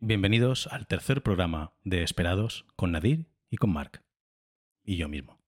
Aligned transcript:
Bienvenidos 0.00 0.68
al 0.68 0.86
tercer 0.86 1.24
programa 1.24 1.72
de 1.82 2.04
Esperados 2.04 2.66
con 2.76 2.92
Nadir 2.92 3.26
y 3.50 3.56
con 3.56 3.72
Marc. 3.72 4.04
Y 4.84 4.96
yo 4.96 5.08
mismo, 5.08 5.40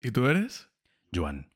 ¿Y 0.00 0.12
tú 0.12 0.26
eres? 0.28 0.70
Joan. 1.14 1.52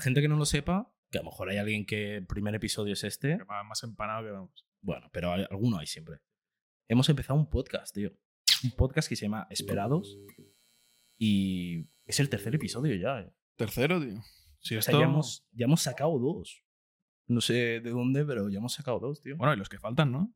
La 0.00 0.04
gente 0.04 0.22
que 0.22 0.28
no 0.28 0.36
lo 0.36 0.46
sepa, 0.46 0.90
que 1.10 1.18
a 1.18 1.22
lo 1.22 1.26
mejor 1.30 1.50
hay 1.50 1.58
alguien 1.58 1.84
que 1.84 2.16
el 2.16 2.26
primer 2.26 2.54
episodio 2.54 2.94
es 2.94 3.04
este, 3.04 3.36
Que 3.36 3.44
va 3.44 3.62
más 3.64 3.82
empanado 3.82 4.24
que 4.24 4.30
vamos. 4.30 4.66
bueno, 4.80 5.10
pero 5.12 5.32
hay- 5.34 5.46
alguno 5.50 5.78
hay 5.78 5.86
siempre. 5.86 6.20
Hemos 6.88 7.06
empezado 7.10 7.38
un 7.38 7.50
podcast, 7.50 7.94
tío. 7.94 8.10
Un 8.64 8.70
podcast 8.72 9.08
que 9.10 9.16
se 9.16 9.26
llama 9.26 9.46
Esperados 9.50 10.18
y 11.18 11.86
es 12.06 12.18
el 12.18 12.30
tercer 12.30 12.54
episodio 12.54 12.94
ya. 12.96 13.20
eh. 13.20 13.32
Tercero, 13.56 14.00
tío. 14.00 14.22
Si 14.60 14.74
O 14.76 14.80
sea, 14.82 14.92
esto... 14.92 15.00
ya, 15.00 15.04
hemos, 15.04 15.46
ya 15.52 15.64
hemos 15.66 15.82
sacado 15.82 16.18
dos. 16.18 16.64
No 17.26 17.40
sé 17.42 17.80
de 17.80 17.90
dónde, 17.90 18.24
pero 18.24 18.48
ya 18.48 18.58
hemos 18.58 18.72
sacado 18.72 18.98
dos, 19.00 19.20
tío. 19.20 19.36
Bueno, 19.36 19.52
y 19.52 19.56
los 19.58 19.68
que 19.68 19.78
faltan, 19.78 20.10
¿no? 20.12 20.34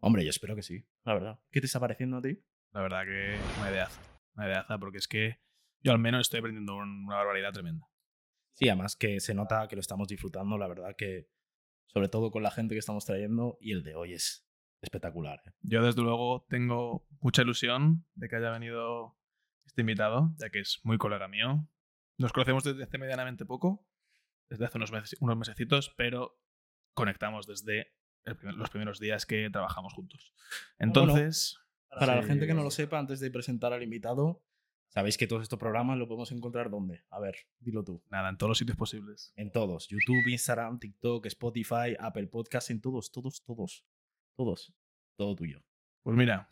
Hombre, 0.00 0.22
yo 0.22 0.30
espero 0.30 0.54
que 0.54 0.62
sí, 0.62 0.86
la 1.04 1.14
verdad. 1.14 1.40
¿Qué 1.50 1.60
te 1.60 1.66
está 1.66 1.80
pareciendo 1.80 2.18
a 2.18 2.22
ti? 2.22 2.38
La 2.72 2.82
verdad 2.82 3.04
que 3.04 3.38
una 3.58 3.70
ideaza. 3.70 4.00
Una 4.34 4.46
ideaza, 4.48 4.78
porque 4.78 4.98
es 4.98 5.08
que 5.08 5.40
yo 5.82 5.92
al 5.92 5.98
menos 5.98 6.20
estoy 6.22 6.40
aprendiendo 6.40 6.76
un- 6.76 7.06
una 7.06 7.16
barbaridad 7.16 7.52
tremenda. 7.52 7.86
Sí, 8.54 8.68
además 8.68 8.96
que 8.96 9.20
se 9.20 9.34
nota 9.34 9.66
que 9.68 9.76
lo 9.76 9.80
estamos 9.80 10.08
disfrutando, 10.08 10.56
la 10.58 10.66
verdad 10.68 10.94
que 10.96 11.28
sobre 11.86 12.08
todo 12.08 12.30
con 12.30 12.42
la 12.42 12.50
gente 12.50 12.74
que 12.74 12.78
estamos 12.80 13.04
trayendo 13.04 13.56
y 13.60 13.72
el 13.72 13.82
de 13.82 13.94
hoy 13.94 14.14
es 14.14 14.48
espectacular. 14.80 15.40
eh. 15.46 15.52
Yo, 15.62 15.82
desde 15.82 16.02
luego, 16.02 16.44
tengo 16.48 17.06
mucha 17.20 17.42
ilusión 17.42 18.04
de 18.14 18.28
que 18.28 18.36
haya 18.36 18.50
venido 18.50 19.16
este 19.64 19.80
invitado, 19.82 20.32
ya 20.38 20.50
que 20.50 20.60
es 20.60 20.80
muy 20.82 20.98
colega 20.98 21.28
mío. 21.28 21.68
Nos 22.18 22.32
conocemos 22.32 22.64
desde 22.64 22.82
hace 22.84 22.98
medianamente 22.98 23.44
poco, 23.44 23.86
desde 24.48 24.66
hace 24.66 24.78
unos, 24.78 24.92
meses, 24.92 25.16
unos 25.20 25.36
mesecitos, 25.36 25.92
pero 25.96 26.38
conectamos 26.94 27.46
desde 27.46 27.92
primer- 28.24 28.54
los 28.56 28.70
primeros 28.70 29.00
días 29.00 29.24
que 29.26 29.48
trabajamos 29.50 29.92
juntos. 29.94 30.32
Entonces, 30.78 31.58
Para 31.88 32.16
la 32.16 32.22
gente 32.24 32.46
que 32.46 32.54
no 32.54 32.62
lo 32.64 32.70
sepa, 32.70 32.98
antes 32.98 33.20
de 33.20 33.30
presentar 33.30 33.72
al 33.72 33.82
invitado, 33.82 34.42
sabéis 34.94 35.18
que 35.18 35.26
todos 35.26 35.42
estos 35.42 35.58
programas 35.58 35.98
lo 35.98 36.06
podemos 36.06 36.30
encontrar 36.32 36.70
¿dónde? 36.70 37.02
A 37.10 37.20
ver, 37.20 37.36
dilo 37.58 37.82
tú. 37.84 38.02
nada, 38.10 38.28
en 38.30 38.38
todos 38.38 38.50
los 38.50 38.58
sitios 38.58 38.76
posibles. 38.76 39.32
En 39.36 39.50
todos. 39.50 39.88
YouTube, 39.88 40.26
Instagram, 40.28 40.78
TikTok, 40.78 41.26
Spotify, 41.26 41.96
Apple 41.98 42.28
Podcast, 42.28 42.70
en 42.70 42.80
todos, 42.80 43.10
todos, 43.10 43.42
todos. 43.44 43.84
Todos. 44.36 44.74
Todo 45.16 45.34
tuyo. 45.36 45.62
Pues 46.02 46.16
mira, 46.16 46.48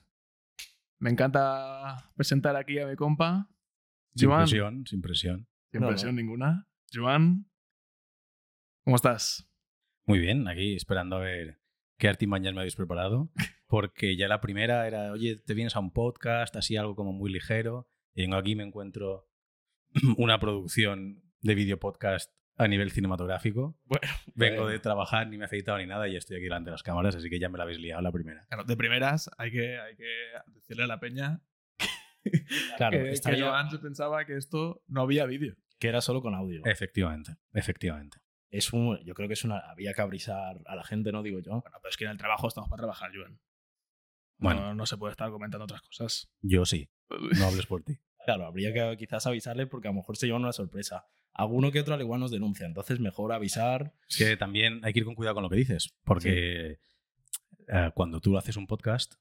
me 0.98 1.10
encanta 1.10 2.10
presentar 2.14 2.54
aquí 2.56 2.78
a 2.78 2.86
mi 2.86 2.96
compa, 2.96 3.48
Sin 4.14 4.28
Joan. 4.28 4.42
presión, 4.44 4.86
sin 4.86 5.02
presión. 5.02 5.48
Sin 5.70 5.80
No, 5.80 5.88
presión 5.88 6.14
ninguna. 6.16 6.68
Joan, 6.92 7.50
¿cómo 8.84 8.96
estás? 8.96 9.48
Muy 10.06 10.18
bien, 10.18 10.46
aquí 10.48 10.74
esperando 10.76 11.16
a 11.16 11.20
ver 11.20 11.60
qué 11.98 12.08
artimañas 12.08 12.54
me 12.54 12.60
habéis 12.60 12.76
preparado. 12.76 13.30
Porque 13.66 14.16
ya 14.16 14.28
la 14.28 14.40
primera 14.40 14.86
era, 14.86 15.12
oye, 15.12 15.36
te 15.36 15.54
vienes 15.54 15.76
a 15.76 15.80
un 15.80 15.92
podcast, 15.92 16.54
así 16.56 16.76
algo 16.76 16.94
como 16.94 17.12
muy 17.12 17.32
ligero. 17.32 17.88
Y 18.14 18.22
vengo 18.22 18.36
aquí 18.36 18.52
y 18.52 18.56
me 18.56 18.64
encuentro 18.64 19.28
una 20.16 20.38
producción 20.38 21.22
de 21.40 21.54
video 21.54 21.78
podcast 21.78 22.32
a 22.56 22.68
nivel 22.68 22.90
cinematográfico. 22.90 23.78
Bueno, 23.84 24.06
Vengo 24.34 24.56
bueno. 24.62 24.70
de 24.72 24.78
trabajar, 24.78 25.26
ni 25.28 25.38
me 25.38 25.44
he 25.44 25.46
afeitado 25.46 25.78
ni 25.78 25.86
nada 25.86 26.06
y 26.08 26.16
estoy 26.16 26.36
aquí 26.36 26.44
delante 26.44 26.68
de 26.68 26.72
las 26.72 26.82
cámaras, 26.82 27.16
así 27.16 27.30
que 27.30 27.38
ya 27.38 27.48
me 27.48 27.56
la 27.58 27.64
habéis 27.64 27.80
liado 27.80 28.02
la 28.02 28.12
primera. 28.12 28.44
Claro, 28.48 28.64
de 28.64 28.76
primeras 28.76 29.30
hay 29.38 29.50
que, 29.50 29.78
hay 29.78 29.96
que 29.96 30.12
decirle 30.48 30.84
a 30.84 30.86
la 30.86 31.00
peña 31.00 31.40
Claro, 32.76 32.98
que, 32.98 33.14
que 33.20 33.40
Joan 33.40 33.70
se 33.70 33.78
pensaba 33.78 34.24
que 34.24 34.36
esto 34.36 34.82
no 34.86 35.02
había 35.02 35.24
vídeo. 35.26 35.56
que 35.80 35.88
era 35.88 36.00
solo 36.00 36.20
con 36.22 36.34
audio. 36.34 36.62
Efectivamente, 36.64 37.36
efectivamente. 37.52 38.18
Es 38.50 38.72
un, 38.72 38.98
yo 39.04 39.14
creo 39.14 39.28
que 39.28 39.34
es 39.34 39.44
una. 39.44 39.58
Había 39.58 39.94
que 39.94 40.02
avisar 40.02 40.60
a 40.66 40.76
la 40.76 40.84
gente, 40.84 41.10
¿no? 41.10 41.22
Digo 41.22 41.40
yo. 41.40 41.52
Bueno, 41.62 41.78
pero 41.80 41.88
es 41.88 41.96
que 41.96 42.04
en 42.04 42.10
el 42.10 42.18
trabajo 42.18 42.46
estamos 42.48 42.68
para 42.68 42.80
trabajar, 42.82 43.10
Joan. 43.14 43.40
Bueno. 44.36 44.60
No, 44.60 44.74
no 44.74 44.86
se 44.86 44.98
puede 44.98 45.12
estar 45.12 45.30
comentando 45.30 45.64
otras 45.64 45.80
cosas. 45.80 46.30
Yo 46.42 46.66
sí, 46.66 46.90
no 47.38 47.46
hables 47.46 47.66
por 47.66 47.82
ti. 47.82 47.98
Claro, 48.24 48.46
habría 48.46 48.72
que 48.72 48.96
quizás 48.96 49.26
avisarle 49.26 49.66
porque 49.66 49.88
a 49.88 49.90
lo 49.90 49.96
mejor 49.96 50.16
se 50.16 50.26
llevan 50.26 50.42
una 50.42 50.52
sorpresa. 50.52 51.06
Alguno 51.34 51.72
que 51.72 51.80
otro 51.80 51.94
al 51.94 52.00
igual 52.00 52.20
nos 52.20 52.30
denuncia, 52.30 52.66
entonces 52.66 53.00
mejor 53.00 53.32
avisar. 53.32 53.94
Es 54.08 54.16
que 54.16 54.36
también 54.36 54.80
hay 54.84 54.92
que 54.92 55.00
ir 55.00 55.04
con 55.04 55.14
cuidado 55.14 55.34
con 55.34 55.42
lo 55.42 55.50
que 55.50 55.56
dices, 55.56 55.94
porque 56.04 56.78
eh, 57.68 57.90
cuando 57.94 58.20
tú 58.20 58.36
haces 58.38 58.56
un 58.56 58.66
podcast, 58.66 59.14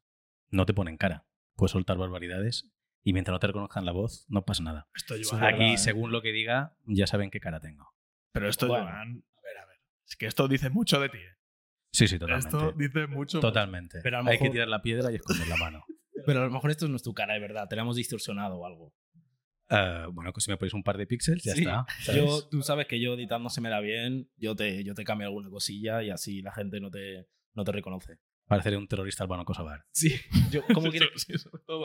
no 0.49 0.65
te 0.65 0.73
ponen 0.73 0.97
cara. 0.97 1.25
Puedes 1.55 1.71
soltar 1.71 1.97
barbaridades 1.97 2.69
y 3.03 3.13
mientras 3.13 3.33
no 3.33 3.39
te 3.39 3.47
reconozcan 3.47 3.85
la 3.85 3.91
voz, 3.91 4.25
no 4.29 4.43
pasa 4.45 4.61
nada. 4.61 4.87
Esto, 4.95 5.15
Aquí, 5.15 5.23
verdad, 5.31 5.61
¿eh? 5.73 5.77
según 5.77 6.11
lo 6.11 6.21
que 6.21 6.31
diga, 6.31 6.75
ya 6.85 7.07
saben 7.07 7.31
qué 7.31 7.39
cara 7.39 7.59
tengo. 7.59 7.93
Pero 8.33 8.47
esto, 8.49 8.67
Bueno. 8.67 8.85
Joan. 8.85 9.23
A 9.37 9.41
ver, 9.41 9.57
a 9.57 9.65
ver. 9.65 9.77
Es 10.07 10.15
que 10.15 10.27
esto 10.27 10.47
dice 10.47 10.69
mucho 10.69 10.99
de 10.99 11.09
ti. 11.09 11.17
¿eh? 11.17 11.35
Sí, 11.91 12.07
sí, 12.07 12.19
totalmente. 12.19 12.47
Esto 12.55 12.71
dice 12.73 13.07
mucho. 13.07 13.39
Totalmente. 13.39 13.99
Pero 14.03 14.21
lo 14.21 14.29
Hay 14.29 14.37
que 14.37 14.43
mejor- 14.43 14.53
tirar 14.53 14.67
la 14.67 14.81
piedra 14.81 15.11
y 15.11 15.15
esconder 15.15 15.47
la 15.47 15.57
mano. 15.57 15.85
Pero 16.25 16.41
a 16.41 16.45
lo 16.45 16.51
mejor 16.51 16.71
esto 16.71 16.87
no 16.87 16.95
es 16.95 17.03
tu 17.03 17.13
cara 17.13 17.33
de 17.33 17.39
verdad, 17.39 17.67
te 17.67 17.75
la 17.75 17.81
hemos 17.83 17.95
distorsionado 17.95 18.57
o 18.57 18.65
algo. 18.65 18.93
Eh, 19.69 20.05
bueno, 20.11 20.33
que 20.33 20.41
si 20.41 20.51
me 20.51 20.57
ponéis 20.57 20.73
un 20.73 20.83
par 20.83 20.97
de 20.97 21.07
píxeles, 21.07 21.43
ya 21.43 21.53
Sí. 21.55 21.61
está. 21.61 21.85
¿sabes? 22.01 22.21
Yo, 22.21 22.47
tú 22.49 22.61
sabes 22.61 22.87
que 22.87 22.99
yo 22.99 23.13
editando 23.13 23.49
se 23.49 23.61
me 23.61 23.69
da 23.69 23.79
bien, 23.79 24.29
yo 24.35 24.55
te, 24.55 24.83
yo 24.83 24.93
te 24.93 25.03
cambio 25.05 25.27
alguna 25.27 25.49
cosilla 25.49 26.03
y 26.03 26.09
así 26.09 26.41
la 26.41 26.51
gente 26.51 26.79
no 26.81 26.91
te, 26.91 27.27
no 27.53 27.63
te 27.63 27.71
reconoce. 27.71 28.17
Pareceré 28.47 28.75
un 28.75 28.85
terrorista 28.85 29.23
albano 29.23 29.45
kosovar. 29.45 29.85
Sí, 29.91 30.13
yo, 30.51 30.61
¿cómo 30.73 30.87
Sí, 30.91 30.99
quieres? 30.99 31.09
sí. 31.25 31.33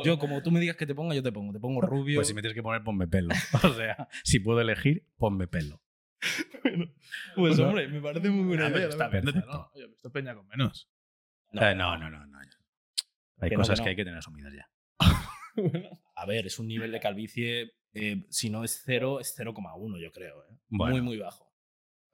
Yo, 0.05 0.19
como 0.19 0.43
tú 0.43 0.51
me 0.51 0.59
digas 0.59 0.75
que 0.77 0.85
te 0.85 0.97
ponga, 0.97 1.15
yo 1.15 1.23
te 1.23 1.31
pongo. 1.31 1.53
Te 1.53 1.61
pongo 1.61 1.81
rubio. 1.81 2.17
Pues 2.17 2.27
si 2.27 2.35
me 2.35 2.43
tienes 2.43 2.57
que 2.57 2.63
poner, 2.63 2.83
ponme 2.83 3.07
pelo. 3.07 3.29
O 3.63 3.73
sea, 3.75 4.09
si 4.25 4.41
puedo 4.41 4.61
elegir, 4.61 5.07
ponme 5.17 5.47
pelo. 5.47 5.81
Pues 7.37 7.59
hombre, 7.61 7.87
me 7.89 8.01
parece 8.01 8.31
muy 8.31 8.45
buena 8.47 8.67
Ah, 8.67 8.71
idea. 8.71 8.89
está 8.89 9.09
Perfecto. 9.11 9.47
¿no? 9.47 9.71
Oye, 9.75 9.85
esto 9.95 10.11
peña 10.11 10.35
con 10.35 10.47
menos. 10.49 10.91
verdad. 11.53 11.71
Eh, 11.71 11.75
no, 11.77 11.97
no, 11.99 12.11
no, 12.11 12.27
no. 12.27 12.37
Hay 13.39 13.51
Que 13.51 13.57
no, 13.57 13.63
cosas 13.63 13.81
que 13.81 13.85
que, 13.85 13.87
no. 13.87 13.91
hay 13.91 13.97
que 13.97 14.05
tener 14.05 14.19
asumidas 14.19 14.53
ya. 14.55 14.71
A 16.15 16.27
ver, 16.27 16.47
es 16.47 16.59
un 16.59 16.69
nivel 16.69 16.93
de 16.93 17.01
calvicie, 17.01 17.73
eh, 17.93 18.27
si 18.31 18.51
no 18.51 18.65
es 18.65 18.83
cero, 18.85 19.21
es 19.21 19.35
0,1 19.39 20.03
yo 20.03 20.13
creo. 20.13 20.43
¿eh? 20.45 20.59
Bueno. 20.69 20.95
Muy, 20.95 21.03
muy 21.03 21.19
bajo. 21.19 21.53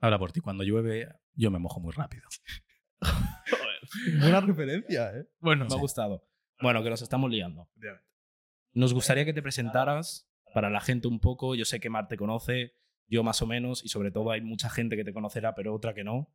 Habla 0.01 0.19
por 0.19 0.33
ti. 0.33 0.41
Cuando 0.41 0.65
llueve, 0.65 1.09
yo 1.35 1.51
me 1.51 1.59
mojo 1.59 1.81
muy 1.81 1.93
rápido. 1.93 2.25
Buena 4.21 4.41
referencia, 4.41 5.11
¿eh? 5.17 5.27
Bueno, 5.41 5.67
Me 5.67 5.75
ha 5.75 5.79
gustado. 5.79 6.27
Bueno, 6.61 6.83
que 6.83 6.91
nos 6.91 7.03
estamos 7.03 7.31
liando. 7.31 7.69
Nos 8.73 8.95
gustaría 8.95 9.25
que 9.25 9.33
te 9.33 9.43
presentaras 9.43 10.31
para 10.55 10.71
la 10.71 10.81
gente 10.81 11.09
un 11.09 11.21
poco. 11.21 11.55
Yo 11.55 11.65
sé 11.65 11.81
que 11.81 11.91
Mar 11.91 12.09
te 12.09 12.17
conoce, 12.17 12.75
yo 13.07 13.23
más 13.23 13.43
o 13.43 13.47
menos, 13.47 13.85
y 13.85 13.89
sobre 13.89 14.11
todo 14.11 14.31
hay 14.31 14.41
mucha 14.41 14.71
gente 14.71 14.97
que 14.97 15.05
te 15.05 15.13
conocerá, 15.13 15.55
pero 15.55 15.75
otra 15.75 15.95
que 15.95 16.05
no. 16.05 16.33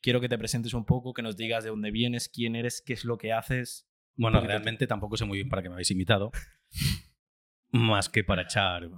Quiero 0.00 0.20
que 0.20 0.28
te 0.28 0.38
presentes 0.38 0.74
un 0.74 0.84
poco, 0.84 1.12
que 1.12 1.22
nos 1.22 1.36
digas 1.36 1.62
de 1.64 1.70
dónde 1.70 1.90
vienes, 1.90 2.28
quién 2.28 2.56
eres, 2.56 2.82
qué 2.84 2.94
es 2.94 3.04
lo 3.04 3.18
que 3.18 3.32
haces. 3.32 3.89
Bueno, 4.16 4.40
realmente 4.40 4.86
tampoco 4.86 5.16
sé 5.16 5.24
muy 5.24 5.38
bien 5.38 5.48
para 5.48 5.62
qué 5.62 5.68
me 5.68 5.74
habéis 5.74 5.90
invitado. 5.90 6.30
Más 7.72 8.08
que 8.08 8.24
para 8.24 8.42
echar 8.42 8.84
eh, 8.84 8.88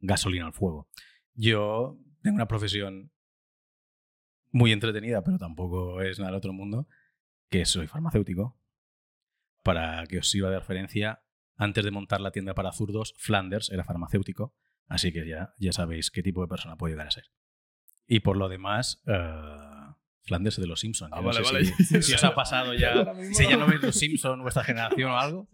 gasolina 0.00 0.46
al 0.46 0.52
fuego. 0.52 0.88
Yo 1.34 1.98
tengo 2.22 2.36
una 2.36 2.46
profesión 2.46 3.10
muy 4.52 4.72
entretenida, 4.72 5.24
pero 5.24 5.38
tampoco 5.38 6.00
es 6.00 6.18
nada 6.18 6.30
del 6.30 6.38
otro 6.38 6.52
mundo, 6.52 6.86
que 7.50 7.64
soy 7.64 7.86
farmacéutico. 7.86 8.58
Para 9.62 10.06
que 10.06 10.18
os 10.18 10.30
sirva 10.30 10.50
de 10.50 10.58
referencia, 10.58 11.24
antes 11.56 11.84
de 11.84 11.90
montar 11.90 12.20
la 12.20 12.30
tienda 12.30 12.54
para 12.54 12.72
zurdos, 12.72 13.14
Flanders 13.16 13.70
era 13.70 13.84
farmacéutico, 13.84 14.54
así 14.86 15.12
que 15.12 15.26
ya, 15.26 15.54
ya 15.58 15.72
sabéis 15.72 16.10
qué 16.10 16.22
tipo 16.22 16.42
de 16.42 16.48
persona 16.48 16.76
puede 16.76 16.92
llegar 16.92 17.08
a 17.08 17.10
ser. 17.10 17.24
Y 18.06 18.20
por 18.20 18.36
lo 18.36 18.48
demás, 18.48 19.02
eh, 19.06 19.73
Flanders 20.24 20.56
de 20.60 20.66
los 20.66 20.80
Simpsons. 20.80 21.12
Ah, 21.12 21.16
Yo 21.16 21.22
no 21.22 21.28
vale, 21.28 21.44
sé 21.44 21.52
vale. 21.52 21.64
Si, 21.66 22.02
si 22.02 22.14
os 22.14 22.24
ha 22.24 22.34
pasado 22.34 22.72
ya, 22.74 23.14
si 23.32 23.44
ya 23.48 23.56
no. 23.56 23.66
veis 23.66 23.82
los 23.82 23.94
Simpsons, 23.94 24.40
vuestra 24.42 24.64
generación 24.64 25.10
o 25.10 25.18
algo. 25.18 25.48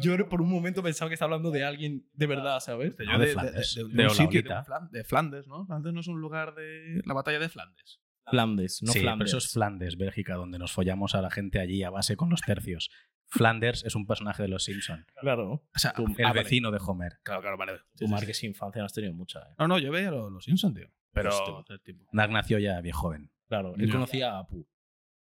yo 0.00 0.28
por 0.28 0.40
un 0.42 0.50
momento 0.50 0.82
pensaba 0.82 1.08
que 1.08 1.14
estaba 1.14 1.34
hablando 1.34 1.50
de 1.50 1.64
alguien 1.64 2.06
de 2.12 2.26
verdad, 2.26 2.60
¿sabes? 2.60 2.94
Yo 2.98 3.04
No, 3.04 3.18
de 3.18 3.26
Flandes. 3.28 3.74
de, 3.74 3.84
de 3.84 3.88
De 3.94 4.04
un 4.04 4.10
sitio, 4.10 4.42
de, 4.42 4.48
Olaolita. 4.48 4.58
un 4.60 4.64
Flan- 4.64 4.90
de 4.90 5.04
Flandes, 5.04 5.46
¿no? 5.48 5.66
Flandes 5.66 5.92
no 5.92 6.00
es 6.00 6.06
un 6.08 6.20
lugar 6.20 6.54
de. 6.54 7.02
La 7.04 7.14
batalla 7.14 7.38
de 7.38 7.48
Flandes. 7.48 8.00
Flandes, 8.30 8.82
no 8.82 8.92
sí, 8.92 8.98
pero 8.98 9.10
Flanders. 9.10 9.30
eso 9.30 9.38
es 9.38 9.52
Flandes, 9.52 9.96
Bélgica, 9.96 10.34
donde 10.34 10.58
nos 10.58 10.70
follamos 10.72 11.14
a 11.14 11.22
la 11.22 11.30
gente 11.30 11.60
allí 11.60 11.82
a 11.82 11.88
base 11.90 12.14
con 12.16 12.28
los 12.28 12.42
tercios. 12.42 12.90
Flanders 13.30 13.84
es 13.84 13.94
un 13.94 14.06
personaje 14.06 14.42
de 14.42 14.48
los 14.48 14.64
Simpsons, 14.64 15.04
Claro. 15.20 15.50
O 15.74 15.78
sea, 15.78 15.92
Tú- 15.94 16.04
el 16.06 16.24
Ah, 16.24 16.28
vale. 16.28 16.42
vecino 16.42 16.70
de 16.70 16.78
Homer. 16.86 17.18
claro, 17.22 17.40
claro, 17.40 17.56
vale. 17.56 17.72
Tu 17.96 18.06
Mar, 18.06 18.24
que 18.26 18.34
sin 18.34 18.50
infancia 18.50 18.80
no 18.82 18.86
has 18.86 18.92
tenido 18.92 19.14
mucha, 19.14 19.40
¿eh? 19.40 19.54
No, 19.58 19.66
no, 19.68 19.78
yo 19.78 19.90
veía 19.90 20.10
los, 20.10 20.30
los 20.30 20.44
Simpsons, 20.44 20.74
tío. 20.74 20.88
Pero. 21.12 21.30
Hostia. 21.58 21.78
tipo. 21.78 22.06
Nag 22.12 22.30
nació 22.30 22.58
ya 22.58 22.80
bien 22.82 22.94
joven. 22.94 23.30
Claro, 23.48 23.74
él 23.76 23.86
Ya. 23.86 23.92
conocía 23.92 24.32
a 24.34 24.38
Apu. 24.40 24.66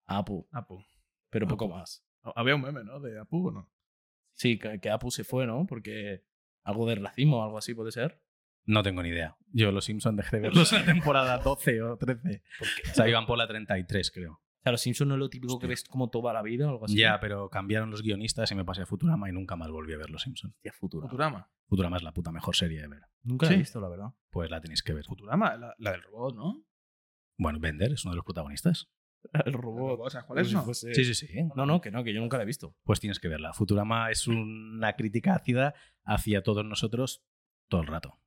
A 0.07 0.17
Apu, 0.19 0.47
Apu. 0.51 0.83
pero 1.29 1.47
poco 1.47 1.65
Apu. 1.65 1.73
más. 1.75 2.05
Había 2.35 2.55
un 2.55 2.61
meme, 2.61 2.83
¿no? 2.83 2.99
De 2.99 3.19
Apu 3.19 3.47
o 3.47 3.51
no. 3.51 3.69
Sí, 4.33 4.57
que, 4.59 4.79
que 4.79 4.89
Apu 4.89 5.11
se 5.11 5.23
fue, 5.23 5.45
¿no? 5.47 5.65
Porque 5.67 6.23
algo 6.63 6.87
de 6.87 6.95
racismo 6.95 7.39
o 7.39 7.43
algo 7.43 7.57
así 7.57 7.73
puede 7.73 7.91
ser. 7.91 8.21
No 8.65 8.83
tengo 8.83 9.01
ni 9.01 9.09
idea. 9.09 9.35
Yo 9.51 9.71
Los 9.71 9.85
Simpsons 9.85 10.15
dejé 10.17 10.37
de 10.37 10.41
verlos 10.43 10.71
en 10.73 10.79
la 10.79 10.85
temporada 10.93 11.37
12 11.39 11.81
o 11.81 11.97
13. 11.97 12.43
O 12.91 12.93
sea, 12.93 13.09
iban 13.09 13.25
por 13.25 13.37
la 13.37 13.47
33, 13.47 14.11
creo. 14.11 14.33
O 14.33 14.63
sea, 14.63 14.71
los 14.73 14.81
Simpsons 14.81 15.07
no 15.07 15.15
es 15.15 15.19
lo 15.19 15.29
típico 15.29 15.57
que 15.57 15.65
ves 15.65 15.83
como 15.83 16.11
toda 16.11 16.31
la 16.33 16.43
vida 16.43 16.67
o 16.67 16.69
algo 16.69 16.85
así. 16.85 16.95
Ya, 16.95 17.19
pero 17.19 17.49
cambiaron 17.49 17.89
los 17.89 18.03
guionistas 18.03 18.51
y 18.51 18.55
me 18.55 18.63
pasé 18.63 18.83
a 18.83 18.85
Futurama 18.85 19.27
y 19.27 19.31
nunca 19.31 19.55
más 19.55 19.71
volví 19.71 19.93
a 19.93 19.97
ver 19.97 20.11
Los 20.11 20.21
Simpsons. 20.21 20.53
Hostia, 20.53 20.71
Futurama. 20.73 21.09
Futurama. 21.09 21.49
Futurama 21.65 21.97
es 21.97 22.03
la 22.03 22.11
puta 22.13 22.31
mejor 22.31 22.55
serie 22.55 22.81
de 22.81 22.87
ver. 22.87 23.01
Nunca 23.23 23.47
la 23.47 23.53
he 23.53 23.57
visto, 23.57 23.81
la 23.81 23.89
verdad. 23.89 24.13
Pues 24.29 24.51
la 24.51 24.61
tenéis 24.61 24.83
que 24.83 24.93
ver. 24.93 25.05
Futurama, 25.05 25.57
la, 25.57 25.73
la 25.79 25.91
del 25.91 26.03
robot, 26.03 26.35
¿no? 26.35 26.63
Bueno, 27.41 27.59
Bender 27.59 27.91
es 27.91 28.05
uno 28.05 28.11
de 28.11 28.17
los 28.17 28.25
protagonistas. 28.25 28.87
El 29.45 29.53
robot. 29.53 30.11
¿Sabes 30.11 30.25
cuál 30.27 30.39
es? 30.39 30.53
no? 30.53 30.71
Sí, 30.75 30.93
sí, 30.93 31.13
sí. 31.15 31.27
No, 31.55 31.65
no, 31.65 31.81
que 31.81 31.89
no, 31.89 32.03
que 32.03 32.13
yo 32.13 32.21
nunca 32.21 32.37
la 32.37 32.43
he 32.43 32.45
visto. 32.45 32.75
Pues 32.83 32.99
tienes 32.99 33.19
que 33.19 33.27
verla. 33.29 33.51
Futurama 33.53 34.11
es 34.11 34.27
una 34.27 34.93
crítica 34.93 35.33
ácida 35.35 35.73
hacia 36.05 36.43
todos 36.43 36.63
nosotros 36.65 37.23
todo 37.67 37.81
el 37.81 37.87
rato. 37.87 38.17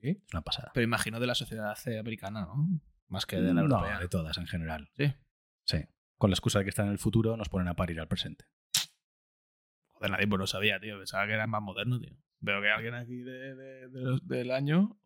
¿Sí? 0.00 0.10
Es 0.10 0.32
una 0.32 0.40
pasada. 0.42 0.70
Pero 0.72 0.84
imagino 0.84 1.20
de 1.20 1.26
la 1.26 1.34
sociedad 1.34 1.74
americana, 1.98 2.42
¿no? 2.46 2.80
Más 3.08 3.26
que 3.26 3.36
de 3.36 3.52
la 3.52 3.60
no, 3.62 3.62
europea. 3.62 3.98
de 3.98 4.08
todas 4.08 4.38
en 4.38 4.46
general. 4.46 4.88
Sí. 4.96 5.12
Sí. 5.66 5.84
Con 6.16 6.30
la 6.30 6.34
excusa 6.34 6.58
de 6.60 6.64
que 6.64 6.70
están 6.70 6.86
en 6.86 6.92
el 6.92 6.98
futuro, 6.98 7.36
nos 7.36 7.50
ponen 7.50 7.68
a 7.68 7.74
parir 7.74 8.00
al 8.00 8.08
presente. 8.08 8.46
Joder, 9.94 10.10
nadie 10.12 10.26
pues 10.28 10.38
lo 10.40 10.46
sabía, 10.46 10.80
tío. 10.80 10.96
Pensaba 10.96 11.26
que 11.26 11.32
era 11.34 11.46
más 11.46 11.60
moderno, 11.62 12.00
tío. 12.00 12.16
Veo 12.40 12.60
que 12.62 12.70
alguien 12.70 12.94
aquí 12.94 13.16
de, 13.16 13.54
de- 13.54 13.88
de 13.88 14.00
los- 14.00 14.26
del 14.26 14.50
año. 14.50 14.98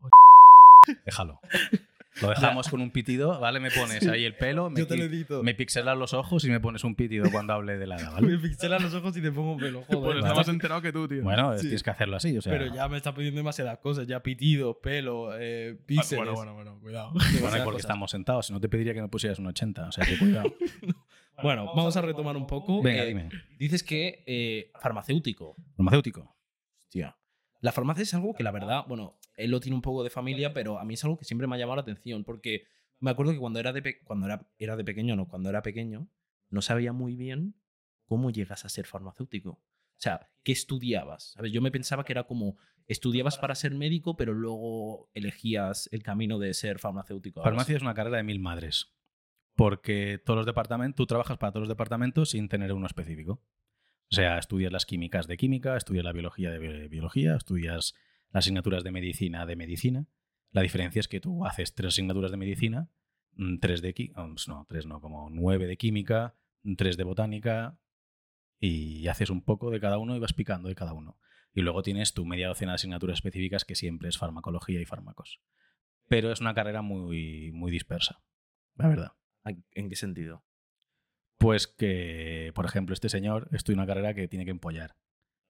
Déjalo. 1.05 1.39
Lo 2.21 2.29
dejamos 2.29 2.67
con 2.67 2.81
un 2.81 2.91
pitido, 2.91 3.39
¿vale? 3.39 3.59
Me 3.61 3.71
pones 3.71 4.05
ahí 4.07 4.25
el 4.25 4.35
pelo, 4.35 4.69
me, 4.69 4.81
qui- 4.81 4.99
edito. 5.01 5.43
me 5.43 5.53
pixelas 5.55 5.97
los 5.97 6.13
ojos 6.13 6.43
y 6.43 6.49
me 6.49 6.59
pones 6.59 6.83
un 6.83 6.95
pitido 6.95 7.31
cuando 7.31 7.53
hable 7.53 7.77
de 7.77 7.87
la 7.87 7.95
¿vale? 8.11 8.37
pixelan 8.41 8.83
los 8.83 8.93
ojos 8.93 9.15
y 9.15 9.21
te 9.21 9.31
pongo 9.31 9.55
pelo, 9.57 9.83
joder. 9.83 10.01
Pues 10.01 10.15
vale. 10.15 10.19
está 10.19 10.33
más 10.35 10.47
enterado 10.49 10.81
que 10.81 10.91
tú, 10.91 11.07
tío. 11.07 11.23
Bueno, 11.23 11.53
Sí. 11.57 11.61
tienes 11.61 11.83
que 11.83 11.89
hacerlo 11.89 12.17
así, 12.17 12.37
o 12.37 12.41
sea. 12.41 12.51
Pero 12.51 12.73
ya 12.73 12.89
me 12.89 12.97
está 12.97 13.13
pidiendo 13.13 13.37
demasiadas 13.37 13.77
cosas. 13.79 14.07
Ya 14.07 14.21
pitido, 14.21 14.81
pelo, 14.81 15.29
eh, 15.39 15.77
píxeles. 15.85 16.25
bueno, 16.25 16.33
bueno, 16.33 16.53
bueno, 16.55 16.79
cuidado. 16.81 17.11
Bueno, 17.13 17.39
porque 17.39 17.63
cosas. 17.63 17.79
estamos 17.81 18.11
sentados. 18.11 18.47
Si 18.47 18.53
no 18.53 18.59
te 18.59 18.67
pediría 18.67 18.93
que 18.93 19.01
me 19.01 19.07
pusieras 19.07 19.39
un 19.39 19.47
80, 19.47 19.87
o 19.87 19.91
sea, 19.91 20.05
que 20.05 20.17
cuidado. 20.17 20.53
Bueno, 21.41 21.65
vamos 21.75 21.97
a 21.97 22.01
retomar 22.01 22.37
un 22.37 22.45
poco. 22.45 22.83
Venga, 22.83 23.01
Eh, 23.03 23.07
dime. 23.07 23.29
Dices 23.57 23.81
que 23.81 24.23
eh, 24.27 24.69
farmacéutico. 24.79 25.55
Farmacéutico. 25.75 26.35
Hostia. 26.83 27.17
La 27.61 27.71
farmacia 27.71 28.03
es 28.03 28.13
algo 28.13 28.33
que 28.35 28.43
la 28.43 28.51
verdad, 28.51 28.83
bueno, 28.87 29.17
él 29.43 29.51
lo 29.51 29.59
tiene 29.59 29.75
un 29.75 29.81
poco 29.81 30.03
de 30.03 30.09
familia, 30.09 30.53
pero 30.53 30.79
a 30.79 30.85
mí 30.85 30.93
es 30.95 31.03
algo 31.03 31.17
que 31.17 31.25
siempre 31.25 31.47
me 31.47 31.55
ha 31.55 31.59
llamado 31.59 31.77
la 31.77 31.81
atención 31.81 32.23
porque 32.23 32.63
me 32.99 33.11
acuerdo 33.11 33.31
que 33.33 33.39
cuando 33.39 33.59
era 33.59 33.73
de, 33.73 33.99
cuando 34.03 34.25
era, 34.27 34.47
era 34.57 34.75
de 34.75 34.83
pequeño, 34.83 35.15
no, 35.15 35.27
cuando 35.27 35.49
era 35.49 35.61
pequeño, 35.61 36.07
no 36.49 36.61
sabía 36.61 36.93
muy 36.93 37.15
bien 37.15 37.55
cómo 38.05 38.29
llegas 38.29 38.65
a 38.65 38.69
ser 38.69 38.85
farmacéutico. 38.85 39.51
O 39.51 40.03
sea, 40.03 40.29
¿qué 40.43 40.51
estudiabas? 40.51 41.31
¿Sabes? 41.33 41.51
Yo 41.51 41.61
me 41.61 41.71
pensaba 41.71 42.03
que 42.03 42.13
era 42.13 42.23
como 42.25 42.57
estudiabas 42.87 43.37
para 43.37 43.55
ser 43.55 43.73
médico, 43.73 44.17
pero 44.17 44.33
luego 44.33 45.09
elegías 45.13 45.87
el 45.91 46.03
camino 46.03 46.39
de 46.39 46.53
ser 46.53 46.79
farmacéutico. 46.79 47.43
Farmacia 47.43 47.75
es 47.75 47.81
una 47.81 47.93
carrera 47.93 48.17
de 48.17 48.23
mil 48.23 48.39
madres. 48.39 48.93
Porque 49.55 50.19
todos 50.25 50.37
los 50.37 50.45
departamentos, 50.45 50.95
tú 50.95 51.05
trabajas 51.05 51.37
para 51.37 51.51
todos 51.51 51.61
los 51.63 51.69
departamentos 51.69 52.31
sin 52.31 52.49
tener 52.49 52.73
uno 52.73 52.85
específico. 52.87 53.43
O 54.11 54.15
sea, 54.15 54.37
estudias 54.37 54.71
las 54.71 54.85
químicas 54.85 55.27
de 55.27 55.37
química, 55.37 55.77
estudias 55.77 56.03
la 56.03 56.11
biología 56.13 56.49
de 56.51 56.59
bi- 56.59 56.87
biología, 56.87 57.35
estudias 57.35 57.93
las 58.31 58.45
asignaturas 58.45 58.83
de 58.83 58.91
medicina 58.91 59.45
de 59.45 59.55
medicina. 59.55 60.07
La 60.51 60.61
diferencia 60.61 60.99
es 60.99 61.07
que 61.07 61.19
tú 61.19 61.45
haces 61.45 61.73
tres 61.73 61.89
asignaturas 61.89 62.31
de 62.31 62.37
medicina, 62.37 62.89
mm, 63.33 63.57
tres 63.59 63.81
de 63.81 64.11
oh, 64.15 64.33
no, 64.47 64.65
tres 64.67 64.85
no, 64.85 64.99
como 65.01 65.29
nueve 65.29 65.67
de 65.67 65.77
química, 65.77 66.35
mm, 66.63 66.75
tres 66.75 66.97
de 66.97 67.03
botánica 67.03 67.77
y 68.59 69.07
haces 69.07 69.29
un 69.29 69.41
poco 69.41 69.71
de 69.71 69.79
cada 69.79 69.97
uno 69.97 70.15
y 70.15 70.19
vas 70.19 70.33
picando 70.33 70.69
de 70.69 70.75
cada 70.75 70.93
uno. 70.93 71.17
Y 71.53 71.61
luego 71.61 71.81
tienes 71.81 72.13
tu 72.13 72.25
media 72.25 72.47
docena 72.47 72.73
de 72.73 72.75
asignaturas 72.75 73.15
específicas 73.15 73.65
que 73.65 73.75
siempre 73.75 74.09
es 74.09 74.17
farmacología 74.17 74.79
y 74.79 74.85
fármacos. 74.85 75.41
Pero 76.07 76.31
es 76.31 76.41
una 76.41 76.53
carrera 76.53 76.81
muy, 76.81 77.51
muy 77.53 77.71
dispersa, 77.71 78.21
la 78.75 78.87
verdad. 78.87 79.11
¿En 79.43 79.89
qué 79.89 79.95
sentido? 79.95 80.45
Pues 81.37 81.67
que, 81.67 82.51
por 82.53 82.65
ejemplo, 82.65 82.93
este 82.93 83.09
señor 83.09 83.49
estudia 83.51 83.77
una 83.77 83.87
carrera 83.87 84.13
que 84.13 84.27
tiene 84.27 84.45
que 84.45 84.51
empollar. 84.51 84.95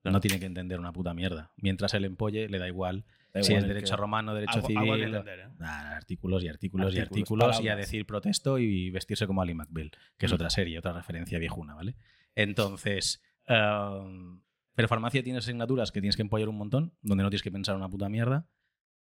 No 0.04 0.20
tiene 0.20 0.40
que 0.40 0.46
entender 0.48 0.80
una 0.80 0.92
puta 0.94 1.14
mierda. 1.14 1.52
Mientras 1.58 1.94
él 1.94 2.06
empolle, 2.06 2.50
le 2.50 2.58
da 2.58 2.68
igual 2.68 3.06
Da 3.34 3.44
si 3.44 3.52
igual 3.52 3.58
es 3.58 3.64
el 3.64 3.68
derecho 3.76 3.94
que- 3.96 4.02
romano, 4.02 4.34
derecho 4.34 4.56
Algo- 4.56 4.68
algo 4.70 4.94
que 4.94 5.00
civil. 5.00 5.16
entender, 5.16 5.40
¿eh? 5.42 5.48
Nah, 5.60 5.96
artículos 5.96 6.44
y 6.44 6.48
artículos, 6.48 6.96
y 6.96 7.00
Artículos, 7.00 7.62
y 7.62 7.68
a 7.70 7.76
decir 7.76 8.06
protesto 8.06 8.58
y 8.58 8.90
vestirse 8.90 9.28
como 9.28 9.42
Ali 9.42 9.54
McBeal, 9.54 9.92
que 10.18 10.26
es 10.26 10.32
Mm. 10.32 10.36
otra 10.36 10.50
serie, 10.50 10.80
otra 10.80 10.94
referencia 10.94 11.38
viejuna, 11.40 11.76
¿vale? 11.76 11.96
Entonces, 12.36 13.22
um, 13.48 14.42
pero 14.74 14.88
farmacia 14.88 15.22
tiene 15.24 15.38
asignaturas 15.40 15.92
que 15.92 16.02
tienes 16.02 16.16
que 16.16 16.24
empollar 16.24 16.50
un 16.50 16.58
montón, 16.58 16.94
donde 17.02 17.24
no 17.24 17.30
tienes 17.30 17.44
que 17.44 17.52
pensar 17.52 17.76
una 17.76 17.88
puta 17.90 18.10
mierda, 18.10 18.48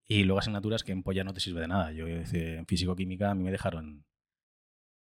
y 0.06 0.24
luego 0.24 0.40
asignaturas 0.40 0.84
que 0.84 0.92
empollar 0.92 1.26
no 1.26 1.34
te 1.34 1.40
sirve 1.40 1.62
de 1.62 1.68
nada. 1.70 1.92
Yo 1.94 2.08
eh, 2.08 2.24
en 2.34 2.66
físico-química 2.66 3.32
a 3.32 3.36
mí 3.36 3.44
me 3.44 3.52
dejaron 3.52 4.04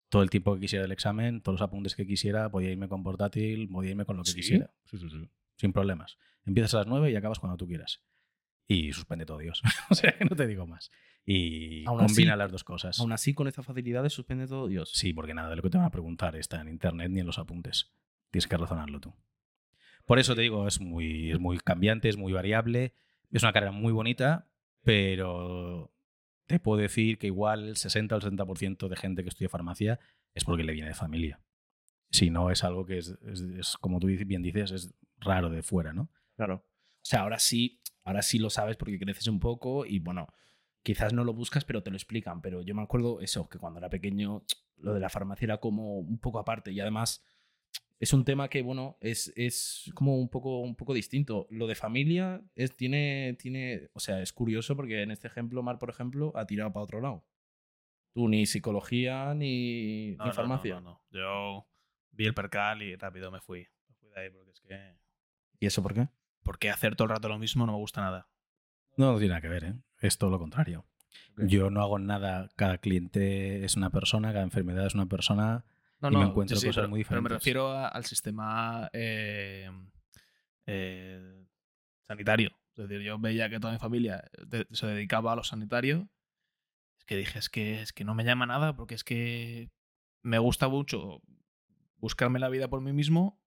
todo 0.08 0.22
el 0.22 0.30
tiempo 0.30 0.54
que 0.54 0.60
quisiera 0.62 0.82
del 0.82 0.92
examen, 0.92 1.40
todos 1.40 1.60
los 1.60 1.66
apuntes 1.66 1.94
que 1.94 2.06
quisiera, 2.06 2.48
podía 2.50 2.70
irme 2.70 2.88
con 2.88 3.02
portátil, 3.02 3.68
podía 3.68 3.90
irme 3.90 4.04
con 4.04 4.16
lo 4.16 4.22
que 4.22 4.30
¿Sí? 4.30 4.36
quisiera. 4.36 4.70
Sí, 4.84 4.98
sí, 4.98 5.08
sí. 5.10 5.28
Sin 5.56 5.72
problemas. 5.72 6.18
Empiezas 6.44 6.74
a 6.74 6.78
las 6.78 6.86
9 6.86 7.10
y 7.10 7.16
acabas 7.16 7.38
cuando 7.38 7.56
tú 7.56 7.66
quieras. 7.66 8.02
Y 8.66 8.92
suspende 8.92 9.26
todo 9.26 9.38
Dios. 9.38 9.62
o 9.90 9.94
sea, 9.94 10.16
que 10.16 10.24
no 10.24 10.34
te 10.36 10.46
digo 10.46 10.66
más. 10.66 10.90
Y 11.26 11.86
Aún 11.86 12.00
así- 12.00 12.14
combina 12.14 12.36
las 12.36 12.50
dos 12.52 12.64
cosas. 12.64 12.98
Aún 13.00 13.12
así, 13.12 13.34
con 13.34 13.46
estas 13.48 13.64
facilidades 13.64 14.12
suspende 14.12 14.46
todo 14.46 14.68
Dios. 14.68 14.90
Sí, 14.94 15.12
porque 15.12 15.34
nada 15.34 15.50
de 15.50 15.56
lo 15.56 15.62
que 15.62 15.70
te 15.70 15.78
van 15.78 15.86
a 15.86 15.90
preguntar 15.90 16.36
está 16.36 16.60
en 16.60 16.68
internet 16.68 17.10
ni 17.10 17.20
en 17.20 17.26
los 17.26 17.38
apuntes. 17.38 17.92
Tienes 18.30 18.46
que 18.46 18.56
razonarlo 18.56 19.00
tú. 19.00 19.14
Por 20.06 20.18
eso 20.18 20.34
te 20.34 20.42
digo, 20.42 20.66
es 20.66 20.80
muy, 20.80 21.30
es 21.30 21.38
muy 21.40 21.58
cambiante, 21.58 22.08
es 22.08 22.16
muy 22.18 22.32
variable. 22.32 22.94
Es 23.30 23.42
una 23.42 23.52
carrera 23.52 23.72
muy 23.72 23.92
bonita, 23.92 24.48
pero 24.82 25.92
te 26.46 26.60
puedo 26.60 26.80
decir 26.80 27.18
que 27.18 27.26
igual 27.28 27.68
el 27.68 27.76
60 27.76 28.14
o 28.14 28.18
el 28.18 28.24
70% 28.24 28.88
de 28.88 28.96
gente 28.96 29.22
que 29.22 29.28
estudia 29.30 29.48
farmacia 29.48 29.98
es 30.34 30.44
porque 30.44 30.64
le 30.64 30.72
viene 30.72 30.88
de 30.88 30.94
familia. 30.94 31.40
Si 32.10 32.30
no, 32.30 32.50
es 32.50 32.64
algo 32.64 32.84
que 32.86 32.98
es, 32.98 33.08
es- 33.26 33.40
es, 33.40 33.76
como 33.78 33.98
tú 33.98 34.06
bien 34.08 34.42
dices, 34.42 34.70
es 34.72 34.94
raro 35.24 35.50
de 35.50 35.62
fuera, 35.62 35.92
¿no? 35.92 36.10
Claro. 36.36 36.56
O 36.66 37.06
sea, 37.06 37.20
ahora 37.20 37.38
sí, 37.38 37.80
ahora 38.04 38.22
sí 38.22 38.38
lo 38.38 38.50
sabes 38.50 38.76
porque 38.76 38.98
creces 38.98 39.26
un 39.28 39.40
poco 39.40 39.84
y 39.86 39.98
bueno, 39.98 40.28
quizás 40.82 41.12
no 41.12 41.24
lo 41.24 41.32
buscas, 41.34 41.64
pero 41.64 41.82
te 41.82 41.90
lo 41.90 41.96
explican. 41.96 42.40
Pero 42.40 42.62
yo 42.62 42.74
me 42.74 42.82
acuerdo 42.82 43.20
eso, 43.20 43.48
que 43.48 43.58
cuando 43.58 43.78
era 43.78 43.90
pequeño, 43.90 44.44
lo 44.76 44.94
de 44.94 45.00
la 45.00 45.08
farmacia 45.10 45.46
era 45.46 45.58
como 45.58 45.98
un 45.98 46.18
poco 46.18 46.38
aparte. 46.38 46.72
Y 46.72 46.80
además, 46.80 47.24
es 48.00 48.12
un 48.12 48.24
tema 48.24 48.48
que, 48.48 48.62
bueno, 48.62 48.96
es, 49.00 49.32
es 49.36 49.90
como 49.94 50.18
un 50.18 50.28
poco, 50.28 50.60
un 50.60 50.76
poco 50.76 50.94
distinto. 50.94 51.46
Lo 51.50 51.66
de 51.66 51.74
familia 51.74 52.42
es, 52.54 52.76
tiene, 52.76 53.36
tiene, 53.38 53.88
o 53.92 54.00
sea, 54.00 54.20
es 54.20 54.32
curioso 54.32 54.76
porque 54.76 55.02
en 55.02 55.10
este 55.10 55.26
ejemplo, 55.28 55.62
Mar, 55.62 55.78
por 55.78 55.90
ejemplo, 55.90 56.32
ha 56.36 56.46
tirado 56.46 56.72
para 56.72 56.84
otro 56.84 57.00
lado. 57.00 57.24
Tú 58.12 58.28
ni 58.28 58.46
psicología 58.46 59.34
ni, 59.34 60.14
No, 60.16 60.24
ni 60.24 60.28
no, 60.30 60.34
farmacia. 60.34 60.74
no, 60.76 60.80
no, 60.80 60.90
no. 60.90 61.02
Yo 61.10 61.66
vi 62.12 62.26
el 62.26 62.34
percal 62.34 62.82
y 62.82 62.94
rápido 62.94 63.30
me 63.30 63.40
fui. 63.40 63.66
Me 63.88 63.94
fui 63.96 64.08
de 64.08 64.20
ahí 64.20 64.30
porque 64.30 64.50
es 64.52 64.60
que. 64.60 65.03
¿Y 65.64 65.66
eso 65.66 65.82
por 65.82 65.94
qué? 65.94 66.08
Porque 66.42 66.68
hacer 66.68 66.94
todo 66.94 67.06
el 67.06 67.14
rato 67.14 67.26
lo 67.30 67.38
mismo 67.38 67.64
no 67.64 67.72
me 67.72 67.78
gusta 67.78 68.02
nada. 68.02 68.28
No, 68.98 69.12
no 69.12 69.18
tiene 69.18 69.30
nada 69.30 69.40
que 69.40 69.48
ver, 69.48 69.64
¿eh? 69.64 69.74
Es 69.98 70.18
todo 70.18 70.28
lo 70.28 70.38
contrario. 70.38 70.84
Yo 71.38 71.70
no 71.70 71.80
hago 71.80 71.98
nada, 71.98 72.50
cada 72.54 72.76
cliente 72.76 73.64
es 73.64 73.76
una 73.76 73.88
persona, 73.88 74.30
cada 74.34 74.44
enfermedad 74.44 74.86
es 74.86 74.94
una 74.94 75.06
persona. 75.06 75.64
No, 76.02 76.10
Y 76.10 76.16
me 76.16 76.24
encuentro 76.26 76.56
cosas 76.58 76.74
pero, 76.76 76.88
muy 76.90 77.02
pero 77.02 77.22
me 77.22 77.28
diferentes. 77.28 77.32
refiero 77.32 77.68
a- 77.72 77.88
al 77.88 78.04
sistema 78.04 78.90
eh, 78.92 79.70
eh, 80.66 81.46
sanitario. 82.06 82.50
Es 82.76 82.88
decir, 82.88 83.00
yo 83.06 83.18
veía 83.18 83.48
que 83.48 83.58
toda 83.58 83.72
mi 83.72 83.78
familia 83.78 84.22
de- 84.46 84.66
se 84.70 84.86
dedicaba 84.86 85.32
a 85.32 85.36
lo 85.36 85.44
sanitario. 85.44 86.10
Es 86.98 87.04
que 87.06 87.16
dije, 87.16 87.38
es 87.38 87.48
que, 87.48 87.80
es 87.80 87.94
que 87.94 88.04
no 88.04 88.14
me 88.14 88.24
llama 88.24 88.44
nada 88.44 88.76
porque 88.76 88.94
es 88.94 89.02
que 89.04 89.70
me 90.22 90.38
gusta 90.38 90.68
mucho 90.68 91.22
buscarme 91.96 92.38
la 92.38 92.50
vida 92.50 92.68
por 92.68 92.82
mí 92.82 92.92
mismo 92.92 93.40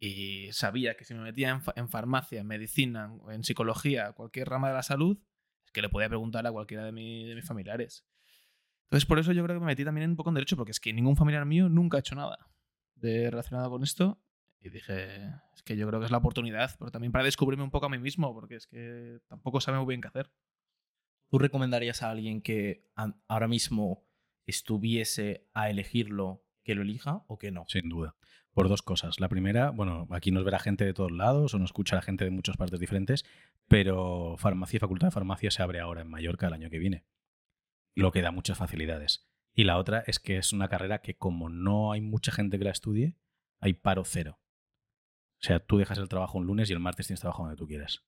y 0.00 0.52
sabía 0.52 0.96
que 0.96 1.04
si 1.04 1.14
me 1.14 1.20
metía 1.20 1.50
en, 1.50 1.60
fa- 1.60 1.72
en 1.76 1.88
farmacia, 1.88 2.40
en 2.40 2.46
medicina, 2.46 3.12
en 3.30 3.42
psicología, 3.44 4.12
cualquier 4.12 4.48
rama 4.48 4.68
de 4.68 4.74
la 4.74 4.82
salud, 4.82 5.18
es 5.64 5.72
que 5.72 5.82
le 5.82 5.88
podía 5.88 6.08
preguntar 6.08 6.46
a 6.46 6.52
cualquiera 6.52 6.84
de, 6.84 6.92
mi- 6.92 7.24
de 7.26 7.34
mis 7.34 7.44
familiares. 7.46 8.04
Entonces, 8.84 9.06
por 9.06 9.18
eso 9.18 9.32
yo 9.32 9.42
creo 9.44 9.56
que 9.56 9.60
me 9.60 9.66
metí 9.66 9.84
también 9.84 10.08
un 10.10 10.16
poco 10.16 10.30
en 10.30 10.34
derecho, 10.34 10.56
porque 10.56 10.70
es 10.70 10.80
que 10.80 10.92
ningún 10.92 11.16
familiar 11.16 11.44
mío 11.44 11.68
nunca 11.68 11.98
ha 11.98 12.00
hecho 12.00 12.14
nada 12.14 12.38
de 12.94 13.30
relacionado 13.30 13.68
con 13.70 13.82
esto. 13.82 14.20
Y 14.60 14.70
dije, 14.70 15.26
es 15.54 15.62
que 15.62 15.76
yo 15.76 15.86
creo 15.86 16.00
que 16.00 16.06
es 16.06 16.10
la 16.12 16.18
oportunidad, 16.18 16.74
pero 16.78 16.90
también 16.90 17.12
para 17.12 17.24
descubrirme 17.24 17.62
un 17.64 17.70
poco 17.70 17.86
a 17.86 17.88
mí 17.90 17.98
mismo, 17.98 18.32
porque 18.34 18.56
es 18.56 18.66
que 18.66 19.20
tampoco 19.28 19.60
sabe 19.60 19.78
muy 19.78 19.86
bien 19.86 20.00
qué 20.00 20.08
hacer. 20.08 20.30
¿Tú 21.30 21.38
recomendarías 21.38 22.02
a 22.02 22.10
alguien 22.10 22.40
que 22.40 22.88
ahora 23.28 23.46
mismo 23.46 24.06
estuviese 24.46 25.46
a 25.54 25.70
elegirlo 25.70 26.42
que 26.64 26.74
lo 26.74 26.82
elija 26.82 27.22
o 27.28 27.38
que 27.38 27.50
no? 27.50 27.64
Sin 27.68 27.88
duda. 27.88 28.16
Por 28.54 28.68
dos 28.68 28.82
cosas. 28.82 29.20
La 29.20 29.28
primera, 29.28 29.70
bueno, 29.70 30.08
aquí 30.10 30.30
nos 30.32 30.44
verá 30.44 30.58
gente 30.58 30.84
de 30.84 30.92
todos 30.94 31.12
lados 31.12 31.54
o 31.54 31.58
nos 31.58 31.68
escucha 31.70 31.96
la 31.96 32.02
gente 32.02 32.24
de 32.24 32.30
muchas 32.30 32.56
partes 32.56 32.80
diferentes, 32.80 33.24
pero 33.68 34.36
farmacia, 34.38 34.80
facultad 34.80 35.08
de 35.08 35.12
farmacia 35.12 35.50
se 35.50 35.62
abre 35.62 35.80
ahora 35.80 36.00
en 36.00 36.08
Mallorca 36.10 36.48
el 36.48 36.54
año 36.54 36.70
que 36.70 36.78
viene, 36.78 37.04
lo 37.94 38.10
que 38.10 38.22
da 38.22 38.30
muchas 38.32 38.58
facilidades. 38.58 39.28
Y 39.54 39.64
la 39.64 39.76
otra 39.78 40.02
es 40.06 40.18
que 40.18 40.38
es 40.38 40.52
una 40.52 40.68
carrera 40.68 41.00
que 41.02 41.16
como 41.16 41.48
no 41.48 41.92
hay 41.92 42.00
mucha 42.00 42.32
gente 42.32 42.58
que 42.58 42.64
la 42.64 42.70
estudie, 42.70 43.16
hay 43.60 43.74
paro 43.74 44.04
cero. 44.04 44.38
O 45.40 45.44
sea, 45.44 45.60
tú 45.60 45.78
dejas 45.78 45.98
el 45.98 46.08
trabajo 46.08 46.38
un 46.38 46.46
lunes 46.46 46.68
y 46.68 46.72
el 46.72 46.80
martes 46.80 47.06
tienes 47.06 47.20
trabajo 47.20 47.42
donde 47.42 47.56
tú 47.56 47.66
quieras. 47.68 48.04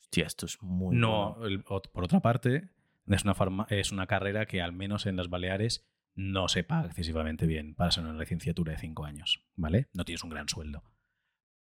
Hostia, 0.00 0.26
esto 0.26 0.46
es 0.46 0.60
muy. 0.62 0.96
No, 0.96 1.34
bueno. 1.34 1.46
el- 1.46 1.64
ot- 1.64 1.90
por 1.90 2.04
otra 2.04 2.20
parte, 2.20 2.70
es 3.08 3.24
una, 3.24 3.34
farma- 3.34 3.66
es 3.70 3.90
una 3.92 4.06
carrera 4.06 4.46
que 4.46 4.62
al 4.62 4.72
menos 4.72 5.06
en 5.06 5.16
las 5.16 5.28
Baleares 5.28 5.84
no 6.14 6.48
se 6.48 6.64
paga 6.64 6.86
excesivamente 6.86 7.46
bien 7.46 7.74
para 7.74 7.90
ser 7.90 8.04
una 8.04 8.18
licenciatura 8.18 8.72
de 8.72 8.78
cinco 8.78 9.04
años, 9.04 9.44
¿vale? 9.56 9.88
No 9.92 10.04
tienes 10.04 10.22
un 10.24 10.30
gran 10.30 10.48
sueldo, 10.48 10.82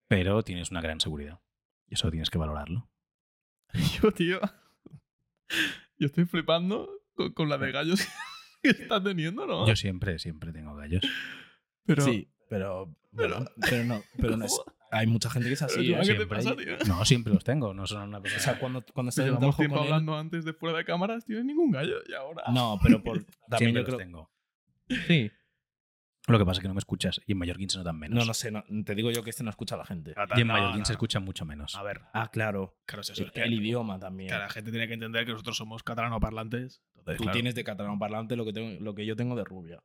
pero 0.08 0.42
tienes 0.42 0.70
una 0.70 0.80
gran 0.80 1.00
seguridad. 1.00 1.40
Y 1.86 1.94
eso 1.94 2.10
tienes 2.10 2.30
que 2.30 2.38
valorarlo. 2.38 2.90
Yo, 4.02 4.12
tío. 4.12 4.40
Yo 5.98 6.06
estoy 6.06 6.24
flipando 6.26 6.88
con, 7.14 7.32
con 7.32 7.48
la 7.48 7.58
de 7.58 7.72
gallos 7.72 8.06
que 8.62 8.70
estás 8.70 9.02
teniendo, 9.02 9.46
¿no? 9.46 9.66
Yo 9.66 9.74
siempre, 9.76 10.18
siempre 10.18 10.52
tengo 10.52 10.74
gallos. 10.74 11.02
pero, 11.84 12.02
sí, 12.02 12.30
pero. 12.48 12.94
Pero, 13.16 13.44
pero 13.60 13.84
no. 13.84 14.02
Pero 14.18 14.36
no 14.36 14.44
es- 14.44 14.60
hay 14.90 15.06
mucha 15.06 15.30
gente 15.30 15.48
que 15.48 15.54
es 15.54 15.62
así. 15.62 15.80
¿eh? 15.92 15.94
¿qué 15.94 15.98
te 15.98 16.04
Siempre 16.04 16.26
pasa, 16.26 16.50
hay-? 16.50 16.88
No, 16.88 17.04
siempre 17.04 17.32
los 17.34 17.44
tengo, 17.44 17.74
no 17.74 17.86
son 17.86 18.08
una 18.08 18.18
O 18.18 18.22
persona... 18.22 18.42
sea, 18.42 18.58
cuando, 18.58 18.82
cuando 18.94 19.10
Si 19.12 19.20
estás 19.20 19.26
llevamos 19.26 19.40
trabajo 19.40 19.58
tiempo 19.62 19.76
con 19.76 19.86
él- 19.86 19.92
hablando 19.92 20.16
antes 20.16 20.44
de 20.44 20.52
fuera 20.52 20.78
de 20.78 20.84
cámaras, 20.84 21.24
tienes 21.24 21.44
ningún 21.44 21.70
gallo 21.70 21.96
y 22.08 22.12
ahora. 22.14 22.44
No, 22.52 22.78
pero 22.82 23.02
por, 23.02 23.24
también 23.48 23.72
siempre 23.72 23.72
yo 23.72 23.78
los 23.80 23.84
creo. 23.86 23.98
tengo. 23.98 24.30
Sí. 25.06 25.30
Lo 26.26 26.38
que 26.38 26.44
pasa 26.44 26.58
es 26.58 26.62
que 26.62 26.68
no 26.68 26.74
me 26.74 26.78
escuchas 26.80 27.22
y 27.26 27.32
en 27.32 27.38
Mallorquín 27.38 27.70
se 27.70 27.78
notan 27.78 27.98
menos. 27.98 28.18
No, 28.18 28.24
no 28.26 28.34
sé. 28.34 28.50
no- 28.50 28.62
te 28.84 28.94
digo 28.94 29.10
yo 29.10 29.22
que 29.22 29.30
este 29.30 29.42
no 29.42 29.48
escucha 29.50 29.76
a 29.76 29.78
la 29.78 29.86
gente. 29.86 30.14
Y 30.36 30.40
en 30.42 30.46
No, 30.46 30.52
Mallorquín 30.52 30.80
no. 30.80 30.84
se 30.84 30.92
escucha 30.92 31.20
mucho 31.20 31.46
menos. 31.46 31.74
A 31.74 31.82
ver, 31.82 32.02
Ah, 32.12 32.30
claro. 32.30 32.76
claro, 32.84 33.00
es 33.00 33.10
eso. 33.10 33.24
es 33.24 33.32
que- 33.32 33.42
El 33.42 33.54
idioma 33.54 33.98
también. 33.98 34.28
que 34.30 34.36
la 34.36 34.50
gente 34.50 34.70
tiene 34.70 34.86
que 34.88 34.94
entender 34.94 35.24
que 35.24 35.32
nosotros 35.32 35.56
somos 35.56 35.82
catalanoparlantes. 35.82 36.82
Entonces, 36.96 37.16
Tú 37.16 37.22
claro. 37.24 37.32
tienes 37.34 37.54
de 37.54 37.64
catalán 37.64 37.98
parlante 37.98 38.36
lo 38.36 38.44
que, 38.44 38.52
tengo, 38.52 38.78
lo 38.78 38.94
que 38.94 39.06
yo 39.06 39.16
tengo 39.16 39.36
de 39.36 39.44
rubia. 39.44 39.82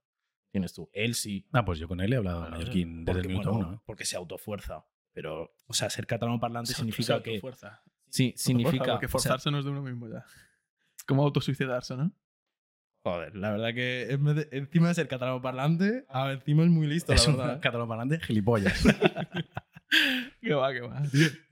Tienes 0.52 0.74
tú. 0.74 0.90
Él 0.94 1.16
sí. 1.16 1.48
Ah, 1.54 1.64
pues 1.64 1.80
yo 1.80 1.88
con 1.88 2.02
él 2.02 2.12
he 2.12 2.18
hablado 2.18 2.42
Bueno, 2.42 2.58
Mallorquín 2.58 3.06
desde 3.06 3.20
el 3.22 3.24
Porque, 3.24 3.28
minuto 3.30 3.52
bueno, 3.54 3.68
uno. 3.70 3.78
¿eh? 3.78 3.82
porque 3.86 4.06
se 4.06 4.18
autofuerza. 4.18 4.86
Pero, 5.14 5.54
o 5.68 5.74
sea, 5.74 5.90
ser 5.90 6.06
catalán 6.08 6.40
parlante 6.40 6.74
significa 6.74 7.22
que. 7.22 7.32
autofuerza. 7.36 7.82
Sí, 8.10 8.34
significa. 8.36 8.70
Autofuerza, 8.84 8.94
Porque 8.94 9.06
o 9.06 9.10
sea, 9.10 9.20
forzarse 9.32 9.52
no 9.52 9.60
es 9.60 9.66
de 9.66 9.72
uno 9.72 9.82
mismo 9.82 10.08
ya. 10.10 10.26
Es 10.98 11.04
como 11.06 11.24
autosuicidarse, 11.24 11.96
¿no? 11.96 12.12
joder, 13.06 13.36
la 13.36 13.52
verdad 13.52 13.74
que 13.74 14.08
en 14.12 14.24
vez 14.24 14.36
de- 14.38 14.58
encima 14.58 14.88
de 14.88 14.94
ser 14.94 15.10
catalán 15.10 15.42
parlante, 15.42 16.06
ah, 16.08 16.32
encima 16.32 16.64
es 16.64 16.70
muy 16.70 16.88
listo, 16.88 17.12
la 17.12 17.16
Es 17.18 17.28
un 17.28 17.36
verdad. 17.36 17.58
¿eh? 17.58 17.60
catalán 17.60 17.88
parlante 17.90 18.20
gilipollas. 18.22 18.82
Que 20.42 20.54
va, 20.54 20.74
que 20.74 20.82
va. 20.82 21.02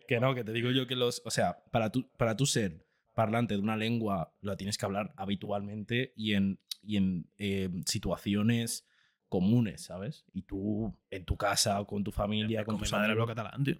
Que 0.07 0.19
no, 0.19 0.33
que 0.33 0.43
te 0.43 0.51
digo 0.51 0.71
yo 0.71 0.87
que 0.87 0.95
los. 0.95 1.21
O 1.25 1.29
sea, 1.31 1.63
para 1.71 1.91
tú, 1.91 2.09
para 2.17 2.35
tú 2.35 2.45
ser 2.45 2.85
parlante 3.13 3.53
de 3.53 3.59
una 3.59 3.77
lengua, 3.77 4.33
la 4.41 4.57
tienes 4.57 4.77
que 4.77 4.85
hablar 4.85 5.13
habitualmente 5.15 6.11
y 6.15 6.33
en, 6.33 6.59
y 6.81 6.97
en 6.97 7.29
eh, 7.37 7.69
situaciones 7.85 8.87
comunes, 9.31 9.85
¿sabes? 9.85 10.25
Y 10.33 10.41
tú 10.41 10.93
en 11.09 11.23
tu 11.23 11.37
casa 11.37 11.79
o 11.79 11.87
con 11.87 12.03
tu 12.03 12.11
familia, 12.11 12.65
con, 12.65 12.73
Con 12.73 12.75
mi 12.75 12.79
tus 12.81 12.91
madre 12.91 13.13
hablo 13.13 13.25
catalán, 13.25 13.63
tío. 13.63 13.77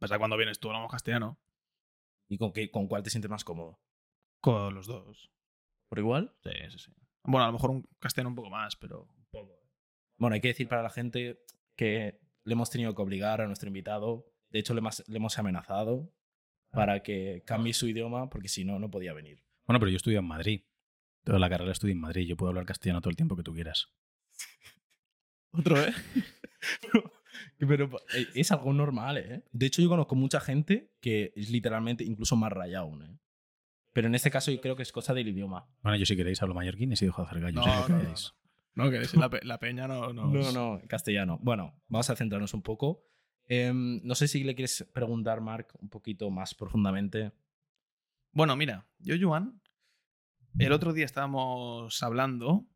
Pasa 0.00 0.18
cuando 0.18 0.38
vienes 0.38 0.58
tú 0.58 0.68
hablamos 0.68 0.90
castellano. 0.90 1.38
¿Y 2.26 2.38
con, 2.38 2.52
qué, 2.52 2.70
con 2.70 2.88
cuál 2.88 3.02
te 3.02 3.10
sientes 3.10 3.30
más 3.30 3.44
cómodo? 3.44 3.78
Con 4.40 4.74
los 4.74 4.86
dos. 4.86 5.30
¿Por 5.90 5.98
igual? 5.98 6.34
Sí, 6.42 6.50
sí, 6.70 6.78
sí. 6.78 6.92
Bueno, 7.24 7.44
a 7.44 7.48
lo 7.48 7.52
mejor 7.52 7.70
un 7.70 7.86
castellano 7.98 8.30
un 8.30 8.36
poco 8.36 8.48
más, 8.48 8.74
pero 8.76 9.02
un 9.02 9.26
poco. 9.30 9.60
Bueno, 10.16 10.32
hay 10.32 10.40
que 10.40 10.48
decir 10.48 10.66
para 10.66 10.82
la 10.82 10.90
gente 10.90 11.44
que 11.76 12.20
le 12.44 12.52
hemos 12.54 12.70
tenido 12.70 12.94
que 12.94 13.02
obligar 13.02 13.42
a 13.42 13.46
nuestro 13.46 13.68
invitado. 13.68 14.32
De 14.48 14.60
hecho, 14.60 14.72
le 14.72 14.80
le 14.80 15.16
hemos 15.16 15.38
amenazado 15.38 16.10
para 16.70 17.02
que 17.02 17.42
cambie 17.44 17.74
su 17.74 17.86
idioma, 17.86 18.30
porque 18.30 18.48
si 18.48 18.64
no, 18.64 18.78
no 18.78 18.90
podía 18.90 19.12
venir. 19.12 19.44
Bueno, 19.66 19.78
pero 19.78 19.90
yo 19.90 19.96
estudio 19.96 20.20
en 20.20 20.26
Madrid. 20.26 20.62
Toda 21.24 21.38
la 21.38 21.48
carrera 21.50 21.72
estudio 21.72 21.92
en 21.92 22.00
Madrid. 22.00 22.26
Yo 22.26 22.36
puedo 22.36 22.48
hablar 22.50 22.64
castellano 22.66 23.00
todo 23.00 23.10
el 23.10 23.16
tiempo 23.16 23.36
que 23.36 23.42
tú 23.42 23.52
quieras. 23.54 23.88
Otro, 25.52 25.80
¿eh? 25.80 25.92
Pero 27.58 27.90
eh, 28.14 28.26
es 28.34 28.50
algo 28.52 28.72
normal, 28.72 29.18
¿eh? 29.18 29.44
De 29.52 29.66
hecho, 29.66 29.82
yo 29.82 29.88
conozco 29.88 30.14
mucha 30.14 30.40
gente 30.40 30.92
que 31.00 31.32
es 31.36 31.50
literalmente 31.50 32.04
incluso 32.04 32.36
más 32.36 32.52
rayado 32.52 32.84
aún, 32.86 33.02
¿eh? 33.02 33.18
Pero 33.92 34.06
en 34.06 34.14
este 34.14 34.30
caso 34.30 34.50
yo 34.52 34.60
creo 34.60 34.76
que 34.76 34.82
es 34.84 34.92
cosa 34.92 35.14
del 35.14 35.28
idioma. 35.28 35.66
Bueno, 35.82 35.96
yo 35.98 36.06
si 36.06 36.16
queréis 36.16 36.40
hablo 36.42 36.54
mallorquín 36.54 36.92
y 36.92 36.96
si 36.96 37.06
dejo 37.06 37.22
de 37.22 37.28
hacer 37.28 37.40
gallos. 37.40 37.66
No, 37.66 37.72
que 37.86 37.92
no, 37.92 37.98
no, 37.98 37.98
queráis. 38.02 38.34
No, 38.74 38.90
que 38.90 39.18
la, 39.18 39.28
pe- 39.30 39.44
la 39.44 39.58
peña 39.58 39.88
no, 39.88 40.12
no. 40.12 40.26
No, 40.28 40.52
no, 40.52 40.78
en 40.80 40.86
castellano. 40.86 41.38
Bueno, 41.42 41.74
vamos 41.88 42.08
a 42.08 42.14
centrarnos 42.16 42.54
un 42.54 42.62
poco. 42.62 43.04
Em, 43.46 44.00
no 44.04 44.14
sé 44.14 44.28
si 44.28 44.44
le 44.44 44.54
quieres 44.54 44.88
preguntar, 44.94 45.40
Mark, 45.40 45.68
un 45.80 45.88
poquito 45.88 46.30
más 46.30 46.54
profundamente. 46.54 47.32
Bueno, 48.32 48.54
mira, 48.54 48.86
yo, 49.00 49.16
Joan, 49.20 49.60
el 50.58 50.72
otro 50.72 50.92
día 50.92 51.04
estábamos 51.04 52.02
hablando 52.02 52.66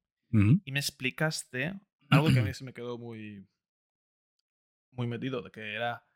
y 0.65 0.73
me 0.73 0.81
explicaste 0.81 1.75
algo 2.11 2.29
que 2.33 2.41
a 2.41 2.43
mí 2.43 2.53
se 2.55 2.65
me 2.65 2.73
quedó 2.73 2.99
muy, 2.99 3.47
muy 4.93 5.07
metido, 5.07 5.43
de 5.43 5.51
que 5.51 5.75
era 5.75 6.07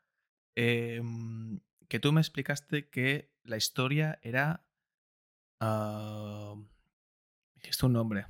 em, 0.55 1.59
que 1.87 1.99
tú 1.99 2.11
me 2.11 2.21
explicaste 2.21 2.89
que 2.89 3.31
la 3.43 3.57
historia 3.57 4.19
era... 4.21 4.65
ah, 5.59 6.55
dijiste 7.55 7.85
un 7.85 7.93
nombre. 7.93 8.27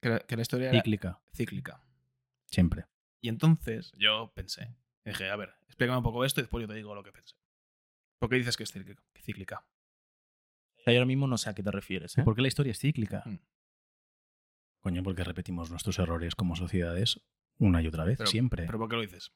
Que, 0.00 0.08
la- 0.08 0.20
que 0.20 0.36
la 0.36 0.42
historia 0.42 0.68
era 0.70 0.78
Cíclica, 0.78 1.20
cíclica. 1.34 1.82
siempre. 2.46 2.86
Y 3.22 3.28
entonces 3.28 3.92
yo 3.98 4.32
pensé, 4.34 4.74
dije, 5.04 5.28
a 5.28 5.36
ver, 5.36 5.54
explícame 5.66 5.98
un 5.98 6.02
poco 6.04 6.24
esto 6.24 6.40
y 6.40 6.44
después 6.44 6.62
yo 6.62 6.68
te 6.68 6.74
digo 6.74 6.94
lo 6.94 7.02
que 7.02 7.12
pensé. 7.12 7.34
¿Por 8.18 8.30
qué 8.30 8.36
dices 8.36 8.56
que 8.56 8.62
es 8.64 8.72
cíclica? 9.22 9.66
Sea, 10.90 10.94
yo 10.94 10.98
ahora 11.00 11.06
mismo 11.06 11.26
no 11.26 11.38
sé 11.38 11.50
a 11.50 11.54
qué 11.54 11.62
te 11.62 11.70
refieres, 11.70 12.16
¿eh? 12.18 12.22
¿Por 12.22 12.34
qué 12.34 12.42
la 12.42 12.48
historia 12.48 12.72
es 12.72 12.78
cíclica? 12.78 13.22
Mm. 13.26 13.38
Coño, 14.80 15.02
porque 15.02 15.24
repetimos 15.24 15.70
nuestros 15.70 15.98
errores 15.98 16.34
como 16.34 16.56
sociedades 16.56 17.20
una 17.58 17.82
y 17.82 17.86
otra 17.86 18.04
vez, 18.04 18.18
Pero- 18.18 18.30
siempre. 18.30 18.66
¿Pero 18.66 18.78
por 18.78 18.88
qué 18.88 18.96
lo 18.96 19.02
dices? 19.02 19.32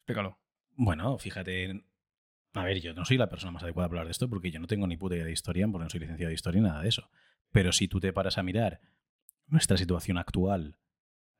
Explícalo. 0.00 0.38
Bueno, 0.72 1.18
fíjate. 1.18 1.84
A 2.54 2.64
ver, 2.64 2.80
yo 2.80 2.94
no 2.94 3.04
soy 3.04 3.18
la 3.18 3.28
persona 3.28 3.52
más 3.52 3.62
adecuada 3.62 3.88
para 3.88 4.00
hablar 4.00 4.06
de 4.06 4.12
esto 4.12 4.28
porque 4.28 4.50
yo 4.50 4.58
no 4.60 4.66
tengo 4.66 4.86
ni 4.86 4.96
puta 4.96 5.14
idea 5.14 5.24
de 5.26 5.32
historia, 5.32 5.68
porque 5.68 5.84
no 5.84 5.90
soy 5.90 6.00
licenciado 6.00 6.28
de 6.28 6.34
historia 6.34 6.60
ni 6.62 6.68
nada 6.68 6.82
de 6.82 6.88
eso. 6.88 7.10
Pero 7.52 7.72
si 7.72 7.86
tú 7.86 8.00
te 8.00 8.12
paras 8.12 8.38
a 8.38 8.42
mirar 8.42 8.80
nuestra 9.46 9.76
situación 9.76 10.18
actual 10.18 10.78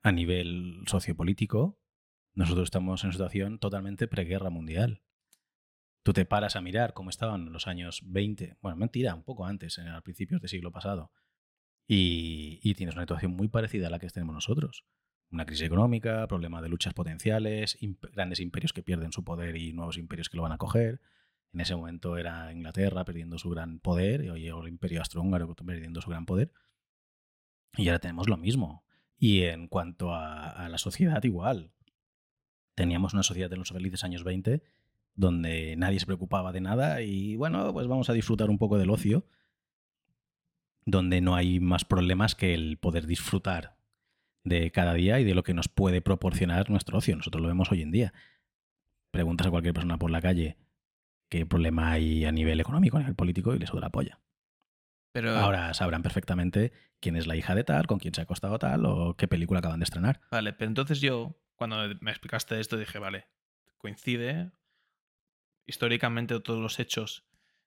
a 0.03 0.13
nivel 0.13 0.83
sociopolítico, 0.87 1.81
nosotros 2.35 2.65
estamos 2.65 3.03
en 3.03 3.09
una 3.09 3.13
situación 3.15 3.59
totalmente 3.59 4.07
preguerra 4.09 4.51
mundial. 4.51 5.03
Tú 6.07 6.13
te 6.13 6.25
paras 6.25 6.55
a 6.55 6.61
mirar 6.61 6.95
cómo 6.95 7.11
estaban 7.11 7.49
en 7.49 7.53
los 7.53 7.67
años 7.67 8.01
20, 8.05 8.59
bueno, 8.63 8.77
mentira, 8.77 9.13
un 9.17 9.25
poco 9.25 9.45
antes, 9.45 9.77
en- 9.79 9.89
a 9.89 10.01
principios 10.03 10.41
del 10.41 10.49
siglo 10.49 10.71
pasado, 10.71 11.11
y, 11.89 12.75
tienes 12.75 12.95
una 12.95 13.03
situación 13.03 13.33
muy 13.33 13.49
parecida 13.49 13.89
a 13.89 13.91
la 13.91 13.99
que 13.99 14.09
tenemos 14.09 14.33
nosotros. 14.33 14.85
Una 15.33 15.47
crisis 15.47 15.67
económica, 15.67 16.25
problemas 16.29 16.63
de 16.63 16.69
luchas 16.69 16.95
potenciales, 16.95 17.77
grandes 18.13 18.39
imperios 18.39 18.73
que 18.73 18.85
pierden 18.85 19.11
su 19.11 19.25
poder 19.25 19.57
y 19.57 19.73
nuevos 19.73 19.99
imperios 19.99 20.29
que 20.29 20.37
lo 20.37 20.45
van 20.45 20.53
a 20.53 20.59
coger. 20.59 21.01
En 21.53 21.61
ese 21.63 21.75
momento 21.75 22.17
era 22.17 22.53
Inglaterra 22.53 23.05
perdiendo 23.05 23.37
su 23.37 23.51
gran 23.51 23.81
poder, 23.81 24.23
y 24.23 24.29
hoy 24.29 24.47
el 24.47 24.69
imperio 24.69 25.01
austrohúngaro 25.01 25.57
perdiendo 25.57 26.01
su 26.03 26.11
gran 26.11 26.25
poder. 26.25 26.53
Y 27.77 27.89
ahora 27.89 27.99
tenemos 27.99 28.29
lo 28.29 28.37
mismo. 28.37 28.85
Y 29.19 29.43
en 29.43 29.67
cuanto 29.67 30.15
a, 30.15 30.51
a 30.51 30.69
la 30.69 30.79
sociedad, 30.79 31.25
igual. 31.25 31.73
Teníamos 32.77 33.13
una 33.13 33.25
sociedad 33.25 33.53
en 33.53 33.59
los 33.59 33.71
felices 33.71 34.05
años 34.05 34.23
20 34.23 34.63
donde 35.17 35.75
nadie 35.77 35.99
se 35.99 36.07
preocupaba 36.07 36.53
de 36.53 36.61
nada 36.61 37.03
y 37.03 37.37
bueno, 37.37 37.73
pues 37.73 37.87
vamos 37.89 38.09
a 38.11 38.13
disfrutar 38.13 38.51
un 38.51 38.59
poco 38.59 38.79
del 38.79 38.91
ocio, 38.91 39.27
donde 40.85 41.21
no 41.21 41.35
hay 41.35 41.59
más 41.59 41.85
problemas 41.85 42.35
que 42.35 42.55
el 42.55 42.79
poder 42.79 43.07
disfrutar 43.07 43.77
de 44.45 44.71
cada 44.71 44.95
día 44.95 45.19
y 45.19 45.25
de 45.25 45.35
lo 45.35 45.43
que 45.43 45.55
nos 45.55 45.69
puede 45.69 46.01
proporcionar 46.01 46.71
nuestro 46.71 46.99
ocio. 46.99 47.17
Nosotros 47.17 47.43
lo 47.43 47.49
vemos 47.49 47.73
hoy 47.73 47.83
en 47.83 47.91
día. 47.91 48.13
Preguntas 49.11 49.47
a 49.47 49.51
cualquier 49.51 49.75
persona 49.75 49.99
por 49.99 50.11
la 50.11 50.21
calle 50.21 50.59
qué 51.29 51.45
problema 51.47 51.91
hay 51.91 52.25
a 52.25 52.31
nivel 52.31 52.61
económico, 52.61 52.99
a 52.99 53.01
nivel 53.01 53.17
político 53.17 53.55
y 53.55 53.59
les 53.59 53.71
suda 53.71 53.81
la 53.81 53.91
polla. 53.91 54.21
Pero 55.13 55.35
Ahora 55.35 55.73
sabrán 55.73 56.03
perfectamente 56.03 56.73
quién 57.01 57.17
es 57.17 57.27
la 57.27 57.37
hija 57.37 57.55
de 57.55 57.65
tal, 57.65 57.87
con 57.87 57.99
quién 57.99 58.15
se 58.15 58.21
ha 58.21 58.25
acostado 58.25 58.59
tal 58.59 58.85
o 58.85 59.17
qué 59.17 59.27
película 59.27 59.61
acaban 59.61 59.81
de 59.81 59.85
estrenar. 59.85 60.21
Vale, 60.31 60.53
pero 60.53 60.69
entonces 60.69 61.01
yo, 61.01 61.41
cuando 61.57 61.77
me 62.01 62.11
explicaste 62.11 62.61
esto, 62.61 62.77
dije, 62.77 62.99
vale, 62.99 63.27
coincide 63.79 64.53
históricamente 65.67 66.39
todos 66.41 66.61
los 66.61 66.79
hechos. 66.79 67.25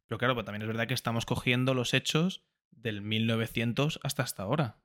Pero 0.07 0.17
claro, 0.17 0.43
también 0.43 0.61
es 0.63 0.67
verdad 0.67 0.87
que 0.87 0.93
estamos 0.93 1.25
cogiendo 1.25 1.73
los 1.73 1.93
hechos 1.93 2.43
del 2.71 3.01
1900 3.01 3.99
hasta 4.03 4.23
hasta 4.23 4.43
ahora. 4.43 4.79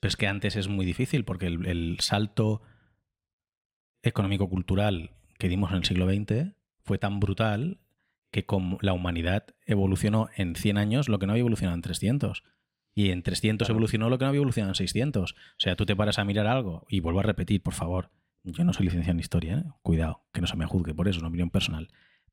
Pero 0.00 0.08
es 0.08 0.16
que 0.16 0.26
antes 0.26 0.56
es 0.56 0.68
muy 0.68 0.86
difícil 0.86 1.24
porque 1.24 1.46
el, 1.46 1.66
el 1.66 1.98
salto 2.00 2.62
económico-cultural 4.02 5.10
que 5.38 5.48
dimos 5.48 5.70
en 5.70 5.78
el 5.78 5.84
siglo 5.84 6.06
XX 6.08 6.54
fue 6.82 6.98
tan 6.98 7.20
brutal 7.20 7.80
que 8.30 8.46
la 8.80 8.92
humanidad 8.92 9.46
evolucionó 9.66 10.28
en 10.36 10.56
100 10.56 10.78
años 10.78 11.08
lo 11.08 11.18
que 11.18 11.26
no 11.26 11.32
había 11.32 11.40
evolucionado 11.40 11.74
en 11.74 11.82
300. 11.82 12.44
Y 12.94 13.10
en 13.10 13.22
300 13.22 13.66
Claro. 13.66 13.74
evolucionó 13.76 14.08
lo 14.10 14.18
que 14.18 14.24
no 14.24 14.30
había 14.30 14.38
evolucionado 14.38 14.70
en 14.70 14.76
600. 14.76 15.32
O 15.32 15.34
sea, 15.58 15.76
tú 15.76 15.86
te 15.86 15.96
paras 15.96 16.18
a 16.18 16.24
mirar 16.24 16.46
algo 16.46 16.86
y 16.88 17.00
vuelvo 17.00 17.20
a 17.20 17.24
repetir, 17.24 17.62
por 17.62 17.74
favor, 17.74 18.10
yo 18.42 18.64
no 18.64 18.72
soy 18.72 18.86
licenciado 18.86 19.12
en 19.12 19.20
historia, 19.20 19.58
¿eh? 19.58 19.64
cuidado, 19.82 20.24
que 20.32 20.40
no 20.40 20.46
se 20.46 20.56
me 20.56 20.66
juzgue 20.66 20.94
por 20.94 21.08
eso, 21.08 21.18
es 21.18 21.22
una 21.22 21.28
opinión 21.28 21.50
personal. 21.50 21.88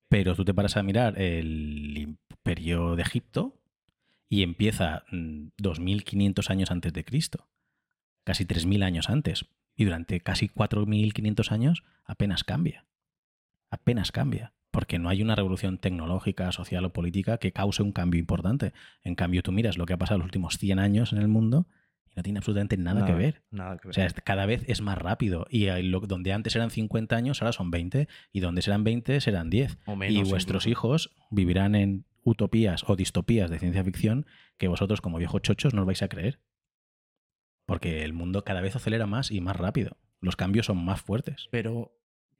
Pero 0.10 0.36
tú 0.36 0.44
te 0.44 0.54
paras 0.54 0.75
a 0.75 0.84
mirar 0.84 1.20
el 1.22 1.98
imperio 1.98 2.96
de 2.96 3.04
Egipto 3.04 3.62
y 4.28 4.44
empieza 4.44 5.04
mm, 5.12 5.50
2500 5.58 6.50
años 6.50 6.72
antes 6.72 6.94
de 6.94 7.06
Cristo, 7.06 7.48
casi 8.24 8.46
3000 8.46 8.84
años 8.84 9.10
antes, 9.10 9.46
y 9.75 9.86
durante 9.86 10.20
casi 10.20 10.50
4500 10.50 11.51
años 11.51 11.84
apenas 12.04 12.44
cambia. 12.44 12.86
Apenas 13.70 14.12
cambia, 14.12 14.54
porque 14.72 14.98
no 15.00 15.10
hay 15.10 15.22
una 15.22 15.36
revolución 15.36 15.78
tecnológica, 15.78 16.51
social 16.51 16.86
o 16.86 16.92
política 16.92 17.38
que 17.38 17.54
cause 17.54 17.84
un 17.84 17.92
cambio 17.92 18.20
importante. 18.20 18.74
En 19.04 19.16
cambio, 19.16 19.44
tú 19.44 19.51
miras 19.51 19.78
lo 19.78 19.86
que 19.86 19.94
ha 19.94 19.98
pasado 19.98 20.18
los 20.18 20.25
últimos 20.25 20.58
100 20.58 20.80
años 20.80 21.13
en 21.13 21.20
el 21.20 21.28
mundo 21.28 21.68
no 22.20 22.24
tiene 22.24 22.40
absolutamente 22.40 22.76
nada, 22.78 23.06
que 23.06 23.14
ver. 23.14 23.44
Nada 23.50 23.78
que 23.78 23.88
ver. 23.88 23.92
O 23.92 23.94
sea, 23.94 24.10
cada 24.24 24.46
vez 24.46 24.64
es 24.68 24.82
más 24.82 24.98
rápido. 24.98 25.48
Y 25.50 25.68
lo- 25.84 26.02
donde 26.02 26.34
antes 26.34 26.56
eran 26.56 26.70
50 26.70 27.16
años, 27.16 27.42
ahora 27.42 27.54
son 27.54 27.72
20. 27.72 28.08
Y 28.34 28.40
donde 28.42 28.62
serán 28.62 28.84
20, 28.84 29.22
serán 29.22 29.50
10. 29.50 29.78
O 29.86 29.94
y 29.94 29.98
menos 29.98 30.30
vuestros 30.30 30.66
incluso. 30.66 30.70
hijos 30.70 31.16
vivirán 31.32 31.76
en 31.76 32.06
utopías 32.24 32.84
o 32.88 32.96
distopías 32.96 33.50
de 33.50 33.60
ciencia 33.60 33.84
ficción 33.84 34.26
que 34.58 34.68
vosotros, 34.68 35.00
como 35.02 35.18
viejos 35.18 35.42
chochos, 35.42 35.74
no 35.74 35.82
os 35.82 35.88
vais 35.88 36.02
a 36.04 36.10
creer. 36.10 36.40
Porque 37.66 38.04
el 38.04 38.14
mundo 38.14 38.44
cada 38.44 38.62
vez 38.62 38.76
acelera 38.76 39.06
más 39.06 39.32
y 39.32 39.42
más 39.42 39.56
rápido. 39.56 39.98
Los 40.22 40.36
cambios 40.36 40.66
son 40.66 40.84
más 40.84 41.02
fuertes. 41.02 41.48
Pero 41.52 41.96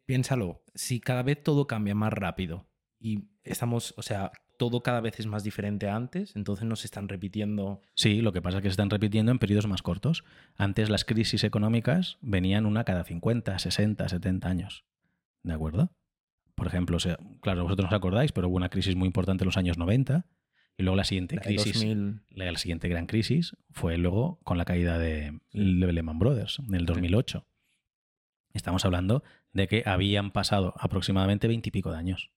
piénsalo, 0.06 0.64
si 0.74 1.00
cada 1.00 1.24
vez 1.24 1.42
todo 1.42 1.68
cambia 1.68 1.96
más 1.96 2.12
rápido 2.12 2.68
y 3.00 3.30
estamos, 3.44 3.94
o 3.98 4.02
sea, 4.02 4.32
todo 4.60 4.84
cada 4.84 5.00
vez 5.00 5.20
es 5.20 5.26
más 5.26 5.44
diferente 5.44 5.88
a 5.88 5.96
antes, 5.96 6.36
entonces 6.36 6.66
nos 6.66 6.84
están 6.84 7.08
repitiendo. 7.08 7.82
Sí, 7.96 8.22
lo 8.22 8.34
que 8.34 8.42
pasa 8.42 8.58
es 8.58 8.62
que 8.62 8.68
se 8.68 8.74
están 8.74 8.90
repitiendo 8.90 9.32
en 9.32 9.40
periodos 9.40 9.68
más 9.68 9.82
cortos. 9.82 10.26
Antes 10.58 10.90
las 10.90 11.06
crisis 11.06 11.46
económicas 11.46 12.18
venían 12.22 12.66
una 12.66 12.84
cada 12.84 13.06
50, 13.06 13.58
60, 13.58 14.10
70 14.10 14.48
años. 14.50 14.84
¿De 15.44 15.54
acuerdo? 15.54 15.96
Por 16.56 16.68
ejemplo, 16.68 16.98
o 16.98 17.00
sea, 17.00 17.18
claro, 17.42 17.64
vosotros 17.64 17.86
no 17.86 17.96
os 17.96 17.98
acordáis, 17.98 18.34
pero 18.34 18.50
hubo 18.50 18.58
una 18.58 18.68
crisis 18.68 18.98
muy 18.98 19.08
importante 19.08 19.46
en 19.46 19.48
los 19.48 19.56
años 19.56 19.78
90 19.78 20.26
y 20.78 20.84
luego 20.84 20.98
la 20.98 21.06
siguiente 21.06 21.38
la 21.38 21.42
crisis, 21.42 21.76
2000, 21.76 22.22
la, 22.32 22.52
la 22.52 22.60
siguiente 22.60 22.90
gran 22.90 23.08
crisis 23.08 23.56
fue 23.72 23.98
luego 23.98 24.42
con 24.44 24.58
la 24.58 24.66
caída 24.66 25.00
de, 25.00 25.40
de 25.54 25.94
Lehman 25.94 26.20
Brothers 26.20 26.60
en 26.60 26.76
el 26.76 26.86
2008. 26.86 27.46
Estamos 28.54 28.84
hablando 28.84 29.24
de 29.54 29.70
que 29.70 29.84
habían 29.86 30.32
pasado 30.32 30.74
aproximadamente 30.78 31.48
20 31.48 31.70
y 31.70 31.72
pico 31.72 31.92
de 31.92 31.98
años. 31.98 32.32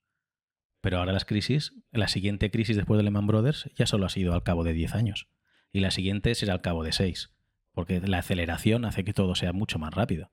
Pero 0.83 0.99
ahora 0.99 1.12
las 1.12 1.25
crisis, 1.25 1.73
la 1.93 2.09
siguiente 2.09 2.51
crisis 2.51 2.77
después 2.77 2.99
de 2.99 3.05
Lehman 3.05 3.27
Brothers 3.27 3.71
ya 3.75 3.87
solo 3.87 4.05
ha 4.05 4.11
sido 4.11 4.35
al 4.35 4.43
cabo 4.43 4.65
de 4.65 4.75
10 4.75 4.95
años. 4.95 5.29
Y 5.73 5.81
la 5.81 5.91
siguiente 5.91 6.35
será 6.35 6.53
al 6.53 6.61
cabo 6.61 6.85
de 6.85 6.93
6. 6.93 7.31
Porque 7.73 8.01
la 8.01 8.19
aceleración 8.19 8.85
hace 8.85 9.05
que 9.05 9.15
todo 9.15 9.35
sea 9.35 9.55
mucho 9.55 9.79
más 9.79 9.95
rápido. 9.95 10.31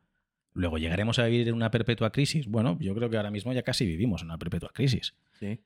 Luego, 0.53 0.79
¿llegaremos 0.79 1.19
a 1.19 1.25
vivir 1.25 1.47
en 1.47 1.53
una 1.53 1.71
perpetua 1.71 2.11
crisis? 2.11 2.47
Bueno, 2.47 2.77
yo 2.81 2.93
creo 2.95 3.09
que 3.09 3.17
ahora 3.17 3.31
mismo 3.31 3.53
ya 3.53 3.61
casi 3.61 3.85
vivimos 3.85 4.21
en 4.21 4.27
una 4.27 4.37
perpetua 4.37 4.71
crisis. 4.73 5.15
sí. 5.39 5.61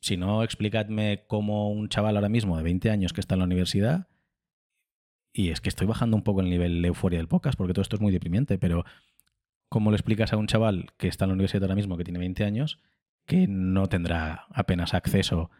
Si 0.00 0.18
no, 0.18 0.42
explicadme 0.42 1.24
cómo 1.28 1.70
un 1.70 1.88
chaval 1.88 2.16
ahora 2.16 2.28
mismo 2.28 2.58
de 2.58 2.62
20 2.62 2.90
años 2.90 3.14
que 3.14 3.22
está 3.22 3.36
en 3.36 3.38
la 3.38 3.46
universidad, 3.46 4.08
y 5.32 5.48
es 5.48 5.62
que 5.62 5.70
estoy 5.70 5.86
bajando 5.86 6.14
un 6.14 6.22
poco 6.22 6.42
el 6.42 6.50
nivel 6.50 6.82
de 6.82 6.88
euforia 6.88 7.18
del 7.18 7.26
podcast, 7.26 7.56
porque 7.56 7.72
todo 7.72 7.80
esto 7.80 7.96
es 7.96 8.02
muy 8.02 8.12
deprimente, 8.12 8.58
pero 8.58 8.84
¿cómo 9.70 9.90
le 9.90 9.96
explicas 9.96 10.34
a 10.34 10.36
un 10.36 10.46
chaval 10.46 10.92
que 10.98 11.08
está 11.08 11.24
en 11.24 11.30
la 11.30 11.34
universidad 11.34 11.62
ahora 11.62 11.74
mismo, 11.74 11.96
que 11.96 12.04
tiene 12.04 12.18
20 12.18 12.44
años, 12.44 12.80
que 13.26 13.46
no 13.48 13.88
tendrá 13.88 14.46
apenas 14.50 14.94
acceso 14.94 15.50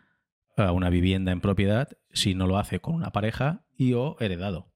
a 0.56 0.72
una 0.72 0.90
vivienda 0.90 1.32
en 1.32 1.40
propiedad 1.40 1.88
si 2.12 2.34
no 2.34 2.46
lo 2.46 2.58
hace 2.58 2.80
con 2.80 2.94
una 2.94 3.10
pareja 3.10 3.64
y 3.76 3.94
o 3.94 4.16
heredado? 4.20 4.72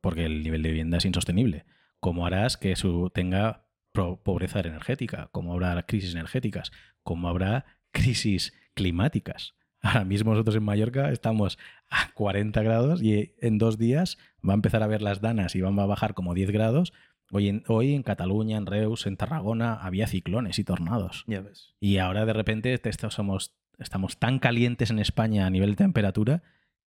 Porque 0.00 0.24
el 0.24 0.42
nivel 0.42 0.62
de 0.62 0.70
vivienda 0.70 0.98
es 0.98 1.04
insostenible. 1.04 1.64
¿Cómo 2.00 2.26
harás 2.26 2.56
que 2.56 2.76
su 2.76 3.10
tenga 3.10 3.66
pobreza 3.92 4.60
energética? 4.60 5.28
¿Cómo 5.32 5.52
habrá 5.52 5.82
crisis 5.84 6.12
energéticas? 6.12 6.70
¿Cómo 7.02 7.28
habrá 7.28 7.64
crisis 7.92 8.52
climáticas? 8.74 9.54
Ahora 9.80 10.04
mismo 10.04 10.32
nosotros 10.32 10.56
en 10.56 10.64
Mallorca 10.64 11.10
estamos 11.10 11.58
a 11.90 12.12
40 12.14 12.62
grados 12.62 13.02
y 13.02 13.34
en 13.40 13.58
dos 13.58 13.78
días 13.78 14.18
va 14.46 14.52
a 14.52 14.56
empezar 14.56 14.82
a 14.82 14.86
ver 14.86 15.02
las 15.02 15.20
danas 15.20 15.54
y 15.54 15.60
van 15.60 15.78
a 15.78 15.86
bajar 15.86 16.14
como 16.14 16.34
10 16.34 16.50
grados. 16.50 16.92
Hoy 17.32 17.48
en, 17.48 17.64
hoy 17.66 17.94
en 17.94 18.02
Cataluña, 18.02 18.56
en 18.56 18.66
Reus, 18.66 19.06
en 19.06 19.16
Tarragona 19.16 19.74
había 19.74 20.06
ciclones 20.06 20.58
y 20.58 20.64
tornados. 20.64 21.24
Ya 21.26 21.40
ves. 21.40 21.74
Y 21.80 21.98
ahora 21.98 22.24
de 22.24 22.32
repente 22.32 22.76
te- 22.78 22.88
esto 22.88 23.10
somos, 23.10 23.52
estamos 23.78 24.18
tan 24.18 24.38
calientes 24.38 24.90
en 24.90 24.98
España 25.00 25.46
a 25.46 25.50
nivel 25.50 25.70
de 25.70 25.76
temperatura 25.76 26.42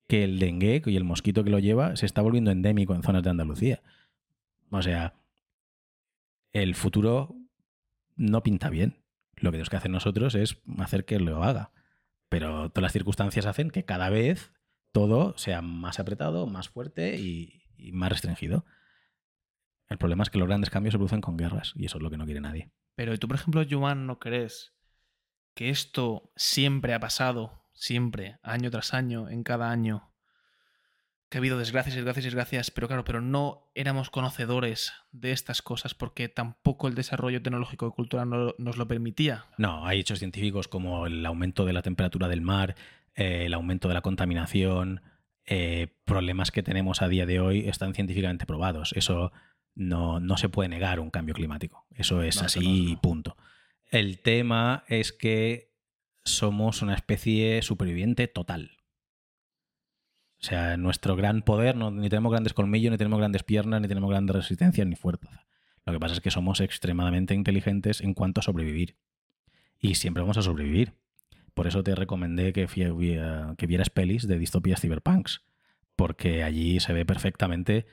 que 0.09 0.25
el 0.25 0.39
dengue 0.39 0.83
y 0.87 0.97
el 0.97 1.05
mosquito 1.05 1.43
que 1.43 1.51
lo 1.51 1.59
lleva 1.59 1.97
se 1.97 2.07
está 2.07 2.21
volviendo 2.23 2.51
endémico 2.51 2.95
en 2.95 3.03
zonas 3.03 3.23
de 3.23 3.31
Andalucía. 3.31 3.83
O 4.71 4.83
sea, 4.83 5.15
el 6.53 6.75
futuro 6.75 7.35
no 8.17 8.43
pinta 8.43 8.69
bien. 8.71 8.97
Lo 9.37 9.51
que 9.51 9.57
tenemos 9.57 9.71
que 9.71 9.77
hacer 9.77 9.91
nosotros 9.91 10.35
es 10.35 10.59
hacer 10.79 11.05
que 11.05 11.19
lo 11.19 11.43
haga. 11.45 11.73
Pero 12.29 12.71
todas 12.71 12.83
las 12.83 12.93
circunstancias 12.93 13.47
hacen 13.47 13.71
que 13.71 13.85
cada 13.85 14.11
vez 14.11 14.53
todo 14.93 15.37
sea 15.39 15.61
más 15.63 15.99
apretado, 16.01 16.47
más 16.47 16.69
fuerte 16.69 17.17
y, 17.19 17.63
y 17.77 17.93
más 17.93 18.11
restringido. 18.11 18.65
El 19.89 19.99
problema 19.99 20.23
es 20.23 20.31
que 20.31 20.39
los 20.39 20.49
grandes 20.49 20.71
cambios 20.71 20.93
se 20.93 20.99
producen 20.99 21.21
con 21.21 21.37
guerras 21.37 21.73
y 21.77 21.87
eso 21.87 21.99
es 21.99 22.03
lo 22.03 22.11
que 22.11 22.17
no 22.17 22.25
quiere 22.25 22.41
nadie. 22.41 22.71
Pero 22.95 23.15
¿y 23.15 23.19
tú, 23.19 23.29
por 23.29 23.37
ejemplo, 23.37 23.65
Joan, 23.69 24.07
no 24.07 24.19
crees 24.19 24.75
que 25.55 25.71
esto 25.71 26.33
siempre 26.37 26.93
ha 26.95 27.01
pasado, 27.01 27.63
siempre, 27.73 28.39
año 28.43 28.71
tras 28.71 28.95
año, 28.95 29.29
en 29.29 29.43
cada 29.43 29.71
año? 29.71 30.13
Que 31.29 31.39
ha 31.39 31.41
habido 31.41 31.59
desgracias, 31.59 31.95
desgracias, 31.97 32.25
desgracias, 32.25 32.71
pero 32.71 32.87
claro, 32.87 33.05
pero 33.05 33.21
no 33.21 33.69
éramos 33.75 34.11
conocedores 34.11 34.93
de 35.11 35.33
estas 35.33 35.61
cosas 35.61 35.93
porque 35.95 36.29
tampoco 36.29 36.87
el 36.89 36.95
desarrollo 36.95 37.43
tecnológico 37.43 37.89
y 37.89 37.91
cultural 37.91 38.31
no- 38.31 38.55
nos 38.59 38.77
lo 38.77 38.87
permitía. 38.87 39.45
No, 39.59 39.87
hay 39.87 40.01
hechos 40.01 40.21
científicos 40.21 40.69
como 40.69 41.07
el 41.07 41.27
aumento 41.27 41.65
de 41.65 41.73
la 41.73 41.83
temperatura 41.83 42.29
del 42.29 42.43
mar, 42.43 42.77
eh, 43.17 43.47
el 43.47 43.55
aumento 43.55 43.89
de 43.89 43.95
la 43.95 44.03
contaminación, 44.03 45.03
eh, 45.47 45.89
problemas 46.05 46.51
que 46.53 46.63
tenemos 46.63 47.03
a 47.03 47.09
día 47.09 47.27
de 47.27 47.41
hoy 47.41 47.69
están 47.69 47.95
científicamente 47.95 48.47
probados. 48.47 48.93
Eso 48.93 49.33
no, 49.77 50.19
no 50.19 50.37
se 50.37 50.49
puede 50.49 50.69
negar 50.69 50.99
un 50.99 51.11
cambio 51.11 51.35
climático. 51.35 51.87
Eso 51.95 52.23
es 52.23 52.37
No, 52.37 52.43
así 52.47 52.61
no, 52.61 52.65
y 52.71 52.93
no. 52.95 53.01
punto. 53.01 53.37
El 53.91 54.19
tema 54.21 54.83
es 54.89 55.13
que 55.13 55.73
somos 56.25 56.83
una 56.83 56.95
especie 56.95 57.63
superviviente 57.63 58.27
total. 58.27 58.73
O 60.41 60.45
sea, 60.45 60.77
nuestro 60.77 61.15
gran 61.15 61.43
poder, 61.43 61.77
no, 61.77 61.91
ni 61.91 62.09
tenemos 62.09 62.33
grandes 62.33 62.53
colmillos, 62.53 62.91
ni 62.91 62.99
tenemos 62.99 63.19
grandes 63.19 63.43
piernas, 63.43 63.81
ni 63.81 63.89
tenemos 63.89 64.11
grandes 64.11 64.35
resistencias, 64.37 64.87
ni 64.87 64.97
fuerza. 64.97 65.47
Lo 65.85 65.93
que 65.93 66.01
pasa 66.01 66.15
es 66.15 66.21
que 66.21 66.31
somos 66.31 66.61
extremadamente 66.61 67.35
inteligentes 67.35 68.01
en 68.01 68.13
cuanto 68.15 68.41
a 68.41 68.43
sobrevivir. 68.43 68.97
Y 69.79 69.95
siempre 69.95 70.23
vamos 70.23 70.37
a 70.37 70.43
sobrevivir. 70.43 70.95
Por 71.55 71.67
eso 71.67 71.83
te 71.83 71.95
recomendé 71.95 72.53
que 72.53 72.67
vieras 73.67 73.91
pelis 73.91 74.27
de 74.27 74.39
distopías 74.39 74.81
cyberpunks. 74.81 75.45
Porque 75.95 76.43
allí 76.43 76.81
se 76.81 76.93
ve 76.93 77.07
perfectamente 77.07 77.87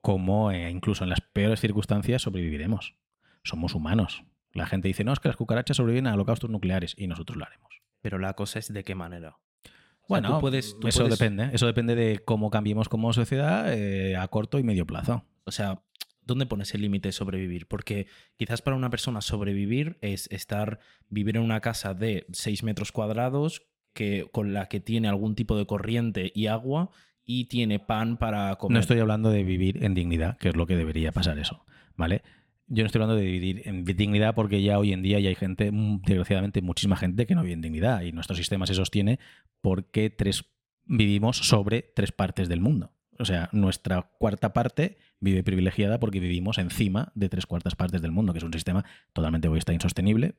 cómo, 0.00 0.50
eh, 0.50 0.70
incluso 0.70 1.04
en 1.04 1.10
las 1.10 1.20
peores 1.20 1.60
circunstancias, 1.60 2.22
sobreviviremos. 2.22 2.94
Somos 3.42 3.74
humanos. 3.74 4.24
La 4.52 4.66
gente 4.66 4.88
dice, 4.88 5.04
no, 5.04 5.12
es 5.12 5.20
que 5.20 5.28
las 5.28 5.36
cucarachas 5.36 5.76
sobreviven 5.76 6.06
a 6.06 6.14
holocaustos 6.14 6.50
nucleares 6.50 6.94
y 6.98 7.06
nosotros 7.06 7.36
lo 7.36 7.44
haremos. 7.44 7.80
Pero 8.00 8.18
la 8.18 8.34
cosa 8.34 8.58
es 8.58 8.72
de 8.72 8.82
qué 8.84 8.94
manera. 8.94 9.36
O 9.36 9.62
sea, 9.62 10.06
Bueno, 10.08 10.34
tú 10.34 10.40
puedes, 10.40 10.78
tú 10.80 10.88
eso 10.88 11.00
puedes- 11.04 11.18
depende. 11.18 11.50
Eso 11.52 11.66
depende 11.66 11.94
de 11.94 12.18
cómo 12.18 12.50
cambiemos 12.50 12.88
como 12.88 13.12
sociedad 13.12 13.72
eh, 13.72 14.16
a 14.16 14.26
corto 14.28 14.58
y 14.58 14.62
medio 14.64 14.86
plazo. 14.86 15.24
O 15.44 15.52
sea, 15.52 15.82
¿dónde 16.22 16.46
pones 16.46 16.74
el 16.74 16.82
límite 16.82 17.08
de 17.08 17.12
sobrevivir? 17.12 17.68
Porque 17.68 18.06
quizás 18.36 18.60
para 18.62 18.76
una 18.76 18.90
persona 18.90 19.20
sobrevivir 19.20 19.98
es 20.00 20.26
estar, 20.32 20.80
vivir 21.08 21.36
en 21.36 21.42
una 21.42 21.60
casa 21.60 21.94
de 21.94 22.26
6 22.32 22.64
metros 22.64 22.90
cuadrados 22.90 23.62
que, 23.92 24.28
con 24.32 24.52
la 24.52 24.66
que 24.68 24.80
tiene 24.80 25.08
algún 25.08 25.34
tipo 25.36 25.56
de 25.56 25.66
corriente 25.66 26.32
y 26.34 26.46
agua 26.48 26.90
y 27.32 27.44
tiene 27.44 27.78
pan 27.78 28.16
para 28.16 28.56
comer. 28.56 28.74
No 28.74 28.80
estoy 28.80 28.98
hablando 28.98 29.30
de 29.30 29.44
vivir 29.44 29.84
en 29.84 29.94
dignidad, 29.94 30.36
que 30.38 30.48
es 30.48 30.56
lo 30.56 30.66
que 30.66 30.74
debería 30.76 31.12
pasar 31.12 31.38
eso, 31.38 31.64
¿vale? 31.96 32.22
Yo 32.66 32.82
no 32.82 32.86
estoy 32.86 33.00
hablando 33.00 33.14
de 33.14 33.24
vivir 33.24 33.62
en 33.66 33.84
dignidad 33.84 34.34
porque 34.34 34.60
ya 34.62 34.80
hoy 34.80 34.92
en 34.92 35.00
día 35.02 35.20
ya 35.20 35.28
hay 35.28 35.36
gente, 35.36 35.70
mm, 35.70 36.02
desgraciadamente 36.02 36.60
muchísima 36.60 36.96
gente 36.96 37.26
que 37.26 37.36
no 37.36 37.42
vive 37.42 37.54
en 37.54 37.60
dignidad 37.60 38.02
y 38.02 38.10
nuestro 38.10 38.34
sistema 38.34 38.66
se 38.66 38.74
sostiene 38.74 39.20
porque 39.60 40.10
tres, 40.10 40.44
vivimos 40.86 41.36
sobre 41.36 41.82
tres 41.82 42.10
partes 42.10 42.48
del 42.48 42.60
mundo. 42.60 42.94
O 43.20 43.24
sea, 43.24 43.48
nuestra 43.52 44.10
cuarta 44.18 44.52
parte 44.52 44.98
vive 45.20 45.44
privilegiada 45.44 46.00
porque 46.00 46.18
vivimos 46.18 46.58
encima 46.58 47.12
de 47.14 47.28
tres 47.28 47.46
cuartas 47.46 47.76
partes 47.76 48.02
del 48.02 48.10
mundo, 48.10 48.32
que 48.32 48.38
es 48.38 48.44
un 48.44 48.52
sistema 48.52 48.84
totalmente 49.12 49.46
egoísta 49.46 49.70
e 49.70 49.76
insostenible, 49.76 50.34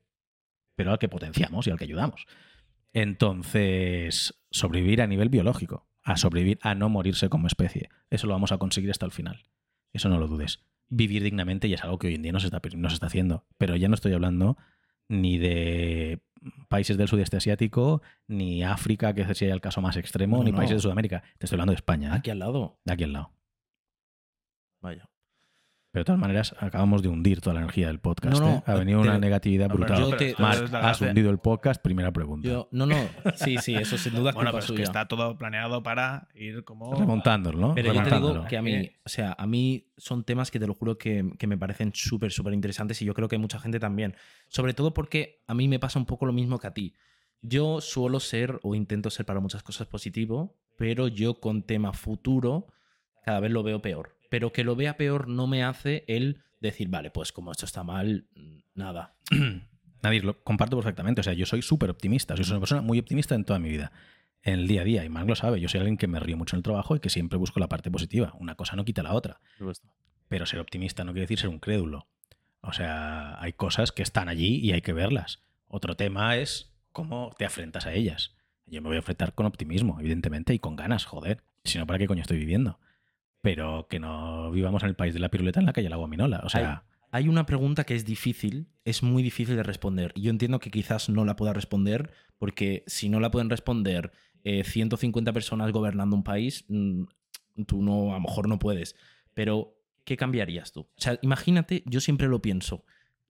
pero 0.75 0.91
al 0.91 0.99
que 0.99 1.07
potenciamos 1.07 1.67
y 1.67 1.71
al 1.71 1.77
que 1.77 1.85
ayudamos. 1.85 2.25
Entonces, 2.91 4.43
sobrevivir 4.49 5.01
a 5.01 5.07
nivel 5.07 5.29
biológico, 5.29 5.87
a 6.03 6.17
sobrevivir 6.17 6.59
a 6.61 6.75
no 6.75 6.89
morirse 6.89 7.29
como 7.29 7.47
especie, 7.47 7.89
eso 8.09 8.27
lo 8.27 8.33
vamos 8.33 8.51
a 8.51 8.57
conseguir 8.57 8.91
hasta 8.91 9.05
el 9.05 9.11
final. 9.11 9.43
Eso 9.93 10.09
no 10.09 10.17
lo 10.17 10.27
dudes. 10.27 10.63
Vivir 10.89 11.23
dignamente 11.23 11.69
ya 11.69 11.75
es 11.75 11.83
algo 11.83 11.99
que 11.99 12.07
hoy 12.07 12.15
en 12.15 12.21
día 12.21 12.31
no 12.31 12.39
se 12.39 12.47
está, 12.47 12.61
no 12.75 12.89
se 12.89 12.93
está 12.95 13.07
haciendo, 13.07 13.45
pero 13.57 13.75
ya 13.75 13.87
no 13.87 13.95
estoy 13.95 14.13
hablando 14.13 14.57
ni 15.09 15.37
de 15.37 16.21
países 16.69 16.97
del 16.97 17.07
sudeste 17.07 17.37
asiático, 17.37 18.01
ni 18.27 18.63
África, 18.63 19.13
que 19.13 19.25
sería 19.35 19.53
el 19.53 19.61
caso 19.61 19.81
más 19.81 19.95
extremo, 19.97 20.37
No, 20.37 20.43
ni 20.43 20.51
no. 20.51 20.57
países 20.57 20.77
de 20.77 20.81
Sudamérica. 20.81 21.21
Te 21.37 21.45
estoy 21.45 21.57
hablando 21.57 21.71
de 21.71 21.75
España, 21.75 22.09
¿eh? 22.09 22.17
Aquí 22.17 22.29
al 22.31 22.39
lado. 22.39 22.79
de 22.85 22.93
aquí 22.93 23.03
al 23.03 23.13
lado. 23.13 23.31
Vaya. 24.81 25.07
Pero 25.91 26.01
de 26.01 26.05
todas 26.05 26.21
maneras, 26.21 26.55
acabamos 26.57 27.01
de 27.01 27.09
hundir 27.09 27.41
toda 27.41 27.53
la 27.55 27.59
energía 27.61 27.87
del 27.87 27.99
podcast. 27.99 28.39
No, 28.39 28.47
no, 28.47 28.55
¿eh? 28.55 28.63
Ha 28.65 28.75
venido 28.75 29.01
una 29.01 29.19
negatividad 29.19 29.67
No, 29.67 29.75
brutal. 29.75 29.99
yo 29.99 30.15
te- 30.15 30.35
has 30.39 31.01
hundido 31.01 31.29
el 31.29 31.39
podcast, 31.39 31.81
primera 31.81 32.11
pregunta. 32.13 32.47
Yo, 32.47 32.69
no, 32.71 32.85
no. 32.85 32.95
Sí, 33.35 33.57
sí, 33.57 33.75
eso 33.75 33.97
sin 33.97 34.13
duda 34.15 34.29
es 34.29 34.35
Bueno, 34.35 34.51
culpa 34.51 34.59
pero 34.59 34.59
es 34.59 34.65
que 34.67 34.73
suya. 34.73 34.83
está 34.83 35.07
todo 35.09 35.37
planeado 35.37 35.83
para 35.83 36.29
ir 36.33 36.63
como. 36.63 36.93
Remontándolo, 36.97 37.59
¿no? 37.59 37.75
Pero 37.75 37.93
yo 37.93 38.03
te 38.03 38.09
digo 38.15 38.45
que 38.47 38.57
a 38.57 38.61
mí, 38.61 38.89
o 39.05 39.09
sea, 39.09 39.35
a 39.37 39.45
mí 39.45 39.91
son 39.97 40.23
temas 40.23 40.49
que 40.49 40.59
te 40.59 40.67
lo 40.67 40.73
juro 40.75 40.97
que, 40.97 41.29
que 41.37 41.45
me 41.47 41.57
parecen 41.57 41.91
súper, 41.93 42.31
súper 42.31 42.53
interesantes 42.53 43.01
y 43.01 43.05
yo 43.05 43.13
creo 43.13 43.27
que 43.27 43.37
mucha 43.37 43.59
gente 43.59 43.77
también. 43.79 44.15
Sobre 44.47 44.73
todo 44.73 44.93
porque 44.93 45.43
a 45.47 45.53
mí 45.53 45.67
me 45.67 45.77
pasa 45.79 45.99
un 45.99 46.05
poco 46.05 46.25
lo 46.25 46.31
mismo 46.31 46.57
que 46.57 46.67
a 46.67 46.73
ti. 46.73 46.93
Yo 47.41 47.81
suelo 47.81 48.21
ser 48.21 48.59
o 48.63 48.75
intento 48.75 49.09
ser 49.09 49.25
para 49.25 49.41
muchas 49.41 49.61
cosas 49.61 49.87
positivo, 49.87 50.55
pero 50.77 51.09
yo 51.09 51.41
con 51.41 51.63
tema 51.63 51.91
futuro 51.91 52.67
cada 53.25 53.41
vez 53.41 53.51
lo 53.51 53.61
veo 53.61 53.81
peor. 53.81 54.15
Pero 54.31 54.53
que 54.53 54.63
lo 54.63 54.77
vea 54.77 54.95
peor 54.95 55.27
no 55.27 55.45
me 55.45 55.61
hace 55.61 56.05
el 56.07 56.41
decir, 56.61 56.87
vale, 56.87 57.11
pues 57.11 57.33
como 57.33 57.51
esto 57.51 57.65
está 57.65 57.83
mal, 57.83 58.27
mm, 58.33 58.59
nada. 58.75 59.17
Nadie 60.01 60.21
lo 60.21 60.41
comparto 60.41 60.77
perfectamente. 60.77 61.19
O 61.19 61.23
sea, 61.25 61.33
yo 61.33 61.45
soy 61.45 61.61
súper 61.61 61.89
optimista. 61.89 62.37
Soy 62.37 62.45
una 62.49 62.59
persona 62.59 62.81
muy 62.81 62.97
optimista 62.97 63.35
en 63.35 63.43
toda 63.43 63.59
mi 63.59 63.67
vida. 63.67 63.91
En 64.41 64.53
el 64.53 64.67
día 64.69 64.81
a 64.81 64.83
día. 64.85 65.03
Y 65.03 65.09
Marc 65.09 65.27
lo 65.27 65.35
sabe. 65.35 65.59
Yo 65.59 65.67
soy 65.67 65.81
alguien 65.81 65.97
que 65.97 66.07
me 66.07 66.17
río 66.21 66.37
mucho 66.37 66.55
en 66.55 66.59
el 66.59 66.63
trabajo 66.63 66.95
y 66.95 67.01
que 67.01 67.09
siempre 67.09 67.37
busco 67.37 67.59
la 67.59 67.67
parte 67.67 67.91
positiva. 67.91 68.33
Una 68.39 68.55
cosa 68.55 68.77
no 68.77 68.85
quita 68.85 69.03
la 69.03 69.13
otra. 69.13 69.41
Pero 70.29 70.45
ser 70.45 70.61
optimista 70.61 71.03
no 71.03 71.11
quiere 71.11 71.25
decir 71.25 71.37
ser 71.37 71.49
un 71.49 71.59
crédulo. 71.59 72.07
O 72.61 72.71
sea, 72.71 73.37
hay 73.41 73.51
cosas 73.51 73.91
que 73.91 74.01
están 74.01 74.29
allí 74.29 74.59
y 74.59 74.71
hay 74.71 74.81
que 74.81 74.93
verlas. 74.93 75.41
Otro 75.67 75.97
tema 75.97 76.37
es 76.37 76.71
cómo 76.93 77.35
te 77.37 77.43
afrentas 77.43 77.85
a 77.85 77.91
ellas. 77.91 78.33
Yo 78.65 78.81
me 78.81 78.87
voy 78.87 78.95
a 78.95 78.99
enfrentar 78.99 79.33
con 79.33 79.45
optimismo, 79.45 79.99
evidentemente, 79.99 80.53
y 80.53 80.59
con 80.59 80.77
ganas, 80.77 81.03
joder. 81.03 81.43
Si 81.65 81.77
no, 81.77 81.85
¿para 81.85 81.99
qué 81.99 82.07
coño 82.07 82.21
estoy 82.21 82.37
viviendo? 82.37 82.79
Pero 83.41 83.87
que 83.89 83.99
no 83.99 84.51
vivamos 84.51 84.83
en 84.83 84.89
el 84.89 84.95
país 84.95 85.13
de 85.13 85.19
la 85.19 85.29
piruleta 85.29 85.59
en 85.59 85.65
la 85.65 85.73
calle 85.73 85.89
la 85.89 85.95
guaminola. 85.95 86.41
O 86.43 86.49
sea, 86.49 86.83
Hay 87.11 87.27
una 87.27 87.45
pregunta 87.45 87.83
que 87.83 87.95
es 87.95 88.05
difícil, 88.05 88.67
es 88.85 89.03
muy 89.03 89.23
difícil 89.23 89.55
de 89.55 89.63
responder. 89.63 90.13
Yo 90.15 90.29
entiendo 90.29 90.59
que 90.59 90.71
quizás 90.71 91.09
no 91.09 91.25
la 91.25 91.35
pueda 91.35 91.53
responder, 91.53 92.11
porque 92.37 92.83
si 92.87 93.09
no 93.09 93.19
la 93.19 93.31
pueden 93.31 93.49
responder 93.49 94.11
eh, 94.43 94.63
150 94.63 95.33
personas 95.33 95.71
gobernando 95.71 96.15
un 96.15 96.23
país, 96.23 96.65
mm, 96.67 97.03
tú 97.65 97.81
no, 97.81 98.11
a 98.11 98.15
lo 98.15 98.21
mejor 98.21 98.47
no 98.47 98.59
puedes. 98.59 98.95
Pero, 99.33 99.75
¿qué 100.05 100.17
cambiarías 100.17 100.71
tú? 100.71 100.81
O 100.81 101.01
sea, 101.01 101.19
imagínate, 101.21 101.83
yo 101.85 101.99
siempre 101.99 102.27
lo 102.27 102.41
pienso. 102.41 102.85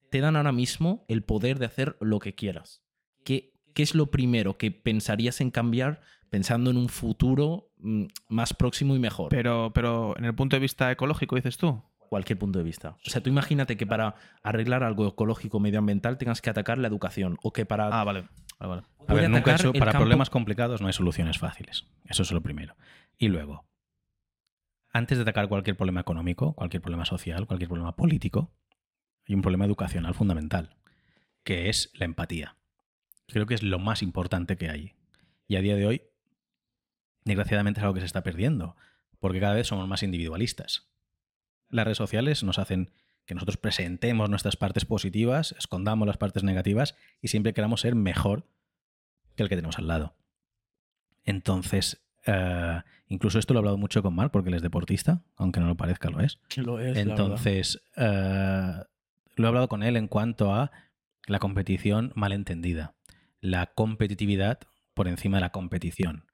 Te 0.10 0.19
dan 0.19 0.36
ahora 0.36 0.52
mismo 0.52 1.06
el 1.08 1.24
poder 1.24 1.58
de 1.58 1.65
hacer 1.65 1.97
lo 2.02 2.19
que 2.19 2.36
quieras. 2.36 2.84
¿Qué, 3.24 3.54
qué 3.74 3.84
es 3.84 3.95
lo 3.95 4.12
primero 4.12 4.58
que 4.58 4.71
pensarías 4.71 5.41
en 5.41 5.52
cambiar 5.52 6.02
pensando 6.32 6.72
en 6.72 6.78
un 6.78 6.89
futuro 6.89 7.70
mm, 7.78 8.06
más 8.30 8.54
próximo 8.56 8.96
y 8.96 9.00
mejor? 9.00 9.30
Pero, 9.30 9.72
pero 9.76 10.17
en 10.17 10.26
el 10.26 10.34
punto 10.34 10.56
de 10.56 10.62
vista 10.62 10.91
ecológico, 10.91 11.36
dices 11.36 11.58
tú. 11.58 11.84
cualquier 12.10 12.39
punto 12.39 12.58
de 12.60 12.65
vista. 12.65 12.98
O 13.06 13.10
sea, 13.10 13.22
tú 13.22 13.30
imagínate 13.30 13.78
que 13.78 13.86
para 13.86 14.15
arreglar 14.44 14.84
algo 14.84 15.08
ecológico 15.08 15.60
medioambiental 15.62 16.17
tengas 16.17 16.41
que 16.41 16.50
atacar 16.50 16.78
la 16.78 16.88
educación 16.89 17.38
o 17.44 17.54
que 17.54 17.65
para 17.65 17.88
Ah, 17.88 18.04
vale. 18.04 18.24
vale, 18.60 18.70
vale. 18.70 18.82
A 19.08 19.13
ver, 19.13 19.30
nunca 19.30 19.56
eso- 19.56 19.72
el 19.74 19.80
para 19.80 19.91
campo- 19.94 20.04
problemas 20.04 20.30
complicados 20.30 20.82
no 20.82 20.88
hay 20.88 20.94
soluciones 20.94 21.38
fáciles. 21.38 21.86
Eso 22.06 22.24
es 22.24 22.32
lo 22.34 22.41
primero. 22.41 22.76
Y 23.17 23.28
luego, 23.30 23.65
antes 24.91 25.17
de 25.17 25.22
atacar 25.22 25.48
cualquier 25.48 25.78
problema 25.78 26.02
económico, 26.02 26.54
cualquier 26.54 26.82
problema 26.82 27.06
social, 27.06 27.48
cualquier 27.48 27.70
problema 27.70 27.96
político, 27.96 28.52
hay 29.28 29.36
un 29.36 29.41
problema 29.41 29.63
educacional 29.65 30.13
fundamental, 30.13 30.76
que 31.46 31.70
es 31.70 31.91
la 31.94 32.04
empatía. 32.06 32.58
Creo 33.28 33.46
que 33.46 33.54
es 33.54 33.63
lo 33.63 33.80
más 33.80 34.02
importante 34.02 34.58
que 34.58 34.70
hay. 34.70 34.94
Y 35.48 35.56
a 35.56 35.62
día 35.62 35.76
de 35.76 35.86
hoy, 35.88 36.02
desgraciadamente 37.25 37.79
es 37.79 37.84
algo 37.84 37.93
que 37.93 38.01
se 38.01 38.05
está 38.05 38.23
perdiendo, 38.23 38.75
porque 39.19 39.39
cada 39.39 39.53
vez 39.53 39.67
somos 39.67 39.88
más 39.88 40.03
individualistas. 40.03 40.88
Las 41.69 41.86
redes 41.86 41.97
sociales 41.97 42.43
nos 42.43 42.60
hacen 42.60 42.91
que 43.25 43.34
nosotros 43.34 43.57
presentemos 43.57 44.29
nuestras 44.29 44.57
partes 44.57 44.86
positivas, 44.86 45.55
escondamos 45.57 46.07
las 46.07 46.17
partes 46.17 46.43
negativas 46.43 46.95
y 47.21 47.29
siempre 47.29 47.53
queramos 47.53 47.81
ser 47.81 47.95
mejor 47.95 48.45
que 49.36 49.43
el 49.43 49.49
que 49.49 49.55
tenemos 49.55 49.77
al 49.77 49.88
lado. 49.88 50.15
Entonces, 51.23 52.01
eh, 52.25 52.81
incluso 53.07 53.39
esto 53.39 53.53
lo 53.53 53.60
he 53.60 53.62
hablado 53.62 53.77
mucho 53.77 54.01
con 54.01 54.15
Mark 54.15 54.31
porque 54.31 54.49
él 54.49 54.55
es 54.55 54.62
deportista, 54.62 55.21
aunque 55.36 55.60
no 55.60 55.67
lo 55.67 55.77
parezca, 55.77 56.10
lo 56.10 56.19
es. 56.19 56.39
Lo 56.57 56.79
es. 56.79 56.97
Entonces, 56.97 57.81
eh, 57.95 58.73
lo 59.36 59.45
he 59.45 59.47
hablado 59.47 59.67
con 59.67 59.84
él 59.84 59.97
en 59.97 60.07
cuanto 60.07 60.53
a 60.53 60.71
la 61.27 61.39
competición 61.39 62.12
malentendida, 62.15 62.95
la 63.39 63.67
competitividad 63.67 64.60
por 64.93 65.07
encima 65.07 65.38
de 65.38 65.41
la 65.41 65.51
competición. 65.51 66.25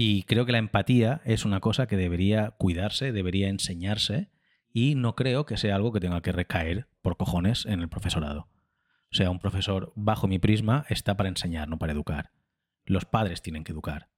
Y 0.00 0.22
creo 0.22 0.46
que 0.46 0.52
la 0.52 0.58
empatía 0.58 1.22
es 1.24 1.44
una 1.44 1.58
cosa 1.58 1.88
que 1.88 1.96
debería 1.96 2.52
cuidarse, 2.52 3.10
debería 3.10 3.48
enseñarse 3.48 4.30
y 4.72 4.94
no 4.94 5.16
creo 5.16 5.44
que 5.44 5.56
sea 5.56 5.74
algo 5.74 5.90
que 5.90 5.98
tenga 5.98 6.22
que 6.22 6.30
recaer 6.30 6.86
por 7.02 7.16
cojones 7.16 7.66
en 7.66 7.80
el 7.80 7.88
profesorado. 7.88 8.46
O 9.10 9.16
sea, 9.16 9.28
un 9.28 9.40
profesor 9.40 9.92
bajo 9.96 10.28
mi 10.28 10.38
prisma 10.38 10.86
está 10.88 11.16
para 11.16 11.28
enseñar, 11.28 11.68
no 11.68 11.80
para 11.80 11.94
educar. 11.94 12.30
Los 12.84 13.06
padres 13.06 13.42
tienen 13.42 13.64
que 13.64 13.72
educar. 13.72 14.08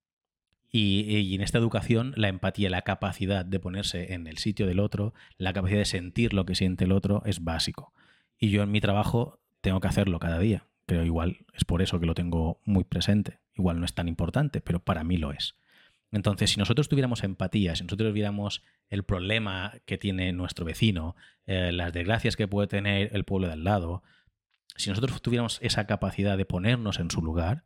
Y, 0.70 1.16
y 1.16 1.34
en 1.34 1.40
esta 1.40 1.56
educación, 1.56 2.12
la 2.14 2.28
empatía, 2.28 2.68
la 2.68 2.82
capacidad 2.82 3.46
de 3.46 3.58
ponerse 3.58 4.12
en 4.12 4.26
el 4.26 4.36
sitio 4.36 4.66
del 4.66 4.80
otro, 4.80 5.14
la 5.38 5.54
capacidad 5.54 5.78
de 5.78 5.86
sentir 5.86 6.34
lo 6.34 6.44
que 6.44 6.56
siente 6.56 6.84
el 6.84 6.92
otro 6.92 7.22
es 7.24 7.42
básico. 7.42 7.94
Y 8.38 8.50
yo 8.50 8.62
en 8.62 8.70
mi 8.70 8.82
trabajo 8.82 9.40
tengo 9.62 9.80
que 9.80 9.88
hacerlo 9.88 10.18
cada 10.18 10.38
día. 10.40 10.66
Pero 10.84 11.06
igual 11.06 11.46
es 11.54 11.64
por 11.64 11.80
eso 11.80 12.00
que 12.00 12.06
lo 12.06 12.14
tengo 12.14 12.60
muy 12.66 12.84
presente. 12.84 13.38
Igual 13.54 13.80
no 13.80 13.86
es 13.86 13.94
tan 13.94 14.08
importante, 14.08 14.60
pero 14.60 14.80
para 14.80 15.04
mí 15.04 15.16
lo 15.16 15.32
es. 15.32 15.54
Entonces, 16.12 16.50
si 16.50 16.58
nosotros 16.58 16.88
tuviéramos 16.88 17.22
empatía, 17.22 17.76
si 17.76 17.84
nosotros 17.84 18.12
viéramos 18.12 18.62
el 18.88 19.04
problema 19.04 19.74
que 19.84 19.98
tiene 19.98 20.32
nuestro 20.32 20.64
vecino, 20.64 21.14
eh, 21.46 21.70
las 21.72 21.92
desgracias 21.92 22.36
que 22.36 22.48
puede 22.48 22.66
tener 22.66 23.10
el 23.14 23.24
pueblo 23.24 23.46
de 23.46 23.52
al 23.52 23.64
lado, 23.64 24.02
si 24.76 24.90
nosotros 24.90 25.22
tuviéramos 25.22 25.58
esa 25.62 25.86
capacidad 25.86 26.36
de 26.36 26.44
ponernos 26.44 26.98
en 26.98 27.10
su 27.10 27.22
lugar, 27.22 27.64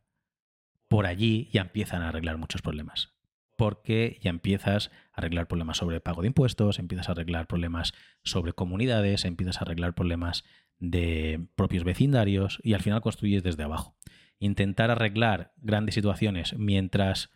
por 0.87 1.05
allí 1.05 1.49
ya 1.51 1.61
empiezan 1.61 2.01
a 2.01 2.09
arreglar 2.09 2.37
muchos 2.37 2.61
problemas. 2.61 3.13
Porque 3.57 4.19
ya 4.21 4.29
empiezas 4.29 4.91
a 5.13 5.21
arreglar 5.21 5.47
problemas 5.47 5.77
sobre 5.77 6.01
pago 6.01 6.21
de 6.21 6.27
impuestos, 6.27 6.77
empiezas 6.77 7.09
a 7.09 7.13
arreglar 7.13 7.47
problemas 7.47 7.93
sobre 8.23 8.53
comunidades, 8.53 9.25
empiezas 9.25 9.57
a 9.57 9.61
arreglar 9.61 9.95
problemas 9.95 10.43
de 10.77 11.47
propios 11.55 11.83
vecindarios 11.83 12.59
y 12.63 12.73
al 12.73 12.81
final 12.81 13.01
construyes 13.01 13.43
desde 13.43 13.63
abajo. 13.63 13.95
Intentar 14.39 14.91
arreglar 14.91 15.53
grandes 15.57 15.95
situaciones 15.95 16.53
mientras 16.57 17.29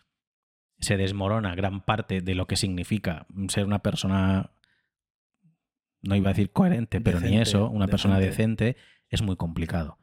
se 0.80 0.98
desmorona 0.98 1.56
gran 1.56 1.82
parte 1.82 2.22
de 2.22 2.36
lo 2.36 2.48
que 2.48 2.56
significa 2.56 3.28
ser 3.50 3.66
una 3.66 3.80
persona, 3.80 4.52
no 6.02 6.16
iba 6.16 6.30
a 6.30 6.34
decir 6.34 6.52
coherente, 6.52 7.02
pero 7.02 7.20
ni 7.20 7.38
eso, 7.38 7.70
una 7.70 7.88
persona 7.88 8.20
decente. 8.20 8.66
decente, 8.66 8.90
es 9.10 9.22
muy 9.22 9.36
complicado. 9.36 9.98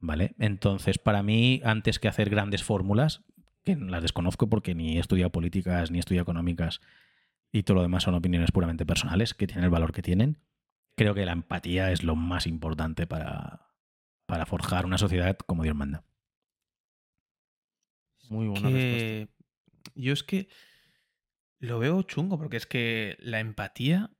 ¿Vale? 0.00 0.34
Entonces, 0.38 0.98
para 0.98 1.22
mí, 1.22 1.62
antes 1.64 1.98
que 1.98 2.08
hacer 2.08 2.28
grandes 2.28 2.62
fórmulas, 2.62 3.22
que 3.64 3.74
las 3.76 4.02
desconozco 4.02 4.50
porque 4.50 4.74
ni 4.74 4.96
he 4.96 5.00
estudiado 5.00 5.30
políticas, 5.30 5.90
ni 5.90 5.98
he 5.98 6.00
estudiado 6.00 6.24
económicas, 6.24 6.80
y 7.50 7.62
todo 7.62 7.76
lo 7.76 7.82
demás 7.82 8.02
son 8.02 8.14
opiniones 8.14 8.52
puramente 8.52 8.84
personales, 8.84 9.32
que 9.32 9.46
tienen 9.46 9.64
el 9.64 9.70
valor 9.70 9.92
que 9.92 10.02
tienen, 10.02 10.38
creo 10.96 11.14
que 11.14 11.24
la 11.24 11.32
empatía 11.32 11.90
es 11.90 12.02
lo 12.02 12.16
más 12.16 12.46
importante 12.46 13.06
para, 13.06 13.70
para 14.26 14.46
forjar 14.46 14.86
una 14.86 14.98
sociedad 14.98 15.36
como 15.38 15.62
Dios 15.62 15.74
manda. 15.74 16.04
Muy 18.28 18.48
buena 18.48 18.70
respuesta. 18.70 19.43
Yo 19.94 20.12
es 20.12 20.22
que 20.22 20.48
lo 21.58 21.78
veo 21.78 22.02
chungo 22.02 22.38
porque 22.38 22.56
es 22.56 22.66
que 22.66 23.16
la 23.20 23.40
empatía, 23.40 24.10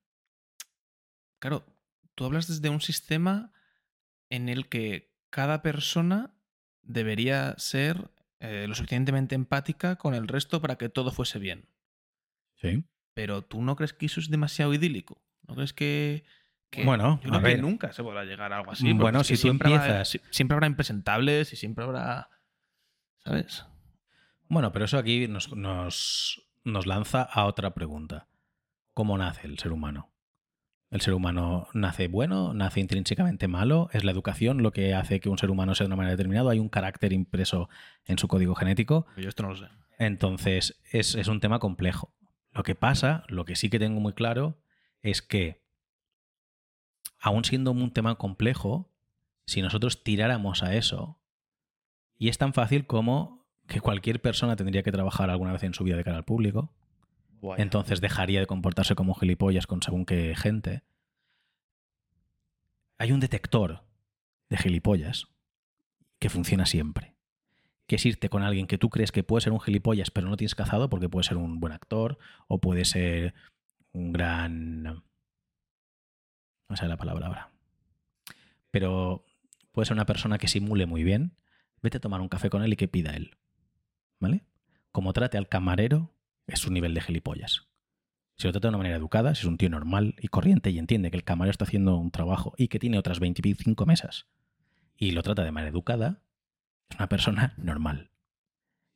claro, 1.38 1.66
tú 2.14 2.24
hablas 2.24 2.46
desde 2.48 2.68
un 2.68 2.80
sistema 2.80 3.52
en 4.30 4.48
el 4.48 4.68
que 4.68 5.14
cada 5.30 5.62
persona 5.62 6.34
debería 6.82 7.54
ser 7.58 8.10
eh, 8.40 8.66
lo 8.68 8.74
suficientemente 8.74 9.34
empática 9.34 9.96
con 9.96 10.14
el 10.14 10.28
resto 10.28 10.60
para 10.60 10.76
que 10.76 10.88
todo 10.88 11.10
fuese 11.12 11.38
bien. 11.38 11.68
¿Sí? 12.60 12.84
Pero 13.14 13.42
tú 13.42 13.62
no 13.62 13.76
crees 13.76 13.92
que 13.92 14.06
eso 14.06 14.20
es 14.20 14.28
demasiado 14.30 14.74
idílico. 14.74 15.22
¿No 15.46 15.54
crees 15.54 15.72
que... 15.72 16.24
que- 16.70 16.84
Bueno, 16.84 17.20
yo 17.22 17.28
a 17.28 17.30
creo 17.32 17.42
que 17.42 17.48
ver. 17.48 17.60
nunca 17.60 17.92
se 17.92 18.02
podrá 18.02 18.24
llegar 18.24 18.52
a 18.52 18.58
algo 18.58 18.72
así. 18.72 18.92
Bueno, 18.92 19.22
si 19.24 19.34
tú 19.34 19.40
siempre 19.40 19.68
habrá- 19.72 19.86
empiezas- 19.86 20.08
si- 20.08 20.20
siempre 20.30 20.54
habrá 20.54 20.66
impresentables 20.66 21.52
y 21.52 21.56
siempre 21.56 21.84
habrá... 21.84 22.28
¿Sabes? 23.24 23.64
Bueno, 24.48 24.72
pero 24.72 24.84
eso 24.84 24.98
aquí 24.98 25.26
nos, 25.28 25.54
nos, 25.54 26.42
nos 26.64 26.86
lanza 26.86 27.22
a 27.22 27.46
otra 27.46 27.74
pregunta. 27.74 28.28
¿Cómo 28.92 29.18
nace 29.18 29.46
el 29.46 29.58
ser 29.58 29.72
humano? 29.72 30.10
¿El 30.90 31.00
ser 31.00 31.14
humano 31.14 31.66
nace 31.74 32.06
bueno? 32.06 32.54
¿Nace 32.54 32.78
intrínsecamente 32.80 33.48
malo? 33.48 33.88
¿Es 33.92 34.04
la 34.04 34.12
educación 34.12 34.62
lo 34.62 34.72
que 34.72 34.94
hace 34.94 35.18
que 35.18 35.28
un 35.28 35.38
ser 35.38 35.50
humano 35.50 35.74
sea 35.74 35.84
de 35.84 35.88
una 35.88 35.96
manera 35.96 36.12
determinada? 36.12 36.52
¿Hay 36.52 36.60
un 36.60 36.68
carácter 36.68 37.12
impreso 37.12 37.68
en 38.04 38.18
su 38.18 38.28
código 38.28 38.54
genético? 38.54 39.06
Yo 39.16 39.28
esto 39.28 39.42
no 39.42 39.48
lo 39.50 39.56
sé. 39.56 39.66
Entonces, 39.98 40.80
es, 40.92 41.16
es 41.16 41.26
un 41.26 41.40
tema 41.40 41.58
complejo. 41.58 42.14
Lo 42.52 42.62
que 42.62 42.76
pasa, 42.76 43.24
lo 43.28 43.44
que 43.44 43.56
sí 43.56 43.70
que 43.70 43.80
tengo 43.80 44.00
muy 44.00 44.12
claro, 44.12 44.60
es 45.02 45.20
que, 45.20 45.64
aún 47.18 47.44
siendo 47.44 47.72
un 47.72 47.92
tema 47.92 48.14
complejo, 48.14 48.92
si 49.46 49.62
nosotros 49.62 50.04
tiráramos 50.04 50.62
a 50.62 50.76
eso, 50.76 51.20
y 52.16 52.28
es 52.28 52.38
tan 52.38 52.54
fácil 52.54 52.86
como 52.86 53.43
que 53.66 53.80
cualquier 53.80 54.20
persona 54.20 54.56
tendría 54.56 54.82
que 54.82 54.92
trabajar 54.92 55.30
alguna 55.30 55.52
vez 55.52 55.62
en 55.62 55.74
su 55.74 55.84
vida 55.84 55.96
de 55.96 56.04
cara 56.04 56.16
al 56.16 56.24
público, 56.24 56.72
Guay. 57.40 57.60
entonces 57.60 58.00
dejaría 58.00 58.40
de 58.40 58.46
comportarse 58.46 58.94
como 58.94 59.14
gilipollas 59.14 59.66
con 59.66 59.82
según 59.82 60.04
qué 60.04 60.34
gente. 60.36 60.82
hay 62.98 63.12
un 63.12 63.20
detector 63.20 63.84
de 64.48 64.56
gilipollas 64.56 65.26
que 66.18 66.30
funciona 66.30 66.66
siempre. 66.66 67.14
Que 67.86 67.96
es 67.96 68.06
irte 68.06 68.30
con 68.30 68.42
alguien 68.42 68.66
que 68.66 68.78
tú 68.78 68.88
crees 68.88 69.12
que 69.12 69.22
puede 69.22 69.42
ser 69.42 69.52
un 69.52 69.60
gilipollas, 69.60 70.10
pero 70.10 70.28
no 70.28 70.38
tienes 70.38 70.54
cazado 70.54 70.88
porque 70.88 71.10
puede 71.10 71.24
ser 71.24 71.36
un 71.36 71.60
buen 71.60 71.72
actor 71.72 72.18
o 72.48 72.58
puede 72.60 72.84
ser 72.84 73.34
un 73.92 74.12
gran... 74.12 74.82
No 74.84 76.76
sé 76.76 76.88
la 76.88 76.96
palabra 76.96 77.26
ahora. 77.26 77.50
Pero 78.70 79.26
puede 79.72 79.84
ser 79.84 79.94
una 79.96 80.06
persona 80.06 80.38
que 80.38 80.48
simule 80.48 80.86
muy 80.86 81.04
bien. 81.04 81.36
Vete 81.82 81.98
a 81.98 82.00
tomar 82.00 82.22
un 82.22 82.28
café 82.28 82.48
con 82.48 82.62
él 82.62 82.72
y 82.72 82.76
que 82.76 82.88
pida 82.88 83.14
él. 83.14 83.36
¿Vale? 84.24 84.42
Como 84.90 85.12
trate 85.12 85.36
al 85.36 85.48
camarero, 85.50 86.14
es 86.46 86.60
su 86.60 86.70
nivel 86.72 86.94
de 86.94 87.02
gilipollas. 87.02 87.68
Si 88.38 88.46
lo 88.46 88.52
trata 88.52 88.68
de 88.68 88.70
una 88.70 88.78
manera 88.78 88.96
educada, 88.96 89.34
si 89.34 89.40
es 89.42 89.44
un 89.46 89.58
tío 89.58 89.68
normal 89.68 90.16
y 90.18 90.28
corriente 90.28 90.70
y 90.70 90.78
entiende 90.78 91.10
que 91.10 91.18
el 91.18 91.24
camarero 91.24 91.50
está 91.50 91.64
haciendo 91.64 91.96
un 91.98 92.10
trabajo 92.10 92.54
y 92.56 92.68
que 92.68 92.78
tiene 92.78 92.98
otras 92.98 93.20
25 93.20 93.84
mesas 93.84 94.26
y 94.96 95.10
lo 95.10 95.22
trata 95.22 95.44
de 95.44 95.52
manera 95.52 95.70
educada, 95.70 96.22
es 96.88 96.96
una 96.96 97.10
persona 97.10 97.52
normal. 97.58 98.12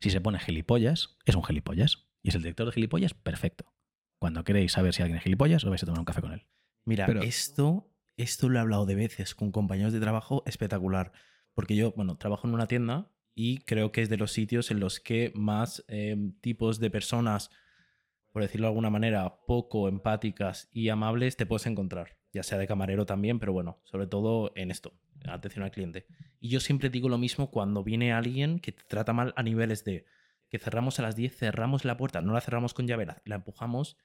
Si 0.01 0.09
se 0.09 0.23
pone 0.23 0.39
gilipollas, 0.39 1.19
es 1.27 1.35
un 1.35 1.45
gilipollas. 1.45 2.07
Y 2.23 2.31
es 2.31 2.35
el 2.35 2.43
director 2.43 2.67
de 2.67 2.73
gilipollas, 2.73 3.13
perfecto. 3.13 3.75
Cuando 4.19 4.45
queréis 4.45 4.73
saber 4.73 4.95
si 4.95 5.03
alguien 5.03 5.19
es 5.19 5.25
gilipollas, 5.25 5.63
os 5.63 5.69
vais 5.71 5.83
a 5.83 5.87
tomar 5.87 5.99
un 6.01 6.05
café 6.07 6.23
con 6.23 6.33
él. 6.33 6.47
Mira, 6.87 7.05
Pero- 7.05 7.23
esto, 7.23 7.93
esto 8.17 8.49
lo 8.49 8.57
he 8.57 8.61
hablado 8.63 8.87
de 8.87 8.95
veces 8.95 9.35
con 9.35 9.53
compañeros 9.53 9.93
de 9.93 10.01
trabajo 10.01 10.43
espectacular. 10.47 11.13
Porque 11.53 11.77
yo, 11.77 11.93
bueno, 11.93 12.17
trabajo 12.17 12.49
en 12.49 12.55
una 12.55 12.67
tienda 12.67 13.11
y 13.39 13.59
creo 13.59 13.93
que 13.93 14.03
es 14.03 14.09
de 14.09 14.17
los 14.17 14.33
sitios 14.33 14.73
en 14.73 14.81
los 14.81 14.99
que 14.99 15.31
más 15.37 15.85
eh, 15.87 16.33
tipos 16.41 16.81
de 16.81 16.91
personas, 16.91 17.53
por 18.33 18.43
decirlo 18.43 18.67
de 18.67 18.71
alguna 18.71 18.91
manera, 18.91 19.39
poco 19.47 19.87
empáticas 19.87 20.69
y 20.73 20.89
amables 20.89 21.37
te 21.37 21.47
puedes 21.47 21.67
encontrar. 21.67 22.19
Ya 22.33 22.43
sea 22.43 22.59
de 22.59 22.67
camarero 22.67 23.07
también, 23.07 23.39
pero 23.39 23.53
bueno, 23.53 23.79
sobre 23.85 24.09
todo 24.09 24.51
en 24.57 24.73
esto, 24.73 24.93
atención 25.25 25.63
al 25.63 25.71
cliente. 25.71 26.09
Y 26.41 26.49
yo 26.49 26.59
siempre 26.59 26.91
digo 26.91 27.09
lo 27.09 27.17
mismo 27.17 27.53
cuando 27.53 27.85
viene 27.85 28.13
alguien 28.13 28.59
que 28.59 28.73
te 28.73 28.83
trata 28.83 29.13
mal 29.13 29.33
a 29.37 29.45
niveles 29.45 29.85
de 29.85 30.05
que 30.49 30.59
cerramos 30.59 30.99
a 30.99 31.03
las 31.03 31.15
10, 31.15 31.37
cerramos 31.37 31.85
la 31.85 31.97
puerta, 31.97 32.21
no 32.21 32.33
la 32.33 32.41
cerramos 32.41 32.75
con 32.75 32.89
llave, 32.89 33.07
la, 33.07 33.23
la 33.25 33.37
empujamos 33.37 33.97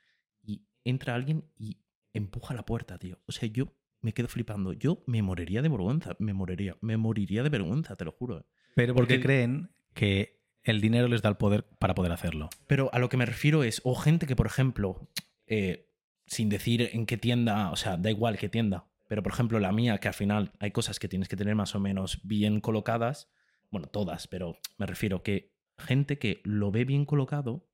y 0.43 0.67
entra 0.83 1.15
alguien 1.15 1.49
y 1.57 1.79
empuja 2.13 2.53
la 2.53 2.67
puerta, 2.67 2.99
tío. 2.99 3.17
O 3.25 3.31
sea, 3.31 3.49
yo 3.49 3.73
me 3.99 4.13
quedo 4.13 4.27
flipando. 4.27 4.73
Yo 4.73 5.01
me 5.07 5.23
moriría 5.23 5.63
de 5.63 5.69
vergüenza, 5.69 6.15
me 6.19 6.33
moriría, 6.33 6.77
me 6.81 6.97
moriría 6.97 7.41
de 7.41 7.49
vergüenza, 7.49 7.95
te 7.95 8.05
lo 8.05 8.11
juro. 8.11 8.45
Pero 8.75 8.93
porque 8.95 9.15
Porque- 9.15 9.23
creen 9.25 9.69
que 9.93 10.39
el 10.63 10.81
dinero 10.81 11.07
les 11.07 11.21
da 11.21 11.29
el 11.29 11.35
poder 11.37 11.65
para 11.79 11.93
poder 11.93 12.11
hacerlo. 12.11 12.49
Pero 12.67 12.89
a 12.93 12.99
lo 12.99 13.09
que 13.09 13.17
me 13.17 13.25
refiero 13.25 13.63
es, 13.63 13.81
o 13.83 13.95
gente 13.95 14.25
que, 14.27 14.35
por 14.35 14.45
ejemplo, 14.47 15.07
eh, 15.47 15.89
sin 16.25 16.49
decir 16.49 16.89
en 16.93 17.05
qué 17.05 17.17
tienda, 17.17 17.69
o 17.71 17.75
sea, 17.75 17.97
da 17.97 18.09
igual 18.09 18.37
qué 18.37 18.47
tienda, 18.49 18.85
pero 19.09 19.21
por 19.21 19.33
ejemplo 19.33 19.59
la 19.59 19.71
mía, 19.73 19.97
que 19.97 20.07
al 20.07 20.13
final 20.13 20.51
hay 20.59 20.71
cosas 20.71 20.99
que 20.99 21.09
tienes 21.09 21.27
que 21.27 21.35
tener 21.35 21.53
más 21.55 21.75
o 21.75 21.79
menos 21.79 22.21
bien 22.23 22.61
colocadas, 22.61 23.29
bueno, 23.69 23.87
todas, 23.87 24.27
pero 24.27 24.57
me 24.77 24.85
refiero 24.85 25.21
que 25.21 25.51
gente 25.77 26.17
que 26.17 26.39
lo 26.45 26.71
ve 26.71 26.85
bien 26.85 27.05
colocado, 27.05 27.67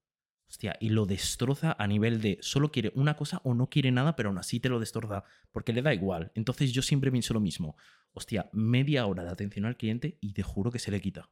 hostia, 0.49 0.75
y 0.79 0.89
lo 0.89 1.05
destroza 1.05 1.75
a 1.77 1.85
nivel 1.85 2.21
de 2.21 2.39
solo 2.41 2.71
quiere 2.71 2.91
una 2.95 3.15
cosa 3.15 3.39
o 3.43 3.53
no 3.53 3.67
quiere 3.69 3.91
nada, 3.91 4.15
pero 4.15 4.29
aún 4.29 4.39
así 4.39 4.59
te 4.59 4.69
lo 4.69 4.79
destroza, 4.79 5.23
porque 5.51 5.73
le 5.73 5.83
da 5.83 5.93
igual. 5.93 6.31
Entonces 6.33 6.71
yo 6.73 6.81
siempre 6.81 7.11
pienso 7.11 7.35
lo 7.35 7.39
mismo, 7.39 7.77
hostia, 8.13 8.49
media 8.51 9.05
hora 9.05 9.23
de 9.23 9.29
atención 9.29 9.65
al 9.65 9.77
cliente 9.77 10.17
y 10.21 10.33
te 10.33 10.43
juro 10.43 10.71
que 10.71 10.79
se 10.79 10.91
le 10.91 11.01
quita. 11.01 11.29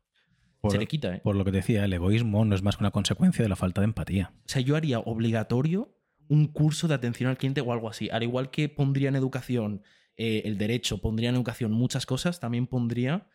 Por, 0.61 0.71
se 0.71 0.77
le 0.77 0.87
quita, 0.87 1.15
¿eh? 1.15 1.21
por 1.23 1.35
lo 1.35 1.45
que 1.45 1.51
te 1.51 1.57
decía, 1.57 1.85
el 1.85 1.93
egoísmo 1.93 2.43
no 2.43 2.55
es 2.55 2.63
más 2.63 2.77
que 2.77 2.83
una 2.83 2.91
consecuencia 2.91 3.43
de 3.43 3.49
la 3.49 3.55
falta 3.55 3.81
de 3.81 3.85
empatía. 3.85 4.33
O 4.39 4.49
sea, 4.49 4.61
yo 4.61 4.75
haría 4.75 4.99
obligatorio 4.99 5.95
un 6.29 6.47
curso 6.47 6.87
de 6.87 6.95
atención 6.95 7.29
al 7.29 7.37
cliente 7.37 7.61
o 7.61 7.71
algo 7.71 7.89
así. 7.89 8.09
Al 8.09 8.23
igual 8.23 8.49
que 8.49 8.69
pondría 8.69 9.09
en 9.09 9.15
educación 9.15 9.83
eh, 10.15 10.43
el 10.45 10.57
derecho, 10.57 10.99
pondría 10.99 11.29
en 11.29 11.35
educación 11.35 11.71
muchas 11.71 12.05
cosas, 12.05 12.39
también 12.39 12.67
pondría, 12.67 13.29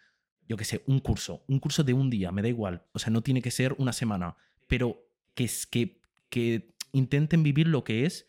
yo 0.49 0.57
qué 0.57 0.65
sé, 0.65 0.83
un 0.87 0.99
curso. 0.99 1.45
Un 1.47 1.61
curso 1.61 1.85
de 1.85 1.93
un 1.93 2.11
día, 2.11 2.33
me 2.33 2.43
da 2.43 2.49
igual. 2.49 2.87
O 2.93 2.99
sea, 2.99 3.13
no 3.13 3.23
tiene 3.23 3.41
que 3.41 3.51
ser 3.51 3.75
una 3.79 3.93
semana. 3.93 4.37
Pero 4.67 5.09
que, 5.35 5.45
es, 5.45 5.67
que, 5.67 6.01
que 6.29 6.75
intenten 6.93 7.43
vivir 7.43 7.69
lo 7.69 7.85
que 7.85 8.05
es 8.05 8.27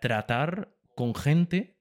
tratar 0.00 0.76
con 0.94 1.14
gente 1.14 1.73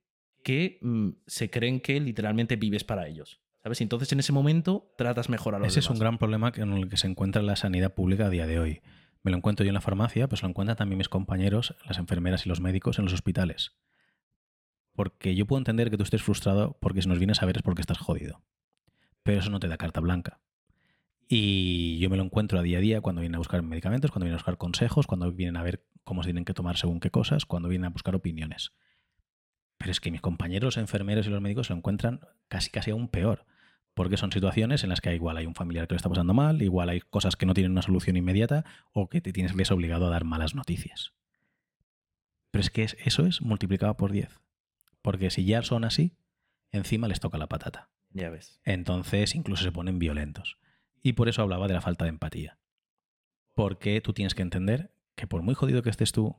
que 0.44 0.78
mm, 0.82 1.10
se 1.26 1.50
creen 1.50 1.80
que 1.80 2.00
literalmente 2.00 2.56
vives 2.56 2.84
para 2.84 3.08
ellos. 3.08 3.42
¿Sabes? 3.64 3.80
Entonces 3.80 4.12
en 4.12 4.20
ese 4.20 4.34
momento 4.34 4.94
tratas 4.98 5.30
mejor 5.30 5.56
a 5.56 5.60
los 5.60 5.70
Ese 5.70 5.80
es 5.80 5.90
un 5.90 5.98
gran 5.98 6.18
problema 6.18 6.52
que- 6.52 6.62
en 6.62 6.74
el 6.74 6.90
que 6.90 6.98
se 6.98 7.08
encuentra 7.08 7.42
la 7.42 7.56
sanidad 7.56 7.94
pública 7.94 8.26
a 8.26 8.30
día 8.30 8.46
de 8.46 8.60
hoy. 8.60 8.82
Me 9.24 9.32
lo 9.32 9.38
encuentro 9.38 9.64
yo 9.64 9.70
en 9.70 9.74
la 9.76 9.80
farmacia, 9.82 10.28
pues 10.28 10.42
lo 10.44 10.50
encuentran 10.50 10.76
también 10.76 10.98
mis 10.98 11.08
compañeros, 11.08 11.74
las 11.88 11.98
enfermeras 11.98 12.46
y 12.46 12.50
los 12.50 12.60
médicos 12.60 13.00
en 13.00 13.06
los 13.06 13.14
hospitales. 13.14 13.72
Porque 14.96 15.34
yo 15.34 15.46
puedo 15.48 15.60
entender 15.60 15.90
que 15.90 15.98
tú 15.98 16.04
estés 16.04 16.22
frustrado 16.22 16.78
porque 16.82 17.02
si 17.02 17.08
nos 17.08 17.20
vienes 17.20 17.42
a 17.42 17.46
ver 17.46 17.56
es 17.58 17.64
porque 17.64 17.82
estás 17.82 17.98
jodido. 17.98 18.44
Pero 19.24 19.40
eso 19.40 19.50
no 19.50 19.60
te 19.62 19.68
da 19.70 19.78
carta 19.78 20.02
blanca. 20.02 20.42
Y 21.28 21.98
yo 22.00 22.10
me 22.10 22.18
lo 22.18 22.24
encuentro 22.24 22.60
a 22.60 22.62
día 22.64 22.78
a 22.80 22.82
día 22.82 23.02
cuando 23.02 23.22
vienen 23.22 23.36
a 23.36 23.40
buscar 23.40 23.62
medicamentos, 23.64 24.12
cuando 24.12 24.26
vienen 24.26 24.36
a 24.36 24.40
buscar 24.42 24.58
consejos, 24.58 25.08
cuando 25.08 25.32
vienen 25.32 25.56
a 25.58 25.64
ver 25.64 25.86
cómo 26.04 26.22
se 26.22 26.28
tienen 26.28 26.44
que 26.46 26.54
tomar 26.54 26.78
según 26.78 27.00
qué 27.00 27.10
cosas, 27.10 27.46
cuando 27.46 27.70
vienen 27.70 27.86
a 27.86 27.90
buscar 27.90 28.14
opiniones. 28.14 28.74
Pero 29.84 29.91
es 29.91 30.00
que 30.00 30.12
mis 30.12 30.22
compañeros 30.22 30.78
enfermeros 30.78 31.28
y 31.28 31.30
los 31.30 31.41
médicos 31.41 31.67
se 31.67 31.74
lo 31.74 31.78
encuentran 31.80 32.22
casi 32.48 32.69
casi 32.69 32.91
aún 32.91 33.10
peor. 33.10 33.46
Porque 33.93 34.15
son 34.15 34.32
situaciones 34.32 34.82
en 34.84 34.89
las 34.89 35.02
que 35.02 35.13
igual 35.13 35.36
hay 35.36 35.46
un 35.46 35.56
familiar 35.56 35.89
que 35.89 35.93
lo 35.96 35.98
está 35.98 36.08
pasando 36.08 36.34
mal, 36.34 36.62
igual 36.62 36.88
hay 36.88 37.02
cosas 37.02 37.36
que 37.36 37.46
no 37.46 37.54
tienen 37.54 37.74
una 37.74 37.82
solución 37.82 38.15
inmediata 38.15 38.63
o 38.93 39.10
que 39.10 39.19
te 39.19 39.34
tienes 39.34 39.54
ves 39.54 39.72
obligado 39.72 40.08
a 40.08 40.10
dar 40.10 40.24
malas 40.24 40.56
noticias. 40.56 41.12
Pero 42.50 42.62
es 42.62 42.69
que 42.69 42.84
es- 42.84 42.96
eso 43.04 43.26
es 43.26 43.41
multiplicado 43.41 43.98
por 43.98 44.13
10. 44.13 44.39
Porque 45.02 45.30
si 45.30 45.43
ya 45.43 45.62
son 45.63 45.84
así, 45.84 46.15
encima 46.72 47.10
les 47.10 47.19
toca 47.19 47.38
la 47.38 47.48
patata. 47.48 47.89
Ya 48.12 48.30
ves. 48.30 48.62
Entonces 48.63 49.36
incluso 49.36 49.65
se 49.65 49.74
ponen 49.74 50.00
violentos. 50.00 50.58
Y 51.02 51.12
por 51.12 51.28
eso 51.28 51.41
hablaba 51.41 51.67
de 51.67 51.74
la 51.74 51.82
falta 51.82 52.06
de 52.06 52.10
empatía. 52.12 52.58
Porque 53.54 54.00
tú 54.00 54.13
tienes 54.13 54.34
que 54.34 54.43
entender 54.43 54.93
que 55.15 55.28
por 55.28 55.41
muy 55.41 55.56
jodido 55.56 55.82
que 55.84 55.89
estés 55.89 56.13
tú, 56.13 56.38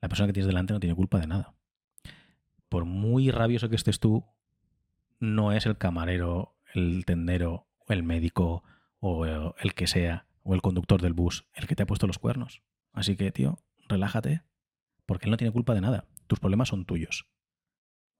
la 0.00 0.08
persona 0.08 0.28
que 0.28 0.32
tienes 0.34 0.46
delante 0.46 0.72
no 0.74 0.78
tiene 0.80 0.94
culpa 0.94 1.18
de 1.18 1.26
nada. 1.26 1.54
Por 2.68 2.84
muy 2.84 3.30
rabioso 3.30 3.68
que 3.68 3.76
estés 3.76 4.00
tú, 4.00 4.24
no 5.20 5.52
es 5.52 5.66
el 5.66 5.78
camarero, 5.78 6.54
el 6.74 7.04
tendero, 7.04 7.66
el 7.88 8.02
médico 8.02 8.62
o 9.00 9.26
eh, 9.26 9.52
el 9.58 9.74
que 9.74 9.86
sea, 9.86 10.26
o 10.42 10.54
el 10.54 10.62
conductor 10.62 11.00
del 11.00 11.12
bus, 11.12 11.46
el 11.54 11.66
que 11.66 11.74
te 11.74 11.82
ha 11.82 11.86
puesto 11.86 12.06
los 12.06 12.18
cuernos. 12.18 12.62
Así 12.92 13.16
que, 13.16 13.30
tío, 13.30 13.58
relájate, 13.88 14.42
porque 15.06 15.26
él 15.26 15.30
no 15.30 15.36
tiene 15.36 15.52
culpa 15.52 15.74
de 15.74 15.80
nada. 15.80 16.06
Tus 16.26 16.40
problemas 16.40 16.68
son 16.68 16.84
tuyos. 16.84 17.26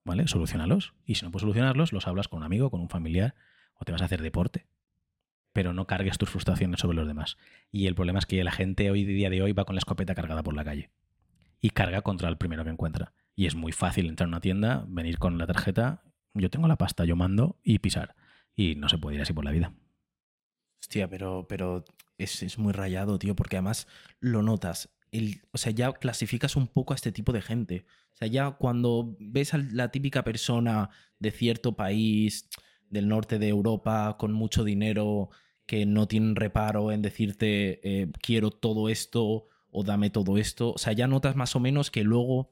¿Vale? 0.04 0.26
Solucionalos. 0.26 0.94
Y 1.04 1.16
si 1.16 1.24
no 1.24 1.30
puedes 1.30 1.42
solucionarlos, 1.42 1.92
los 1.92 2.06
hablas 2.06 2.28
con 2.28 2.38
un 2.38 2.44
amigo, 2.44 2.70
con 2.70 2.80
un 2.80 2.88
familiar, 2.88 3.34
o 3.74 3.84
te 3.84 3.92
vas 3.92 4.02
a 4.02 4.06
hacer 4.06 4.22
deporte. 4.22 4.66
Pero 5.52 5.72
no 5.72 5.86
cargues 5.86 6.18
tus 6.18 6.30
frustraciones 6.30 6.80
sobre 6.80 6.96
los 6.96 7.06
demás. 7.06 7.36
Y 7.70 7.86
el 7.86 7.94
problema 7.94 8.18
es 8.18 8.26
que 8.26 8.42
la 8.44 8.52
gente 8.52 8.90
hoy 8.90 9.04
día 9.04 9.30
de 9.30 9.42
hoy 9.42 9.52
va 9.52 9.64
con 9.64 9.74
la 9.74 9.80
escopeta 9.80 10.14
cargada 10.14 10.42
por 10.42 10.54
la 10.54 10.64
calle. 10.64 10.90
Y 11.60 11.70
carga 11.70 12.02
contra 12.02 12.28
el 12.28 12.36
primero 12.36 12.64
que 12.64 12.70
encuentra. 12.70 13.12
Y 13.38 13.46
es 13.46 13.54
muy 13.54 13.70
fácil 13.70 14.08
entrar 14.08 14.26
a 14.26 14.30
una 14.30 14.40
tienda, 14.40 14.84
venir 14.88 15.16
con 15.16 15.38
la 15.38 15.46
tarjeta, 15.46 16.02
yo 16.34 16.50
tengo 16.50 16.66
la 16.66 16.74
pasta, 16.74 17.04
yo 17.04 17.14
mando 17.14 17.60
y 17.62 17.78
pisar. 17.78 18.16
Y 18.56 18.74
no 18.74 18.88
se 18.88 18.98
puede 18.98 19.14
ir 19.14 19.22
así 19.22 19.32
por 19.32 19.44
la 19.44 19.52
vida. 19.52 19.72
Hostia, 20.82 21.08
pero, 21.08 21.46
pero 21.48 21.84
es, 22.16 22.42
es 22.42 22.58
muy 22.58 22.72
rayado, 22.72 23.16
tío, 23.16 23.36
porque 23.36 23.54
además 23.54 23.86
lo 24.18 24.42
notas. 24.42 24.90
El, 25.12 25.42
o 25.52 25.58
sea, 25.58 25.70
ya 25.70 25.92
clasificas 25.92 26.56
un 26.56 26.66
poco 26.66 26.94
a 26.94 26.96
este 26.96 27.12
tipo 27.12 27.30
de 27.32 27.40
gente. 27.40 27.86
O 28.12 28.16
sea, 28.16 28.26
ya 28.26 28.50
cuando 28.50 29.16
ves 29.20 29.54
a 29.54 29.58
la 29.58 29.92
típica 29.92 30.24
persona 30.24 30.90
de 31.20 31.30
cierto 31.30 31.76
país, 31.76 32.48
del 32.90 33.06
norte 33.06 33.38
de 33.38 33.46
Europa, 33.46 34.16
con 34.18 34.32
mucho 34.32 34.64
dinero, 34.64 35.30
que 35.64 35.86
no 35.86 36.08
tienen 36.08 36.34
reparo 36.34 36.90
en 36.90 37.02
decirte 37.02 37.78
eh, 37.84 38.10
quiero 38.20 38.50
todo 38.50 38.88
esto 38.88 39.46
o 39.70 39.84
dame 39.84 40.10
todo 40.10 40.38
esto. 40.38 40.72
O 40.72 40.78
sea, 40.78 40.92
ya 40.92 41.06
notas 41.06 41.36
más 41.36 41.54
o 41.54 41.60
menos 41.60 41.92
que 41.92 42.02
luego. 42.02 42.50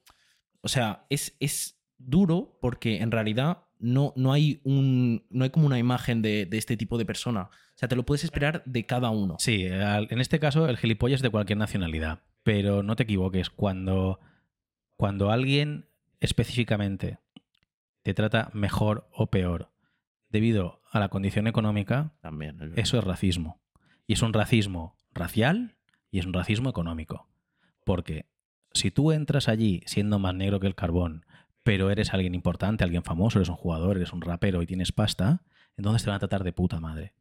O 0.67 0.69
sea, 0.69 1.07
es, 1.11 1.37
es 1.39 1.81
duro 1.97 2.59
porque 2.61 2.97
en 3.01 3.13
realidad 3.13 3.63
no, 3.79 4.13
no, 4.17 4.33
hay 4.33 4.61
un, 4.65 5.25
no 5.31 5.45
hay 5.45 5.51
como 5.51 5.67
una 5.67 5.79
imagen 5.79 6.23
de, 6.23 6.45
de 6.45 6.59
este 6.59 6.77
tipo 6.77 6.99
de 6.99 7.07
persona. 7.07 7.43
O 7.43 7.79
sea, 7.79 7.89
te 7.89 7.95
lo 7.95 8.05
puedes 8.05 8.25
esperar 8.25 8.65
de 8.67 8.85
cada 8.85 9.11
uno. 9.11 9.37
Sí, 9.39 9.65
en 9.65 10.21
este 10.21 10.41
caso 10.41 10.69
el 10.69 10.77
gilipollas 10.77 11.19
es 11.19 11.23
de 11.23 11.31
cualquier 11.31 11.57
nacionalidad. 11.57 12.25
Pero 12.43 12.83
no 12.83 12.97
te 12.97 13.05
equivoques, 13.05 13.49
cuando, 13.49 14.19
cuando 14.97 15.31
alguien 15.31 15.87
específicamente 16.19 17.21
te 18.03 18.13
trata 18.13 18.51
mejor 18.53 19.09
o 19.13 19.29
peor 19.29 19.71
debido 20.31 20.83
a 20.91 20.99
la 20.99 21.11
condición 21.11 21.47
económica, 21.47 22.13
También. 22.23 22.61
es 22.61 22.87
eso 22.89 22.99
es 22.99 23.05
racismo. 23.05 23.63
Y 24.09 24.15
es 24.15 24.23
un 24.23 24.33
racismo 24.33 24.99
racial 25.13 25.77
y 26.11 26.19
es 26.19 26.27
un 26.27 26.33
racismo 26.33 26.69
económico. 26.69 27.29
Porque 27.85 28.27
si 28.77 28.91
tú 28.91 29.13
entras 29.13 29.49
allí 29.49 29.83
siendo 29.87 30.19
más 30.19 30.35
negro 30.35 30.61
que 30.61 30.67
el 30.67 30.75
carbón, 30.75 31.25
pero 31.63 31.91
eres 31.91 32.15
alguien 32.15 32.35
importante, 32.35 32.85
alguien 32.85 33.03
famoso, 33.03 33.39
eres 33.39 33.49
un 33.49 33.57
jugador, 33.57 33.97
eres 33.97 34.13
un 34.13 34.21
rapero 34.21 34.63
y 34.63 34.67
tienes 34.67 34.93
pasta, 34.93 35.43
entonces 35.77 36.05
te 36.05 36.11
van 36.11 36.17
a 36.17 36.21
tratar 36.21 36.45
de 36.45 36.53
puta 36.53 36.79
madre. 36.79 37.13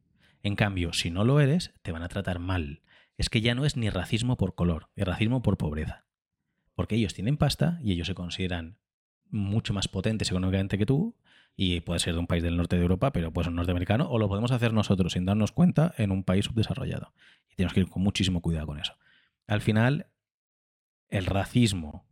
En 0.42 0.54
cambio, 0.54 0.92
si 0.92 1.10
no 1.10 1.24
lo 1.24 1.40
eres, 1.40 1.74
te 1.82 1.90
van 1.90 2.02
a 2.02 2.08
tratar 2.08 2.38
mal. 2.38 2.82
Es 3.16 3.28
que 3.28 3.40
ya 3.40 3.54
no 3.54 3.64
es 3.64 3.76
ni 3.76 3.90
racismo 3.90 4.36
por 4.36 4.54
color, 4.54 4.88
es 4.94 5.04
racismo 5.04 5.42
por 5.42 5.56
pobreza. 5.56 6.04
Porque 6.74 6.94
ellos 6.94 7.14
tienen 7.14 7.38
pasta 7.38 7.80
y 7.82 7.92
ellos 7.92 8.06
se 8.06 8.14
consideran 8.14 8.78
mucho 9.30 9.74
más 9.74 9.88
potentes 9.88 10.30
económicamente 10.30 10.78
que 10.78 10.86
tú 10.86 11.16
Y 11.56 11.80
puede 11.80 12.00
ser 12.00 12.12
de 12.12 12.20
un 12.20 12.26
país 12.26 12.42
del 12.42 12.56
norte 12.56 12.76
de 12.76 12.82
Europa, 12.82 13.12
pero 13.12 13.32
pues 13.32 13.46
un 13.46 13.54
norteamericano, 13.54 14.08
o 14.10 14.18
lo 14.18 14.28
podemos 14.28 14.52
hacer 14.52 14.74
nosotros 14.74 15.14
sin 15.14 15.24
darnos 15.24 15.52
cuenta 15.52 15.94
en 15.96 16.10
un 16.10 16.22
país 16.22 16.44
subdesarrollado. 16.44 17.14
Y 17.50 17.56
tenemos 17.56 17.72
que 17.72 17.80
ir 17.80 17.88
con 17.88 18.02
muchísimo 18.02 18.42
cuidado 18.42 18.66
con 18.66 18.78
eso. 18.78 18.94
Al 19.46 19.62
final, 19.62 20.06
el 21.08 21.26
racismo 21.26 22.06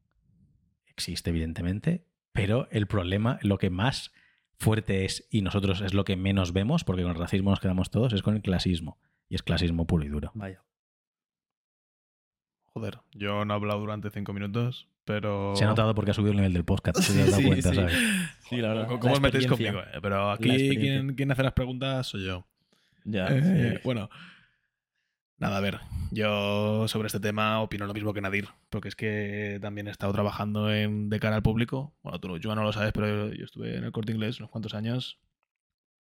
existe, 0.87 1.31
evidentemente, 1.31 2.07
pero 2.33 2.69
el 2.71 2.87
problema, 2.87 3.39
lo 3.43 3.59
que 3.59 3.71
más 3.71 4.13
fuerte 4.59 5.05
es, 5.05 5.27
y 5.31 5.43
nosotros 5.43 5.81
es 5.81 5.95
lo 5.95 6.05
que 6.05 6.17
menos 6.17 6.53
vemos, 6.53 6.85
porque 6.85 7.03
con 7.03 7.13
el 7.13 7.19
racismo 7.19 7.51
nos 7.51 7.61
quedamos 7.61 7.91
todos, 7.91 8.13
es 8.13 8.23
con 8.23 8.35
el 8.37 8.43
clasismo. 8.43 8.99
Y 9.29 9.35
es 9.37 9.43
clasismo 9.43 9.87
puro 9.87 10.05
y 10.05 10.09
duro. 10.09 10.31
Vaya. 10.35 10.63
Joder, 12.73 12.99
yo 13.13 13.45
no 13.45 13.55
he 13.55 13.57
hablado 13.57 13.81
durante 13.81 14.11
cinco 14.11 14.33
minutos, 14.33 14.89
pero. 15.05 15.55
Se 15.57 15.65
ha 15.65 15.69
notado 15.69 15.95
porque 15.95 16.11
ha 16.11 16.15
subido 16.15 16.33
el 16.33 16.37
nivel 16.39 16.53
del 16.53 16.65
podcast. 16.65 16.97
te 16.99 17.23
has 17.23 17.31
dado 17.31 17.37
Sí, 17.43 17.47
cuenta, 17.47 17.71
sí. 17.71 17.77
¿sabes? 17.77 17.95
Sí, 18.49 18.57
la 18.57 18.69
verdad. 18.69 18.89
¿Cómo, 18.89 19.05
La 19.05 19.13
os 19.13 19.21
metéis 19.21 19.47
conmigo? 19.47 19.81
eh? 19.81 19.99
Pero 20.03 20.31
aquí 20.31 20.77
quien, 20.77 21.15
quien 21.15 21.31
hace 21.33 21.43
las 21.43 21.53
preguntas 21.53 22.07
soy 22.09 22.25
yo. 22.27 22.47
Ya, 23.05 23.27
Eh, 23.29 23.73
sí. 23.77 23.81
Bueno, 23.85 24.11
nada, 25.45 25.57
a 25.59 25.61
ver. 25.61 25.81
Yo 26.11 26.87
sobre 26.89 27.07
este 27.07 27.21
tema 27.21 27.61
opino 27.61 27.87
lo 27.87 27.95
mismo 27.95 28.13
que 28.15 28.21
Nadir, 28.21 28.49
porque 28.71 28.89
es 28.89 28.97
que 28.97 29.59
también 29.61 29.89
he 29.89 29.91
estado 29.91 30.13
trabajando 30.13 30.73
en, 30.73 31.09
de 31.11 31.19
cara 31.21 31.37
al 31.37 31.43
público. 31.43 31.95
Bueno, 32.03 32.21
tú, 32.21 32.29
no- 32.29 32.37
yo 32.37 32.55
no 32.55 32.63
lo 32.63 32.73
sabes, 32.73 32.93
pero 32.93 33.33
yo 33.33 33.45
estuve 33.45 33.77
en 33.77 33.85
el 33.85 33.93
corte 33.93 34.13
inglés 34.13 34.39
unos 34.39 34.51
cuantos 34.51 34.75
años. 34.75 35.19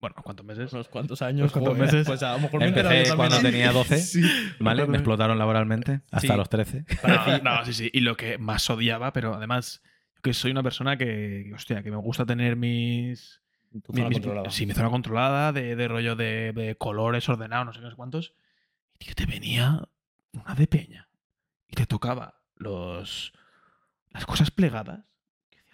Bueno, 0.00 0.14
unos 0.16 0.24
cuantos 0.24 0.46
meses. 0.46 0.72
Unos 0.72 0.88
cuantos 0.88 1.20
años. 1.20 1.40
Unos 1.40 1.52
cuantos 1.52 1.76
meses. 1.78 2.06
Pues 2.06 2.22
a 2.22 2.32
lo 2.32 2.40
mejor 2.40 2.60
me 2.60 2.68
Empecé 2.68 3.14
cuando 3.14 3.34
también. 3.36 3.52
tenía 3.52 3.72
12, 3.72 3.98
Sí. 3.98 4.22
¿vale? 4.58 4.86
Me 4.86 4.96
explotaron 4.96 5.38
laboralmente 5.38 6.00
hasta 6.10 6.20
Sí. 6.32 6.36
los 6.38 6.48
13. 6.48 6.84
No, 7.06 7.38
no, 7.42 7.64
sí, 7.66 7.74
sí. 7.74 7.90
Y 7.92 8.00
lo 8.00 8.16
que 8.16 8.38
más 8.38 8.68
odiaba, 8.70 9.12
pero 9.12 9.34
además, 9.34 9.82
que 10.22 10.32
soy 10.32 10.52
una 10.52 10.62
persona 10.62 10.96
que, 10.96 11.50
hostia, 11.54 11.82
que 11.82 11.90
me 11.90 11.98
gusta 11.98 12.24
tener 12.24 12.56
mis. 12.56 13.42
Tu 13.84 13.92
mi- 13.92 13.98
zona 13.98 14.08
mis- 14.08 14.18
controlada. 14.18 14.50
sí, 14.50 14.64
mi 14.66 14.72
zona 14.72 14.88
controlada, 14.90 15.52
de, 15.52 15.76
de 15.76 15.86
rollo 15.88 16.16
de, 16.16 16.52
de 16.54 16.74
colores 16.76 17.28
ordenados, 17.28 17.66
no 17.66 17.72
sé 17.74 17.80
qué 17.90 17.94
cuántos. 17.94 18.32
Y 19.00 19.06
tío, 19.06 19.14
te 19.16 19.26
venía 19.26 19.82
una 20.32 20.54
de 20.54 20.66
peña 20.68 21.08
y 21.66 21.74
te 21.74 21.86
tocaba 21.86 22.40
los 22.54 23.32
las 24.10 24.26
cosas 24.26 24.50
plegadas. 24.52 25.00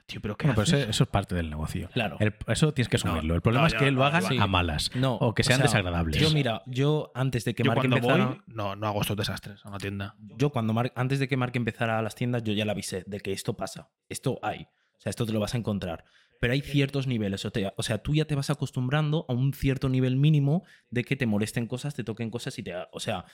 Tío, 0.06 0.20
pero 0.20 0.36
¿qué 0.36 0.46
Bueno, 0.46 0.62
pero 0.64 0.78
eso, 0.78 0.88
eso 0.88 1.02
es 1.02 1.10
parte 1.10 1.34
del 1.34 1.50
negocio. 1.50 1.88
Claro. 1.92 2.16
El- 2.20 2.32
eso 2.46 2.72
tienes 2.72 2.88
que 2.88 2.94
asumirlo. 2.94 3.30
No, 3.30 3.34
el 3.34 3.42
problema 3.42 3.62
no, 3.62 3.66
es 3.66 3.74
que 3.74 3.90
lo 3.90 3.98
no, 4.02 4.06
hagan 4.06 4.22
sí. 4.22 4.38
a 4.38 4.46
malas 4.46 4.92
No, 4.94 5.14
o 5.16 5.34
que 5.34 5.42
o 5.42 5.44
sean 5.44 5.56
sea, 5.58 5.64
desagradables. 5.66 6.20
Yo, 6.20 6.30
mira, 6.30 6.62
yo 6.66 7.10
antes 7.16 7.44
de 7.44 7.56
que 7.56 7.64
Yo 7.64 7.70
Mark 7.70 7.80
cuando 7.80 7.96
empezara. 7.96 8.26
voy, 8.26 8.40
no, 8.46 8.76
no 8.76 8.86
hago 8.86 9.00
estos 9.00 9.16
desastres 9.16 9.64
a 9.66 9.68
una 9.68 9.78
tienda. 9.78 10.14
Yo 10.36 10.50
cuando 10.50 10.72
Mark, 10.72 10.92
antes 10.94 11.18
de 11.18 11.26
que 11.26 11.36
Mark 11.36 11.50
empezara 11.56 11.98
a 11.98 12.02
las 12.02 12.14
tiendas, 12.14 12.44
yo 12.44 12.52
ya 12.52 12.64
le 12.64 12.70
avisé 12.70 13.02
de 13.08 13.18
que 13.18 13.32
esto 13.32 13.56
pasa. 13.56 13.90
Esto 14.08 14.38
hay. 14.42 14.68
O 14.96 15.00
sea, 15.00 15.10
esto 15.10 15.26
te 15.26 15.32
lo 15.32 15.40
vas 15.40 15.54
a 15.54 15.58
encontrar. 15.58 16.04
Pero 16.40 16.52
hay 16.52 16.60
ciertos 16.60 17.06
niveles. 17.06 17.44
O 17.44 17.50
sea, 17.50 17.74
o 17.76 17.82
sea, 17.82 17.98
tú 17.98 18.14
ya 18.14 18.24
te 18.26 18.34
vas 18.34 18.50
acostumbrando 18.50 19.24
a 19.28 19.32
un 19.32 19.52
cierto 19.54 19.88
nivel 19.88 20.16
mínimo 20.16 20.64
de 20.90 21.04
que 21.04 21.16
te 21.16 21.26
molesten 21.26 21.66
cosas, 21.66 21.94
te 21.94 22.04
toquen 22.04 22.30
cosas 22.30 22.58
y 22.58 22.62
te... 22.62 22.72
O 22.92 23.00
sea, 23.00 23.24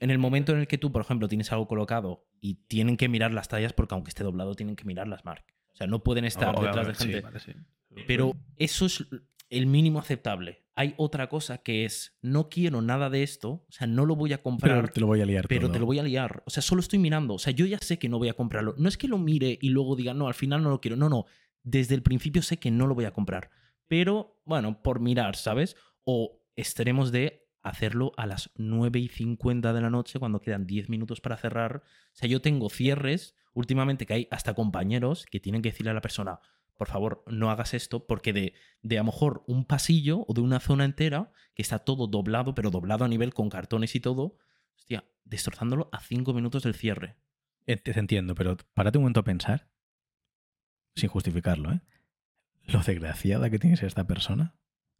en 0.00 0.10
el 0.10 0.18
momento 0.18 0.52
en 0.52 0.58
el 0.60 0.66
que 0.68 0.78
tú, 0.78 0.92
por 0.92 1.02
ejemplo, 1.02 1.28
tienes 1.28 1.50
algo 1.52 1.66
colocado 1.66 2.26
y 2.40 2.54
tienen 2.68 2.96
que 2.96 3.08
mirar 3.08 3.32
las 3.34 3.48
tallas, 3.48 3.72
porque 3.72 3.94
aunque 3.94 4.10
esté 4.10 4.24
doblado, 4.24 4.54
tienen 4.54 4.76
que 4.76 4.84
mirarlas, 4.84 5.24
Mark. 5.24 5.44
O 5.72 5.76
sea, 5.76 5.86
no 5.86 6.02
pueden 6.02 6.24
estar 6.24 6.54
O- 6.56 6.62
detrás 6.62 6.86
de 6.86 6.94
gente. 6.94 7.16
sí, 7.18 7.20
vale, 7.22 7.40
sí. 7.40 7.52
Pero 8.06 8.36
eso 8.56 8.86
es 8.86 9.04
el 9.50 9.66
mínimo 9.66 9.98
aceptable. 9.98 10.62
Hay 10.76 10.94
otra 10.98 11.28
cosa 11.28 11.58
que 11.58 11.84
es, 11.84 12.16
no 12.22 12.48
quiero 12.48 12.80
nada 12.82 13.10
de 13.10 13.24
esto, 13.24 13.64
o 13.68 13.72
sea, 13.72 13.88
no 13.88 14.06
lo 14.06 14.14
voy 14.14 14.32
a 14.32 14.38
comprar, 14.38 14.76
pero 14.82 14.92
te 14.92 15.00
lo 15.00 15.06
voy 15.08 15.20
a 15.20 15.26
liar 15.26 15.48
pero 15.48 15.62
todo. 15.62 15.72
te 15.72 15.78
lo 15.80 15.86
voy 15.86 15.98
a 15.98 16.04
liar. 16.04 16.44
O 16.46 16.50
sea, 16.50 16.62
solo 16.62 16.80
estoy 16.80 17.00
mirando. 17.00 17.34
O 17.34 17.38
sea, 17.40 17.52
yo 17.52 17.66
ya 17.66 17.78
sé 17.78 17.98
que 17.98 18.08
no 18.08 18.18
voy 18.18 18.28
a 18.28 18.34
comprarlo. 18.34 18.74
No 18.78 18.88
es 18.88 18.96
que 18.96 19.08
lo 19.08 19.18
mire 19.18 19.58
y 19.60 19.70
luego 19.70 19.96
diga, 19.96 20.14
no, 20.14 20.28
al 20.28 20.34
final 20.34 20.62
no 20.62 20.70
lo 20.70 20.80
quiero. 20.80 20.96
No, 20.96 21.08
no. 21.08 21.24
Desde 21.70 21.94
el 21.94 22.02
principio 22.02 22.40
sé 22.40 22.58
que 22.58 22.70
no 22.70 22.86
lo 22.86 22.94
voy 22.94 23.04
a 23.04 23.12
comprar. 23.12 23.50
Pero, 23.88 24.40
bueno, 24.46 24.82
por 24.82 25.00
mirar, 25.00 25.36
¿sabes? 25.36 25.76
O 26.04 26.40
extremos 26.56 27.12
de 27.12 27.46
hacerlo 27.60 28.12
a 28.16 28.26
las 28.26 28.50
9 28.56 28.98
y 28.98 29.08
50 29.08 29.74
de 29.74 29.80
la 29.82 29.90
noche 29.90 30.18
cuando 30.18 30.40
quedan 30.40 30.66
10 30.66 30.88
minutos 30.88 31.20
para 31.20 31.36
cerrar. 31.36 31.82
O 31.84 32.14
sea, 32.14 32.26
yo 32.26 32.40
tengo 32.40 32.70
cierres 32.70 33.34
últimamente 33.52 34.06
que 34.06 34.14
hay 34.14 34.28
hasta 34.30 34.54
compañeros 34.54 35.26
que 35.30 35.40
tienen 35.40 35.60
que 35.60 35.70
decirle 35.70 35.90
a 35.90 35.94
la 35.94 36.00
persona, 36.00 36.40
por 36.78 36.88
favor, 36.88 37.22
no 37.26 37.50
hagas 37.50 37.74
esto, 37.74 38.06
porque 38.06 38.32
de, 38.32 38.54
de 38.80 38.96
a 38.96 39.00
lo 39.00 39.06
mejor 39.06 39.44
un 39.46 39.66
pasillo 39.66 40.24
o 40.26 40.32
de 40.32 40.40
una 40.40 40.60
zona 40.60 40.86
entera 40.86 41.32
que 41.54 41.60
está 41.60 41.80
todo 41.80 42.06
doblado, 42.06 42.54
pero 42.54 42.70
doblado 42.70 43.04
a 43.04 43.08
nivel 43.08 43.34
con 43.34 43.50
cartones 43.50 43.94
y 43.94 44.00
todo, 44.00 44.38
hostia, 44.74 45.04
destrozándolo 45.24 45.90
a 45.92 46.00
5 46.00 46.32
minutos 46.32 46.62
del 46.62 46.74
cierre. 46.74 47.16
Eh, 47.66 47.76
Te 47.76 47.98
entiendo, 47.98 48.34
pero 48.34 48.56
párate 48.72 48.96
un 48.96 49.02
momento 49.02 49.20
a 49.20 49.24
pensar, 49.24 49.68
sin 50.98 51.08
justificarlo, 51.08 51.72
¿eh? 51.72 51.80
Lo 52.66 52.80
desgraciada 52.80 53.48
que 53.50 53.58
tiene 53.58 53.74
que 53.74 53.80
ser 53.80 53.86
esta 53.86 54.06
persona 54.06 54.54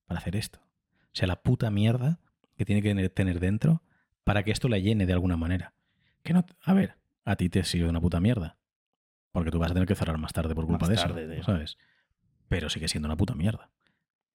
para 0.07 0.21
hacer 0.21 0.37
esto. 0.37 0.61
O 0.61 1.11
sea, 1.13 1.27
la 1.29 1.43
puta 1.43 1.71
mierda 1.71 2.21
que 2.57 2.65
tiene 2.65 2.81
que 2.83 3.09
tener- 3.11 3.41
dentro 3.41 3.83
para 4.25 4.43
que 4.43 4.51
esto 4.51 4.69
la 4.69 4.79
llene 4.79 5.05
de 5.07 5.13
alguna 5.13 5.37
manera. 5.37 5.75
Que 6.23 6.33
no, 6.33 6.45
a 6.63 6.73
ver, 6.73 6.97
a 7.25 7.37
ti 7.37 7.49
te 7.51 7.63
sirve 7.65 7.89
una 7.89 8.01
puta 8.01 8.21
mierda. 8.21 8.57
Porque 9.33 9.51
tú 9.51 9.59
vas 9.59 9.71
a 9.71 9.75
tener 9.75 9.87
que 9.87 9.95
cerrar 9.95 10.17
más 10.19 10.33
tarde 10.33 10.55
por 10.55 10.67
culpa 10.67 10.87
Más 10.87 10.89
de 10.89 10.95
tarde, 10.97 11.23
eso, 11.25 11.31
de- 11.31 11.43
¿sabes? 11.43 11.79
Pero 12.49 12.71
sigue 12.71 12.89
siendo 12.89 13.07
una 13.07 13.17
puta 13.17 13.35
mierda. 13.35 13.71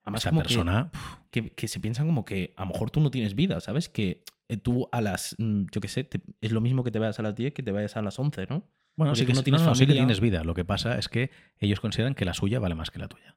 Además, 0.03 0.21
Esa 0.21 0.29
que- 0.31 0.37
persona, 0.37 0.91
que, 1.31 1.49
que 1.51 1.67
se 1.67 1.79
piensan 1.79 2.05
como 2.05 2.25
que 2.25 2.53
a 2.57 2.61
lo 2.65 2.67
mejor 2.73 2.91
tú 2.91 2.99
no 3.01 3.09
tienes 3.09 3.33
vida, 3.35 3.59
¿sabes? 3.61 3.89
Que 3.89 4.23
eh, 4.49 4.57
tú 4.57 4.87
a 4.91 5.01
las, 5.01 5.35
mm, 5.39 5.63
yo 5.71 5.81
qué 5.81 5.87
sé, 5.87 6.03
te- 6.03 6.21
es 6.41 6.51
lo 6.51 6.61
mismo 6.61 6.83
que 6.83 6.91
te 6.91 6.99
vayas 6.99 7.17
a 7.19 7.23
las 7.23 7.33
10 7.35 7.53
que 7.53 7.63
te 7.63 7.71
vayas 7.71 7.95
a 7.97 8.01
las 8.01 8.19
11, 8.19 8.45
¿no? 8.47 8.67
Bueno, 8.95 9.11
porque 9.11 9.21
sí 9.21 9.25
que, 9.25 9.33
no 9.33 9.43
tienes 9.43 9.61
no, 9.61 9.67
no, 9.69 9.75
sí 9.75 9.87
que 9.87 9.93
tienes 9.93 10.19
vida. 10.19 10.43
Lo 10.43 10.53
que 10.53 10.65
pasa 10.65 10.97
es 10.97 11.09
que 11.09 11.31
ellos 11.59 11.79
consideran 11.79 12.15
que 12.15 12.25
la 12.25 12.33
suya 12.33 12.59
vale 12.59 12.75
más 12.75 12.91
que 12.91 12.99
la 12.99 13.07
tuya. 13.07 13.35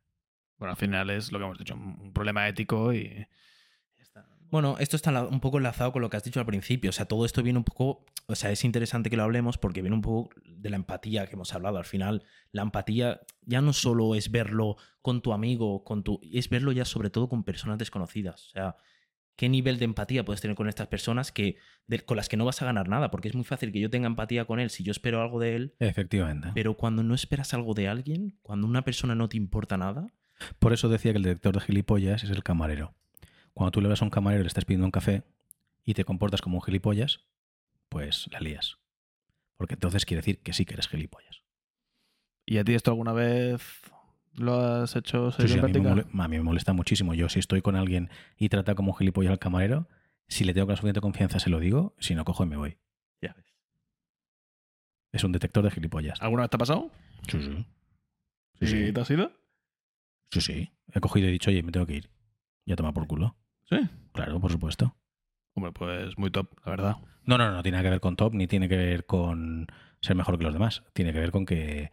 Bueno, 0.58 0.72
al 0.72 0.76
final 0.76 1.10
es 1.10 1.32
lo 1.32 1.38
que 1.38 1.44
hemos 1.44 1.58
dicho, 1.58 1.74
un 1.74 1.98
un 2.00 2.12
problema 2.12 2.48
ético 2.48 2.92
y. 2.92 3.26
Bueno, 4.48 4.76
esto 4.78 4.94
está 4.94 5.24
un 5.24 5.40
poco 5.40 5.58
enlazado 5.58 5.92
con 5.92 6.02
lo 6.02 6.08
que 6.08 6.16
has 6.16 6.22
dicho 6.22 6.38
al 6.38 6.46
principio. 6.46 6.90
O 6.90 6.92
sea, 6.92 7.06
todo 7.06 7.24
esto 7.24 7.42
viene 7.42 7.58
un 7.58 7.64
poco. 7.64 8.04
O 8.26 8.34
sea, 8.34 8.50
es 8.52 8.64
interesante 8.64 9.10
que 9.10 9.16
lo 9.16 9.24
hablemos 9.24 9.58
porque 9.58 9.82
viene 9.82 9.96
un 9.96 10.02
poco 10.02 10.30
de 10.44 10.70
la 10.70 10.76
empatía 10.76 11.26
que 11.26 11.34
hemos 11.34 11.52
hablado. 11.52 11.78
Al 11.78 11.84
final, 11.84 12.24
la 12.52 12.62
empatía 12.62 13.20
ya 13.42 13.60
no 13.60 13.72
solo 13.72 14.14
es 14.14 14.30
verlo 14.30 14.76
con 15.02 15.20
tu 15.20 15.32
amigo, 15.32 15.82
con 15.84 16.04
tu. 16.04 16.20
Es 16.32 16.48
verlo 16.48 16.70
ya 16.72 16.84
sobre 16.84 17.10
todo 17.10 17.28
con 17.28 17.42
personas 17.42 17.78
desconocidas. 17.78 18.46
O 18.46 18.50
sea, 18.50 18.76
¿qué 19.36 19.48
nivel 19.48 19.78
de 19.78 19.84
empatía 19.84 20.24
puedes 20.24 20.40
tener 20.40 20.56
con 20.56 20.68
estas 20.68 20.88
personas 20.88 21.30
que, 21.30 21.56
de- 21.86 22.00
con 22.00 22.16
las 22.16 22.28
que 22.28 22.36
no 22.36 22.44
vas 22.44 22.60
a 22.62 22.64
ganar 22.64 22.88
nada? 22.88 23.10
Porque 23.10 23.28
es 23.28 23.34
muy 23.34 23.44
fácil 23.44 23.70
que 23.72 23.80
yo 23.80 23.90
tenga 23.90 24.06
empatía 24.06 24.44
con 24.46 24.58
él 24.60 24.70
si 24.70 24.82
yo 24.82 24.90
espero 24.92 25.20
algo 25.20 25.38
de 25.40 25.56
él. 25.56 25.74
Efectivamente. 25.78 26.50
Pero 26.54 26.76
cuando 26.76 27.02
no 27.02 27.14
esperas 27.14 27.54
algo 27.54 27.74
de 27.74 27.88
alguien, 27.88 28.38
cuando 28.42 28.66
una 28.66 28.82
persona 28.82 29.14
no 29.14 29.28
te 29.28 29.36
importa 29.36 29.76
nada, 29.76 30.08
Por 30.58 30.72
eso 30.72 30.88
decía 30.88 31.12
que 31.12 31.18
el 31.18 31.24
detector 31.24 31.54
de 31.54 31.60
gilipollas 31.60 32.22
es 32.24 32.30
el 32.30 32.42
camarero. 32.42 32.94
Cuando 33.54 33.70
tú 33.70 33.80
le 33.80 33.88
vas 33.88 34.02
a 34.02 34.04
un 34.04 34.10
camarero 34.10 34.40
y 34.42 34.44
le 34.44 34.48
estás 34.48 34.64
pidiendo 34.66 34.84
un 34.86 34.90
café 34.90 35.22
y 35.84 35.94
te 35.94 36.04
comportas 36.04 36.42
como 36.42 36.56
un 36.58 36.62
gilipollas, 36.62 37.20
pues 37.88 38.28
la 38.32 38.40
lías. 38.40 38.78
Porque 39.56 39.74
entonces 39.74 40.04
quiere 40.04 40.18
decir 40.20 40.40
que 40.42 40.52
sí 40.52 40.64
que 40.66 40.74
eres 40.74 40.88
gilipollas. 40.88 41.42
¿Y 42.44 42.58
a 42.58 42.64
ti 42.64 42.74
esto 42.74 42.90
alguna 42.90 43.12
vez 43.12 43.62
lo 44.36 44.60
has 44.60 44.96
hecho 44.96 45.30
Sí, 45.32 45.48
sí, 45.48 45.58
a, 45.58 45.62
mí 45.66 45.72
a 46.12 46.28
mí 46.28 46.36
me 46.36 46.42
molesta 46.42 46.72
muchísimo. 46.72 47.14
Yo 47.14 47.28
si 47.28 47.38
estoy 47.38 47.62
con 47.62 47.76
alguien 47.76 48.10
y 48.36 48.48
trata 48.48 48.74
como 48.74 48.92
un 48.92 48.98
gilipollas 48.98 49.32
al 49.32 49.38
camarero, 49.38 49.88
si 50.28 50.44
le 50.44 50.54
tengo 50.54 50.68
la 50.68 50.76
suficiente 50.76 51.00
confianza 51.00 51.38
se 51.38 51.50
lo 51.50 51.60
digo, 51.60 51.94
si 51.98 52.14
no 52.14 52.24
cojo 52.24 52.44
y 52.44 52.46
me 52.46 52.56
voy. 52.56 52.78
ya 53.20 53.32
ves. 53.34 53.46
Es 55.12 55.24
un 55.24 55.32
detector 55.32 55.64
de 55.64 55.70
gilipollas. 55.70 56.20
¿Alguna 56.20 56.42
vez 56.42 56.50
te 56.50 56.56
ha 56.56 56.58
pasado? 56.58 56.90
Sí, 57.28 57.40
sí. 57.40 57.66
¿Y 58.60 58.66
Sí, 58.66 58.86
sí. 58.86 58.92
te 58.92 59.00
has 59.00 59.10
ido? 59.10 59.32
Sí, 60.30 60.40
sí. 60.40 60.70
He 60.92 61.00
cogido 61.00 61.26
y 61.26 61.30
he 61.30 61.32
dicho, 61.32 61.50
oye, 61.50 61.62
me 61.62 61.72
tengo 61.72 61.86
que 61.86 61.94
ir. 61.96 62.10
Ya 62.66 62.76
toma 62.76 62.92
por 62.92 63.06
culo. 63.06 63.36
Sí. 63.68 63.78
Claro, 64.12 64.40
por 64.40 64.50
supuesto. 64.52 64.96
Hombre, 65.54 65.72
pues 65.72 66.18
muy 66.18 66.30
top, 66.30 66.48
la 66.64 66.70
verdad. 66.70 66.96
No, 67.24 67.38
no, 67.38 67.50
no 67.50 67.62
tiene 67.62 67.76
nada 67.76 67.84
que 67.84 67.90
ver 67.90 68.00
con 68.00 68.16
top, 68.16 68.34
ni 68.34 68.46
tiene 68.46 68.68
que 68.68 68.76
ver 68.76 69.06
con 69.06 69.66
ser 70.00 70.16
mejor 70.16 70.36
que 70.38 70.44
los 70.44 70.52
demás. 70.52 70.84
Tiene 70.92 71.12
que 71.12 71.18
ver 71.20 71.30
con 71.32 71.46
que 71.46 71.90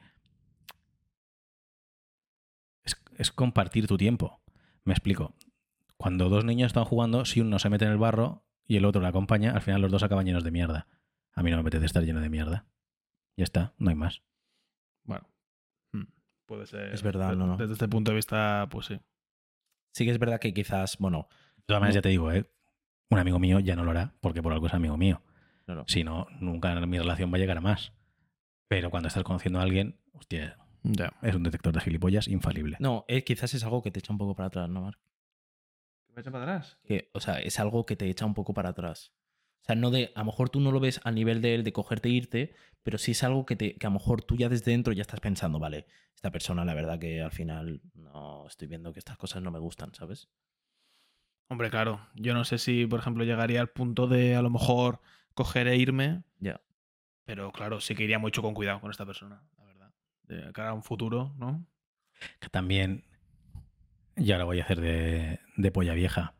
es, 3.17 3.31
compartir 3.31 3.87
tu 3.87 3.97
tiempo. 3.97 4.41
Me 4.83 4.93
explico. 4.93 5.33
Cuando 5.97 6.29
dos 6.29 6.43
niños 6.45 6.67
están 6.67 6.85
jugando, 6.85 7.25
si 7.25 7.41
uno 7.41 7.59
se 7.59 7.69
mete 7.69 7.85
en 7.85 7.91
el 7.91 7.97
barro 7.97 8.43
y 8.67 8.77
el 8.77 8.85
otro 8.85 9.01
le 9.01 9.07
acompaña, 9.07 9.51
al 9.51 9.61
final 9.61 9.81
los 9.81 9.91
dos 9.91 10.03
acaban 10.03 10.25
llenos 10.25 10.43
de 10.43 10.51
mierda. 10.51 10.87
A 11.33 11.43
mí 11.43 11.49
no 11.51 11.57
me 11.57 11.61
apetece 11.61 11.85
estar 11.85 12.03
lleno 12.03 12.19
de 12.19 12.29
mierda. 12.29 12.65
Ya 13.37 13.43
está, 13.43 13.73
no 13.77 13.89
hay 13.89 13.95
más. 13.95 14.21
Bueno. 15.05 15.27
hmm, 15.93 16.03
Puede 16.45 16.65
ser. 16.67 16.93
Es 16.93 17.01
verdad, 17.03 17.31
De- 17.31 17.35
no, 17.37 17.47
no. 17.47 17.57
Desde 17.57 17.73
este 17.73 17.87
punto 17.87 18.11
de 18.11 18.15
vista, 18.15 18.67
pues 18.69 18.87
sí. 18.87 18.99
Sí 19.93 20.05
que 20.05 20.11
es 20.11 20.19
verdad 20.19 20.39
que 20.39 20.53
quizás, 20.53 20.97
bueno, 20.97 21.27
De 21.57 21.63
todas 21.65 21.79
maneras, 21.81 21.95
No. 21.95 21.97
ya 21.99 22.01
te 22.01 22.09
digo, 22.09 22.31
¿eh? 22.31 22.49
un 23.09 23.19
amigo 23.19 23.37
mío 23.39 23.59
ya 23.59 23.75
no 23.75 23.83
lo 23.83 23.91
hará 23.91 24.15
porque 24.21 24.41
por 24.41 24.53
algo 24.53 24.65
es 24.67 24.73
amigo 24.73 24.97
mío. 24.97 25.21
Si 25.87 26.03
no, 26.03 26.27
nunca 26.41 26.73
mi 26.85 26.97
relación 26.97 27.31
va 27.31 27.37
a 27.37 27.39
llegar 27.39 27.57
a 27.57 27.61
más. 27.61 27.93
Pero 28.67 28.89
cuando 28.89 29.07
estás 29.07 29.23
conociendo 29.23 29.59
a 29.59 29.61
alguien, 29.63 29.99
hostia, 30.13 30.57
Ya. 30.83 31.13
es 31.21 31.35
un 31.35 31.43
detector 31.43 31.73
de 31.73 31.81
gilipollas 31.81 32.27
infalible. 32.27 32.77
No, 32.79 33.05
eh, 33.07 33.23
quizás 33.23 33.53
es 33.53 33.63
algo 33.63 33.81
que 33.81 33.91
te 33.91 33.99
echa 33.99 34.11
un 34.11 34.17
poco 34.17 34.35
para 34.35 34.47
atrás, 34.47 34.69
¿no, 34.69 34.81
Marc? 34.81 34.99
¿Me 36.09 36.21
echa 36.21 36.31
para 36.31 36.43
atrás? 36.43 36.77
Que, 36.83 37.09
o 37.13 37.19
sea, 37.19 37.39
es 37.39 37.59
algo 37.59 37.85
que 37.85 37.95
te 37.95 38.09
echa 38.09 38.25
un 38.25 38.33
poco 38.33 38.53
para 38.53 38.69
atrás. 38.69 39.13
O 39.63 39.65
sea, 39.65 39.75
no 39.75 39.91
de, 39.91 40.11
a 40.15 40.19
lo 40.19 40.25
mejor 40.25 40.49
tú 40.49 40.59
no 40.59 40.71
lo 40.71 40.79
ves 40.79 40.99
al 41.03 41.15
nivel 41.15 41.41
de 41.41 41.55
él 41.55 41.63
de 41.63 41.71
cogerte 41.71 42.09
e 42.09 42.11
irte, 42.11 42.53
pero 42.83 42.97
sí 42.97 43.11
es 43.11 43.23
algo 43.23 43.45
que, 43.45 43.55
te, 43.55 43.75
que 43.75 43.87
a 43.87 43.89
lo 43.89 43.95
mejor 43.95 44.21
tú 44.21 44.35
ya 44.35 44.49
desde 44.49 44.71
dentro 44.71 44.91
ya 44.93 45.01
estás 45.01 45.21
pensando, 45.21 45.57
vale, 45.57 45.87
esta 46.13 46.31
persona 46.31 46.65
la 46.65 46.73
verdad 46.73 46.99
que 46.99 47.21
al 47.21 47.31
final 47.31 47.81
no 47.93 48.45
estoy 48.45 48.67
viendo 48.67 48.91
que 48.91 48.99
estas 48.99 49.17
cosas 49.17 49.41
no 49.41 49.51
me 49.51 49.59
gustan, 49.59 49.93
¿sabes? 49.95 50.29
Hombre, 51.49 51.69
claro. 51.69 52.05
Yo 52.15 52.33
no 52.33 52.43
sé 52.43 52.57
si, 52.57 52.85
por 52.85 52.99
ejemplo, 52.99 53.23
llegaría 53.23 53.61
al 53.61 53.69
punto 53.69 54.07
de 54.07 54.35
a 54.35 54.41
lo 54.41 54.49
mejor 54.49 54.99
coger 55.33 55.67
e 55.67 55.77
irme. 55.77 56.23
Ya. 56.39 56.61
Pero 57.25 57.51
claro, 57.51 57.79
sí 57.79 57.95
que 57.95 58.03
iría 58.03 58.19
mucho 58.19 58.41
con 58.41 58.53
cuidado 58.53 58.81
con 58.81 58.91
esta 58.91 59.05
persona. 59.05 59.41
De 60.27 60.51
cara 60.53 60.69
a 60.69 60.73
un 60.73 60.83
futuro, 60.83 61.33
¿no? 61.37 61.65
Que 62.39 62.49
también, 62.49 63.03
y 64.15 64.31
ahora 64.31 64.45
voy 64.45 64.59
a 64.59 64.63
hacer 64.63 64.79
de, 64.81 65.39
de 65.57 65.71
polla 65.71 65.93
vieja, 65.93 66.33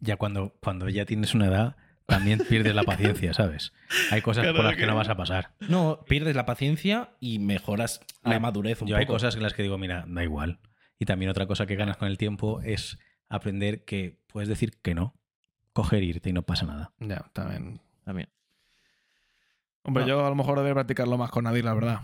ya 0.00 0.16
cuando, 0.16 0.54
cuando 0.60 0.88
ya 0.88 1.04
tienes 1.04 1.34
una 1.34 1.46
edad, 1.46 1.76
también 2.06 2.40
pierdes 2.48 2.74
la 2.74 2.82
paciencia, 2.84 3.32
¿sabes? 3.34 3.72
Hay 4.10 4.20
cosas 4.20 4.42
Claro 4.42 4.56
por 4.56 4.64
las 4.64 4.74
que 4.74 4.80
que- 4.82 4.86
no 4.86 4.96
vas 4.96 5.08
a 5.08 5.16
pasar. 5.16 5.54
No, 5.60 6.00
pierdes 6.08 6.34
la 6.36 6.44
paciencia 6.46 7.10
y 7.20 7.38
mejoras 7.38 8.00
la 8.22 8.32
Hay- 8.34 8.40
madurez 8.40 8.82
un 8.82 8.88
Yo 8.88 8.96
hay 8.96 9.04
poco. 9.06 9.14
cosas 9.14 9.36
en 9.36 9.42
las 9.42 9.54
que 9.54 9.62
digo, 9.62 9.78
mira, 9.78 10.04
da 10.08 10.22
igual. 10.24 10.60
Y 10.98 11.06
también 11.06 11.30
otra 11.30 11.46
cosa 11.46 11.66
que 11.66 11.76
ganas 11.76 11.96
con 11.96 12.08
el 12.08 12.18
tiempo 12.18 12.60
es 12.62 12.98
aprender 13.28 13.84
que 13.84 14.20
puedes 14.26 14.48
decir 14.48 14.80
que 14.82 14.94
no, 14.94 15.14
coger 15.72 16.02
e 16.02 16.06
irte 16.06 16.30
y 16.30 16.32
no 16.32 16.42
pasa 16.42 16.66
nada. 16.66 16.92
Ya, 17.00 17.30
también. 17.32 17.80
También. 18.04 18.28
Hombre, 19.82 20.02
No. 20.04 20.08
yo 20.08 20.26
a 20.26 20.28
lo 20.30 20.34
mejor 20.34 20.56
debería 20.56 20.74
practicarlo 20.74 21.16
más 21.18 21.30
con 21.30 21.44
Nadir, 21.44 21.64
la 21.64 21.74
verdad. 21.74 22.00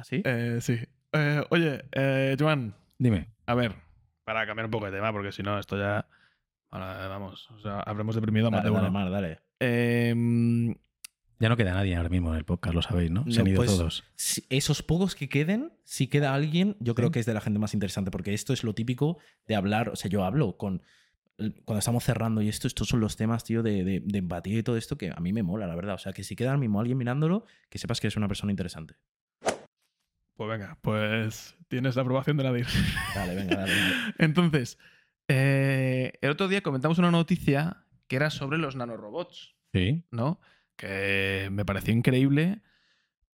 ¿Así? 0.00 0.22
Eh, 0.24 0.58
sí. 0.60 0.78
Eh, 1.12 1.42
oye, 1.50 1.84
eh, 1.92 2.36
Joan, 2.38 2.74
Dime. 2.98 3.28
a 3.46 3.54
ver, 3.54 3.74
para 4.24 4.46
cambiar 4.46 4.66
un 4.66 4.70
poco 4.70 4.86
de 4.86 4.92
tema, 4.92 5.12
porque 5.12 5.32
si 5.32 5.42
no, 5.42 5.58
esto 5.58 5.76
ya. 5.76 6.06
ahora, 6.70 7.08
vamos, 7.08 7.50
o 7.50 7.60
sea, 7.60 7.80
habremos 7.80 8.14
deprimido 8.14 8.48
a 8.48 8.50
más 8.50 8.60
dale, 8.62 8.70
de 8.70 8.74
dale, 8.76 8.88
uno. 8.88 8.98
Mar, 8.98 9.10
dale. 9.10 9.40
Eh, 9.60 10.74
Ya 11.42 11.48
no 11.48 11.56
queda 11.56 11.72
nadie 11.72 11.96
ahora 11.96 12.10
mismo 12.10 12.30
en 12.32 12.36
el 12.36 12.44
podcast, 12.44 12.74
lo 12.74 12.82
sabéis, 12.82 13.10
¿no? 13.10 13.24
Se 13.30 13.40
han 13.40 13.46
ido 13.46 13.56
pues, 13.56 13.70
todos. 13.70 14.04
Si- 14.14 14.44
esos 14.50 14.82
pocos 14.82 15.14
que 15.14 15.28
queden, 15.30 15.72
si 15.84 16.06
queda 16.06 16.34
alguien, 16.34 16.76
yo 16.80 16.94
creo 16.94 17.08
Sí. 17.08 17.12
que 17.12 17.20
es 17.20 17.26
de 17.26 17.32
la 17.34 17.40
gente 17.40 17.58
más 17.58 17.72
interesante, 17.74 18.10
porque 18.10 18.34
esto 18.34 18.52
es 18.52 18.62
lo 18.62 18.74
típico 18.74 19.18
de 19.46 19.54
hablar, 19.56 19.88
o 19.88 19.96
sea, 19.96 20.10
yo 20.10 20.24
hablo 20.24 20.56
con 20.58 20.82
cuando 21.64 21.78
estamos 21.78 22.04
cerrando 22.04 22.42
y 22.42 22.48
esto, 22.50 22.66
estos 22.66 22.86
son 22.88 23.00
los 23.00 23.16
temas, 23.16 23.44
tío, 23.44 23.62
de, 23.62 23.82
de, 23.82 24.00
de 24.04 24.18
empatía 24.18 24.58
y 24.58 24.62
todo 24.62 24.76
esto 24.76 24.98
que 24.98 25.10
a 25.10 25.18
mí 25.20 25.32
me 25.32 25.42
mola, 25.42 25.66
la 25.66 25.74
verdad. 25.74 25.94
O 25.94 25.98
sea, 25.98 26.12
que 26.12 26.22
si 26.22 26.36
queda 26.36 26.50
ahora 26.50 26.60
mismo 26.60 26.78
alguien 26.80 26.98
mirándolo, 26.98 27.46
que 27.70 27.78
sepas 27.78 27.98
que 27.98 28.08
eres 28.08 28.16
una 28.18 28.28
persona 28.28 28.52
interesante. 28.52 28.96
Pues 30.40 30.58
venga, 30.58 30.78
pues 30.80 31.54
tienes 31.68 31.96
la 31.96 32.00
aprobación 32.02 32.38
de 32.38 32.44
Nadir. 32.44 32.66
Dale, 33.14 33.34
venga, 33.36 33.56
dale. 33.56 33.72
dale. 33.74 33.94
Entonces, 34.18 34.78
eh, 35.28 36.12
el 36.22 36.30
otro 36.30 36.48
día 36.48 36.62
comentamos 36.62 36.98
una 36.98 37.10
noticia 37.10 37.84
que 38.08 38.16
era 38.16 38.30
sobre 38.30 38.56
los 38.56 38.74
nanorobots, 38.74 39.54
Sí. 39.74 40.02
¿no? 40.10 40.40
Que 40.76 41.50
me 41.52 41.66
pareció 41.66 41.92
increíble 41.92 42.62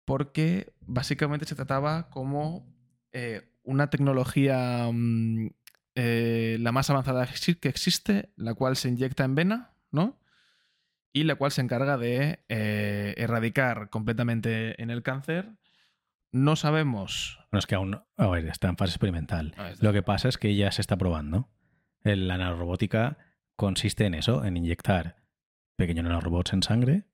porque 0.05 0.71
básicamente 0.79 1.45
se 1.45 1.55
trataba 1.55 2.09
como 2.09 2.73
eh, 3.11 3.51
una 3.63 3.89
tecnología 3.89 4.89
mm, 4.89 5.47
eh, 5.95 6.55
la 6.61 6.71
más 6.71 6.89
avanzada 6.89 7.25
que 7.27 7.33
exi- 7.33 7.59
que 7.59 7.67
existe, 7.67 8.29
la 8.37 8.53
cual 8.53 8.77
se 8.77 8.87
inyecta 8.87 9.25
en 9.25 9.35
vena, 9.35 9.73
¿no? 9.91 10.17
Y 11.11 11.25
la 11.25 11.35
cual 11.35 11.51
se 11.51 11.59
encarga 11.59 11.97
de 11.97 12.39
eh, 12.47 13.13
erradicar 13.17 13.89
completamente 13.89 14.81
en 14.81 14.89
el 14.89 15.03
cáncer. 15.03 15.49
No 16.33 16.55
sabemos. 16.55 17.37
Bueno, 17.51 17.59
es 17.59 17.67
que 17.67 17.75
aún, 17.75 18.01
a 18.17 18.27
ver, 18.27 18.47
está 18.47 18.67
en 18.67 18.75
fase 18.75 18.91
experimental. 18.91 19.53
Ah, 19.55 19.69
está. 19.69 19.85
Lo 19.85 19.93
que 19.93 20.01
pasa 20.01 20.27
es 20.27 20.37
que 20.37 20.55
ya 20.55 20.71
se 20.71 20.81
está 20.81 20.97
probando. 20.97 21.49
La 22.03 22.37
nanorobótica 22.37 23.17
consiste 23.55 24.05
en 24.05 24.15
eso, 24.15 24.43
en 24.43 24.57
inyectar 24.57 25.23
pequeños 25.75 26.03
nanorobots 26.03 26.53
en 26.53 26.63
sangre 26.63 27.05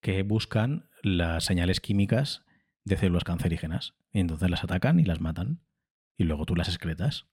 que 0.00 0.22
buscan 0.22 0.90
las 1.02 1.44
señales 1.44 1.80
químicas 1.80 2.44
de 2.84 2.96
células 2.96 3.24
cancerígenas. 3.24 3.94
Y 4.12 4.18
entonces 4.18 4.50
las 4.50 4.64
atacan 4.64 4.98
y 4.98 5.04
las 5.04 5.20
matan. 5.20 5.60
Y 6.16 6.24
luego 6.24 6.44
tú 6.44 6.56
las 6.56 6.68
excretas. 6.68 7.28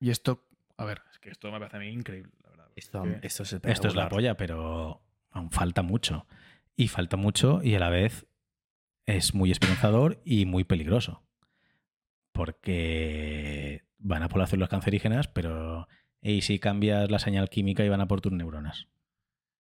Y 0.00 0.10
esto, 0.10 0.48
a 0.76 0.84
ver, 0.84 1.02
es 1.12 1.20
que 1.20 1.30
esto 1.30 1.52
me 1.52 1.60
parece 1.60 1.76
a 1.76 1.80
mí 1.80 1.88
increíble, 1.88 2.32
la 2.42 2.50
verdad. 2.50 2.66
Esto, 2.74 3.04
es 3.04 3.52
Esto 3.52 3.88
es 3.88 3.94
la 3.94 4.08
polla, 4.08 4.36
pero 4.36 5.00
aún 5.30 5.52
falta 5.52 5.82
mucho. 5.82 6.26
Y 6.74 6.88
falta 6.88 7.16
mucho 7.16 7.62
y 7.62 7.76
a 7.76 7.78
la 7.78 7.90
vez 7.90 8.26
es 9.10 9.34
muy 9.34 9.50
esperanzador 9.50 10.20
y 10.24 10.44
muy 10.46 10.64
peligroso. 10.64 11.22
Porque 12.32 13.84
van 13.98 14.22
a 14.22 14.28
por 14.28 14.38
las 14.38 14.50
células 14.50 14.68
cancerígenas, 14.70 15.28
pero 15.28 15.88
¿y 16.22 16.42
si 16.42 16.58
cambias 16.58 17.10
la 17.10 17.18
señal 17.18 17.50
química 17.50 17.84
y 17.84 17.88
van 17.88 18.00
a 18.00 18.08
por 18.08 18.20
tus 18.20 18.32
neuronas? 18.32 18.88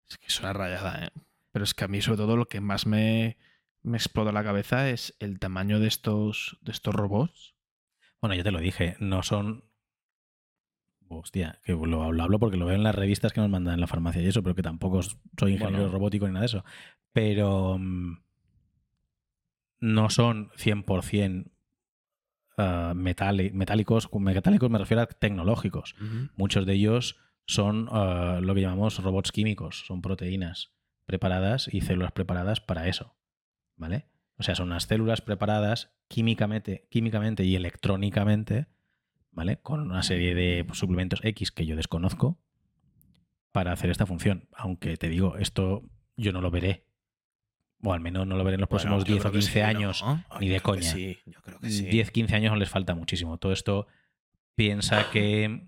Es 0.09 0.17
que 0.17 0.27
es 0.27 0.39
una 0.39 0.53
rayada, 0.53 1.05
¿eh? 1.05 1.09
Pero 1.51 1.63
es 1.63 1.73
que 1.73 1.85
a 1.85 1.87
mí, 1.87 2.01
sobre 2.01 2.17
todo, 2.17 2.35
lo 2.35 2.47
que 2.47 2.59
más 2.59 2.85
me, 2.85 3.37
me 3.81 3.97
explota 3.97 4.31
la 4.31 4.43
cabeza 4.43 4.89
es 4.89 5.15
el 5.19 5.39
tamaño 5.39 5.79
de 5.79 5.87
estos, 5.87 6.57
de 6.61 6.71
estos 6.73 6.93
robots. 6.93 7.55
Bueno, 8.21 8.35
ya 8.35 8.43
te 8.43 8.51
lo 8.51 8.59
dije, 8.59 8.97
no 8.99 9.23
son... 9.23 9.63
Hostia, 11.07 11.59
que 11.63 11.71
lo, 11.73 12.11
lo 12.11 12.23
hablo 12.23 12.39
porque 12.39 12.57
lo 12.57 12.65
veo 12.65 12.75
en 12.75 12.83
las 12.83 12.95
revistas 12.95 13.31
que 13.31 13.39
nos 13.39 13.49
mandan 13.49 13.75
en 13.75 13.79
la 13.79 13.87
farmacia 13.87 14.21
y 14.21 14.27
eso, 14.27 14.41
pero 14.41 14.55
que 14.55 14.63
tampoco 14.63 15.01
soy 15.03 15.53
ingeniero 15.53 15.83
Bueno. 15.83 15.91
robótico 15.93 16.25
ni 16.25 16.33
nada 16.33 16.41
de 16.41 16.47
eso. 16.47 16.65
Pero 17.13 17.77
mm, 17.79 18.17
no 19.85 20.09
son 20.09 20.49
100% 20.51 21.51
ah, 22.57 22.93
metálicos. 22.95 23.53
Metálicos 23.53 24.69
me 24.69 24.79
refiero 24.79 25.01
a 25.01 25.05
tecnológicos. 25.05 25.95
Muchos 26.35 26.65
de 26.65 26.73
ellos 26.73 27.17
son 27.45 27.87
ah, 27.91 28.39
lo 28.41 28.55
que 28.55 28.61
llamamos 28.61 29.01
robots 29.01 29.31
químicos, 29.31 29.85
son 29.85 30.01
proteínas 30.01 30.73
preparadas 31.05 31.69
y 31.71 31.81
células 31.81 32.11
preparadas 32.11 32.61
para 32.61 32.87
eso. 32.87 33.15
¿Vale? 33.77 34.07
O 34.37 34.43
sea, 34.43 34.55
son 34.55 34.67
unas 34.67 34.83
células 34.83 35.21
preparadas 35.21 35.95
químicamente, 36.07 36.87
químicamente 36.89 37.43
y 37.45 37.55
electrónicamente, 37.55 38.67
¿vale? 39.31 39.57
Con 39.61 39.81
una 39.81 40.03
serie 40.03 40.33
de 40.33 40.65
suplementos 40.73 41.19
X 41.23 41.51
que 41.51 41.65
yo 41.65 41.75
desconozco 41.75 42.41
para 43.51 43.71
hacer 43.71 43.89
esta 43.91 44.05
función. 44.05 44.49
Aunque 44.53 44.97
te 44.97 45.09
digo, 45.09 45.37
esto 45.37 45.83
yo 46.17 46.31
no 46.31 46.41
lo 46.41 46.51
veré. 46.51 46.87
O 47.85 47.93
al 47.93 48.01
menos 48.01 48.25
no 48.27 48.35
lo 48.35 48.43
veré 48.43 48.55
en 48.55 48.61
los 48.61 48.69
próximos 48.69 49.03
Bueno, 49.03 49.07
yo 49.07 49.13
10 49.13 49.19
o 49.19 49.29
creo 49.29 49.31
que 49.31 49.39
15 49.39 49.51
sí, 49.53 49.59
¿no? 49.59 49.65
años. 49.65 50.05
Ni 50.39 50.49
de 50.49 50.59
coña. 50.59 50.81
Sí, 50.81 51.19
yo 51.25 51.41
creo 51.41 51.59
que 51.59 51.69
sí. 51.69 51.85
10, 51.85 52.11
15 52.11 52.35
años 52.35 52.51
no 52.51 52.57
les 52.57 52.69
falta 52.69 52.95
muchísimo. 52.95 53.37
Todo 53.37 53.53
esto 53.53 53.87
piensa 54.55 55.09
que 55.11 55.67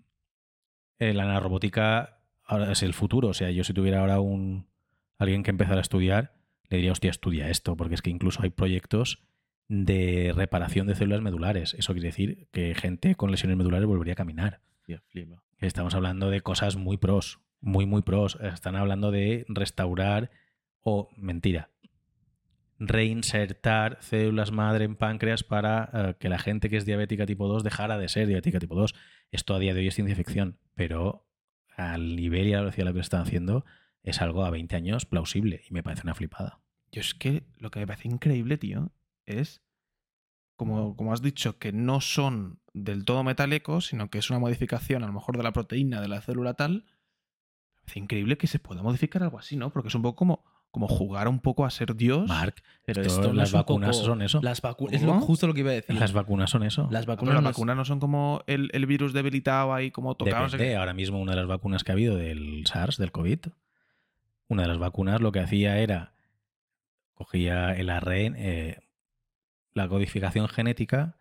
eh, 1.00 1.14
la 1.14 1.26
nanorobótica 1.26 2.20
ahora 2.44 2.72
es 2.72 2.84
el 2.84 2.94
futuro. 2.94 3.30
O 3.30 3.34
sea, 3.34 3.52
yo 3.52 3.64
si 3.64 3.74
tuviera 3.74 4.02
ahora 4.02 4.20
un 4.20 4.68
alguien 5.18 5.44
que 5.44 5.52
empezara 5.52 5.78
a 5.78 5.82
estudiar, 5.82 6.34
le 6.70 6.78
diría, 6.78 6.92
hostia, 6.92 7.10
estudia 7.10 7.50
esto, 7.50 7.76
porque 7.76 7.96
es 7.96 8.02
que 8.02 8.10
incluso 8.10 8.42
hay 8.44 8.50
proyectos 8.50 9.24
de 9.68 10.34
reparación 10.36 10.88
de 10.88 10.96
células 10.96 11.22
medulares. 11.22 11.76
Eso 11.78 11.94
quiere 11.94 12.10
decir 12.10 12.48
que 12.52 12.74
gente 12.76 13.16
con 13.16 13.32
lesiones 13.32 13.58
medulares 13.58 13.88
volvería 13.88 14.14
a 14.14 14.18
caminar. 14.18 14.62
Estamos 15.60 15.96
hablando 15.96 16.30
de 16.30 16.42
cosas 16.42 16.78
muy 16.78 16.98
pros, 16.98 17.40
muy, 17.60 17.86
muy 17.86 18.02
pros. 18.02 18.38
Están 18.42 18.76
hablando 18.76 19.12
de 19.12 19.46
restaurar 19.50 20.32
o, 20.82 21.10
mentira, 21.18 21.70
reinsertar 22.80 23.98
células 24.02 24.52
madre 24.52 24.86
en 24.86 24.96
páncreas 24.96 25.44
para 25.44 25.90
eh, 25.94 26.16
que 26.20 26.30
la 26.30 26.40
gente 26.40 26.70
que 26.70 26.78
es 26.78 26.86
diabética 26.86 27.26
tipo 27.26 27.48
2 27.48 27.64
dejara 27.64 27.98
de 27.98 28.10
ser 28.10 28.28
diabética 28.28 28.60
tipo 28.60 28.76
2. 28.76 28.94
Esto 29.32 29.56
a 29.56 29.60
día 29.60 29.74
de 29.74 29.82
hoy 29.82 29.88
es 29.88 29.96
ciencia 29.96 30.16
ficción, 30.16 30.60
pero 30.76 31.28
al 31.76 32.16
nivel 32.16 32.48
y 32.48 32.54
a 32.54 32.58
la 32.58 32.64
velocidad 32.64 32.94
que 32.94 33.00
están 33.00 33.22
haciendo 33.22 33.66
es 34.04 34.22
algo 34.22 34.46
a 34.46 34.50
20 34.50 34.76
años 34.76 35.06
plausible 35.06 35.62
y 35.70 35.74
me 35.74 35.84
parece 35.84 36.04
una 36.04 36.16
flipada. 36.16 36.62
Yo 36.92 37.02
es 37.02 37.14
que 37.14 37.44
lo 37.58 37.72
que 37.72 37.80
me 37.80 37.88
parece 37.88 38.08
increíble, 38.08 38.58
tío, 38.58 38.92
es, 39.26 39.62
como, 40.56 40.96
como 40.96 41.14
has 41.14 41.22
dicho, 41.22 41.60
que 41.60 41.72
no 41.74 42.00
son 42.00 42.62
del 42.74 43.06
todo 43.06 43.24
metálicos, 43.24 43.88
sino 43.88 44.10
que 44.10 44.20
es 44.20 44.30
una 44.30 44.40
modificación 44.40 45.04
a 45.04 45.08
lo 45.08 45.14
mejor 45.14 45.38
de 45.38 45.44
la 45.44 45.52
proteína 45.52 46.00
de 46.00 46.08
la 46.08 46.22
célula 46.22 46.54
tal. 46.54 46.86
Me 47.76 47.82
parece 47.82 48.00
increíble 48.00 48.38
que 48.38 48.48
se 48.48 48.60
pueda 48.60 48.82
modificar 48.82 49.24
algo 49.24 49.40
así, 49.40 49.58
¿no? 49.58 49.72
Porque 49.72 49.90
es 49.90 49.96
un 49.96 50.02
poco 50.02 50.16
como, 50.16 50.46
como 50.78 50.88
jugar 50.88 51.28
un 51.28 51.40
poco 51.40 51.66
a 51.66 51.70
ser 51.72 51.96
Dios. 51.96 52.28
Mark, 52.28 52.56
Pero 52.86 53.02
esto- 53.02 53.14
esto 53.16 53.28
no 53.30 53.34
las 53.34 53.50
es 53.50 53.54
vacunas 53.54 53.96
poco- 53.98 54.06
son 54.06 54.22
eso. 54.22 54.40
Las 54.44 54.62
vacunas. 54.62 55.02
Es 55.02 55.08
justo 55.24 55.48
lo 55.48 55.54
que 55.54 55.62
iba 55.62 55.72
a 55.72 55.74
decir. 55.74 55.96
Las 55.96 56.14
vacunas 56.14 56.50
son 56.52 56.64
eso. 56.64 56.84
Las 56.92 57.04
Ah, 57.04 57.06
pero 57.06 57.16
vacunas, 57.16 57.36
las 57.36 57.44
vacunas 57.44 57.76
no 57.76 57.86
son 57.86 58.00
como 58.00 58.42
el, 58.48 58.70
el 58.74 58.86
virus 58.86 59.14
debilitado 59.14 59.74
ahí, 59.74 59.90
como 59.92 60.16
tocado. 60.16 60.46
Depende. 60.50 60.76
Ahora 60.76 60.94
mismo 60.94 61.20
una 61.20 61.32
de 61.32 61.38
las 61.38 61.48
vacunas 61.48 61.84
que 61.84 61.92
ha 61.92 61.94
habido 61.94 62.16
del 62.16 62.66
SARS, 62.68 62.98
del 62.98 63.12
COVID, 63.12 63.40
una 64.50 64.62
de 64.62 64.68
las 64.68 64.78
vacunas 64.78 65.20
lo 65.20 65.32
que 65.32 65.40
hacía 65.40 65.80
era 65.80 66.14
cogía 67.16 67.72
el 67.74 67.90
ARN, 67.90 68.36
eh, 68.38 68.78
la 69.74 69.88
codificación 69.90 70.48
genética 70.48 71.18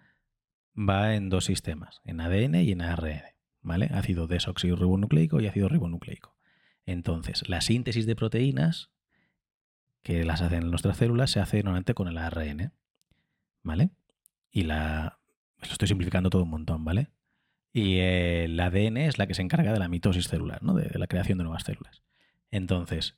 va 0.79 1.15
en 1.15 1.31
dos 1.31 1.47
sistemas, 1.47 2.03
en 2.05 2.21
ADN 2.21 2.63
y 2.63 2.73
en 2.73 2.83
ARN, 2.83 3.23
¿vale? 3.63 3.89
Ácido 3.95 4.27
desoxirribonucleico 4.27 5.41
y 5.41 5.47
ácido 5.47 5.69
ribonucleico. 5.69 6.37
Entonces, 6.85 7.49
la 7.49 7.63
síntesis 7.63 8.07
de 8.07 8.15
proteínas 8.15 8.91
que 10.07 10.25
las 10.25 10.41
hacen 10.41 10.71
nuestras 10.71 10.99
células 10.99 11.33
se 11.33 11.41
hace 11.41 11.65
normalmente 11.65 11.93
con 11.93 12.07
el 12.07 12.17
ARN, 12.17 12.73
¿vale? 13.65 13.91
Y 14.53 14.63
la... 14.63 15.19
Lo 15.61 15.73
estoy 15.73 15.89
simplificando 15.89 16.31
todo 16.31 16.45
un 16.45 16.51
montón, 16.51 16.85
¿vale? 16.85 17.11
Y 17.73 17.97
eh, 17.97 18.45
el 18.45 18.61
ADN 18.61 18.99
es 18.99 19.19
la 19.19 19.27
que 19.27 19.35
se 19.35 19.43
encarga 19.43 19.73
de 19.73 19.81
la 19.81 19.89
mitosis 19.89 20.29
celular, 20.29 20.63
¿no? 20.63 20.75
de, 20.75 20.97
la 20.97 21.09
creación 21.09 21.39
de 21.39 21.45
nuevas 21.45 21.65
células. 21.65 22.05
Entonces, 22.53 23.17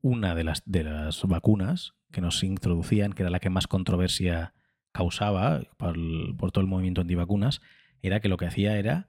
una 0.00 0.36
de 0.36 0.44
las, 0.44 0.62
de 0.64 0.84
las 0.84 1.24
vacunas 1.24 1.94
que 2.12 2.20
nos 2.20 2.44
introducían, 2.44 3.12
que 3.12 3.24
era 3.24 3.30
la 3.30 3.40
que 3.40 3.50
más 3.50 3.66
controversia 3.66 4.54
causaba 4.92 5.62
por, 5.76 5.96
por 6.36 6.52
todo 6.52 6.62
el 6.62 6.70
movimiento 6.70 7.00
antivacunas, 7.00 7.60
era 8.00 8.20
que 8.20 8.28
lo 8.28 8.36
que 8.36 8.46
hacía 8.46 8.78
era 8.78 9.08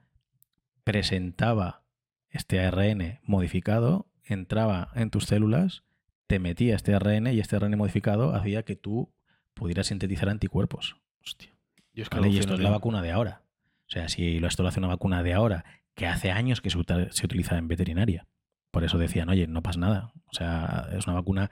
presentaba 0.84 1.84
este 2.32 2.60
ARN 2.60 3.20
modificado, 3.22 4.08
entraba 4.24 4.90
en 4.96 5.12
tus 5.12 5.26
células, 5.26 5.84
te 6.32 6.40
metía 6.40 6.78
este 6.78 6.96
ARN 6.96 7.28
y 7.28 7.42
este 7.42 7.58
ARN 7.58 7.78
modificado 7.78 8.34
hacía 8.34 8.64
que 8.64 8.78
tú 8.78 9.14
pudieras 9.54 9.88
sintetizar 9.88 10.30
anticuerpos. 10.30 10.96
Hostia. 11.22 11.50
Yo 11.94 12.04
es 12.04 12.10
que 12.10 12.22
¿vale? 12.22 12.30
Y 12.30 12.38
esto 12.38 12.54
es 12.54 12.62
la 12.62 12.70
vacuna 12.70 13.02
de 13.02 13.12
ahora. 13.12 13.44
O 13.82 13.92
sea, 13.92 14.08
si 14.08 14.40
lo- 14.40 14.48
esto 14.48 14.64
lo 14.64 14.70
hace 14.70 14.80
una 14.80 14.88
vacuna 14.88 15.24
de 15.24 15.34
ahora, 15.34 15.66
que 15.94 16.08
hace 16.08 16.32
años 16.32 16.62
que 16.62 16.70
se, 16.70 16.78
utiliza 16.78 17.58
en 17.58 17.68
veterinaria. 17.68 18.28
Por 18.72 18.86
eso 18.86 18.98
decían, 18.98 19.28
oye, 19.28 19.46
no 19.48 19.62
pasa 19.62 19.82
nada. 19.82 20.14
O 20.28 20.34
sea, 20.34 20.88
es 20.98 21.06
una 21.06 21.16
vacuna 21.16 21.52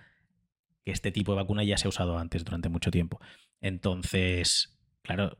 que 0.85 0.91
este 0.91 1.11
tipo 1.11 1.33
de 1.33 1.41
vacuna 1.41 1.65
ya 1.65 1.75
se 1.75 1.87
ha 1.87 1.89
usado 1.89 2.17
antes 2.17 2.45
durante 2.45 2.69
mucho 2.69 2.89
tiempo. 2.89 3.19
Entonces, 3.59 4.79
claro, 5.01 5.39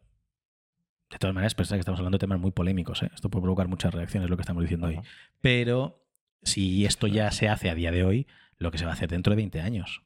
de 1.10 1.18
todas 1.18 1.34
maneras, 1.34 1.56
pensad 1.56 1.78
que 1.78 1.80
estamos 1.80 2.02
hablando 2.02 2.18
de 2.18 2.24
temas 2.24 2.42
muy 2.42 2.52
polémicos. 2.52 3.04
¿eh? 3.04 3.12
Esto 3.16 3.30
puede 3.30 3.44
provocar 3.44 3.70
muchas 3.70 3.94
reacciones, 3.94 4.30
lo 4.30 4.36
que 4.36 4.42
estamos 4.42 4.64
diciendo 4.64 4.88
hoy. 4.88 5.00
Pero 5.40 6.06
si 6.44 6.84
esto 6.86 7.08
ya 7.08 7.32
se 7.32 7.48
hace 7.48 7.70
a 7.70 7.76
día 7.76 7.92
de 7.92 8.04
hoy, 8.04 8.28
lo 8.60 8.72
que 8.72 8.78
se 8.78 8.86
va 8.86 8.92
a 8.92 8.94
hacer 8.94 9.10
dentro 9.10 9.32
de 9.32 9.38
20 9.38 9.62
años. 9.62 10.04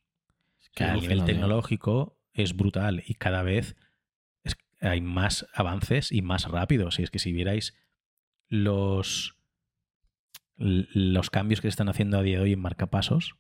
Es 0.61 0.69
Que 0.69 0.83
a 0.85 0.93
nivel 1.01 1.17
tecnológico 1.25 2.17
es 2.33 2.55
brutal 2.55 3.03
y 3.05 3.15
cada 3.15 3.43
vez 3.43 3.75
es- 4.43 4.55
hay 4.79 5.01
más 5.01 5.45
avances 5.53 6.11
y 6.11 6.21
más 6.21 6.47
rápidos. 6.49 6.99
Y 6.99 7.03
es 7.03 7.11
que 7.11 7.19
si 7.19 7.31
vierais 7.33 7.73
los, 8.49 9.35
los 10.55 11.29
cambios 11.29 11.61
que 11.61 11.65
se 11.67 11.69
están 11.69 11.89
haciendo 11.89 12.17
a 12.17 12.21
día 12.23 12.37
de 12.37 12.43
hoy 12.43 12.53
en 12.53 12.59
marcapasos, 12.59 13.35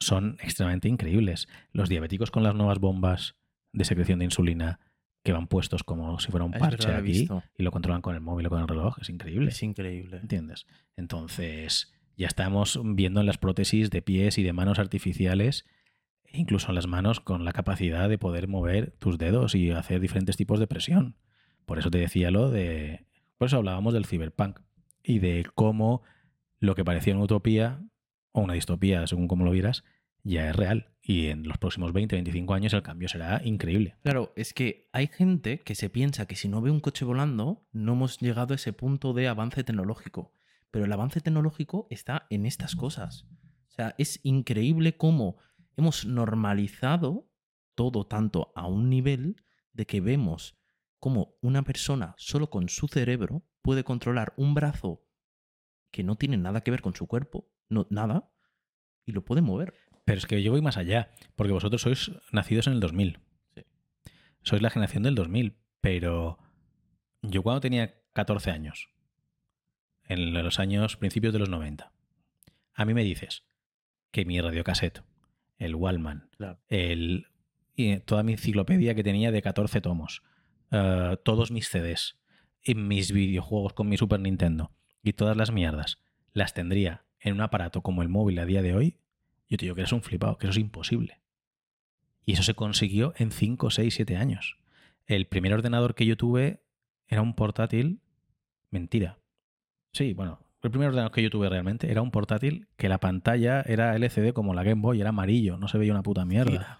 son 0.00 0.38
extremadamente 0.40 0.88
increíbles. 0.88 1.48
Los 1.72 1.88
diabéticos 1.88 2.30
con 2.30 2.42
las 2.42 2.54
nuevas 2.54 2.78
bombas 2.78 3.36
de 3.72 3.84
secreción 3.84 4.20
de 4.20 4.26
insulina 4.26 4.80
que 5.24 5.32
van 5.32 5.48
puestos 5.48 5.82
como 5.82 6.18
si 6.20 6.30
fuera 6.30 6.44
un 6.44 6.52
parche 6.52 6.88
aquí 6.92 7.02
visto. 7.08 7.42
y 7.58 7.62
lo 7.64 7.70
controlan 7.72 8.00
con 8.00 8.14
el 8.14 8.20
móvil 8.20 8.46
o 8.46 8.50
con 8.50 8.60
el 8.62 8.68
reloj, 8.68 8.96
es 9.00 9.10
increíble. 9.10 9.50
Es 9.50 9.62
increíble. 9.62 10.18
¿Entiendes? 10.18 10.66
Entonces, 10.96 11.92
ya 12.18 12.26
estamos 12.26 12.78
viendo 12.82 13.20
en 13.20 13.26
las 13.26 13.38
prótesis 13.38 13.90
de 13.90 14.02
pies 14.02 14.38
y 14.38 14.42
de 14.42 14.52
manos 14.52 14.80
artificiales, 14.80 15.64
e 16.24 16.40
incluso 16.40 16.68
en 16.68 16.74
las 16.74 16.88
manos, 16.88 17.20
con 17.20 17.44
la 17.44 17.52
capacidad 17.52 18.08
de 18.08 18.18
poder 18.18 18.48
mover 18.48 18.90
tus 18.98 19.18
dedos 19.18 19.54
y 19.54 19.70
hacer 19.70 20.00
diferentes 20.00 20.36
tipos 20.36 20.58
de 20.58 20.66
presión. 20.66 21.16
Por 21.64 21.78
eso 21.78 21.90
te 21.90 21.98
decía 21.98 22.32
lo 22.32 22.50
de. 22.50 23.06
Por 23.38 23.46
eso 23.46 23.58
hablábamos 23.58 23.94
del 23.94 24.04
cyberpunk 24.04 24.58
y 25.04 25.20
de 25.20 25.46
cómo 25.54 26.02
lo 26.58 26.74
que 26.74 26.84
parecía 26.84 27.14
una 27.14 27.24
utopía 27.24 27.80
o 28.32 28.40
una 28.40 28.54
distopía, 28.54 29.06
según 29.06 29.28
como 29.28 29.44
lo 29.44 29.52
vieras, 29.52 29.84
ya 30.24 30.50
es 30.50 30.56
real. 30.56 30.90
Y 31.00 31.28
en 31.28 31.46
los 31.46 31.56
próximos 31.58 31.92
20, 31.92 32.16
25 32.16 32.52
años 32.52 32.72
el 32.72 32.82
cambio 32.82 33.08
será 33.08 33.40
increíble. 33.44 33.94
Claro, 34.02 34.32
es 34.34 34.52
que 34.52 34.88
hay 34.92 35.06
gente 35.06 35.60
que 35.60 35.76
se 35.76 35.88
piensa 35.88 36.26
que 36.26 36.34
si 36.34 36.48
no 36.48 36.60
ve 36.60 36.72
un 36.72 36.80
coche 36.80 37.04
volando, 37.04 37.62
no 37.70 37.92
hemos 37.92 38.18
llegado 38.18 38.54
a 38.54 38.56
ese 38.56 38.72
punto 38.72 39.12
de 39.12 39.28
avance 39.28 39.62
tecnológico. 39.62 40.32
Pero 40.70 40.84
el 40.84 40.92
avance 40.92 41.20
tecnológico 41.20 41.86
está 41.90 42.26
en 42.30 42.46
estas 42.46 42.76
cosas. 42.76 43.26
O 43.68 43.70
sea, 43.70 43.94
es 43.98 44.20
increíble 44.22 44.96
cómo 44.96 45.36
hemos 45.76 46.04
normalizado 46.04 47.30
todo 47.74 48.06
tanto 48.06 48.52
a 48.56 48.66
un 48.66 48.90
nivel 48.90 49.36
de 49.72 49.86
que 49.86 50.00
vemos 50.00 50.58
cómo 50.98 51.36
una 51.40 51.62
persona 51.62 52.14
solo 52.18 52.50
con 52.50 52.68
su 52.68 52.88
cerebro 52.88 53.44
puede 53.62 53.84
controlar 53.84 54.34
un 54.36 54.54
brazo 54.54 55.04
que 55.90 56.02
no 56.02 56.16
tiene 56.16 56.36
nada 56.36 56.62
que 56.62 56.70
ver 56.70 56.82
con 56.82 56.94
su 56.94 57.06
cuerpo, 57.06 57.48
no, 57.68 57.86
nada, 57.90 58.30
y 59.06 59.12
lo 59.12 59.24
puede 59.24 59.42
mover. 59.42 59.74
Pero 60.04 60.18
es 60.18 60.26
que 60.26 60.42
yo 60.42 60.52
voy 60.52 60.60
más 60.60 60.76
allá, 60.76 61.10
porque 61.36 61.52
vosotros 61.52 61.82
sois 61.82 62.10
nacidos 62.32 62.66
en 62.66 62.74
el 62.74 62.80
2000. 62.80 63.20
Sí. 63.54 63.62
Sois 64.42 64.62
la 64.62 64.70
generación 64.70 65.02
del 65.02 65.14
2000, 65.14 65.56
pero 65.80 66.38
yo 67.22 67.42
cuando 67.42 67.60
tenía 67.60 68.02
14 68.12 68.50
años, 68.50 68.88
en 70.08 70.32
los 70.32 70.58
años 70.58 70.96
principios 70.96 71.32
de 71.32 71.38
los 71.38 71.48
90, 71.48 71.92
a 72.74 72.84
mí 72.84 72.94
me 72.94 73.04
dices 73.04 73.44
que 74.10 74.24
mi 74.24 74.40
radiocassette, 74.40 75.02
el 75.58 75.74
Wallman, 75.74 76.28
Claro. 76.36 76.58
el, 76.68 77.26
y 77.74 77.98
toda 78.00 78.22
mi 78.22 78.32
enciclopedia 78.32 78.94
que 78.94 79.04
tenía 79.04 79.30
de 79.30 79.42
14 79.42 79.80
tomos, 79.80 80.22
eh, 80.70 81.16
todos 81.24 81.50
mis 81.50 81.68
CDs, 81.68 82.18
y 82.62 82.74
mis 82.74 83.12
videojuegos 83.12 83.72
con 83.72 83.88
mi 83.88 83.96
Super 83.96 84.20
Nintendo 84.20 84.72
y 85.02 85.12
todas 85.12 85.36
las 85.36 85.52
mierdas, 85.52 85.98
las 86.32 86.54
tendría 86.54 87.04
en 87.20 87.34
un 87.34 87.40
aparato 87.40 87.82
como 87.82 88.02
el 88.02 88.08
móvil 88.08 88.38
a 88.38 88.44
día 88.44 88.62
de 88.62 88.74
hoy, 88.74 88.98
yo 89.48 89.56
te 89.56 89.64
digo 89.64 89.74
que 89.74 89.82
eres 89.82 89.92
un 89.92 90.02
flipado, 90.02 90.36
que 90.38 90.46
eso 90.46 90.52
es 90.52 90.58
imposible. 90.58 91.20
Y 92.26 92.32
eso 92.32 92.42
se 92.42 92.54
consiguió 92.54 93.14
en 93.16 93.30
5, 93.30 93.70
6, 93.70 93.94
7 93.94 94.16
años. 94.16 94.58
El 95.06 95.26
primer 95.26 95.54
ordenador 95.54 95.94
que 95.94 96.04
yo 96.04 96.16
tuve 96.18 96.62
era 97.06 97.22
un 97.22 97.34
portátil. 97.34 98.00
Mentira. 98.70 99.18
Sí, 99.92 100.12
bueno, 100.12 100.40
el 100.62 100.70
primer 100.70 100.88
ordenador 100.88 101.12
que 101.12 101.22
yo 101.22 101.30
tuve 101.30 101.48
realmente 101.48 101.90
era 101.90 102.02
un 102.02 102.10
portátil 102.10 102.68
que 102.76 102.88
la 102.88 102.98
pantalla 102.98 103.62
era 103.62 103.94
LCD 103.94 104.32
como 104.32 104.54
la 104.54 104.64
Game 104.64 104.82
Boy, 104.82 105.00
era 105.00 105.10
amarillo, 105.10 105.56
no 105.56 105.68
se 105.68 105.78
veía 105.78 105.92
una 105.92 106.02
puta 106.02 106.24
mierda. 106.24 106.50
Mira. 106.50 106.78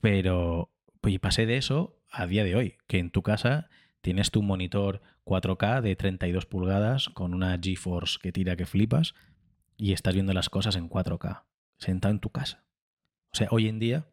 Pero 0.00 0.70
pues, 1.00 1.14
y 1.14 1.18
pasé 1.18 1.46
de 1.46 1.56
eso 1.56 1.98
a 2.10 2.26
día 2.26 2.44
de 2.44 2.54
hoy, 2.56 2.76
que 2.86 2.98
en 2.98 3.10
tu 3.10 3.22
casa 3.22 3.68
tienes 4.00 4.30
tu 4.30 4.42
monitor 4.42 5.02
4K 5.24 5.80
de 5.80 5.96
32 5.96 6.46
pulgadas 6.46 7.08
con 7.08 7.34
una 7.34 7.58
GeForce 7.60 8.18
que 8.20 8.32
tira 8.32 8.56
que 8.56 8.66
flipas 8.66 9.14
y 9.76 9.92
estás 9.92 10.14
viendo 10.14 10.32
las 10.32 10.48
cosas 10.48 10.76
en 10.76 10.88
4K, 10.88 11.42
sentado 11.78 12.12
en 12.12 12.20
tu 12.20 12.30
casa. 12.30 12.64
O 13.32 13.36
sea, 13.36 13.48
hoy 13.50 13.68
en 13.68 13.78
día 13.78 14.06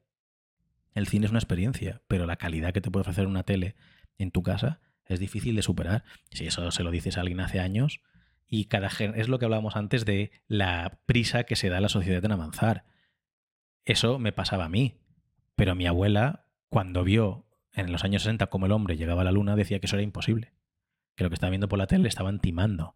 el 0.96 1.08
cine 1.08 1.26
es 1.26 1.32
una 1.32 1.40
experiencia, 1.40 2.02
pero 2.08 2.26
la 2.26 2.38
calidad 2.38 2.74
que 2.74 2.82
te 2.82 2.90
puede 2.90 3.02
ofrecer 3.02 3.28
una 3.28 3.44
tele 3.44 3.76
en 4.18 4.32
tu 4.32 4.44
casa 4.44 4.80
es 5.06 5.20
difícil 5.20 5.56
de 5.56 5.62
superar. 5.62 6.04
Si 6.32 6.46
eso 6.46 6.72
se 6.72 6.84
lo 6.84 6.92
dices 6.92 7.18
a 7.18 7.22
alguien 7.22 7.40
hace 7.40 7.60
años, 7.60 8.02
y 8.50 8.66
cada 8.66 8.90
es 9.16 9.30
lo 9.30 9.38
que 9.38 9.46
hablábamos 9.46 9.76
antes 9.76 10.06
de 10.06 10.32
la 10.48 11.00
prisa 11.06 11.44
que 11.44 11.56
se 11.56 11.70
da 11.70 11.78
a 11.78 11.82
la 11.82 11.90
sociedad 11.90 12.26
en 12.26 12.32
avanzar. 12.32 12.84
Eso 13.86 14.18
me 14.18 14.32
pasaba 14.32 14.66
a 14.66 14.70
mí, 14.70 14.98
pero 15.56 15.76
mi 15.76 15.86
abuela, 15.86 16.48
cuando 16.70 17.04
vio 17.04 17.46
en 17.74 17.92
los 17.92 18.04
años 18.04 18.24
60 18.24 18.48
cómo 18.48 18.66
el 18.66 18.72
hombre 18.72 18.98
llegaba 18.98 19.22
a 19.22 19.26
la 19.26 19.32
luna, 19.32 19.56
decía 19.56 19.80
que 19.80 19.86
eso 19.86 19.96
era 19.96 20.04
imposible. 20.04 20.54
Que 21.16 21.24
lo 21.24 21.30
que 21.30 21.36
estaba 21.36 21.52
viendo 21.52 21.70
por 21.70 21.78
la 21.78 21.86
tele 21.86 22.04
le 22.04 22.10
estaban 22.10 22.40
timando, 22.40 22.96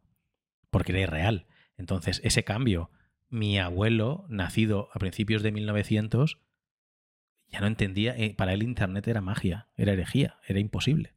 porque 0.71 0.91
era 0.91 1.01
irreal. 1.01 1.45
Entonces, 1.77 2.19
ese 2.23 2.43
cambio, 2.43 2.89
mi 3.29 3.59
abuelo, 3.59 4.25
nacido 4.29 4.89
a 4.93 4.99
principios 4.99 5.43
de 5.43 5.51
1900, 5.51 6.39
ya 7.47 7.59
no 7.59 7.67
entendía, 7.67 8.15
eh, 8.17 8.33
para 8.33 8.53
él 8.53 8.63
Internet 8.63 9.07
era 9.07 9.21
magia, 9.21 9.67
era 9.75 9.93
herejía, 9.93 10.37
era 10.47 10.59
imposible. 10.59 11.13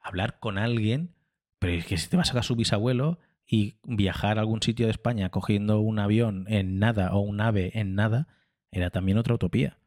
Hablar 0.00 0.40
con 0.40 0.58
alguien, 0.58 1.14
pero 1.60 1.74
es 1.74 1.86
que 1.86 1.96
si 1.96 2.08
te 2.08 2.16
vas 2.16 2.34
a 2.34 2.42
su 2.42 2.56
bisabuelo 2.56 3.20
y 3.50 3.78
viajar 3.84 4.36
a 4.36 4.42
algún 4.42 4.60
sitio 4.62 4.86
de 4.86 4.92
España 4.92 5.30
cogiendo 5.30 5.80
un 5.80 5.98
avión 5.98 6.44
en 6.48 6.78
nada 6.78 7.14
o 7.14 7.20
un 7.20 7.40
ave 7.40 7.70
en 7.74 7.94
nada, 7.94 8.28
era 8.70 8.90
también 8.90 9.16
otra 9.16 9.34
utopía. 9.34 9.78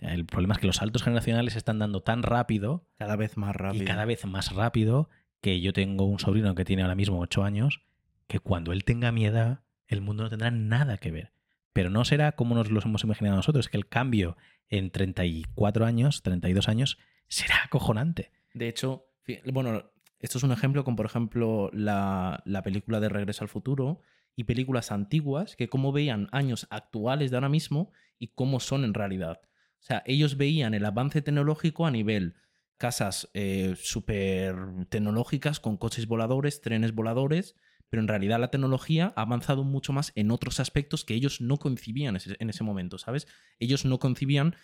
El 0.00 0.26
problema 0.26 0.54
es 0.54 0.60
que 0.60 0.66
los 0.66 0.76
saltos 0.76 1.04
generacionales 1.04 1.52
se 1.52 1.58
están 1.58 1.78
dando 1.78 2.02
tan 2.02 2.22
rápido 2.22 2.86
Cada 2.98 3.16
vez 3.16 3.36
más 3.36 3.54
rápido. 3.54 3.84
y 3.84 3.86
cada 3.86 4.04
vez 4.04 4.26
más 4.26 4.52
rápido 4.52 5.08
que 5.40 5.60
yo 5.60 5.72
tengo 5.72 6.04
un 6.04 6.18
sobrino 6.18 6.54
que 6.54 6.64
tiene 6.64 6.82
ahora 6.82 6.96
mismo 6.96 7.20
8 7.20 7.44
años, 7.44 7.82
que 8.26 8.40
cuando 8.40 8.72
él 8.72 8.84
tenga 8.84 9.12
mi 9.12 9.24
edad, 9.24 9.60
el 9.86 10.00
mundo 10.00 10.24
no 10.24 10.28
tendrá 10.28 10.50
nada 10.50 10.98
que 10.98 11.12
ver. 11.12 11.32
Pero 11.72 11.90
no 11.90 12.04
será 12.04 12.32
como 12.32 12.56
nos 12.56 12.70
lo 12.70 12.80
hemos 12.80 13.04
imaginado 13.04 13.36
nosotros, 13.36 13.68
que 13.68 13.76
el 13.76 13.86
cambio 13.86 14.36
en 14.68 14.90
34 14.90 15.86
años, 15.86 16.22
32 16.22 16.68
años, 16.68 16.98
será 17.28 17.62
acojonante. 17.64 18.32
De 18.52 18.68
hecho, 18.68 19.06
bueno, 19.52 19.84
esto 20.18 20.38
es 20.38 20.44
un 20.44 20.52
ejemplo 20.52 20.84
con, 20.84 20.96
por 20.96 21.06
ejemplo, 21.06 21.70
la, 21.72 22.42
la 22.44 22.62
película 22.62 23.00
de 23.00 23.08
Regreso 23.08 23.44
al 23.44 23.48
Futuro 23.48 24.00
y 24.34 24.44
películas 24.44 24.92
antiguas 24.92 25.56
que 25.56 25.68
cómo 25.68 25.92
veían 25.92 26.28
años 26.32 26.66
actuales 26.70 27.30
de 27.30 27.36
ahora 27.36 27.48
mismo 27.48 27.92
y 28.18 28.28
cómo 28.28 28.60
son 28.60 28.84
en 28.84 28.94
realidad. 28.94 29.40
O 29.80 29.82
sea, 29.86 30.02
ellos 30.06 30.36
veían 30.36 30.74
el 30.74 30.84
avance 30.84 31.22
tecnológico 31.22 31.86
a 31.86 31.90
nivel 31.90 32.34
casas 32.76 33.30
eh, 33.34 33.74
súper 33.78 34.56
tecnológicas 34.88 35.60
con 35.60 35.76
coches 35.76 36.06
voladores, 36.06 36.60
trenes 36.60 36.94
voladores, 36.94 37.56
pero 37.88 38.02
en 38.02 38.08
realidad 38.08 38.40
la 38.40 38.50
tecnología 38.50 39.12
ha 39.16 39.22
avanzado 39.22 39.64
mucho 39.64 39.92
más 39.92 40.12
en 40.14 40.30
otros 40.30 40.60
aspectos 40.60 41.04
que 41.04 41.14
ellos 41.14 41.40
no 41.40 41.56
concibían 41.56 42.18
en 42.38 42.50
ese 42.50 42.64
momento, 42.64 42.98
¿sabes? 42.98 43.26
Ellos 43.58 43.84
no 43.84 43.98
concibían 43.98 44.56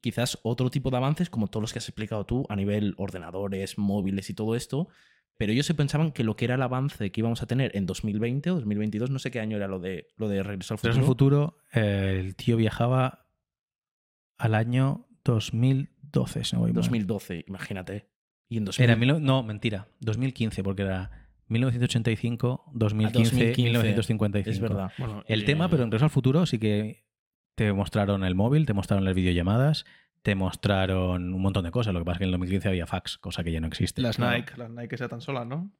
quizás 0.00 0.38
otro 0.42 0.70
tipo 0.70 0.90
de 0.90 0.96
avances 0.96 1.28
como 1.30 1.48
todos 1.48 1.62
los 1.62 1.72
que 1.72 1.78
has 1.80 1.88
explicado 1.88 2.24
tú 2.24 2.46
a 2.48 2.56
nivel 2.56 2.94
ordenadores, 2.98 3.78
móviles 3.78 4.30
y 4.30 4.34
todo 4.34 4.54
esto, 4.54 4.88
pero 5.36 5.52
ellos 5.52 5.66
se 5.66 5.74
pensaban 5.74 6.12
que 6.12 6.24
lo 6.24 6.36
que 6.36 6.44
era 6.46 6.54
el 6.56 6.62
avance 6.62 7.10
que 7.12 7.20
íbamos 7.20 7.42
a 7.42 7.46
tener 7.46 7.76
en 7.76 7.86
2020 7.86 8.50
o 8.50 8.54
2022, 8.56 9.10
no 9.10 9.18
sé 9.18 9.30
qué 9.30 9.40
año 9.40 9.56
era 9.56 9.68
lo 9.68 9.78
de, 9.78 10.08
lo 10.16 10.28
de 10.28 10.42
Regreso 10.42 10.74
al 10.74 10.78
Futuro. 10.78 10.94
en 10.94 11.00
el 11.00 11.06
futuro, 11.06 11.58
eh, 11.74 12.16
el 12.24 12.34
tío 12.36 12.56
viajaba 12.56 13.26
al 14.36 14.54
año 14.54 15.06
2012, 15.24 16.44
si 16.44 16.54
no 16.56 16.60
voy 16.60 16.70
mal. 16.72 16.74
2012, 16.82 17.44
imagínate. 17.46 18.08
Y 18.48 18.56
en 18.58 18.64
2000, 18.64 18.84
Era 18.84 18.96
mil- 18.96 19.22
no, 19.22 19.42
mentira, 19.42 19.88
2015, 20.00 20.62
porque 20.62 20.82
era 20.82 21.28
1985, 21.48 22.70
2015, 22.74 23.34
2015, 23.36 23.62
1955. 23.62 24.50
es 24.50 24.60
verdad. 24.60 24.92
Bueno, 24.98 25.22
El 25.26 25.44
tema, 25.44 25.66
eh, 25.66 25.68
pero 25.70 25.82
en 25.82 25.90
Regreso 25.90 26.04
al 26.06 26.10
Futuro 26.10 26.46
sí 26.46 26.58
que 26.58 27.04
te 27.58 27.72
mostraron 27.72 28.22
el 28.22 28.36
móvil, 28.36 28.66
te 28.66 28.72
mostraron 28.72 29.04
las 29.04 29.16
videollamadas, 29.16 29.84
te 30.22 30.36
mostraron 30.36 31.34
un 31.34 31.42
montón 31.42 31.64
de 31.64 31.72
cosas. 31.72 31.92
Lo 31.92 31.98
que 31.98 32.04
pasa 32.04 32.14
es 32.14 32.18
que 32.18 32.24
en 32.24 32.28
el 32.28 32.32
2015 32.32 32.68
había 32.68 32.86
fax, 32.86 33.18
cosa 33.18 33.42
que 33.42 33.50
ya 33.50 33.60
no 33.60 33.66
existe. 33.66 34.00
Las 34.00 34.20
Nike, 34.20 34.52
las 34.56 34.70
Nike 34.70 34.96
se 34.96 35.04
atan 35.04 35.20
solas, 35.20 35.44
¿no? 35.44 35.72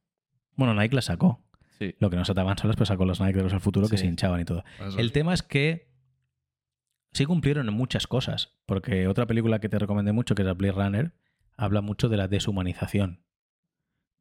Bueno, 0.55 0.73
Nike 0.73 0.93
las 0.95 1.05
sacó. 1.05 1.41
Sí. 1.77 1.95
Lo 1.99 2.09
que 2.09 2.17
no 2.17 2.25
se 2.25 2.33
ataban 2.33 2.57
solas, 2.57 2.75
pues 2.75 2.89
sacó 2.89 3.05
los 3.05 3.21
Nike 3.21 3.37
de 3.37 3.43
los 3.43 3.53
del 3.53 3.61
futuro 3.61 3.87
que 3.87 3.97
se 3.97 4.05
hinchaban 4.05 4.41
y 4.41 4.45
todo. 4.45 4.65
Eso 4.85 4.99
El 4.99 5.13
tema 5.13 5.33
es 5.33 5.41
que 5.41 5.87
sí 7.13 7.25
cumplieron 7.25 7.69
en 7.69 7.73
muchas 7.73 8.05
cosas, 8.07 8.57
porque 8.65 9.07
otra 9.07 9.25
película 9.25 9.59
que 9.59 9.69
te 9.69 9.79
recomendé 9.79 10.11
mucho, 10.11 10.35
que 10.35 10.41
es 10.41 10.57
Blade 10.57 10.73
Runner, 10.73 11.13
habla 11.55 11.79
mucho 11.79 12.09
de 12.09 12.17
la 12.17 12.27
deshumanización 12.27 13.23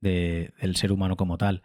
de- 0.00 0.54
del 0.60 0.76
ser 0.76 0.92
humano 0.92 1.16
como 1.16 1.36
tal. 1.38 1.62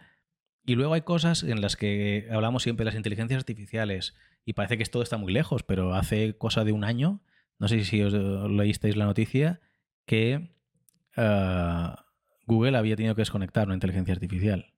Y 0.66 0.74
luego 0.74 0.96
hay 0.96 1.02
cosas 1.02 1.44
en 1.44 1.62
las 1.62 1.76
que 1.76 2.28
hablamos 2.32 2.64
siempre 2.64 2.84
de 2.84 2.92
las 2.92 2.96
inteligencias 2.96 3.38
artificiales 3.38 4.16
y 4.46 4.54
parece 4.54 4.78
que 4.78 4.86
todo 4.86 5.04
está 5.04 5.18
muy 5.18 5.34
lejos, 5.34 5.64
pero 5.64 5.94
hace 5.94 6.38
cosa 6.38 6.64
de 6.64 6.72
un 6.72 6.84
año, 6.84 7.22
no 7.60 7.68
sé 7.68 7.84
si 7.84 8.02
os 8.02 8.14
eh, 8.14 8.18
leísteis 8.50 8.96
la 8.96 9.06
noticia, 9.06 9.62
que 10.06 10.56
ah, 11.16 12.06
Google 12.46 12.78
había 12.78 12.96
tenido 12.96 13.16
que 13.16 13.22
desconectar 13.22 13.68
una 13.68 13.76
inteligencia 13.76 14.14
artificial. 14.14 14.74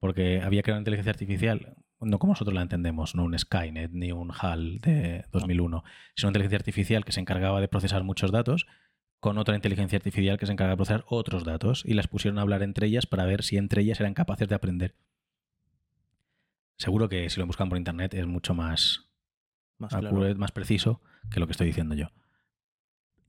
Porque 0.00 0.40
había 0.42 0.62
creado 0.62 0.76
una 0.76 0.82
inteligencia 0.82 1.10
artificial, 1.10 1.76
no 2.00 2.18
como 2.18 2.32
nosotros 2.32 2.54
la 2.54 2.62
entendemos, 2.62 3.14
no 3.14 3.24
un 3.24 3.38
Skynet 3.38 3.90
ni 3.92 4.12
un 4.12 4.30
HAL 4.32 4.78
de 4.78 5.24
2001, 5.32 5.82
sino 6.14 6.28
una 6.28 6.30
inteligencia 6.30 6.58
artificial 6.58 7.04
que 7.04 7.12
se 7.12 7.20
encargaba 7.20 7.60
de 7.60 7.68
procesar 7.68 8.04
muchos 8.04 8.30
datos 8.30 8.66
con 9.20 9.38
otra 9.38 9.56
inteligencia 9.56 9.96
artificial 9.96 10.38
que 10.38 10.46
se 10.46 10.52
encargaba 10.52 10.74
de 10.74 10.76
procesar 10.76 11.04
otros 11.08 11.44
datos 11.44 11.82
y 11.84 11.94
las 11.94 12.06
pusieron 12.06 12.38
a 12.38 12.42
hablar 12.42 12.62
entre 12.62 12.86
ellas 12.86 13.06
para 13.06 13.24
ver 13.24 13.42
si 13.42 13.56
entre 13.56 13.82
ellas 13.82 13.98
eran 13.98 14.14
capaces 14.14 14.48
de 14.48 14.54
aprender. 14.54 14.94
Seguro 16.78 17.08
que 17.08 17.28
si 17.28 17.40
lo 17.40 17.46
buscan 17.46 17.68
por 17.68 17.76
internet 17.78 18.14
es 18.14 18.26
mucho 18.26 18.54
más, 18.54 19.10
Más 19.78 19.90
claro. 19.94 20.34
más 20.36 20.52
preciso 20.52 21.00
que 21.30 21.40
lo 21.40 21.46
que 21.46 21.52
estoy 21.52 21.66
diciendo 21.66 21.94
yo. 21.94 22.08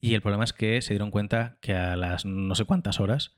Y 0.01 0.13
el 0.13 0.21
problema 0.21 0.43
es 0.45 0.53
que 0.53 0.81
se 0.81 0.93
dieron 0.93 1.11
cuenta 1.11 1.57
que 1.61 1.75
a 1.75 1.95
las 1.95 2.25
no 2.25 2.55
sé 2.55 2.65
cuántas 2.65 2.99
horas 2.99 3.35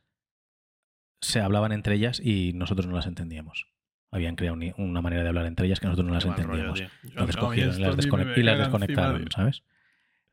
se 1.22 1.40
hablaban 1.40 1.72
entre 1.72 1.96
ellas 1.96 2.20
y 2.24 2.52
nosotros 2.54 2.88
no 2.88 2.96
las 2.96 3.08
entendíamos. 3.08 3.68
Habían 4.12 4.36
creado 4.36 4.56
un- 4.56 4.74
una 4.78 5.02
manera 5.02 5.24
de 5.24 5.30
hablar 5.30 5.46
entre 5.46 5.66
ellas 5.68 5.80
que 5.80 5.88
nosotros 5.88 6.08
no 6.08 6.14
las 6.14 6.24
Qué 6.26 6.30
entendíamos. 6.30 6.82
no, 7.16 7.26
descogieron 7.26 7.76
y 7.76 7.80
las, 7.80 7.94
y 7.94 8.58
desconectaron. 8.58 9.26
¿sabes? 9.34 9.64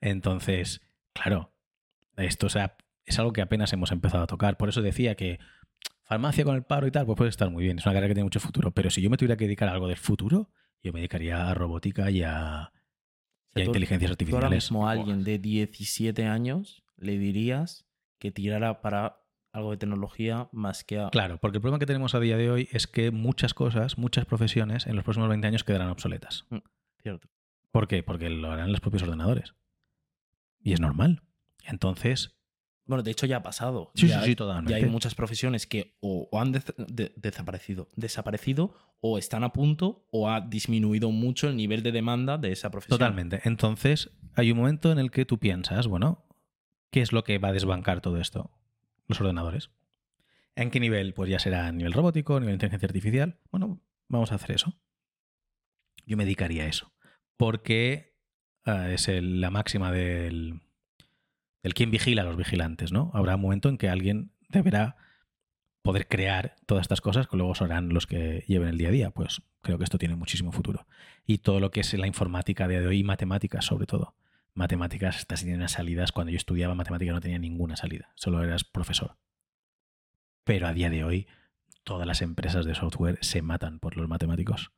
Entonces, 0.01 0.81
claro, 1.13 1.53
esto 2.17 2.47
o 2.47 2.51
sea, 2.51 2.77
es 3.05 3.19
algo 3.19 3.33
que 3.33 3.43
apenas 3.43 3.73
hemos 3.73 3.93
empezado 3.93 4.25
a 4.25 4.27
tocar. 4.27 4.57
Por 4.57 4.69
eso 4.69 4.83
decía 4.83 5.15
que 5.15 5.39
farmacia 6.09 6.45
con 6.45 6.57
el 6.57 6.63
paro 6.65 6.87
y 6.87 6.91
tal, 6.91 7.07
pues 7.07 7.17
puede 7.17 7.31
estar 7.31 7.51
muy 7.51 7.65
bien. 7.65 7.79
Es 7.79 7.87
una 7.87 7.93
carrera 7.95 8.09
que 8.09 8.15
tiene 8.15 8.25
mucho 8.25 8.41
futuro. 8.41 8.71
Pero 8.73 8.91
si 8.91 9.03
yo 9.03 9.11
me 9.11 9.17
tuviera 9.17 9.37
que 9.37 9.45
dedicar 9.45 9.69
a 9.69 9.73
algo 9.73 9.87
del 9.89 9.97
futuro, 9.99 10.51
yo 10.83 10.93
me 10.93 11.01
dedicaría 11.01 11.49
a 11.49 11.55
robótica 11.55 12.11
y 12.11 12.23
a, 12.23 12.73
y 13.55 13.61
a 13.61 13.65
tú- 13.65 13.71
inteligencias 13.71 14.17
Tú 14.17 14.35
ahora 14.35 14.51
mismo 14.51 14.89
a 14.89 14.93
alguien 14.93 15.23
de 15.25 15.39
17 15.39 16.25
años 16.27 16.83
le 16.97 17.19
dirías 17.19 17.87
que 18.19 18.31
tirara 18.33 18.81
para 18.81 19.21
algo 19.53 19.71
de 19.71 19.77
tecnología 19.77 20.49
más 20.53 20.85
que 20.85 20.99
a... 20.99 21.11
Claro, 21.11 21.39
porque 21.39 21.59
el 21.59 21.63
problema 21.63 21.79
que 21.79 21.87
tenemos 21.87 22.15
a 22.15 22.21
día 22.21 22.37
de 22.37 22.51
hoy 22.51 22.69
es 22.73 22.87
que 22.87 23.11
muchas 23.11 23.55
cosas, 23.55 23.99
muchas 23.99 24.25
profesiones 24.25 24.87
en 24.87 24.95
los 24.97 25.05
próximos 25.05 25.29
20 25.29 25.47
años 25.47 25.65
quedarán 25.65 25.89
obsoletas. 25.91 26.47
Cierto. 27.03 27.29
¿Por 27.71 27.87
qué? 27.89 28.03
Porque 28.03 28.31
lo 28.31 28.51
harán 28.51 28.73
los 28.73 28.81
propios 28.81 29.03
ordenadores. 29.03 29.55
Y 30.61 30.73
es 30.73 30.81
normal. 30.81 31.23
Entonces, 31.65 32.38
Bueno, 32.89 33.03
de 33.05 33.11
hecho 33.13 33.27
ya 33.27 33.37
ha 33.37 33.43
pasado. 33.43 33.93
sí, 33.95 34.09
ya, 34.09 34.21
sí, 34.23 34.31
sí, 34.31 34.35
totalmente. 34.37 34.71
ya 34.73 34.77
hay 34.85 34.91
muchas 34.91 35.15
profesiones 35.15 35.67
que 35.69 35.97
o, 36.01 36.29
o 36.33 36.41
han 36.41 36.51
de- 36.51 37.13
desaparecido, 37.17 37.89
desaparecido 37.95 38.75
o 39.01 39.19
están 39.19 39.45
a 39.45 39.53
punto 39.53 40.09
o 40.11 40.29
ha 40.29 40.41
disminuido 40.41 41.11
mucho 41.13 41.49
el 41.49 41.57
nivel 41.57 41.83
de 41.85 41.93
demanda 41.93 42.37
de 42.39 42.51
esa 42.51 42.71
profesión. 42.71 42.99
Totalmente. 42.99 43.41
Entonces, 43.45 44.11
hay 44.35 44.51
un 44.51 44.59
momento 44.59 44.91
en 44.91 44.99
el 44.99 45.11
que 45.13 45.25
tú 45.27 45.39
piensas, 45.39 45.87
bueno, 45.87 46.25
¿qué 46.91 47.01
es 47.03 47.13
lo 47.13 47.23
que 47.25 47.39
va 47.39 47.49
a 47.49 47.53
desbancar 47.53 48.01
todo 48.01 48.19
esto? 48.19 48.51
Los 49.07 49.21
ordenadores. 49.21 49.71
¿En 50.57 50.71
qué 50.71 50.81
nivel? 50.81 51.15
Pues 51.15 51.31
ya 51.31 51.39
será 51.39 51.67
a 51.69 51.73
nivel 51.73 51.93
robótico, 51.93 52.37
a 52.37 52.41
nivel 52.41 52.53
de 52.53 52.57
inteligencia 52.57 52.87
artificial. 52.87 53.39
Bueno, 53.53 53.81
vamos 54.09 54.33
a 54.33 54.37
hacer 54.37 54.53
eso. 54.53 54.75
Yo 56.07 56.17
me 56.17 56.25
dedicaría 56.25 56.65
a 56.65 56.67
eso. 56.67 56.93
Porque 57.37 58.17
ah, 58.65 58.91
es 58.91 59.09
el- 59.09 59.41
la 59.41 59.51
máxima 59.51 59.93
del, 59.93 60.63
del 61.69 61.75
quien 61.75 61.91
vigila 61.91 62.23
a 62.23 62.25
los 62.25 62.39
vigilantes, 62.39 62.93
¿no? 62.93 63.11
Habrá 63.13 63.35
un 63.35 63.43
momento 63.43 63.69
en 63.69 63.77
que 63.77 63.91
alguien 63.91 64.33
deberá 64.49 64.97
poder 65.83 66.09
crear 66.09 66.57
todas 66.65 66.81
estas 66.81 67.03
cosas 67.03 67.29
que 67.29 67.37
luego 67.37 67.55
serán 67.55 67.91
los 67.91 68.07
que 68.07 68.43
lleven 68.49 68.71
el 68.71 68.79
día 68.79 68.89
a 68.89 68.93
día. 68.93 69.11
Pues 69.11 69.43
creo 69.61 69.77
que 69.77 69.85
esto 69.85 69.99
tiene 69.99 70.17
muchísimo 70.17 70.51
futuro 70.51 70.87
y 71.27 71.39
todo 71.39 71.61
lo 71.61 71.71
que 71.71 71.81
es 71.81 71.93
la 71.93 72.07
informática 72.07 72.67
de 72.69 72.87
hoy 72.87 73.01
y 73.01 73.05
matemáticas 73.05 73.67
sobre 73.67 73.85
todo. 73.85 74.15
Matemáticas, 74.55 75.19
estas 75.19 75.41
tienen 75.41 75.61
unas 75.61 75.73
salidas. 75.73 76.11
Cuando 76.11 76.31
yo 76.31 76.39
estudiaba 76.39 76.75
matemática 76.75 77.13
no 77.13 77.21
tenía 77.21 77.39
ninguna 77.39 77.77
salida, 77.77 78.13
solo 78.15 78.43
eras 78.43 78.65
profesor. 78.65 79.19
Pero 80.45 80.69
a 80.69 80.73
día 80.73 80.89
de 80.89 81.05
hoy 81.05 81.27
todas 81.85 82.07
las 82.07 82.23
empresas 82.23 82.65
de 82.65 82.75
software 82.75 83.19
se 83.21 83.43
matan 83.43 83.79
por 83.79 83.99
los 83.99 84.09
matemáticos. 84.09 84.71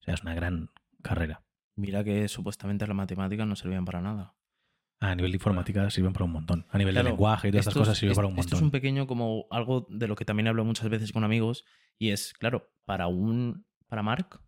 O 0.00 0.02
sea, 0.02 0.14
es 0.14 0.22
una 0.22 0.34
gran 0.34 0.70
carrera. 1.00 1.44
Mira 1.76 2.02
que 2.02 2.26
supuestamente 2.26 2.88
las 2.88 2.96
matemáticas 2.96 3.46
no 3.46 3.54
servían 3.54 3.84
para 3.84 4.00
nada. 4.00 4.34
A 5.10 5.14
nivel 5.14 5.32
de 5.32 5.36
informática 5.36 5.90
sirven 5.90 6.12
para 6.12 6.24
un 6.24 6.32
montón. 6.32 6.66
A 6.70 6.78
nivel 6.78 6.94
Claro, 6.94 7.06
de 7.06 7.10
lenguaje 7.12 7.48
y 7.48 7.50
todas 7.50 7.66
estas 7.66 7.80
cosas 7.80 7.98
sirven 7.98 8.12
es- 8.12 8.16
para 8.16 8.28
un 8.28 8.38
Esto 8.38 8.40
es 8.48 8.52
montón. 8.54 8.64
un 8.66 8.70
pequeño 8.70 9.06
como 9.06 9.46
algo 9.50 9.86
de 9.90 10.08
lo 10.08 10.16
que 10.16 10.24
también 10.24 10.48
hablo 10.48 10.64
muchas 10.64 10.88
veces 10.88 11.12
con 11.12 11.24
amigos 11.24 11.64
y 11.98 12.10
es, 12.10 12.32
claro, 12.32 12.72
para 12.84 13.06
un 13.08 13.66
para 13.88 14.02
Mark 14.02 14.40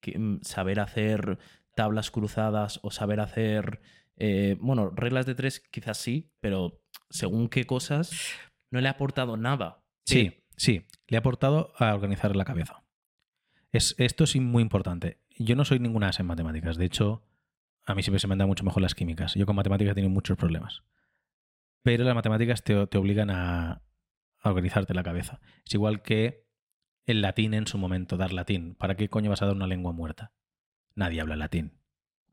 que, 0.00 0.18
mm, 0.18 0.40
saber 0.42 0.78
hacer 0.80 1.38
tablas 1.74 2.10
cruzadas 2.10 2.80
o 2.82 2.90
saber 2.90 3.20
hacer 3.20 3.80
eh, 4.20 4.56
bueno, 4.60 4.90
reglas 4.90 5.26
de 5.26 5.34
tres 5.36 5.60
quizás 5.60 5.96
sí, 5.98 6.32
pero 6.40 6.80
según 7.08 7.48
qué 7.48 7.66
cosas 7.66 8.10
no 8.72 8.80
le 8.80 8.88
ha 8.88 8.92
aportado 8.92 9.36
nada. 9.36 9.84
Sí, 10.04 10.44
sí. 10.56 10.86
Le 11.06 11.16
ha 11.16 11.20
aportado 11.20 11.72
a 11.78 11.94
organizar 11.94 12.34
la 12.34 12.44
cabeza. 12.44 12.82
Es, 13.70 13.94
esto 13.98 14.24
es 14.24 14.34
muy 14.36 14.62
importante. 14.62 15.20
Yo 15.38 15.54
no 15.54 15.64
soy 15.64 15.78
ninguna 15.78 16.08
as 16.08 16.18
en 16.18 16.26
matemáticas. 16.26 16.76
De 16.78 16.84
hecho, 16.86 17.22
a 17.88 17.94
mí 17.94 18.02
siempre 18.02 18.20
se 18.20 18.26
me 18.26 18.34
han 18.34 18.38
dado 18.38 18.48
mucho 18.48 18.64
mejor 18.64 18.82
las 18.82 18.94
químicas. 18.94 19.34
Yo 19.34 19.46
con 19.46 19.56
matemáticas 19.56 19.92
he 19.92 19.94
tenido 19.94 20.10
muchos 20.12 20.36
problemas. 20.36 20.82
Pero 21.82 22.04
las 22.04 22.14
matemáticas 22.14 22.62
te, 22.62 22.86
te 22.86 22.98
obligan 22.98 23.30
a, 23.30 23.82
a 24.40 24.48
organizarte 24.50 24.94
la 24.94 25.02
cabeza. 25.02 25.40
Es 25.66 25.74
igual 25.74 26.02
que 26.02 26.46
el 27.06 27.22
latín 27.22 27.54
en 27.54 27.66
su 27.66 27.78
momento, 27.78 28.16
dar 28.16 28.32
latín. 28.32 28.74
¿Para 28.74 28.94
qué 28.96 29.08
coño 29.08 29.30
vas 29.30 29.40
a 29.42 29.46
dar 29.46 29.54
una 29.56 29.66
lengua 29.66 29.92
muerta? 29.92 30.32
Nadie 30.94 31.20
habla 31.20 31.36
latín. 31.36 31.78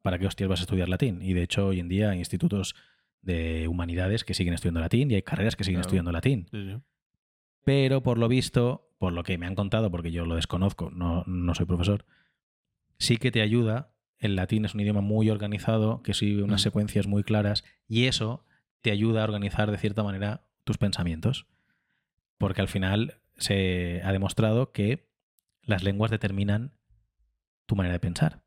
¿Para 0.02 0.20
qué 0.20 0.28
hostias 0.28 0.50
vas 0.50 0.60
a 0.60 0.64
estudiar 0.64 0.90
latín? 0.90 1.22
Y 1.22 1.34
de 1.34 1.44
hecho, 1.44 1.68
hoy 1.68 1.80
en 1.80 1.88
día 1.88 2.10
hay 2.10 2.20
institutos 2.20 2.76
de 3.22 3.68
humanidades 3.68 4.24
que 4.26 4.34
siguen 4.34 4.54
estudiando 4.54 4.82
latín 4.82 5.10
y 5.10 5.16
hay 5.16 5.22
carreras 5.24 5.56
que 5.56 5.64
siguen 5.64 5.78
Claro. 5.80 5.88
estudiando 5.88 6.12
latín. 6.12 6.48
Sí, 6.52 6.66
sí. 6.74 6.82
Pero 7.64 8.04
por 8.04 8.18
lo 8.18 8.28
visto, 8.28 8.92
por 9.00 9.14
lo 9.14 9.24
que 9.24 9.38
me 9.38 9.46
han 9.48 9.56
contado, 9.56 9.90
porque 9.90 10.12
yo 10.12 10.26
lo 10.26 10.36
desconozco, 10.36 10.92
no, 10.92 11.24
no 11.26 11.56
soy 11.56 11.66
profesor, 11.66 12.06
sí 13.00 13.18
que 13.18 13.32
te 13.32 13.42
ayuda. 13.42 13.95
El 14.18 14.36
latín 14.36 14.66
es 14.66 14.74
un 14.74 14.82
idioma 14.82 15.02
muy 15.02 15.30
organizado, 15.30 16.02
que 16.02 16.14
sigue 16.14 16.44
unas 16.44 16.62
Mm. 16.62 16.64
secuencias 16.64 17.08
muy 17.08 17.24
claras, 17.24 17.64
y 17.88 18.06
eso 18.06 18.46
te 18.82 18.92
ayuda 18.92 19.22
a 19.22 19.24
organizar 19.26 19.72
de 19.72 19.78
cierta 19.78 20.04
manera 20.04 20.48
tus 20.64 20.78
pensamientos. 20.78 21.48
Porque 22.38 22.62
al 22.62 22.68
final 22.68 23.22
se 23.38 24.02
ha 24.04 24.12
demostrado 24.12 24.72
que 24.72 25.10
las 25.62 25.84
lenguas 25.84 26.12
determinan 26.12 26.74
tu 27.66 27.76
manera 27.76 27.94
de 27.94 28.00
pensar. 28.00 28.44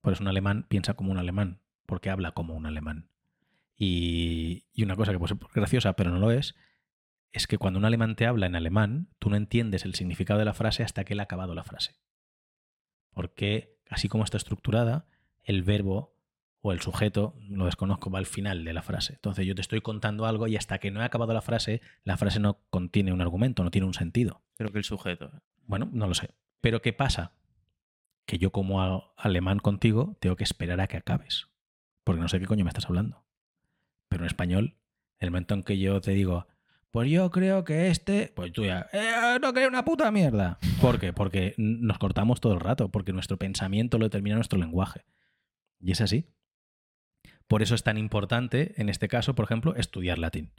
Por 0.00 0.12
eso 0.12 0.22
un 0.22 0.28
alemán 0.28 0.66
piensa 0.68 0.94
como 0.94 1.12
un 1.12 1.18
alemán, 1.18 1.60
porque 1.86 2.10
habla 2.10 2.32
como 2.32 2.54
un 2.54 2.66
alemán. 2.66 3.08
Y, 3.76 4.64
y 4.72 4.82
una 4.82 4.96
cosa 4.96 5.12
que 5.12 5.18
puede 5.18 5.34
ser 5.34 5.48
graciosa, 5.54 5.92
pero 5.94 6.10
no 6.10 6.18
lo 6.18 6.32
es, 6.32 6.54
es 7.30 7.46
que 7.46 7.58
cuando 7.58 7.78
un 7.78 7.84
alemán 7.84 8.16
te 8.16 8.26
habla 8.26 8.46
en 8.46 8.56
alemán, 8.56 9.08
tú 9.18 9.30
no 9.30 9.36
entiendes 9.36 9.84
el 9.84 9.94
significado 9.94 10.38
de 10.38 10.44
la 10.46 10.54
frase 10.54 10.82
hasta 10.82 11.04
que 11.04 11.12
él 11.12 11.20
ha 11.20 11.24
acabado 11.24 11.54
la 11.54 11.62
frase. 11.64 11.94
Porque 13.12 13.77
así 13.88 14.08
como 14.08 14.24
está 14.24 14.36
estructurada, 14.36 15.06
el 15.44 15.62
verbo 15.62 16.14
o 16.60 16.72
el 16.72 16.80
sujeto, 16.80 17.34
lo 17.48 17.66
desconozco, 17.66 18.10
va 18.10 18.18
al 18.18 18.26
final 18.26 18.64
de 18.64 18.72
la 18.72 18.82
frase. 18.82 19.14
Entonces 19.14 19.46
yo 19.46 19.54
te 19.54 19.60
estoy 19.60 19.80
contando 19.80 20.26
algo 20.26 20.46
y 20.48 20.56
hasta 20.56 20.78
que 20.78 20.90
no 20.90 21.00
he 21.00 21.04
acabado 21.04 21.32
la 21.32 21.40
frase, 21.40 21.80
la 22.04 22.16
frase 22.16 22.40
no 22.40 22.60
contiene 22.70 23.12
un 23.12 23.20
argumento, 23.20 23.62
no 23.62 23.70
tiene 23.70 23.86
un 23.86 23.94
sentido. 23.94 24.42
Pero 24.56 24.72
que 24.72 24.78
el 24.78 24.84
sujeto. 24.84 25.30
Bueno, 25.66 25.88
no 25.92 26.06
lo 26.06 26.14
sé. 26.14 26.30
Pero 26.60 26.82
¿qué 26.82 26.92
pasa? 26.92 27.32
Que 28.26 28.38
yo 28.38 28.50
como 28.50 29.12
alemán 29.16 29.58
contigo 29.58 30.16
tengo 30.20 30.36
que 30.36 30.44
esperar 30.44 30.80
a 30.80 30.88
que 30.88 30.96
acabes. 30.96 31.48
Porque 32.04 32.20
no 32.20 32.28
sé 32.28 32.40
qué 32.40 32.46
coño 32.46 32.64
me 32.64 32.70
estás 32.70 32.86
hablando. 32.86 33.24
Pero 34.08 34.24
en 34.24 34.26
español, 34.26 34.76
el 35.18 35.30
momento 35.30 35.54
en 35.54 35.62
que 35.62 35.78
yo 35.78 36.00
te 36.00 36.12
digo, 36.12 36.46
pues 36.90 37.10
yo 37.10 37.30
creo 37.30 37.64
que 37.64 37.88
este, 37.88 38.32
pues 38.34 38.52
tú 38.52 38.64
ya, 38.64 38.88
"Eh, 38.92 39.38
no 39.40 39.52
creo 39.52 39.68
una 39.68 39.84
puta 39.84 40.10
mierda. 40.10 40.58
¿Por 40.80 40.98
qué? 40.98 41.12
Porque 41.12 41.54
nos 41.56 41.98
cortamos 41.98 42.40
todo 42.40 42.54
el 42.54 42.60
rato, 42.60 42.90
porque 42.90 43.12
nuestro 43.12 43.36
pensamiento 43.36 43.98
lo 43.98 44.06
determina 44.06 44.36
nuestro 44.36 44.58
lenguaje. 44.58 45.04
Y 45.80 45.92
es 45.92 46.00
así. 46.00 46.26
Por 47.46 47.62
eso 47.62 47.74
es 47.74 47.82
tan 47.82 47.96
importante, 47.98 48.74
en 48.80 48.88
este 48.88 49.08
caso, 49.08 49.34
por 49.34 49.44
ejemplo, 49.44 49.74
estudiar 49.76 50.18
latín. 50.18 50.52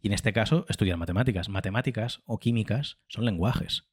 Y 0.00 0.08
en 0.08 0.12
este 0.12 0.32
caso, 0.32 0.66
estudiar 0.68 0.98
matemáticas. 0.98 1.48
Matemáticas 1.48 2.22
o 2.26 2.38
químicas 2.38 2.98
son 3.08 3.24
lenguajes. 3.24 3.86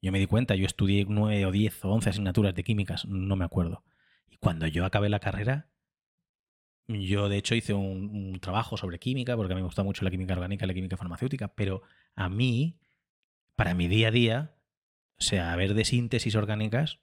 Yo 0.00 0.12
me 0.12 0.18
di 0.18 0.26
cuenta, 0.26 0.54
yo 0.54 0.66
estudié 0.66 1.04
nueve 1.08 1.44
o 1.46 1.50
diez 1.50 1.84
o 1.84 1.90
once 1.90 2.10
asignaturas 2.10 2.54
de 2.54 2.64
químicas, 2.64 3.06
no 3.06 3.36
me 3.36 3.44
acuerdo. 3.44 3.84
Y 4.30 4.36
cuando 4.36 4.66
yo 4.66 4.84
acabé 4.84 5.08
la 5.08 5.20
carrera, 5.20 5.68
Yo, 6.86 7.28
de 7.28 7.38
hecho, 7.38 7.54
hice 7.54 7.72
un, 7.72 8.10
un 8.12 8.40
trabajo 8.40 8.76
sobre 8.76 8.98
química, 8.98 9.36
porque 9.36 9.52
a 9.52 9.56
mí 9.56 9.62
me 9.62 9.66
gusta 9.66 9.82
mucho 9.82 10.04
la 10.04 10.10
química 10.10 10.34
orgánica 10.34 10.64
y 10.64 10.68
la 10.68 10.74
química 10.74 10.96
farmacéutica, 10.96 11.48
pero 11.48 11.82
a 12.14 12.28
mí, 12.28 12.78
para 13.56 13.74
mi 13.74 13.88
día 13.88 14.08
a 14.08 14.10
día, 14.10 14.54
o 15.18 15.22
sea, 15.22 15.54
ver 15.56 15.74
de 15.74 15.84
síntesis 15.84 16.34
orgánicas 16.34 16.98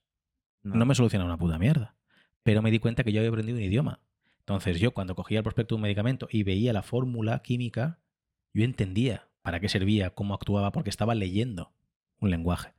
no 0.63 0.85
me 0.85 0.95
soluciona 0.95 1.25
una 1.25 1.37
puta 1.37 1.57
mierda. 1.57 1.95
Pero 2.43 2.61
me 2.61 2.71
di 2.71 2.79
cuenta 2.79 3.03
que 3.03 3.11
yo 3.11 3.19
había 3.19 3.29
aprendido 3.29 3.57
un 3.57 3.63
idioma. 3.63 4.01
Entonces, 4.39 4.79
yo 4.79 4.91
cuando 4.91 5.15
cogía 5.15 5.39
el 5.39 5.43
prospecto 5.43 5.75
de 5.75 5.77
un 5.77 5.83
medicamento 5.83 6.27
y 6.31 6.43
veía 6.43 6.73
la 6.73 6.83
fórmula 6.83 7.39
química, 7.39 7.99
yo 8.53 8.63
entendía 8.63 9.29
para 9.41 9.59
qué 9.59 9.69
servía, 9.69 10.11
cómo 10.11 10.33
actuaba, 10.33 10.71
porque 10.71 10.89
estaba 10.89 11.15
leyendo 11.15 11.73
un 12.19 12.29
lenguaje. 12.29 12.73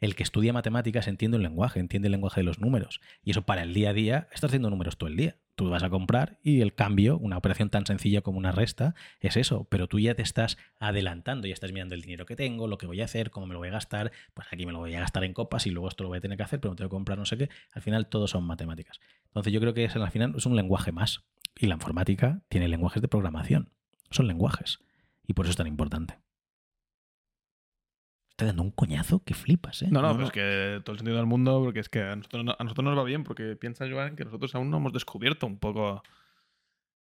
El 0.00 0.16
que 0.16 0.22
estudia 0.22 0.52
matemáticas 0.52 1.06
entiende 1.06 1.36
un 1.36 1.42
lenguaje, 1.42 1.80
entiende 1.80 2.08
el 2.08 2.12
lenguaje 2.12 2.40
de 2.40 2.44
los 2.44 2.58
números. 2.58 3.00
Y 3.22 3.30
eso 3.30 3.42
para 3.42 3.62
el 3.62 3.72
día 3.72 3.90
a 3.90 3.92
día, 3.92 4.28
estás 4.32 4.50
haciendo 4.50 4.68
números 4.68 4.96
todo 4.96 5.08
el 5.08 5.16
día. 5.16 5.36
Tú 5.54 5.68
vas 5.68 5.82
a 5.82 5.90
comprar 5.90 6.38
y 6.42 6.62
el 6.62 6.74
cambio, 6.74 7.18
una 7.18 7.36
operación 7.36 7.68
tan 7.68 7.84
sencilla 7.84 8.22
como 8.22 8.38
una 8.38 8.52
resta, 8.52 8.94
es 9.20 9.36
eso. 9.36 9.66
Pero 9.70 9.86
tú 9.86 9.98
ya 9.98 10.14
te 10.14 10.22
estás 10.22 10.56
adelantando, 10.78 11.46
ya 11.46 11.52
estás 11.52 11.72
mirando 11.72 11.94
el 11.94 12.00
dinero 12.00 12.24
que 12.24 12.36
tengo, 12.36 12.68
lo 12.68 12.78
que 12.78 12.86
voy 12.86 13.00
a 13.02 13.04
hacer, 13.04 13.30
cómo 13.30 13.46
me 13.46 13.52
lo 13.52 13.58
voy 13.58 13.68
a 13.68 13.72
gastar. 13.72 14.12
Pues 14.32 14.48
aquí 14.50 14.64
me 14.64 14.72
lo 14.72 14.78
voy 14.78 14.94
a 14.94 15.00
gastar 15.00 15.24
en 15.24 15.34
copas 15.34 15.66
y 15.66 15.70
luego 15.70 15.88
esto 15.88 16.04
lo 16.04 16.08
voy 16.08 16.18
a 16.18 16.20
tener 16.22 16.38
que 16.38 16.44
hacer, 16.44 16.60
pero 16.60 16.72
me 16.72 16.76
tengo 16.76 16.88
que 16.88 16.94
comprar 16.94 17.18
no 17.18 17.26
sé 17.26 17.36
qué. 17.36 17.50
Al 17.72 17.82
final 17.82 18.06
todo 18.06 18.26
son 18.26 18.44
matemáticas. 18.44 18.98
Entonces 19.26 19.52
yo 19.52 19.60
creo 19.60 19.74
que 19.74 19.84
es, 19.84 19.94
al 19.94 20.10
final 20.10 20.34
es 20.36 20.46
un 20.46 20.56
lenguaje 20.56 20.90
más. 20.92 21.22
Y 21.56 21.66
la 21.66 21.74
informática 21.74 22.42
tiene 22.48 22.68
lenguajes 22.68 23.02
de 23.02 23.08
programación. 23.08 23.72
Son 24.10 24.26
lenguajes. 24.26 24.80
Y 25.26 25.34
por 25.34 25.44
eso 25.44 25.50
es 25.50 25.56
tan 25.56 25.66
importante. 25.66 26.18
Estoy 28.32 28.48
dando 28.48 28.62
un 28.62 28.70
coñazo 28.70 29.22
que 29.24 29.34
flipas, 29.34 29.82
¿eh? 29.82 29.88
No, 29.90 30.00
no, 30.02 30.08
No, 30.08 30.14
pero 30.14 30.20
no. 30.22 30.26
es 30.26 30.32
que 30.32 30.80
todo 30.84 30.94
el 30.94 30.98
sentido 30.98 31.16
del 31.18 31.26
mundo, 31.26 31.60
porque 31.62 31.80
es 31.80 31.88
que 31.88 32.02
a 32.02 32.16
nosotros, 32.16 32.44
no- 32.44 32.56
a 32.58 32.64
nosotros 32.64 32.84
nos 32.84 32.98
va 32.98 33.04
bien, 33.04 33.24
porque 33.24 33.56
piensa, 33.56 33.86
Joan, 33.90 34.16
que 34.16 34.24
nosotros 34.24 34.54
aún 34.54 34.70
no 34.70 34.78
hemos 34.78 34.92
descubierto 34.92 35.46
un 35.46 35.58
poco 35.58 36.02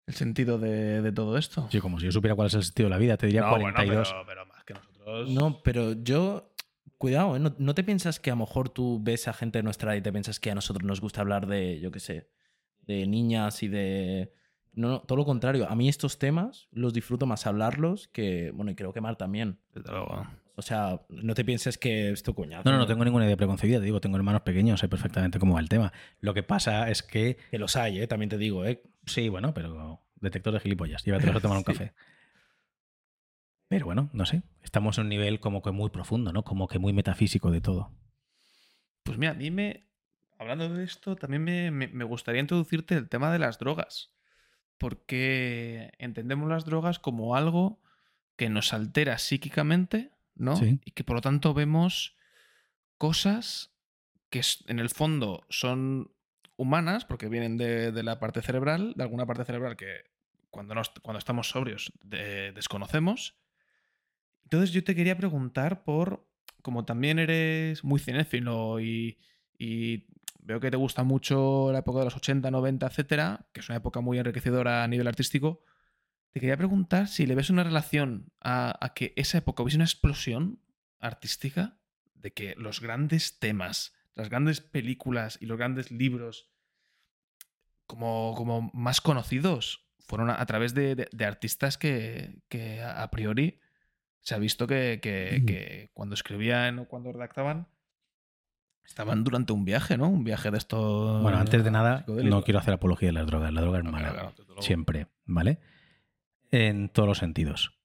el 0.06 0.14
sentido 0.14 0.58
de, 0.58 1.02
de 1.02 1.12
todo 1.12 1.36
esto. 1.36 1.68
Sí, 1.70 1.80
como 1.80 1.98
si 2.00 2.06
yo 2.06 2.12
supiera 2.12 2.34
cuál 2.34 2.48
es 2.48 2.54
el 2.54 2.62
sentido 2.64 2.88
de 2.88 2.94
la 2.94 2.98
vida, 2.98 3.16
te 3.16 3.26
diría 3.26 3.42
no, 3.42 3.50
42. 3.50 3.86
bueno, 4.10 4.24
pero, 4.26 4.26
pero 4.26 4.46
más 4.46 4.64
que 4.64 4.74
nosotros. 4.74 5.30
No, 5.30 5.60
pero 5.62 5.92
yo. 5.92 6.50
Cuidado, 6.96 7.36
¿eh? 7.36 7.38
no, 7.38 7.54
no 7.58 7.74
te 7.76 7.84
piensas 7.84 8.18
que 8.18 8.30
a 8.30 8.34
lo 8.34 8.40
mejor 8.40 8.70
tú 8.70 8.98
ves 9.00 9.28
a 9.28 9.32
gente 9.32 9.60
de 9.60 9.62
nuestra 9.62 9.92
edad 9.92 10.00
y 10.00 10.02
te 10.02 10.10
piensas 10.10 10.40
que 10.40 10.50
a 10.50 10.54
nosotros 10.56 10.84
nos 10.84 11.00
gusta 11.00 11.20
hablar 11.20 11.46
de, 11.46 11.78
yo 11.78 11.92
qué 11.92 12.00
sé, 12.00 12.28
de 12.86 13.06
niñas 13.06 13.62
y 13.62 13.68
de. 13.68 14.32
No, 14.72 14.88
no, 14.88 15.00
todo 15.02 15.16
lo 15.18 15.24
contrario. 15.24 15.68
A 15.70 15.76
mí 15.76 15.88
estos 15.88 16.18
temas 16.18 16.66
los 16.72 16.92
disfruto 16.92 17.24
más 17.26 17.46
hablarlos 17.46 18.08
que. 18.08 18.50
Bueno, 18.52 18.72
y 18.72 18.74
creo 18.74 18.92
que 18.92 19.00
Mar 19.00 19.14
también. 19.14 19.60
Desde 19.74 19.92
luego. 19.92 20.26
O 20.59 20.62
sea, 20.62 21.02
no 21.09 21.34
te 21.34 21.44
pienses 21.44 21.78
que 21.78 22.11
esto 22.11 22.34
coñazo. 22.34 22.64
No, 22.64 22.72
no, 22.72 22.78
no 22.78 22.86
tengo 22.86 23.04
ninguna 23.04 23.24
idea 23.26 23.36
preconcebida, 23.36 23.78
te 23.78 23.84
digo, 23.84 24.00
tengo 24.00 24.16
hermanos 24.16 24.42
pequeños, 24.42 24.80
sé 24.80 24.88
perfectamente 24.88 25.38
cómo 25.38 25.54
va 25.54 25.61
el 25.61 25.68
tema. 25.68 25.92
Lo 26.20 26.34
que 26.34 26.42
pasa 26.42 26.90
es 26.90 27.02
que, 27.04 27.36
Que 27.50 27.59
los 27.59 27.76
hay, 27.76 28.00
¿eh? 28.00 28.06
También 28.09 28.28
te 28.28 28.38
digo, 28.38 28.64
¿eh? 28.64 28.82
sí, 29.06 29.28
bueno, 29.28 29.54
pero 29.54 30.02
detector 30.16 30.52
de 30.52 30.61
gilipollas, 30.61 31.04
llévatelos 31.04 31.36
a 31.36 31.40
tomar 31.40 31.59
un 31.59 31.64
Sí. 31.66 31.72
café. 31.72 31.92
Pero 33.68 33.86
bueno, 33.86 34.09
no 34.12 34.24
sé, 34.26 34.42
estamos 34.62 34.98
en 34.98 35.04
un 35.04 35.09
nivel 35.11 35.40
como 35.40 35.62
que 35.62 35.70
muy 35.70 35.90
profundo, 35.90 36.32
¿no? 36.32 36.42
Como 36.42 36.68
que 36.68 36.78
muy 36.78 36.92
metafísico 36.92 37.50
de 37.50 37.61
todo. 37.61 37.92
Pues 39.04 39.18
mira, 39.18 39.32
a 39.32 39.34
mí 39.34 39.50
me. 39.50 39.86
Hablando 40.38 40.68
de 40.72 40.84
esto, 40.84 41.16
también 41.16 41.44
me, 41.44 41.70
me- 41.70 41.88
me 41.88 42.04
gustaría 42.04 42.40
introducirte 42.40 42.94
el 42.94 43.09
tema 43.09 43.32
de 43.32 43.38
las 43.38 43.59
drogas. 43.59 44.11
Porque 44.78 45.92
entendemos 45.98 46.48
las 46.48 46.64
drogas 46.64 46.98
como 46.98 47.34
algo 47.36 47.80
que 48.36 48.48
nos 48.48 48.72
altera 48.72 49.18
psíquicamente, 49.18 50.12
¿no? 50.39 50.57
Sí. 50.57 50.80
Y 50.84 50.93
que 50.93 51.05
por 51.05 51.16
lo 51.16 51.20
tanto 51.20 51.53
vemos 51.55 52.16
cosas 52.97 53.72
que 54.30 54.41
en 54.66 54.78
el 54.78 54.91
fondo 54.91 55.45
son 55.49 56.12
humanas, 56.57 57.05
porque 57.05 57.28
vienen 57.28 57.57
de, 57.57 57.93
de 57.93 58.03
la 58.03 58.18
parte 58.18 58.43
cerebral, 58.43 58.95
de 58.97 59.03
alguna 59.03 59.26
parte 59.26 59.45
cerebral 59.45 59.76
que 59.76 60.05
cuando, 60.51 60.74
nos- 60.74 60.91
cuando 61.03 61.18
estamos 61.18 61.49
sobrios 61.51 61.93
de- 62.03 62.53
desconocemos. 62.53 63.36
Entonces 64.45 64.72
yo 64.72 64.82
te 64.82 64.95
quería 64.95 65.16
preguntar 65.16 65.84
por, 65.84 66.26
como 66.62 66.84
también 66.84 67.18
eres 67.18 67.84
muy 67.84 68.01
cinéfilo 68.01 68.80
y, 68.80 69.18
y 69.59 70.07
veo 70.41 70.59
que 70.61 70.70
te 70.70 70.76
gusta 70.76 71.05
mucho 71.05 71.70
la 71.72 71.80
época 71.80 71.99
de 72.01 72.07
los 72.07 72.16
80, 72.16 72.51
90, 72.51 72.86
etcétera, 72.86 73.47
que 73.53 73.61
es 73.61 73.68
una 73.68 73.76
época 73.76 74.01
muy 74.01 74.18
enriquecedora 74.18 74.82
a 74.84 74.89
nivel 74.89 75.07
artístico, 75.07 75.62
te 76.30 76.40
quería 76.40 76.56
preguntar 76.56 77.08
si 77.08 77.26
le 77.26 77.34
ves 77.34 77.50
una 77.50 77.64
relación 77.64 78.32
a, 78.40 78.76
a 78.84 78.94
que 78.94 79.12
esa 79.16 79.38
época 79.38 79.62
hubiese 79.62 79.78
una 79.78 79.84
explosión 79.84 80.62
artística 81.00 81.78
de 82.14 82.32
que 82.32 82.54
los 82.56 82.80
grandes 82.80 83.38
temas, 83.38 83.94
las 84.14 84.28
grandes 84.28 84.60
películas 84.60 85.38
y 85.40 85.46
los 85.46 85.56
grandes 85.58 85.90
libros 85.90 86.50
como, 87.86 88.34
como 88.36 88.70
más 88.74 89.00
conocidos 89.00 89.86
fueron 90.00 90.30
a, 90.30 90.40
a 90.40 90.46
través 90.46 90.74
de, 90.74 90.94
de- 90.94 91.08
de 91.10 91.24
artistas 91.24 91.78
que, 91.78 92.42
que 92.48 92.82
a 92.82 93.10
priori 93.10 93.60
se 94.20 94.34
ha 94.34 94.38
visto 94.38 94.66
que, 94.66 95.00
que- 95.02 95.90
cuando 95.94 96.14
escribían 96.14 96.78
o 96.80 96.88
cuando 96.88 97.12
redactaban 97.12 97.68
estaban 98.84 99.22
durante 99.22 99.52
un 99.52 99.64
viaje, 99.64 99.98
¿no? 99.98 100.08
Un 100.08 100.24
viaje 100.24 100.50
de 100.50 100.56
estos. 100.58 101.22
Bueno, 101.22 101.36
antes 101.38 101.62
de 101.62 101.70
nada, 101.70 102.04
no 102.06 102.42
quiero 102.42 102.58
hacer 102.58 102.72
apología 102.74 103.08
de 103.08 103.12
las 103.12 103.26
drogas, 103.26 103.52
la 103.52 103.60
droga 103.60 103.78
es 103.78 103.84
No, 103.84 103.92
mala, 103.92 104.10
claro, 104.12 104.34
siempre, 104.60 105.08
¿vale? 105.26 105.60
En 106.51 106.88
todos 106.88 107.09
los 107.09 107.18
sentidos. 107.18 107.78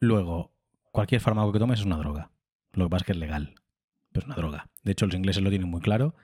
Luego, 0.00 0.52
cualquier 0.90 1.20
fármaco 1.20 1.52
que 1.52 1.58
tomes 1.58 1.80
es 1.80 1.86
una 1.86 1.98
droga. 1.98 2.30
Lo 2.72 2.86
que 2.86 2.90
pasa 2.90 3.02
es 3.02 3.06
que 3.06 3.12
es 3.12 3.18
legal, 3.18 3.54
pero 4.12 4.24
es 4.24 4.26
una 4.26 4.36
droga. 4.36 4.70
De 4.82 4.92
hecho, 4.92 5.06
los 5.06 5.14
ingleses 5.14 5.42
lo 5.42 5.50
tienen 5.50 5.68
muy 5.68 5.80
claro 5.80 6.14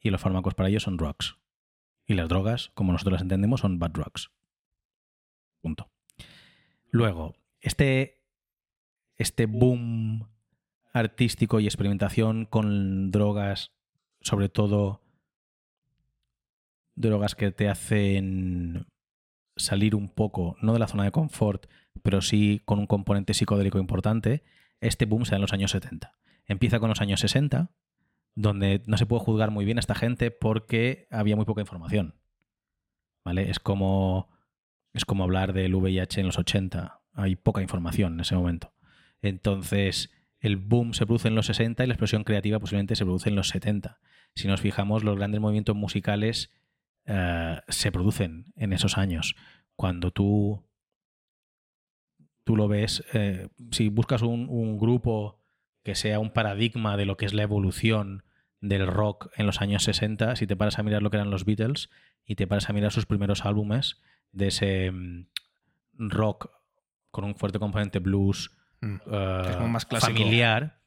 y 0.00 0.10
los 0.10 0.20
fármacos 0.20 0.54
para 0.54 0.68
ellos 0.68 0.84
son 0.84 0.96
drugs. 0.96 1.36
Y 2.06 2.14
las 2.14 2.28
drogas, 2.28 2.70
como 2.74 2.92
nosotros 2.92 3.14
las 3.14 3.22
entendemos, 3.22 3.60
son 3.60 3.78
bad 3.78 3.90
drugs. 3.90 4.30
Punto. 5.60 5.90
Luego, 6.90 7.34
este, 7.60 8.22
este 9.16 9.46
boom 9.46 10.28
artístico 10.92 11.58
y 11.58 11.66
experimentación 11.66 12.44
con 12.44 13.10
drogas, 13.10 13.72
sobre 14.20 14.48
todo 14.48 15.02
drogas 16.94 17.34
que 17.34 17.50
te 17.50 17.68
hacen 17.68 18.86
salir 19.56 19.94
un 19.94 20.08
poco, 20.08 20.56
no 20.60 20.72
de 20.72 20.78
la 20.78 20.88
zona 20.88 21.04
de 21.04 21.12
confort, 21.12 21.66
pero 22.02 22.20
sí 22.20 22.62
con 22.64 22.78
un 22.78 22.86
componente 22.86 23.34
psicodélico 23.34 23.78
importante, 23.78 24.42
este 24.80 25.06
boom 25.06 25.24
se 25.24 25.32
da 25.32 25.36
en 25.36 25.42
los 25.42 25.52
años 25.52 25.70
70. 25.70 26.12
Empieza 26.46 26.80
con 26.80 26.88
los 26.88 27.00
años 27.00 27.20
60, 27.20 27.70
donde 28.34 28.82
no 28.86 28.98
se 28.98 29.06
puede 29.06 29.24
juzgar 29.24 29.50
muy 29.50 29.64
bien 29.64 29.78
a 29.78 29.80
esta 29.80 29.94
gente 29.94 30.30
porque 30.30 31.06
había 31.10 31.36
muy 31.36 31.44
poca 31.44 31.60
información. 31.60 32.16
¿Vale? 33.24 33.50
Es 33.50 33.58
como, 33.58 34.28
es 34.92 35.04
como 35.04 35.24
hablar 35.24 35.52
del 35.52 35.74
VIH 35.74 36.20
en 36.20 36.26
los 36.26 36.38
80. 36.38 37.00
Hay 37.14 37.36
poca 37.36 37.62
información 37.62 38.14
en 38.14 38.20
ese 38.20 38.34
momento. 38.34 38.74
Entonces, 39.22 40.10
el 40.40 40.56
boom 40.56 40.92
se 40.92 41.06
produce 41.06 41.28
en 41.28 41.34
los 41.34 41.46
60 41.46 41.82
y 41.82 41.86
la 41.86 41.94
explosión 41.94 42.24
creativa 42.24 42.58
posiblemente 42.58 42.96
se 42.96 43.04
produce 43.04 43.30
en 43.30 43.36
los 43.36 43.48
70. 43.48 43.98
Si 44.34 44.48
nos 44.48 44.60
fijamos, 44.60 45.04
los 45.04 45.16
grandes 45.16 45.40
movimientos 45.40 45.74
musicales 45.74 46.50
eh, 47.06 47.60
se 47.68 47.92
producen 47.92 48.52
en 48.56 48.72
esos 48.72 48.98
años. 48.98 49.36
Cuando 49.76 50.10
tú, 50.10 50.64
tú 52.44 52.56
lo 52.56 52.68
ves, 52.68 53.04
eh, 53.12 53.48
si 53.70 53.88
buscas 53.88 54.22
un, 54.22 54.48
un 54.48 54.78
grupo 54.78 55.40
que 55.82 55.94
sea 55.94 56.18
un 56.20 56.30
paradigma 56.32 56.96
de 56.96 57.06
lo 57.06 57.16
que 57.16 57.26
es 57.26 57.34
la 57.34 57.42
evolución 57.42 58.24
del 58.60 58.86
rock 58.86 59.30
en 59.36 59.46
los 59.46 59.60
años 59.60 59.84
60, 59.84 60.36
si 60.36 60.46
te 60.46 60.56
paras 60.56 60.78
a 60.78 60.82
mirar 60.82 61.02
lo 61.02 61.10
que 61.10 61.18
eran 61.18 61.30
los 61.30 61.44
Beatles 61.44 61.90
y 62.24 62.36
te 62.36 62.46
paras 62.46 62.70
a 62.70 62.72
mirar 62.72 62.92
sus 62.92 63.04
primeros 63.06 63.44
álbumes 63.44 64.00
de 64.32 64.46
ese 64.48 64.90
mm, 64.90 65.26
rock 65.98 66.50
con 67.10 67.24
un 67.24 67.34
fuerte 67.34 67.58
componente 67.58 67.98
blues, 67.98 68.50
Mm. 68.84 68.96
eh, 69.06 69.66
más 69.68 69.86
familiar 69.86 70.80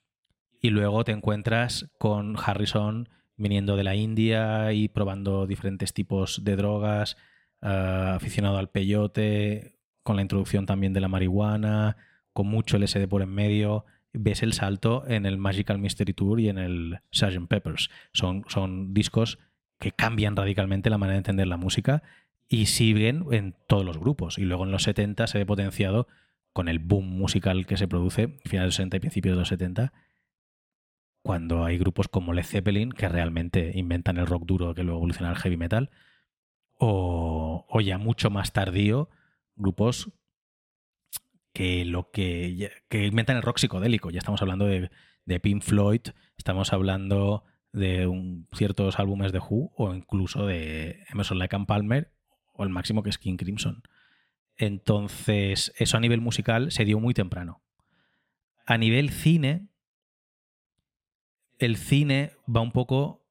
y 0.61 0.69
luego 0.69 1.03
te 1.03 1.11
encuentras 1.11 1.89
con 1.97 2.35
Harrison 2.37 3.09
viniendo 3.37 3.75
de 3.75 3.83
la 3.83 3.95
India 3.95 4.73
y 4.73 4.87
probando 4.89 5.47
diferentes 5.47 5.93
tipos 5.93 6.43
de 6.43 6.55
drogas, 6.55 7.17
eh, 7.61 8.11
aficionado 8.15 8.57
al 8.57 8.69
peyote, 8.69 9.75
con 10.03 10.15
la 10.15 10.21
introducción 10.21 10.65
también 10.65 10.93
de 10.93 11.01
la 11.01 11.07
marihuana, 11.07 11.97
con 12.33 12.47
mucho 12.47 12.77
LSD 12.77 13.07
por 13.07 13.21
en 13.21 13.29
medio. 13.29 13.85
Ves 14.13 14.41
el 14.41 14.53
salto 14.53 15.03
en 15.07 15.25
el 15.25 15.37
Magical 15.37 15.79
Mystery 15.79 16.13
Tour 16.13 16.39
y 16.39 16.49
en 16.49 16.57
el 16.57 16.99
Sgt. 17.11 17.47
Peppers. 17.47 17.89
Son, 18.13 18.43
son 18.47 18.93
discos 18.93 19.37
que 19.79 19.91
cambian 19.91 20.35
radicalmente 20.35 20.89
la 20.89 20.97
manera 20.97 21.13
de 21.13 21.19
entender 21.19 21.47
la 21.47 21.57
música 21.57 22.01
y 22.47 22.67
siguen 22.67 23.25
en 23.31 23.55
todos 23.67 23.85
los 23.85 23.97
grupos. 23.97 24.37
Y 24.37 24.43
luego 24.43 24.63
en 24.63 24.71
los 24.71 24.83
70 24.83 25.27
se 25.27 25.37
ve 25.37 25.45
potenciado 25.45 26.07
con 26.53 26.69
el 26.69 26.79
boom 26.79 27.05
musical 27.05 27.65
que 27.67 27.77
se 27.77 27.87
produce, 27.87 28.39
finales 28.45 28.51
de 28.51 28.65
los 28.65 28.75
60 28.75 28.97
y 28.97 28.99
principios 28.99 29.35
de 29.35 29.39
los 29.39 29.49
70, 29.49 29.93
cuando 31.27 31.65
hay 31.65 31.77
grupos 31.77 32.07
como 32.07 32.33
Led 32.33 32.45
Zeppelin 32.45 32.91
que 32.91 33.09
realmente 33.09 33.71
inventan 33.75 34.17
el 34.17 34.25
rock 34.25 34.45
duro 34.45 34.73
que 34.73 34.83
luego 34.83 34.99
evoluciona 34.99 35.29
al 35.29 35.35
heavy 35.35 35.57
metal, 35.57 35.89
o, 36.79 37.65
ya 37.81 37.97
mucho 37.97 38.29
más 38.29 38.53
tardío, 38.53 39.09
grupos 39.55 40.11
que 41.53 41.85
lo 41.85 42.11
que, 42.11 42.71
que 42.87 43.05
inventan 43.05 43.35
el 43.35 43.41
rock 43.43 43.57
psicodélico. 43.57 44.09
Ya 44.09 44.19
estamos 44.19 44.41
hablando 44.41 44.65
de, 44.65 44.89
de 45.25 45.39
Pink 45.39 45.63
Floyd, 45.63 46.01
estamos 46.37 46.71
hablando 46.71 47.43
de 47.73 48.07
un- 48.07 48.47
ciertos 48.55 48.97
álbumes 48.97 49.31
de 49.31 49.39
Who 49.39 49.71
o 49.75 49.93
incluso 49.93 50.45
de 50.45 51.03
Emerson 51.09 51.39
Lake 51.39 51.55
and 51.55 51.67
Palmer 51.67 52.11
o 52.53 52.63
el 52.63 52.69
máximo 52.69 53.03
que 53.03 53.09
es 53.09 53.17
King 53.17 53.37
Crimson. 53.37 53.83
Entonces, 54.55 55.73
eso 55.77 55.97
a 55.97 55.99
nivel 55.99 56.21
musical 56.21 56.71
se 56.71 56.85
dio 56.85 56.99
muy 56.99 57.13
temprano. 57.13 57.61
A 58.65 58.77
nivel 58.77 59.09
cine, 59.09 59.67
el 61.57 61.77
cine 61.77 62.31
va 62.53 62.61
un 62.61 62.71
poco 62.71 63.25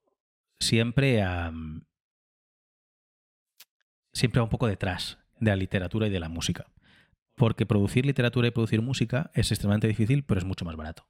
siempre 0.59 1.23
a. 1.23 1.53
Siempre 4.13 4.41
va 4.41 4.45
un 4.45 4.51
poco 4.51 4.67
detrás 4.67 5.19
de 5.41 5.51
la 5.51 5.57
literatura 5.57 6.07
y 6.07 6.11
de 6.11 6.21
la 6.21 6.29
música. 6.29 6.67
Porque 7.35 7.67
producir 7.67 8.07
literatura 8.07 8.49
y 8.49 8.51
producir 8.51 8.81
música 8.81 9.31
es 9.35 9.51
extremadamente 9.53 9.89
difícil, 9.89 10.25
pero 10.25 10.39
es 10.39 10.47
mucho 10.47 10.65
más 10.65 10.75
barato. 10.77 11.07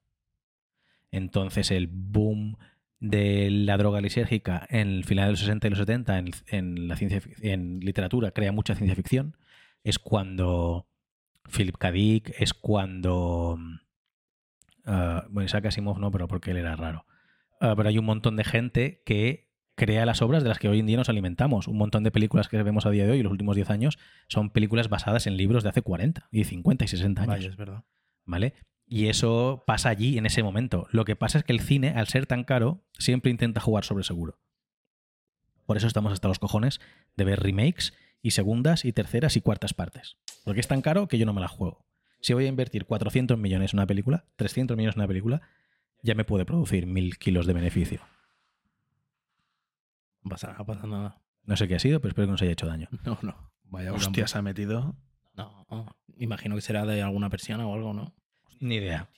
Entonces, 1.12 1.70
el 1.70 1.86
boom 1.86 2.58
de 2.98 3.48
la 3.50 3.76
droga 3.76 4.00
lisérgica 4.00 4.66
en 4.70 4.88
el 4.88 5.04
final 5.04 5.26
de 5.26 5.30
los 5.32 5.40
60 5.40 5.66
y 5.66 5.70
los 5.70 5.78
70 5.78 6.18
en, 6.18 6.30
en 6.48 6.88
la 6.88 6.96
ciencia, 6.96 7.22
en 7.42 7.78
literatura 7.80 8.32
crea 8.32 8.50
mucha 8.50 8.74
ciencia 8.74 8.96
ficción. 8.96 9.36
Es 9.84 10.00
cuando 10.00 10.88
Philip 11.54 11.76
K. 11.76 11.92
Dick, 11.92 12.34
es 12.38 12.54
cuando. 12.54 13.58
Ah, 14.87 15.26
bueno, 15.30 15.47
Isaac 15.47 15.66
Asimov 15.66 15.99
no, 15.99 16.11
pero 16.11 16.28
porque 16.28 16.53
él 16.53 16.57
era 16.57 16.76
raro. 16.76 17.07
Ah, 17.61 17.74
pero 17.76 17.89
hay 17.89 17.99
un 17.99 18.05
montón 18.05 18.37
de 18.37 18.45
gente 18.45 19.03
que 19.05 19.47
crea 19.74 20.07
las 20.07 20.22
obras 20.22 20.43
de 20.43 20.49
las 20.49 20.59
que 20.59 20.68
hoy 20.68 20.80
en 20.80 20.87
día 20.87 20.97
nos 20.97 21.09
alimentamos. 21.09 21.68
Un 21.68 21.76
montón 21.76 22.03
de 22.03 22.11
películas 22.11 22.49
que 22.49 22.62
vemos 22.62 22.87
a 22.87 22.91
día 22.91 23.05
de 23.05 23.12
hoy, 23.12 23.22
los 23.22 23.32
últimos 23.32 23.57
10 23.57 23.70
años, 23.70 23.99
son 24.28 24.51
películas 24.51 24.89
basadas 24.89 25.26
en 25.26 25.37
libros 25.37 25.62
de 25.62 25.68
hace 25.68 25.82
40 25.82 26.28
y 26.30 26.45
50 26.45 26.84
y 26.84 26.89
60 26.89 27.22
años. 27.22 27.34
Vaya, 27.34 27.49
es 27.49 27.57
verdad. 27.57 27.84
¿Vale? 28.24 28.55
Y 28.87 29.09
eso 29.09 29.64
pasa 29.66 29.89
allí 29.89 30.16
en 30.16 30.26
ese 30.26 30.43
momento. 30.43 30.87
Lo 30.91 31.05
que 31.05 31.16
pasa 31.16 31.39
es 31.39 31.45
que 31.45 31.53
el 31.53 31.61
cine, 31.61 31.91
al 31.91 32.07
ser 32.07 32.26
tan 32.26 32.45
caro, 32.45 32.84
siempre 32.99 33.30
intenta 33.30 33.61
jugar 33.61 33.84
sobre 33.84 34.05
seguro. 34.05 34.39
Por 35.66 35.76
eso 35.76 35.89
estamos 35.89 36.12
hasta 36.12 36.28
los 36.28 36.39
cojones 36.39 36.80
de 37.16 37.24
ver 37.24 37.41
remakes 37.41 37.93
y 38.22 38.30
segundas 38.30 38.84
y 38.84 38.93
terceras 38.93 39.37
y 39.37 39.41
cuartas 39.41 39.74
partes. 39.74 40.16
Porque 40.45 40.61
es 40.61 40.68
tan 40.68 40.82
caro 40.82 41.09
que 41.09 41.18
yo 41.18 41.26
no 41.26 41.32
me 41.32 41.41
la 41.41 41.49
juego. 41.49 41.84
Si 42.20 42.32
voy 42.34 42.46
a 42.46 42.48
invertir 42.48 42.86
400 42.86 43.38
millones 43.38 43.72
en 43.72 43.78
una 43.78 43.86
película, 43.86 44.24
300 44.36 44.76
millones 44.76 44.96
en 44.96 45.00
una 45.00 45.08
película, 45.08 45.42
ya 46.02 46.14
me 46.14 46.24
puede 46.24 46.44
producir 46.44 46.86
mil 46.86 47.18
kilos 47.18 47.46
de 47.46 47.52
beneficio. 47.52 48.00
No 50.22 50.30
pasa 50.30 50.48
nada, 50.48 50.58
no 50.58 50.66
pasa 50.66 50.86
nada. 50.86 51.22
No 51.44 51.56
sé 51.56 51.68
qué 51.68 51.76
ha 51.76 51.78
sido, 51.78 52.00
pero 52.00 52.10
espero 52.10 52.26
que 52.26 52.32
no 52.32 52.38
se 52.38 52.44
haya 52.44 52.52
hecho 52.52 52.66
daño. 52.66 52.88
No, 53.04 53.18
no. 53.22 53.52
Vaya 53.64 53.92
Hostia, 53.92 54.26
se 54.26 54.38
ha 54.38 54.42
metido. 54.42 54.96
No, 55.34 55.66
no. 55.70 55.96
imagino 56.16 56.54
que 56.54 56.62
será 56.62 56.86
de 56.86 57.02
alguna 57.02 57.30
persiana 57.30 57.66
o 57.66 57.74
algo, 57.74 57.92
¿no? 57.92 58.14
Ni 58.60 58.76
idea. 58.76 59.08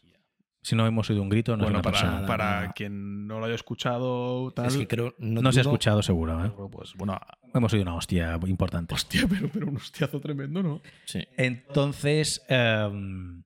Si 0.60 0.74
no 0.76 0.86
hemos 0.86 1.08
oído 1.08 1.22
un 1.22 1.28
grito, 1.28 1.56
no 1.56 1.64
bueno, 1.64 1.78
es 1.78 1.84
una 1.86 1.92
para, 1.92 2.00
persona. 2.02 2.26
para 2.26 2.44
nada. 2.60 2.72
quien 2.72 3.26
no 3.26 3.38
lo 3.38 3.46
haya 3.46 3.54
escuchado, 3.54 4.50
tal. 4.52 4.66
Es 4.66 4.76
que 4.76 4.86
creo. 4.88 5.14
No, 5.18 5.40
No 5.40 5.52
se 5.52 5.60
ha 5.60 5.62
escuchado 5.62 6.02
seguro. 6.02 6.44
¿eh? 6.44 6.52
Pues 6.70 6.94
bueno, 6.94 7.18
Hemos 7.54 7.72
oído 7.72 7.84
una 7.84 7.94
hostia 7.94 8.38
importante. 8.46 8.94
hostia, 8.94 9.26
pero, 9.28 9.48
pero 9.50 9.68
un 9.68 9.76
hostiazo 9.76 10.20
tremendo, 10.20 10.62
¿no? 10.62 10.82
Sí. 11.06 11.20
Entonces, 11.36 12.44
em, 12.48 13.44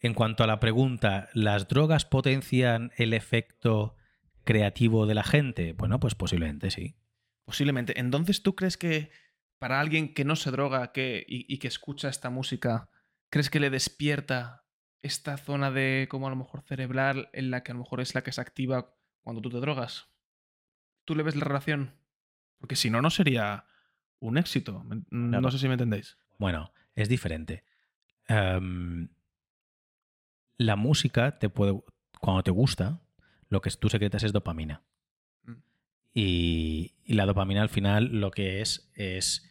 en 0.00 0.14
cuanto 0.14 0.44
a 0.44 0.46
la 0.46 0.60
pregunta, 0.60 1.28
¿las 1.32 1.66
drogas 1.68 2.04
potencian 2.04 2.92
el 2.96 3.14
efecto 3.14 3.96
creativo 4.44 5.06
de 5.06 5.14
la 5.14 5.24
gente? 5.24 5.72
Bueno, 5.72 5.98
pues 5.98 6.14
posiblemente 6.14 6.70
sí. 6.70 6.94
Posiblemente. 7.46 7.98
Entonces, 7.98 8.42
¿tú 8.42 8.54
crees 8.54 8.76
que 8.76 9.10
para 9.58 9.80
alguien 9.80 10.12
que 10.12 10.24
no 10.24 10.36
se 10.36 10.50
droga 10.50 10.92
que, 10.92 11.24
y, 11.26 11.52
y 11.52 11.58
que 11.58 11.68
escucha 11.68 12.08
esta 12.10 12.28
música, 12.30 12.90
crees 13.30 13.48
que 13.50 13.58
le 13.58 13.70
despierta 13.70 14.65
esta 15.06 15.36
zona 15.38 15.70
de 15.70 16.06
como 16.10 16.26
a 16.26 16.30
lo 16.30 16.36
mejor 16.36 16.62
cerebral 16.62 17.28
en 17.32 17.50
la 17.50 17.62
que 17.62 17.72
a 17.72 17.74
lo 17.74 17.80
mejor 17.80 18.00
es 18.00 18.14
la 18.14 18.22
que 18.22 18.32
se 18.32 18.40
activa 18.40 18.94
cuando 19.22 19.40
tú 19.42 19.50
te 19.50 19.58
drogas? 19.58 20.08
¿Tú 21.04 21.14
le 21.14 21.22
ves 21.22 21.36
la 21.36 21.44
relación? 21.44 21.94
Porque 22.58 22.76
si 22.76 22.90
no, 22.90 23.00
no 23.02 23.10
sería 23.10 23.64
un 24.18 24.38
éxito. 24.38 24.84
No 25.10 25.30
Claro. 25.30 25.50
sé 25.50 25.58
si 25.58 25.68
me 25.68 25.74
entendéis. 25.74 26.18
Bueno, 26.38 26.72
es 26.94 27.08
diferente. 27.08 27.64
Em, 28.28 29.08
la 30.58 30.76
música 30.76 31.38
te 31.38 31.48
puede, 31.48 31.80
cuando 32.20 32.42
te 32.42 32.50
gusta, 32.50 33.00
lo 33.48 33.60
que 33.60 33.70
tú 33.70 33.88
secretas 33.88 34.22
es 34.24 34.32
dopamina. 34.32 34.82
Mm. 35.44 35.52
Y, 36.14 36.94
y 37.04 37.14
la 37.14 37.26
dopamina 37.26 37.62
al 37.62 37.68
final 37.68 38.20
lo 38.20 38.30
que 38.30 38.60
es 38.62 38.90
es 38.94 39.48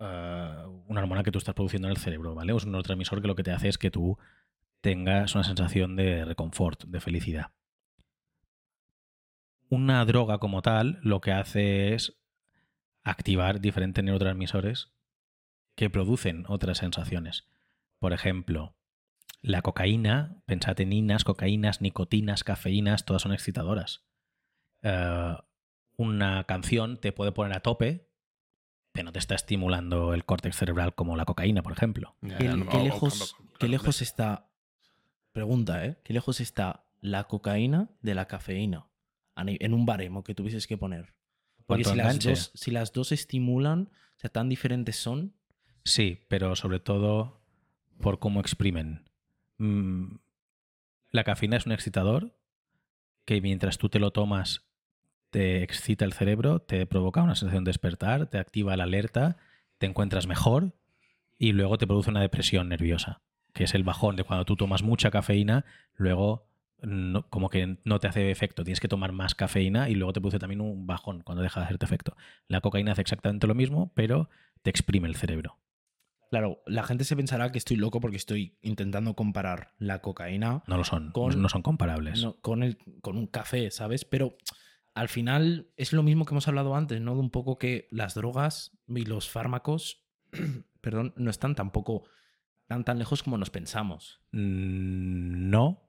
eh, 0.00 0.62
una 0.88 1.00
hormona 1.00 1.22
que 1.22 1.30
tú 1.30 1.38
estás 1.38 1.54
produciendo 1.54 1.88
en 1.88 1.92
el 1.92 1.98
cerebro, 1.98 2.34
¿vale? 2.34 2.54
Es 2.56 2.64
un 2.64 2.72
neurotransmisor 2.72 3.20
que 3.20 3.28
lo 3.28 3.34
que 3.36 3.42
te 3.44 3.52
hace 3.52 3.68
es 3.68 3.78
que 3.78 3.90
tú 3.90 4.18
tengas 4.86 5.34
una 5.34 5.42
sensación 5.42 5.96
de 5.96 6.24
reconfort, 6.24 6.84
de 6.84 7.00
felicidad. 7.00 7.50
Una 9.68 10.04
droga 10.04 10.38
como 10.38 10.62
tal 10.62 11.00
lo 11.02 11.20
que 11.20 11.32
hace 11.32 11.92
es 11.92 12.16
activar 13.02 13.60
diferentes 13.60 14.04
neurotransmisores 14.04 14.92
que 15.74 15.90
producen 15.90 16.44
otras 16.46 16.78
sensaciones. 16.78 17.48
Por 17.98 18.12
ejemplo, 18.12 18.76
la 19.42 19.60
cocaína, 19.60 20.40
pensad 20.46 20.80
en 20.80 20.92
inas, 20.92 21.24
cocaínas, 21.24 21.80
nicotinas, 21.80 22.44
cafeínas, 22.44 23.04
todas 23.04 23.22
son 23.22 23.32
excitadoras. 23.32 24.06
Eh, 24.82 25.34
una 25.96 26.44
canción 26.44 27.00
te 27.00 27.10
puede 27.10 27.32
poner 27.32 27.56
a 27.56 27.60
tope, 27.60 28.08
pero 28.92 29.06
no 29.06 29.12
te 29.12 29.18
está 29.18 29.34
estimulando 29.34 30.14
el 30.14 30.24
córtex 30.24 30.54
cerebral 30.54 30.94
como 30.94 31.16
la 31.16 31.24
cocaína, 31.24 31.64
por 31.64 31.72
ejemplo. 31.72 32.14
¿Qué, 32.20 32.36
qué 32.70 32.78
lejos, 32.78 33.34
qué 33.58 33.66
lejos 33.66 34.00
está. 34.00 34.52
Pregunta, 35.36 35.84
¿eh? 35.84 35.98
¿Qué 36.02 36.14
lejos 36.14 36.40
está 36.40 36.86
la 37.02 37.24
cocaína 37.24 37.90
de 38.00 38.14
la 38.14 38.26
cafeína? 38.26 38.86
En 39.36 39.74
un 39.74 39.84
baremo 39.84 40.24
que 40.24 40.34
tuvieses 40.34 40.66
que 40.66 40.78
poner. 40.78 41.12
Porque 41.66 41.82
¿Cuánto 41.82 41.90
si 41.90 41.96
las, 41.96 42.06
enganche? 42.06 42.30
dos, 42.30 42.52
si 42.54 42.70
las 42.70 42.92
dos 42.94 43.12
estimulan, 43.12 43.90
o 44.16 44.18
sea, 44.18 44.30
tan 44.30 44.48
diferentes 44.48 44.96
son. 44.96 45.34
Sí, 45.84 46.20
pero 46.28 46.56
sobre 46.56 46.80
todo 46.80 47.42
por 48.00 48.18
cómo 48.18 48.40
exprimen. 48.40 49.10
Mm, 49.58 50.14
la 51.10 51.22
cafeína 51.24 51.58
es 51.58 51.66
un 51.66 51.72
excitador 51.72 52.34
que 53.26 53.42
mientras 53.42 53.76
tú 53.76 53.90
te 53.90 53.98
lo 53.98 54.12
tomas 54.12 54.64
te 55.28 55.62
excita 55.62 56.06
el 56.06 56.14
cerebro, 56.14 56.60
te 56.60 56.86
provoca 56.86 57.22
una 57.22 57.34
sensación 57.34 57.64
de 57.64 57.68
despertar, 57.68 58.30
te 58.30 58.38
activa 58.38 58.74
la 58.78 58.84
alerta, 58.84 59.36
te 59.76 59.84
encuentras 59.84 60.26
mejor 60.26 60.72
y 61.38 61.52
luego 61.52 61.76
te 61.76 61.86
produce 61.86 62.08
una 62.08 62.22
depresión 62.22 62.70
nerviosa, 62.70 63.20
que 63.56 63.64
es 63.64 63.74
el 63.74 63.82
bajón 63.82 64.14
de 64.16 64.22
cuando 64.24 64.44
tú 64.44 64.54
tomas 64.56 64.82
mucha 64.82 65.10
cafeína, 65.10 65.64
luego 65.96 66.46
no- 66.82 67.28
como 67.30 67.48
que 67.48 67.78
no 67.84 67.98
te 67.98 68.06
hace 68.06 68.30
efecto, 68.30 68.62
tienes 68.62 68.80
que 68.80 68.86
tomar 68.88 69.10
más 69.12 69.34
cafeína 69.34 69.88
y 69.88 69.94
luego 69.94 70.12
te 70.12 70.20
produce 70.20 70.38
también 70.38 70.60
un 70.60 70.86
bajón 70.86 71.22
cuando 71.22 71.42
deja 71.42 71.60
de 71.60 71.64
hacerte 71.66 71.86
efecto. 71.86 72.16
La 72.48 72.60
cocaína 72.60 72.92
hace 72.92 73.00
exactamente 73.00 73.46
lo 73.46 73.54
mismo, 73.54 73.90
pero 73.94 74.28
te 74.62 74.70
exprime 74.70 75.08
el 75.08 75.16
cerebro. 75.16 75.58
Claro, 76.30 76.60
la 76.66 76.82
gente 76.82 77.04
se 77.04 77.16
pensará 77.16 77.50
que 77.50 77.58
estoy 77.58 77.76
loco 77.76 78.00
porque 78.00 78.16
estoy 78.18 78.58
intentando 78.60 79.14
comparar 79.14 79.72
la 79.78 80.00
cocaína 80.00 80.62
No 80.66 80.76
lo 80.76 80.84
son, 80.84 81.12
Con- 81.12 81.40
no 81.40 81.48
son 81.48 81.62
comparables. 81.62 82.22
no- 82.22 82.36
con, 82.40 82.62
el, 82.62 82.76
con 83.00 83.16
un 83.16 83.26
café, 83.26 83.70
¿sabes? 83.70 84.04
Pero 84.04 84.36
al 84.94 85.08
final 85.08 85.68
es 85.76 85.92
lo 85.92 86.02
mismo 86.02 86.24
que 86.26 86.34
hemos 86.34 86.48
hablado 86.48 86.74
antes, 86.74 87.00
¿no? 87.00 87.14
De 87.14 87.20
un 87.20 87.30
poco 87.30 87.58
que 87.58 87.86
las 87.90 88.14
drogas 88.14 88.76
y 88.88 89.04
los 89.06 89.30
fármacos, 89.30 90.04
perdón, 90.82 91.14
no 91.16 91.30
están 91.30 91.54
tampoco 91.54 92.04
tan 92.66 92.84
tan 92.84 92.98
lejos 92.98 93.22
como 93.22 93.38
nos 93.38 93.50
pensamos. 93.50 94.20
Mm, 94.32 95.50
No, 95.50 95.82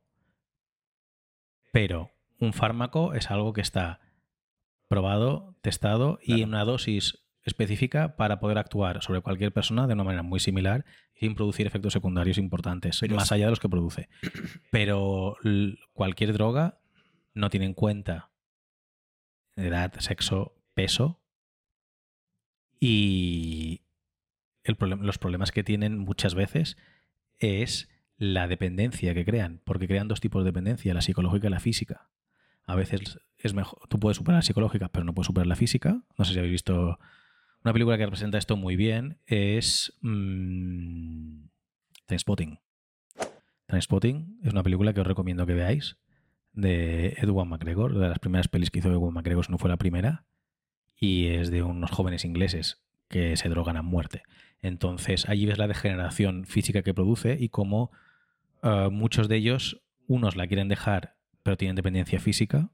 pero 1.71 2.11
un 2.39 2.53
fármaco 2.53 3.13
es 3.13 3.29
algo 3.31 3.53
que 3.53 3.61
está 3.61 3.99
probado, 4.87 5.57
testado 5.61 6.19
y 6.21 6.27
Claro. 6.27 6.41
en 6.43 6.49
una 6.49 6.63
dosis 6.65 7.23
específica 7.43 8.15
para 8.15 8.39
poder 8.39 8.57
actuar 8.57 9.01
sobre 9.01 9.21
cualquier 9.21 9.53
persona 9.53 9.87
de 9.87 9.93
una 9.93 10.03
manera 10.03 10.23
muy 10.23 10.39
similar 10.39 10.85
sin 11.15 11.33
producir 11.35 11.65
efectos 11.65 11.93
secundarios 11.93 12.37
importantes, 12.37 12.99
Pero 12.99 13.15
más 13.15 13.31
allá 13.31 13.45
de 13.45 13.51
los 13.51 13.59
que 13.59 13.69
produce. 13.69 14.09
Pero 14.71 15.35
cualquier 15.93 16.33
droga 16.33 16.79
no 17.33 17.49
tiene 17.49 17.65
en 17.67 17.73
cuenta 17.73 18.31
edad, 19.55 19.93
sexo, 19.99 20.55
peso 20.73 21.21
y 22.79 23.81
los 24.77 25.17
problemas 25.17 25.51
que 25.51 25.63
tienen 25.63 25.97
muchas 25.97 26.35
veces 26.35 26.77
es 27.39 27.89
la 28.17 28.47
dependencia 28.47 29.13
que 29.13 29.25
crean, 29.25 29.61
porque 29.63 29.87
crean 29.87 30.07
dos 30.07 30.19
tipos 30.19 30.43
de 30.43 30.49
dependencia, 30.49 30.93
la 30.93 31.01
psicológica 31.01 31.47
y 31.47 31.51
la 31.51 31.59
física. 31.59 32.09
A 32.65 32.75
veces 32.75 33.19
es 33.37 33.53
mejor, 33.53 33.87
tú 33.87 33.99
puedes 33.99 34.17
superar 34.17 34.39
la 34.39 34.41
psicológica, 34.41 34.89
pero 34.89 35.05
no 35.05 35.13
puedes 35.13 35.27
superar 35.27 35.47
la 35.47 35.55
física. 35.55 36.01
No 36.17 36.25
sé 36.25 36.33
si 36.33 36.39
habéis 36.39 36.53
visto 36.53 36.99
una 37.63 37.73
película 37.73 37.97
que 37.97 38.05
representa 38.05 38.37
esto 38.37 38.57
muy 38.57 38.75
bien, 38.75 39.19
es 39.25 39.93
mm, 40.01 41.45
Trainspotting. 42.05 42.59
Trainspotting 43.67 44.39
es 44.43 44.53
una 44.53 44.63
película 44.63 44.93
que 44.93 45.01
os 45.01 45.07
recomiendo 45.07 45.45
que 45.45 45.53
veáis 45.53 45.97
de 46.53 47.09
Edward 47.17 47.47
McGregor, 47.47 47.97
de 47.97 48.09
las 48.09 48.19
primeras 48.19 48.47
pelis 48.47 48.71
que 48.71 48.79
hizo 48.79 48.89
Edward 48.89 49.13
McGregor, 49.13 49.45
si 49.45 49.51
no 49.51 49.57
fue 49.57 49.69
la 49.69 49.77
primera, 49.77 50.25
y 50.95 51.27
es 51.27 51.51
de 51.51 51.61
unos 51.61 51.91
jóvenes 51.91 52.25
ingleses 52.25 52.81
que 53.09 53.35
se 53.37 53.49
drogan 53.49 53.77
a 53.77 53.81
muerte. 53.81 54.23
Entonces, 54.61 55.27
allí 55.29 55.45
ves 55.45 55.57
la 55.57 55.67
degeneración 55.67 56.45
física 56.45 56.81
que 56.81 56.93
produce 56.93 57.37
y 57.39 57.49
cómo 57.49 57.91
eh, 58.63 58.89
muchos 58.91 59.27
de 59.27 59.37
ellos, 59.37 59.81
unos 60.07 60.35
la 60.35 60.47
quieren 60.47 60.67
dejar 60.69 61.15
pero 61.43 61.55
tienen 61.57 61.75
dependencia 61.77 62.19
física 62.19 62.71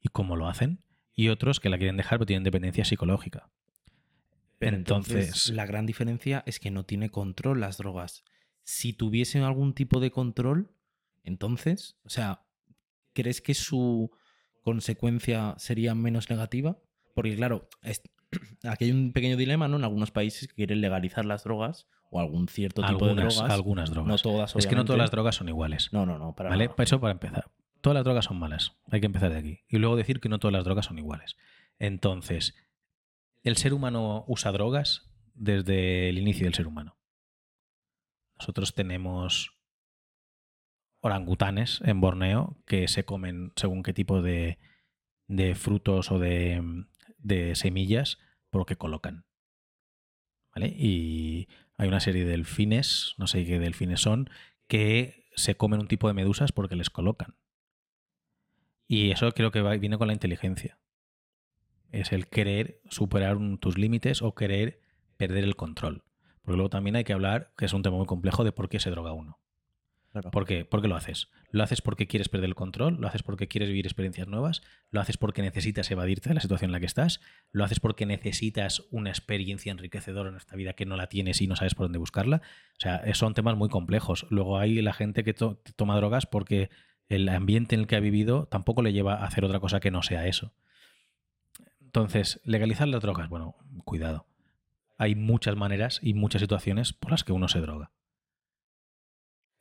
y 0.00 0.08
cómo 0.08 0.34
lo 0.34 0.48
hacen, 0.48 0.82
y 1.14 1.28
otros 1.28 1.60
que 1.60 1.68
la 1.68 1.78
quieren 1.78 1.96
dejar 1.96 2.18
pero 2.18 2.26
tienen 2.26 2.42
dependencia 2.44 2.84
psicológica. 2.84 3.50
Entonces, 4.60 5.14
Entonces- 5.26 5.50
la 5.54 5.64
gran 5.66 5.86
diferencia 5.86 6.42
es 6.46 6.58
que 6.58 6.70
no 6.70 6.84
tiene 6.84 7.10
control 7.10 7.60
las 7.60 7.78
drogas. 7.78 8.24
Si 8.64 8.92
tuviesen 8.92 9.42
algún 9.42 9.74
tipo 9.74 10.00
de 10.00 10.10
control, 10.10 10.70
entonces, 11.24 11.96
o 12.02 12.10
sea, 12.10 12.42
¿crees 13.12 13.40
que 13.40 13.54
su 13.54 14.10
consecuencia 14.62 15.54
sería 15.58 15.94
menos 15.94 16.28
negativa? 16.30 16.78
Porque 17.14 17.36
claro, 17.36 17.68
es- 17.82 18.02
aquí 18.64 18.86
hay 18.86 18.92
un 18.92 19.12
pequeño 19.12 19.36
dilema, 19.36 19.68
¿no? 19.68 19.76
En 19.76 19.84
algunos 19.84 20.10
países 20.10 20.48
que 20.48 20.54
quieren 20.54 20.80
legalizar 20.80 21.24
las 21.24 21.44
drogas 21.44 21.86
o 22.10 22.20
algún 22.20 22.48
cierto 22.48 22.82
tipo 22.82 23.06
de 23.06 23.14
drogas. 23.14 23.40
algunas 23.40 23.90
drogas. 23.90 24.08
No 24.08 24.18
todas, 24.18 24.56
es 24.56 24.66
que 24.66 24.74
no 24.74 24.84
todas 24.84 24.96
obviamente. 24.96 25.02
las 25.02 25.10
drogas 25.10 25.34
son 25.36 25.48
iguales. 25.48 25.92
No, 25.92 26.06
no, 26.06 26.18
no, 26.18 26.34
para 26.34 26.50
¿Vale? 26.50 26.68
nada. 26.68 26.82
Eso 26.82 27.00
para 27.00 27.12
empezar. 27.12 27.50
Todas 27.80 27.94
las 27.94 28.04
drogas 28.04 28.26
son 28.26 28.38
malas. 28.38 28.76
Hay 28.90 29.00
que 29.00 29.06
empezar 29.06 29.32
de 29.32 29.38
aquí. 29.38 29.60
Y 29.68 29.78
luego 29.78 29.96
decir 29.96 30.20
que 30.20 30.28
no 30.28 30.38
todas 30.38 30.52
las 30.52 30.64
drogas 30.64 30.86
son 30.86 30.98
iguales. 30.98 31.36
Entonces, 31.78 32.54
el 33.42 33.56
ser 33.56 33.72
humano 33.72 34.24
usa 34.28 34.52
drogas 34.52 35.10
desde 35.34 36.08
el 36.08 36.18
inicio 36.18 36.44
del 36.44 36.54
ser 36.54 36.66
humano. 36.66 36.98
Nosotros 38.38 38.74
tenemos 38.74 39.52
orangutanes 41.00 41.80
en 41.84 42.00
Borneo 42.00 42.58
que 42.66 42.88
se 42.88 43.04
comen 43.04 43.52
según 43.56 43.82
qué 43.82 43.94
tipo 43.94 44.20
de, 44.20 44.58
de 45.28 45.54
frutos 45.54 46.10
o 46.10 46.18
de, 46.18 46.62
de 47.22 47.54
semillas 47.54 48.18
por 48.50 48.66
colocan. 48.76 49.24
¿Vale? 50.54 50.74
Y 50.76 51.48
hay 51.76 51.88
una 51.88 52.00
serie 52.00 52.24
de 52.24 52.32
delfines, 52.32 53.14
no 53.18 53.26
sé 53.26 53.44
qué 53.44 53.58
delfines 53.58 54.00
son, 54.00 54.28
que 54.66 55.28
se 55.36 55.56
comen 55.56 55.80
un 55.80 55.88
tipo 55.88 56.08
de 56.08 56.14
medusas 56.14 56.52
porque 56.52 56.76
les 56.76 56.90
colocan. 56.90 57.36
Y 58.86 59.12
eso 59.12 59.30
creo 59.32 59.52
que 59.52 59.60
va- 59.60 59.76
viene 59.76 59.98
con 59.98 60.08
la 60.08 60.12
inteligencia. 60.12 60.78
Es 61.90 62.12
el 62.12 62.28
querer 62.28 62.80
superar 62.90 63.38
tus 63.60 63.78
límites 63.78 64.22
o 64.22 64.34
querer 64.34 64.80
perder 65.16 65.44
el 65.44 65.56
control. 65.56 66.02
Porque 66.42 66.56
luego 66.56 66.70
también 66.70 66.96
hay 66.96 67.04
que 67.04 67.12
hablar, 67.12 67.52
que 67.56 67.66
es 67.66 67.72
un 67.72 67.82
tema 67.82 67.96
muy 67.96 68.06
complejo, 68.06 68.42
de 68.44 68.52
por 68.52 68.68
qué 68.68 68.80
se 68.80 68.90
droga 68.90 69.12
uno. 69.12 69.38
Claro. 70.12 70.32
¿Por 70.32 70.44
qué? 70.44 70.64
¿Por 70.64 70.82
qué 70.82 70.88
lo 70.88 70.96
haces? 70.96 71.28
¿Lo 71.52 71.62
haces 71.62 71.82
porque 71.82 72.08
quieres 72.08 72.28
perder 72.28 72.48
el 72.48 72.56
control? 72.56 72.96
¿Lo 73.00 73.06
haces 73.06 73.22
porque 73.22 73.46
quieres 73.46 73.68
vivir 73.68 73.86
experiencias 73.86 74.26
nuevas? 74.26 74.60
¿Lo 74.90 75.00
haces 75.00 75.16
porque 75.16 75.40
necesitas 75.40 75.88
evadirte 75.92 76.28
de 76.30 76.34
la 76.34 76.40
situación 76.40 76.70
en 76.70 76.72
la 76.72 76.80
que 76.80 76.86
estás? 76.86 77.20
¿Lo 77.52 77.64
haces 77.64 77.78
porque 77.78 78.06
necesitas 78.06 78.82
una 78.90 79.10
experiencia 79.10 79.70
enriquecedora 79.70 80.28
en 80.30 80.36
esta 80.36 80.56
vida 80.56 80.72
que 80.72 80.84
no 80.84 80.96
la 80.96 81.06
tienes 81.08 81.40
y 81.40 81.46
no 81.46 81.54
sabes 81.54 81.76
por 81.76 81.84
dónde 81.84 81.98
buscarla? 82.00 82.42
O 82.76 82.80
sea, 82.80 82.96
eh, 83.04 83.14
son 83.14 83.34
temas 83.34 83.56
muy 83.56 83.68
complejos. 83.68 84.26
Luego 84.30 84.58
hay 84.58 84.82
la 84.82 84.92
gente 84.92 85.22
que 85.22 85.32
to- 85.32 85.62
toma 85.76 85.94
drogas 85.96 86.26
porque 86.26 86.70
el 87.08 87.28
ambiente 87.28 87.76
en 87.76 87.82
el 87.82 87.86
que 87.86 87.94
ha 87.94 88.00
vivido 88.00 88.46
tampoco 88.46 88.82
le 88.82 88.92
lleva 88.92 89.14
a 89.14 89.24
hacer 89.26 89.44
otra 89.44 89.60
cosa 89.60 89.78
que 89.78 89.92
no 89.92 90.02
sea 90.02 90.26
eso. 90.26 90.52
Entonces, 91.80 92.40
legalizar 92.44 92.88
las 92.88 93.00
drogas, 93.02 93.28
bueno, 93.28 93.54
cuidado. 93.84 94.26
Hay 94.98 95.14
muchas 95.14 95.54
maneras 95.56 96.00
y 96.02 96.14
muchas 96.14 96.40
situaciones 96.40 96.92
por 96.92 97.12
las 97.12 97.22
que 97.22 97.32
uno 97.32 97.46
se 97.48 97.60
droga 97.60 97.92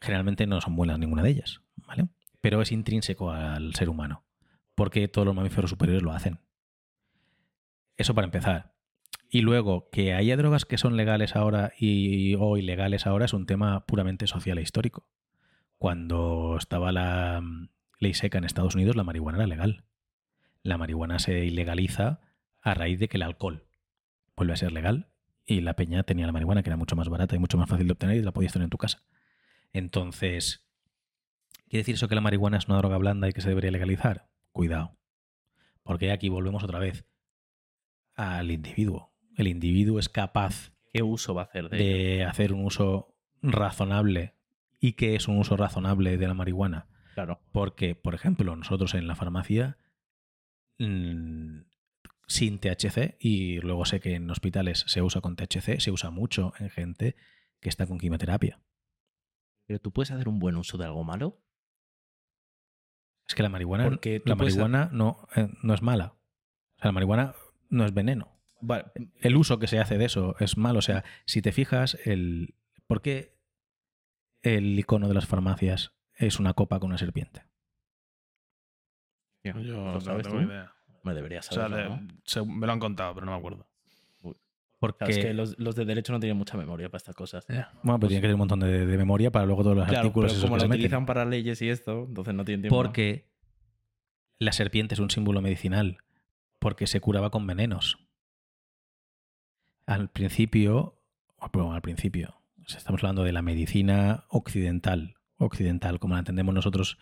generalmente 0.01 0.47
no 0.47 0.61
son 0.61 0.75
buenas 0.75 0.99
ninguna 0.99 1.23
de 1.23 1.29
ellas, 1.29 1.61
¿vale? 1.87 2.07
Pero 2.41 2.61
es 2.61 2.71
intrínseco 2.71 3.31
al 3.31 3.75
ser 3.75 3.89
humano, 3.89 4.23
porque 4.75 5.07
todos 5.07 5.25
los 5.25 5.35
mamíferos 5.35 5.69
superiores 5.69 6.03
lo 6.03 6.13
hacen. 6.13 6.39
Eso 7.97 8.15
para 8.15 8.25
empezar. 8.25 8.73
Y 9.29 9.41
luego, 9.41 9.89
que 9.91 10.13
haya 10.13 10.37
drogas 10.37 10.65
que 10.65 10.77
son 10.77 10.97
legales 10.97 11.35
ahora 11.35 11.73
y, 11.77 12.35
o 12.35 12.57
ilegales 12.57 13.05
ahora 13.05 13.25
es 13.25 13.33
un 13.33 13.45
tema 13.45 13.85
puramente 13.85 14.25
social 14.25 14.57
e 14.57 14.61
histórico. 14.61 15.05
Cuando 15.77 16.55
estaba 16.57 16.91
la 16.91 17.39
mm, 17.41 17.69
ley 17.99 18.13
seca 18.13 18.37
en 18.37 18.45
Estados 18.45 18.75
Unidos, 18.75 18.95
la 18.95 19.03
marihuana 19.03 19.37
era 19.37 19.47
legal. 19.47 19.83
La 20.63 20.77
marihuana 20.77 21.19
se 21.19 21.45
ilegaliza 21.45 22.21
a 22.61 22.73
raíz 22.73 22.99
de 22.99 23.07
que 23.07 23.17
el 23.17 23.23
alcohol 23.23 23.65
vuelve 24.35 24.53
a 24.53 24.57
ser 24.57 24.71
legal 24.71 25.09
y 25.45 25.61
la 25.61 25.75
peña 25.75 26.03
tenía 26.03 26.25
la 26.25 26.31
marihuana 26.31 26.63
que 26.63 26.69
era 26.69 26.77
mucho 26.77 26.95
más 26.95 27.09
barata 27.09 27.35
y 27.35 27.39
mucho 27.39 27.57
más 27.57 27.69
fácil 27.69 27.87
de 27.87 27.93
obtener 27.93 28.17
y 28.17 28.21
la 28.21 28.31
podías 28.31 28.53
tener 28.53 28.65
en 28.65 28.69
tu 28.69 28.77
casa. 28.77 29.03
Entonces, 29.73 30.65
¿quiere 31.67 31.81
decir 31.81 31.95
eso 31.95 32.07
que 32.07 32.15
la 32.15 32.21
marihuana 32.21 32.57
es 32.57 32.67
una 32.67 32.77
droga 32.77 32.97
blanda 32.97 33.29
y 33.29 33.33
que 33.33 33.41
se 33.41 33.49
debería 33.49 33.71
legalizar? 33.71 34.29
Cuidado. 34.51 34.97
Porque 35.83 36.11
aquí 36.11 36.29
volvemos 36.29 36.63
otra 36.63 36.79
vez 36.79 37.05
al 38.15 38.51
individuo. 38.51 39.13
El 39.35 39.47
individuo 39.47 39.99
es 39.99 40.09
capaz 40.09 40.71
¿Qué 40.93 41.03
uso 41.03 41.33
va 41.33 41.43
a 41.43 41.45
hacer 41.45 41.69
de, 41.69 42.23
hacer 42.23 42.53
un 42.53 42.65
uso 42.65 43.15
razonable. 43.41 44.33
¿Y 44.79 44.93
qué 44.93 45.15
es 45.15 45.27
un 45.27 45.37
uso 45.37 45.55
razonable 45.57 46.17
de 46.17 46.27
la 46.27 46.33
marihuana? 46.33 46.87
Claro. 47.13 47.41
Porque, 47.51 47.95
por 47.95 48.15
ejemplo, 48.15 48.55
nosotros 48.55 48.93
en 48.95 49.07
la 49.07 49.15
farmacia, 49.15 49.77
mm, 50.79 51.61
sin 52.27 52.59
THC, 52.59 53.17
y 53.19 53.59
luego 53.59 53.85
sé 53.85 53.99
que 53.99 54.15
en 54.15 54.29
hospitales 54.29 54.83
se 54.87 55.01
usa 55.01 55.21
con 55.21 55.35
THC, 55.35 55.79
se 55.79 55.91
usa 55.91 56.09
mucho 56.09 56.53
en 56.59 56.69
gente 56.69 57.15
que 57.59 57.69
está 57.69 57.85
con 57.85 57.99
quimioterapia. 57.99 58.59
Pero 59.69 59.79
tú 59.79 59.91
puedes 59.93 60.09
hacer 60.09 60.27
un 60.27 60.39
buen 60.39 60.55
uso 60.57 60.79
de 60.79 60.85
algo 60.85 61.03
malo. 61.03 61.43
Es 63.27 63.35
que 63.35 63.43
la 63.43 63.49
marihuana, 63.49 63.83
Porque 63.83 64.19
la 64.25 64.33
marihuana 64.33 64.89
no, 64.91 65.27
eh, 65.35 65.47
no 65.61 65.75
es 65.75 65.83
mala. 65.83 66.15
O 66.77 66.79
sea, 66.81 66.87
la 66.87 66.91
marihuana 66.93 67.35
no 67.69 67.85
es 67.85 67.93
veneno. 67.93 68.41
Vale, 68.61 68.85
El 69.21 69.35
uso 69.35 69.59
que 69.59 69.67
se 69.67 69.77
hace 69.77 69.99
de 69.99 70.05
eso 70.05 70.35
es 70.39 70.57
malo. 70.57 70.79
O 70.79 70.81
sea, 70.81 71.03
si 71.25 71.43
te 71.43 71.51
fijas, 71.51 71.99
el, 72.05 72.55
¿por 72.87 73.03
qué 73.03 73.37
el 74.41 74.79
icono 74.79 75.07
de 75.07 75.13
las 75.13 75.27
farmacias 75.27 75.93
es 76.15 76.39
una 76.39 76.55
copa 76.55 76.79
con 76.79 76.87
una 76.89 76.97
serpiente? 76.97 77.45
Yo 79.43 79.53
¿lo 79.53 79.91
no 79.93 80.01
sabes 80.01 80.23
tengo 80.27 80.39
tú? 80.39 80.45
idea. 80.47 80.73
Me 81.03 81.13
deberías 81.13 81.47
O 81.51 81.53
sea, 81.53 81.69
saberlo, 81.69 81.95
de- 81.95 82.01
¿no? 82.01 82.07
se- 82.25 82.43
me 82.43 82.65
lo 82.65 82.73
han 82.73 82.79
contado, 82.79 83.13
pero 83.13 83.27
no 83.27 83.33
me 83.33 83.37
acuerdo. 83.37 83.69
Porque, 84.79 84.97
Claro, 85.05 85.11
es 85.11 85.25
que 85.25 85.33
los, 85.33 85.59
los 85.59 85.75
de 85.75 85.83
derecho 85.85 86.13
no 86.13 86.19
tienen 86.21 86.37
mucha 86.37 86.57
memoria 86.57 86.87
para 86.89 86.97
estas 86.97 87.13
cosas. 87.15 87.45
bueno, 87.83 87.99
pues 87.99 88.09
tiene 88.09 88.21
que 88.21 88.27
tener 88.27 88.35
un 88.35 88.39
montón 88.39 88.61
de, 88.61 88.85
de 88.85 88.97
memoria 88.97 89.29
para 89.29 89.45
luego 89.45 89.61
todos 89.63 89.75
los 89.75 89.85
Claro, 89.85 89.99
artículos 90.07 90.31
pero 90.33 90.43
como 90.47 90.57
lo 90.57 90.65
utilizan 90.65 91.05
para 91.05 91.25
leyes 91.25 91.61
y 91.61 91.69
esto, 91.69 92.05
entonces 92.07 92.33
no 92.33 92.45
tienen 92.45 92.61
tiempo. 92.61 92.77
Porque 92.77 93.27
la 94.37 94.53
serpiente 94.53 94.93
es 94.95 94.99
un 94.99 95.09
símbolo 95.09 95.41
medicinal. 95.41 95.97
Porque 96.59 96.87
se 96.87 96.99
curaba 97.01 97.29
con 97.29 97.45
venenos. 97.45 97.97
Al 99.85 100.09
principio, 100.09 100.99
bueno, 101.53 101.73
al 101.73 101.81
principio, 101.81 102.35
o 102.65 102.69
sea, 102.69 102.77
estamos 102.77 103.03
hablando 103.03 103.23
de 103.23 103.31
la 103.33 103.41
medicina 103.41 104.25
occidental. 104.29 105.15
Occidental, 105.37 105.99
como 105.99 106.13
la 106.15 106.19
entendemos 106.19 106.53
nosotros. 106.53 106.97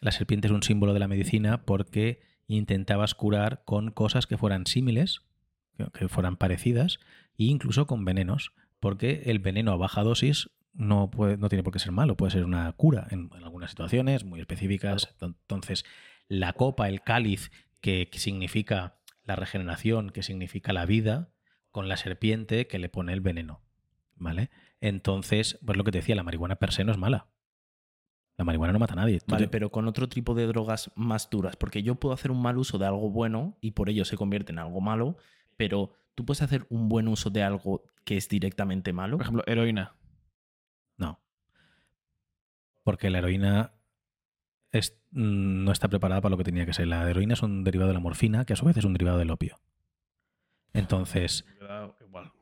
La 0.00 0.10
serpiente 0.10 0.48
es 0.48 0.52
un 0.52 0.62
símbolo 0.62 0.92
de 0.92 0.98
la 0.98 1.08
medicina 1.08 1.64
porque 1.64 2.20
intentabas 2.46 3.14
curar 3.14 3.62
con 3.64 3.90
cosas 3.90 4.26
que 4.26 4.36
fueran 4.36 4.66
símiles, 4.66 5.22
que- 5.92 6.08
fueran 6.08 6.36
parecidas, 6.36 6.98
e 7.38 7.44
incluso 7.44 7.86
con 7.86 8.04
venenos. 8.04 8.52
Porque 8.80 9.22
el 9.26 9.38
veneno 9.38 9.72
a 9.72 9.76
baja 9.76 10.02
dosis 10.02 10.50
no, 10.74 11.10
puede, 11.10 11.36
no 11.38 11.48
tiene 11.48 11.62
por 11.62 11.72
qué 11.72 11.78
ser 11.78 11.92
malo, 11.92 12.16
puede 12.16 12.32
ser 12.32 12.44
una 12.44 12.70
cura 12.72 13.06
en, 13.10 13.30
en 13.34 13.44
algunas 13.44 13.70
situaciones 13.70 14.24
muy 14.24 14.40
específicas. 14.40 15.14
Entonces, 15.20 15.84
la 16.28 16.52
copa, 16.52 16.88
el 16.88 17.00
cáliz, 17.02 17.50
que, 17.80 18.08
que 18.10 18.18
significa 18.18 18.96
la 19.24 19.36
regeneración, 19.36 20.10
que 20.10 20.22
significa 20.22 20.72
la 20.72 20.84
vida, 20.84 21.30
con 21.70 21.88
la 21.88 21.96
serpiente 21.96 22.66
que 22.66 22.78
le 22.78 22.88
pone 22.88 23.12
el 23.12 23.20
veneno. 23.20 23.62
¿Vale? 24.16 24.50
Entonces, 24.80 25.58
pues 25.64 25.76
lo 25.78 25.84
que 25.84 25.90
te 25.92 25.98
decía, 25.98 26.14
la 26.14 26.22
marihuana 26.22 26.56
per 26.56 26.72
se 26.72 26.84
no 26.84 26.92
es 26.92 26.98
mala. 26.98 27.28
La 28.36 28.44
marihuana 28.44 28.72
no 28.72 28.78
mata 28.78 28.92
a 28.94 28.96
nadie. 28.96 29.20
Vale, 29.26 29.48
pero 29.48 29.70
con 29.70 29.86
otro 29.88 30.08
tipo 30.08 30.34
de 30.34 30.46
drogas 30.46 30.90
más 30.96 31.30
duras, 31.30 31.56
porque 31.56 31.82
yo 31.82 31.94
puedo 31.96 32.14
hacer 32.14 32.30
un 32.30 32.42
mal 32.42 32.58
uso 32.58 32.78
de 32.78 32.86
algo 32.86 33.10
bueno 33.10 33.56
y 33.60 33.72
por 33.72 33.88
ello 33.88 34.04
se 34.04 34.16
convierte 34.16 34.52
en 34.52 34.58
algo 34.58 34.80
malo, 34.80 35.16
pero 35.56 35.92
tú 36.14 36.24
puedes 36.24 36.42
hacer 36.42 36.66
un 36.70 36.88
buen 36.88 37.08
uso 37.08 37.30
de 37.30 37.42
algo 37.42 37.82
que 38.04 38.16
es 38.16 38.28
directamente 38.28 38.92
malo. 38.92 39.16
Por 39.16 39.22
ejemplo, 39.24 39.44
heroína. 39.46 39.96
No. 40.96 41.20
Porque 42.82 43.10
la 43.10 43.18
heroína 43.18 43.72
es- 44.72 45.00
mm, 45.12 45.64
no 45.64 45.72
está 45.72 45.88
preparada 45.88 46.20
para 46.20 46.30
lo 46.32 46.36
que 46.38 46.44
tenía 46.44 46.66
que 46.66 46.72
ser. 46.74 46.86
La 46.88 47.08
heroína 47.08 47.34
es 47.34 47.42
un 47.42 47.64
derivado 47.64 47.88
de 47.88 47.94
la 47.94 48.00
morfina, 48.00 48.44
que 48.44 48.52
a 48.52 48.56
su 48.56 48.64
vez 48.66 48.76
es 48.76 48.84
un 48.84 48.92
derivado 48.92 49.18
del 49.18 49.30
opio. 49.30 49.58
Entonces, 50.72 51.44
igual. 52.00 52.32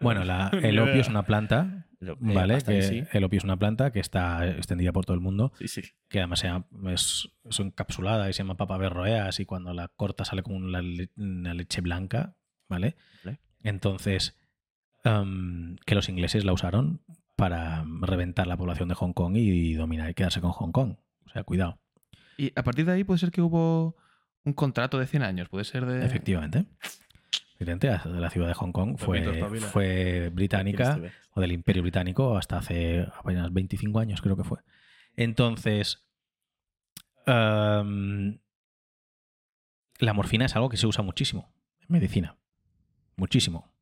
bueno, 0.00 0.24
la- 0.24 0.50
el 0.62 0.78
opio 0.78 1.00
es 1.00 1.08
una 1.08 1.24
planta, 1.24 1.86
Eh, 2.00 2.14
¿vale? 2.20 2.58
Que 2.62 2.82
sí. 2.82 3.02
El 3.12 3.24
opio 3.24 3.38
es 3.38 3.44
una 3.44 3.56
planta 3.56 3.90
que 3.90 3.98
está 4.00 4.46
extendida 4.48 4.92
por 4.92 5.04
todo 5.04 5.14
el 5.14 5.20
mundo, 5.20 5.52
Sí, 5.58 5.66
sí. 5.68 5.82
que 6.08 6.18
además 6.20 6.38
se 6.40 6.46
llama- 6.46 6.66
es, 6.92 7.28
es 7.44 7.58
encapsulada 7.60 8.28
y 8.30 8.32
se 8.32 8.38
llama 8.38 8.56
papaverroeas 8.56 9.40
y 9.40 9.44
cuando 9.46 9.72
la 9.74 9.88
corta 9.88 10.24
sale 10.24 10.42
como 10.42 10.56
una, 10.56 10.80
le- 10.80 11.10
una 11.16 11.54
leche 11.54 11.80
blanca, 11.80 12.36
¿vale? 12.68 12.96
Vale. 13.24 13.40
Entonces, 13.64 14.36
em, 15.04 15.76
que 15.86 15.94
los 15.94 16.08
ingleses 16.08 16.44
la 16.44 16.52
usaron 16.52 17.02
para 17.36 17.84
reventar 18.02 18.46
la 18.46 18.56
población 18.56 18.88
de 18.88 18.94
Hong 18.94 19.12
Kong 19.12 19.36
y 19.36 19.74
dominar 19.74 20.10
y 20.10 20.14
quedarse 20.14 20.40
con 20.40 20.52
Hong 20.52 20.72
Kong. 20.72 20.96
O 21.26 21.30
sea, 21.30 21.44
cuidado. 21.44 21.78
Y 22.36 22.52
a 22.56 22.62
partir 22.62 22.84
de 22.86 22.92
ahí 22.92 23.04
puede 23.04 23.18
ser 23.18 23.30
que 23.30 23.42
hubo 23.42 23.96
un 24.44 24.52
contrato 24.52 24.98
de 24.98 25.06
100 25.06 25.22
años. 25.24 25.48
Puede 25.48 25.64
ser 25.64 25.84
de. 25.86 26.04
Efectivamente. 26.06 26.66
Efectivamente, 27.60 28.10
la- 28.20 28.30
ciudad 28.30 28.46
de 28.46 28.54
Hong 28.54 28.70
Kong 28.70 28.96
fue, 28.98 29.20
fue 29.60 30.30
británica 30.32 30.94
o 31.32 31.40
del 31.40 31.50
Imperio 31.52 31.82
Británico 31.82 32.36
hasta 32.36 32.58
hace 32.58 33.06
apenas 33.18 33.52
25 33.52 33.98
años, 33.98 34.22
creo 34.22 34.36
que 34.36 34.44
fue. 34.44 34.58
Entonces, 35.16 36.06
em, 37.26 38.38
la 39.98 40.12
morfina 40.12 40.44
es 40.44 40.54
algo 40.54 40.68
que 40.68 40.76
se 40.76 40.86
usa 40.86 41.02
muchísimo 41.02 41.52
en 41.80 41.86
medicina. 41.88 42.36
muchísimo. 43.16 43.72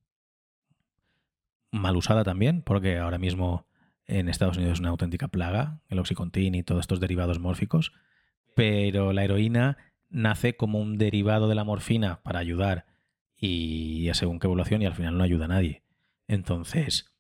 Mal 1.71 1.95
usada 1.97 2.25
también, 2.25 2.63
porque 2.63 2.97
ahora 2.97 3.19
mismo 3.19 3.67
en 4.07 4.31
Estados 4.31 4.57
Unidos 4.57 4.75
es 4.75 4.81
una 4.81 4.89
auténtica 4.89 5.29
plaga, 5.29 5.81
el 5.89 5.99
oxycontin 5.99 6.55
y 6.55 6.63
todos 6.63 6.81
estos 6.81 7.01
derivados 7.01 7.39
mórficos, 7.41 7.93
pero 8.55 9.13
la 9.13 9.25
heroína 9.25 9.77
nace 10.09 10.57
como 10.57 10.81
un 10.81 10.97
derivado 10.97 11.49
de 11.49 11.55
la 11.55 11.65
morfina 11.65 12.23
para 12.23 12.39
ayudar 12.39 12.87
y 13.37 14.09
a 14.09 14.15
según 14.15 14.39
qué 14.39 14.47
evaluación 14.47 14.83
y 14.83 14.87
al 14.87 14.95
final 14.95 15.19
no 15.19 15.25
ayuda 15.25 15.45
a 15.45 15.49
nadie. 15.49 15.83
Entonces, 16.27 17.13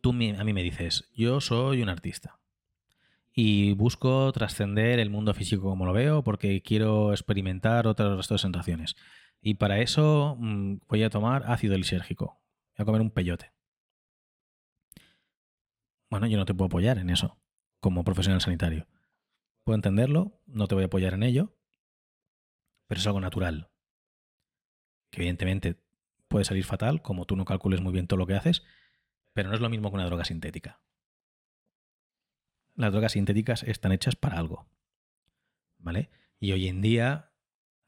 tú 0.00 0.10
a 0.10 0.12
mí 0.12 0.52
me 0.52 0.62
dices, 0.62 1.10
yo 1.14 1.40
soy 1.40 1.82
un 1.82 1.88
artista 1.88 2.40
y 3.32 3.72
busco 3.74 4.30
trascender 4.32 5.00
el 5.00 5.10
mundo 5.10 5.34
físico 5.34 5.62
como 5.62 5.86
lo 5.86 5.92
veo 5.92 6.22
porque 6.22 6.62
quiero 6.62 7.12
experimentar 7.12 7.86
otras 7.86 8.16
resto 8.16 8.34
de 8.34 8.38
sensaciones. 8.38 8.94
Y 9.40 9.54
para 9.54 9.80
eso 9.80 10.36
mm, 10.38 10.76
voy 10.88 11.02
a 11.02 11.10
tomar 11.10 11.44
ácido 11.50 11.76
lisérgico. 11.76 12.40
Voy 12.76 12.82
a 12.82 12.84
comer 12.84 13.00
un 13.00 13.10
peyote. 13.10 13.52
Bueno, 16.08 16.26
yo 16.28 16.38
no 16.38 16.44
te 16.44 16.54
puedo 16.54 16.66
apoyar 16.66 16.98
en 16.98 17.10
eso 17.10 17.36
como 17.80 18.04
profesional 18.04 18.40
sanitario. 18.40 18.86
Puedo 19.64 19.74
entenderlo, 19.74 20.40
no 20.46 20.68
te 20.68 20.74
voy 20.74 20.84
a 20.84 20.86
apoyar 20.86 21.14
en 21.14 21.24
ello, 21.24 21.56
pero 22.86 23.00
es 23.00 23.06
algo 23.06 23.20
natural. 23.20 23.70
Que 25.14 25.20
evidentemente 25.20 25.76
puede 26.26 26.44
salir 26.44 26.64
fatal, 26.64 27.00
como 27.00 27.24
tú 27.24 27.36
no 27.36 27.44
calcules 27.44 27.80
muy 27.80 27.92
bien 27.92 28.08
todo 28.08 28.18
lo 28.18 28.26
que 28.26 28.34
haces, 28.34 28.64
pero 29.32 29.48
no 29.48 29.54
es 29.54 29.60
lo 29.60 29.70
mismo 29.70 29.88
que 29.90 29.94
una 29.94 30.06
droga 30.06 30.24
sintética. 30.24 30.80
Las 32.74 32.90
drogas 32.90 33.12
sintéticas 33.12 33.62
están 33.62 33.92
hechas 33.92 34.16
para 34.16 34.38
algo. 34.38 34.66
¿Vale? 35.78 36.10
Y 36.40 36.50
hoy 36.50 36.66
en 36.66 36.80
día, 36.80 37.30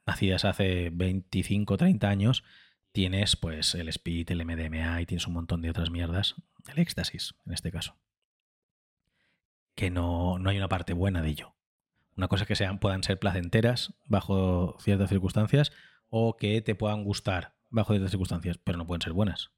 nacidas 0.07 0.45
hace 0.45 0.91
25, 0.91 1.77
30 1.77 2.09
años, 2.09 2.45
tienes 2.93 3.35
pues 3.35 3.75
el 3.75 3.89
speed, 3.89 4.31
el 4.31 4.45
MDMA 4.47 5.03
y 5.03 5.07
tienes 5.07 5.27
un 5.27 5.33
montón 5.33 5.61
de 5.63 5.71
otras 5.71 5.91
mierdas, 5.91 6.37
el 6.69 6.79
éxtasis 6.79 7.35
en 7.47 7.53
este 7.53 7.73
caso. 7.73 7.97
Que 9.75 9.91
no, 9.91 10.39
no 10.39 10.51
hay 10.51 10.57
una 10.57 10.69
parte 10.69 10.93
buena 10.93 11.21
de 11.21 11.31
ello. 11.31 11.57
Una 12.17 12.29
cosa 12.29 12.47
que 12.47 12.55
sean, 12.55 12.79
puedan 12.79 13.03
ser 13.03 13.19
placenteras 13.19 13.95
bajo 14.07 14.77
ciertas 14.79 15.11
circunstancias 15.11 15.73
o 16.09 16.37
que 16.37 16.61
te 16.63 16.75
puedan 16.75 17.05
gustar 17.05 17.55
bajo 17.71 17.93
ciertas 17.93 18.11
circunstancias, 18.11 18.59
pero 18.59 18.79
no 18.79 18.87
pueden 18.87 19.03
ser 19.03 19.13
buenas. 19.13 19.51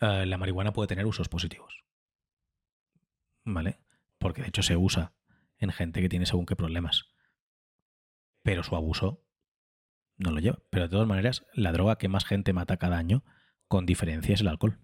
Eh, 0.00 0.26
la 0.26 0.38
marihuana 0.38 0.72
puede 0.72 0.88
tener 0.88 1.06
usos 1.06 1.28
positivos. 1.28 1.84
¿Vale? 3.44 3.78
Porque 4.18 4.42
de 4.42 4.48
hecho 4.48 4.62
se 4.62 4.76
usa 4.76 5.14
en 5.58 5.70
gente 5.70 6.00
que 6.00 6.08
tiene 6.08 6.26
según 6.26 6.46
qué 6.46 6.56
problemas. 6.56 7.06
Pero 8.42 8.62
su 8.62 8.76
abuso 8.76 9.24
no 10.16 10.30
lo 10.30 10.40
lleva. 10.40 10.58
Pero 10.70 10.84
de 10.84 10.90
todas 10.90 11.08
maneras, 11.08 11.46
la 11.54 11.72
droga 11.72 11.98
que 11.98 12.08
más 12.08 12.24
gente 12.24 12.52
mata 12.52 12.76
cada 12.76 12.98
año, 12.98 13.24
con 13.68 13.86
diferencia, 13.86 14.34
es 14.34 14.40
el 14.40 14.48
alcohol. 14.48 14.78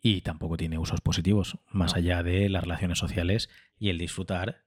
Y 0.00 0.20
tampoco 0.20 0.56
tiene 0.56 0.78
usos 0.78 1.00
positivos, 1.00 1.58
más 1.68 1.94
allá 1.94 2.22
de 2.22 2.48
las 2.48 2.62
relaciones 2.62 2.98
sociales 2.98 3.48
y 3.78 3.88
el 3.88 3.98
disfrutar 3.98 4.64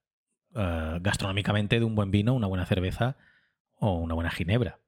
eh, 0.55 0.97
gastronómicamente 1.01 1.79
de 1.79 1.85
un 1.85 1.95
buen 1.95 2.11
vino, 2.11 2.33
una 2.33 2.47
buena 2.47 2.65
cerveza 2.65 3.17
o 3.79 3.93
una 3.95 4.13
buena 4.15 4.31
ginebra. 4.31 4.79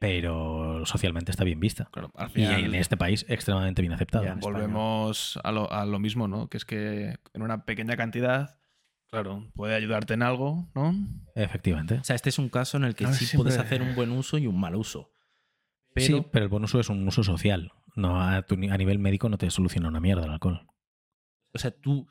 Pero 0.00 0.86
socialmente 0.86 1.32
está 1.32 1.42
bien 1.42 1.58
vista. 1.58 1.88
Claro, 1.92 2.12
al 2.14 2.30
Y 2.34 2.44
en 2.44 2.74
este 2.76 2.96
país 2.96 3.26
extremadamente 3.28 3.82
bien 3.82 3.92
España. 3.94 4.36
volvemos 4.40 5.40
a 5.42 5.50
lo, 5.50 5.70
a 5.72 5.84
lo 5.86 5.98
mismo, 5.98 6.28
¿no? 6.28 6.48
Que 6.48 6.56
es 6.56 6.64
que 6.64 7.16
en 7.32 7.42
una 7.42 7.64
pequeña 7.64 7.96
cantidad, 7.96 8.58
claro, 9.10 9.50
puede 9.56 9.74
ayudarte 9.74 10.14
en 10.14 10.22
algo, 10.22 10.68
¿no? 10.76 10.94
Efectivamente. 11.34 11.94
O 11.94 12.04
sea, 12.04 12.14
este 12.14 12.28
es 12.28 12.38
un 12.38 12.48
caso 12.48 12.76
en 12.76 12.84
el 12.84 12.94
que 12.94 13.06
sí 13.08 13.26
siempre- 13.26 13.50
puedes 13.50 13.58
hacer 13.58 13.82
un 13.82 13.96
buen 13.96 14.12
uso 14.12 14.38
y 14.38 14.46
un 14.46 14.60
mal 14.60 14.76
uso. 14.76 15.10
Pero, 15.94 16.18
sí, 16.18 16.26
pero 16.30 16.44
el 16.44 16.48
buen 16.48 16.62
uso 16.62 16.78
es 16.78 16.88
un 16.90 17.06
uso 17.08 17.24
social. 17.24 17.72
No 17.96 18.22
a, 18.22 18.42
tu 18.42 18.54
a 18.54 18.76
nivel 18.76 19.00
médico 19.00 19.28
no 19.28 19.36
te 19.36 19.50
soluciona 19.50 19.88
una 19.88 19.98
mierda 19.98 20.24
el 20.26 20.30
alcohol. 20.30 20.64
o 21.52 21.58
sea, 21.58 21.72
tú, 21.72 22.06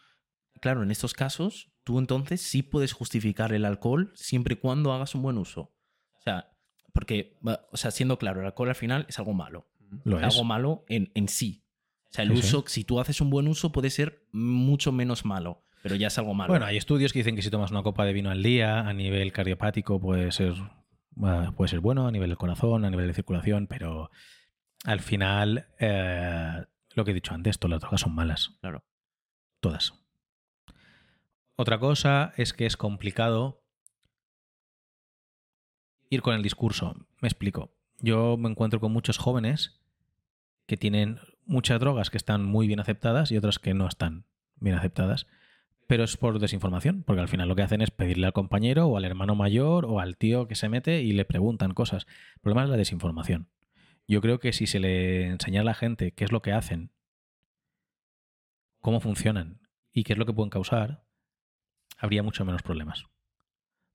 claro, 0.62 0.84
en 0.84 0.92
estos 0.92 1.14
casos, 1.14 1.72
tú 1.84 2.00
entonces 2.00 2.42
sí 2.42 2.64
puedes 2.64 2.94
justificar 2.94 3.54
el 3.54 3.66
alcohol 3.66 4.12
siempre 4.16 4.54
y 4.56 4.58
cuando 4.58 4.94
hagas 4.94 5.16
un 5.16 5.22
buen 5.22 5.38
uso. 5.38 5.74
O 6.14 6.22
sea, 6.24 6.52
porque, 6.94 7.38
o 7.72 7.78
sea, 7.78 7.92
siendo 7.92 8.18
claro, 8.18 8.40
el 8.42 8.48
alcohol 8.48 8.70
al 8.70 8.76
final 8.76 9.06
es 9.08 9.20
algo 9.20 9.34
malo. 9.34 9.68
Lo 10.04 10.18
es. 10.18 10.24
algo 10.24 10.44
malo 10.44 10.84
en, 10.90 11.12
en 11.16 11.28
sí. 11.30 11.64
O 12.06 12.10
sea, 12.12 12.24
el 12.24 12.32
Sí, 12.32 12.42
sí. 12.42 12.48
uso, 12.48 12.64
si 12.68 12.84
tú 12.84 13.00
haces 13.00 13.22
un 13.22 13.30
buen 13.30 13.48
uso, 13.48 13.72
puede 13.72 13.90
ser 13.90 14.26
mucho 14.32 14.92
menos 14.92 15.24
malo, 15.26 15.64
pero 15.84 15.96
ya 15.96 16.08
es 16.08 16.18
algo 16.18 16.34
malo. 16.34 16.52
Bueno, 16.52 16.66
hay 16.66 16.78
estudios 16.78 17.14
que 17.14 17.20
dicen 17.20 17.36
que 17.36 17.42
si 17.42 17.50
tomas 17.50 17.72
una 17.72 17.84
copa 17.84 18.04
de 18.06 18.14
vino 18.14 18.30
al 18.32 18.42
día, 18.44 18.82
a 18.82 18.94
nivel 18.94 19.32
cardiopático 19.32 20.00
puede 20.00 20.32
ser, 20.32 20.54
puede 21.56 21.70
ser 21.70 21.80
bueno, 21.80 22.08
a 22.08 22.12
nivel 22.12 22.30
del 22.30 22.38
corazón, 22.38 22.84
a 22.86 22.90
nivel 22.90 23.08
de 23.08 23.14
circulación, 23.14 23.68
pero 23.68 24.10
al 24.86 25.00
final, 25.00 25.68
eh, 25.80 26.64
lo 26.96 27.06
que 27.06 27.12
he 27.12 27.14
dicho 27.14 27.34
antes, 27.34 27.60
todas 27.60 27.72
las 27.72 27.82
drogas 27.82 28.02
son 28.02 28.16
malas. 28.16 28.58
Claro. 28.62 28.84
Todas. 29.60 29.94
Otra 31.60 31.80
cosa 31.80 32.34
es 32.38 32.54
que 32.54 32.68
es 32.68 32.78
complicado 32.78 33.64
ir 36.12 36.22
con 36.22 36.36
el 36.36 36.44
discurso. 36.44 37.08
Me 37.20 37.28
explico. 37.28 37.74
Yo 38.00 38.38
me 38.38 38.48
encuentro 38.48 38.80
con 38.80 38.92
muchos 38.92 39.18
jóvenes 39.18 39.82
que 40.68 40.78
tienen 40.78 41.20
muchas 41.46 41.80
drogas 41.80 42.12
que 42.12 42.18
están 42.18 42.46
muy 42.46 42.68
bien 42.68 42.80
aceptadas 42.80 43.32
y 43.32 43.38
otras 43.38 43.58
que 43.58 43.74
no 43.74 43.88
están 43.88 44.26
bien 44.58 44.76
aceptadas. 44.76 45.26
Pero 45.88 46.04
es 46.04 46.16
por 46.16 46.38
desinformación, 46.38 47.02
porque 47.02 47.22
al 47.22 47.28
final 47.28 47.48
lo 47.48 47.56
que 47.56 47.64
hacen 47.64 47.82
es 47.82 47.90
pedirle 47.90 48.28
al 48.28 48.34
compañero 48.34 48.86
o 48.86 48.96
al 48.96 49.06
hermano 49.06 49.34
mayor 49.34 49.86
o 49.86 50.00
al 50.00 50.16
tío 50.16 50.48
que 50.48 50.54
se 50.54 50.70
mete 50.70 51.02
y 51.02 51.12
le 51.12 51.26
preguntan 51.26 51.74
cosas. 51.74 52.06
El 52.36 52.42
problema 52.42 52.66
es 52.66 52.70
la 52.70 52.78
desinformación. 52.78 53.50
Yo 54.08 54.22
creo 54.22 54.40
que 54.40 54.54
si 54.54 54.68
se 54.68 54.80
le 54.80 55.26
enseñara 55.26 55.64
a 55.64 55.66
la 55.66 55.74
gente 55.74 56.12
qué 56.12 56.24
es 56.24 56.32
lo 56.32 56.44
que 56.44 56.52
hacen, 56.52 56.92
cómo 58.80 59.00
funcionan 59.00 59.60
y 59.92 60.04
qué 60.04 60.14
es 60.14 60.20
lo 60.20 60.28
que 60.28 60.34
pueden 60.34 60.52
causar, 60.52 61.07
habría 61.98 62.24
mucho 62.24 62.46
menos 62.46 62.64
problemas. 62.64 63.06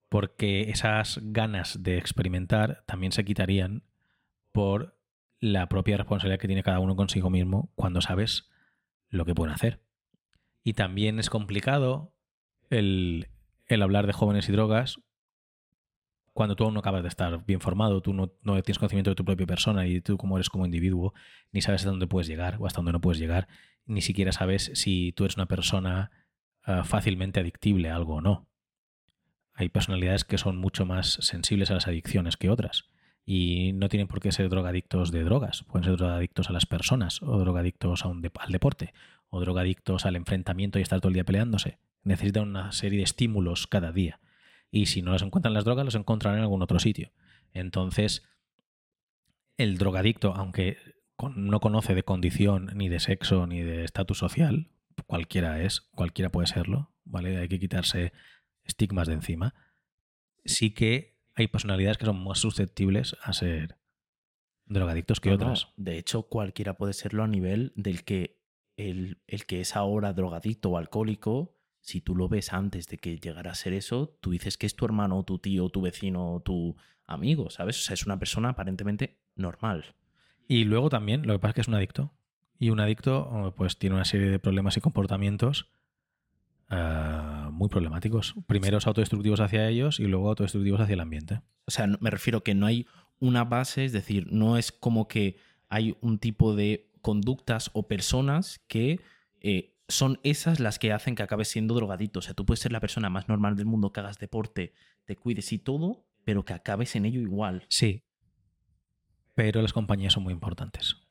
Porque 0.08 0.70
esas 0.70 1.20
ganas 1.22 1.82
de 1.82 1.96
experimentar 1.96 2.84
también 2.86 3.12
se 3.12 3.24
quitarían 3.24 3.84
por 4.52 4.98
la 5.40 5.68
propia 5.68 5.96
responsabilidad 5.96 6.40
que 6.40 6.46
tiene 6.46 6.62
cada 6.62 6.80
uno 6.80 6.96
consigo 6.96 7.30
mismo 7.30 7.72
cuando 7.74 8.00
sabes 8.00 8.50
lo 9.08 9.24
que 9.24 9.34
pueden 9.34 9.54
hacer. 9.54 9.80
Y 10.62 10.74
también 10.74 11.18
es 11.18 11.30
complicado 11.30 12.14
el, 12.70 13.28
el 13.66 13.82
hablar 13.82 14.06
de 14.06 14.12
jóvenes 14.12 14.48
y 14.48 14.52
drogas 14.52 15.00
cuando 16.32 16.56
tú 16.56 16.64
aún 16.64 16.74
no 16.74 16.80
acabas 16.80 17.02
de 17.02 17.08
estar 17.08 17.44
bien 17.44 17.60
formado, 17.60 18.00
tú 18.00 18.14
no, 18.14 18.32
no 18.42 18.60
tienes 18.62 18.78
conocimiento 18.78 19.10
de 19.10 19.16
tu 19.16 19.24
propia 19.24 19.46
persona 19.46 19.86
y 19.86 20.00
tú 20.00 20.16
cómo 20.16 20.38
eres 20.38 20.48
como 20.48 20.64
individuo, 20.64 21.12
ni 21.50 21.60
sabes 21.60 21.82
hasta 21.82 21.90
dónde 21.90 22.06
puedes 22.06 22.26
llegar 22.26 22.56
o 22.58 22.66
hasta 22.66 22.78
dónde 22.78 22.92
no 22.92 23.00
puedes 23.00 23.18
llegar, 23.18 23.48
ni 23.84 24.00
siquiera 24.00 24.32
sabes 24.32 24.70
si 24.74 25.12
tú 25.12 25.24
eres 25.24 25.36
una 25.36 25.46
persona 25.46 26.10
ah, 26.64 26.84
fácilmente 26.84 27.40
adictible 27.40 27.90
a 27.90 27.96
algo 27.96 28.16
o 28.16 28.20
no. 28.20 28.46
Hay 29.54 29.68
personalidades 29.68 30.24
que 30.24 30.38
son 30.38 30.56
mucho 30.56 30.86
más 30.86 31.18
sensibles 31.20 31.70
a 31.70 31.74
las 31.74 31.86
adicciones 31.86 32.36
que 32.36 32.50
otras. 32.50 32.86
Y 33.24 33.72
no 33.74 33.88
tienen 33.88 34.08
por 34.08 34.20
qué 34.20 34.32
ser 34.32 34.48
drogadictos 34.48 35.12
de 35.12 35.22
drogas. 35.22 35.62
Pueden 35.64 35.84
ser 35.84 35.96
drogadictos 35.96 36.48
a 36.48 36.52
las 36.52 36.66
personas, 36.66 37.22
o 37.22 37.38
drogadictos 37.38 38.04
a 38.04 38.08
un 38.08 38.28
al 38.38 38.52
deporte, 38.52 38.92
o 39.30 39.40
drogadictos 39.40 40.06
al 40.06 40.16
enfrentamiento 40.16 40.78
y 40.78 40.82
estar 40.82 41.00
todo 41.00 41.08
el 41.08 41.14
día 41.14 41.24
peleándose. 41.24 41.78
Necesitan 42.02 42.48
una 42.48 42.72
serie 42.72 42.98
de 42.98 43.04
estímulos 43.04 43.66
cada 43.66 43.92
día. 43.92 44.20
Y 44.70 44.86
si 44.86 45.02
no 45.02 45.12
los 45.12 45.22
encuentran 45.22 45.50
en 45.52 45.54
las 45.54 45.64
drogas, 45.64 45.84
los 45.84 45.94
encontrarán 45.94 46.38
en 46.38 46.42
algún 46.42 46.62
otro 46.62 46.78
sitio. 46.78 47.12
Entonces, 47.52 48.24
el 49.58 49.78
drogadicto, 49.78 50.34
aunque 50.34 50.78
no 51.36 51.60
conoce 51.60 51.94
de 51.94 52.02
condición, 52.02 52.70
ni 52.74 52.88
de 52.88 52.98
sexo, 52.98 53.46
ni 53.46 53.60
de 53.60 53.84
estatus 53.84 54.18
social, 54.18 54.68
cualquiera 55.06 55.62
es, 55.62 55.80
cualquiera 55.80 56.30
puede 56.30 56.46
serlo, 56.46 56.94
¿vale? 57.04 57.36
Hay 57.38 57.48
que 57.48 57.58
quitarse 57.58 58.12
estigmas 58.64 59.08
de 59.08 59.14
encima. 59.14 59.54
Sí 60.44 60.72
que 60.72 61.20
hay 61.34 61.48
personalidades 61.48 61.98
que 61.98 62.06
son 62.06 62.22
más 62.22 62.38
susceptibles 62.38 63.16
a 63.22 63.32
ser 63.32 63.78
drogadictos 64.66 65.20
que 65.20 65.30
No, 65.30 65.36
no. 65.36 65.44
otras. 65.44 65.68
De 65.76 65.98
hecho, 65.98 66.24
cualquiera 66.24 66.76
puede 66.76 66.92
serlo 66.92 67.22
a 67.22 67.28
nivel 67.28 67.72
del 67.76 68.04
que 68.04 68.42
el, 68.76 69.22
el 69.26 69.46
que 69.46 69.60
es 69.60 69.76
ahora 69.76 70.12
drogadicto 70.12 70.70
o 70.70 70.78
alcohólico, 70.78 71.58
si 71.80 72.00
tú 72.00 72.14
lo 72.14 72.28
ves 72.28 72.52
antes 72.52 72.86
de 72.86 72.98
que 72.98 73.18
llegara 73.18 73.50
a 73.50 73.54
ser 73.54 73.72
eso, 73.72 74.16
tú 74.20 74.30
dices 74.30 74.56
que 74.56 74.66
es 74.66 74.76
tu 74.76 74.84
hermano, 74.84 75.24
tu 75.24 75.38
tío, 75.38 75.68
tu 75.68 75.82
vecino, 75.82 76.40
tu 76.44 76.76
amigo, 77.04 77.50
¿sabes? 77.50 77.78
O 77.78 77.82
sea, 77.82 77.94
es 77.94 78.06
una 78.06 78.18
persona 78.18 78.50
aparentemente 78.50 79.20
normal. 79.34 79.94
Y 80.48 80.64
luego 80.64 80.90
también, 80.90 81.26
lo 81.26 81.34
que 81.34 81.38
pasa 81.38 81.50
es 81.50 81.54
que 81.54 81.60
es 81.62 81.68
un 81.68 81.74
adicto. 81.74 82.12
Y 82.62 82.70
un 82.70 82.78
adicto, 82.78 83.28
oh, 83.28 83.52
pues 83.56 83.76
tiene 83.76 83.96
una 83.96 84.04
serie 84.04 84.30
de 84.30 84.38
problemas 84.38 84.76
y 84.76 84.80
comportamientos 84.80 85.68
ah, 86.68 87.50
muy 87.52 87.68
problemáticos. 87.68 88.36
Primero 88.46 88.78
autodestructivos 88.80 89.40
hacia 89.40 89.68
ellos 89.68 89.98
y 89.98 90.04
luego 90.04 90.28
autodestructivos 90.28 90.80
hacia 90.80 90.92
el 90.92 91.00
ambiente. 91.00 91.40
O 91.64 91.72
sea, 91.72 91.88
me 91.88 92.08
refiero 92.08 92.44
que 92.44 92.54
no 92.54 92.66
hay 92.66 92.86
una 93.18 93.42
base, 93.42 93.84
es 93.84 93.90
decir, 93.90 94.28
no 94.30 94.58
es 94.58 94.70
como 94.70 95.08
que 95.08 95.38
hay 95.70 95.96
un 96.02 96.20
tipo 96.20 96.54
de 96.54 96.88
conductas 97.00 97.68
o 97.72 97.88
personas 97.88 98.60
que 98.68 99.00
eh, 99.40 99.74
son 99.88 100.20
esas 100.22 100.60
las 100.60 100.78
que 100.78 100.92
hacen 100.92 101.16
que 101.16 101.24
acabes 101.24 101.48
siendo 101.48 101.74
drogadito. 101.74 102.20
O 102.20 102.22
sea, 102.22 102.34
tú 102.34 102.46
puedes 102.46 102.60
ser 102.60 102.70
la 102.70 102.78
persona 102.78 103.10
más 103.10 103.28
normal 103.28 103.56
del 103.56 103.66
mundo, 103.66 103.92
que 103.92 103.98
hagas 103.98 104.20
deporte, 104.20 104.72
te 105.04 105.16
cuides 105.16 105.52
y 105.52 105.58
todo, 105.58 106.06
pero 106.22 106.44
que 106.44 106.52
acabes 106.52 106.94
en 106.94 107.06
ello 107.06 107.22
igual. 107.22 107.66
Sí. 107.68 108.04
pero 109.34 109.62
las 109.62 109.72
compañías 109.72 110.12
son 110.12 110.22
muy 110.22 110.32
importantes. 110.32 111.01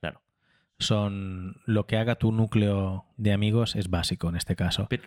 Son 0.82 1.56
lo 1.66 1.86
que 1.88 1.98
haga 1.98 2.16
tu 2.16 2.32
núcleo 2.32 3.06
de 3.18 3.32
amigos 3.34 3.76
es 3.76 3.90
básico 3.90 4.30
en 4.30 4.36
este 4.36 4.56
caso. 4.56 4.88
Pero 4.90 5.04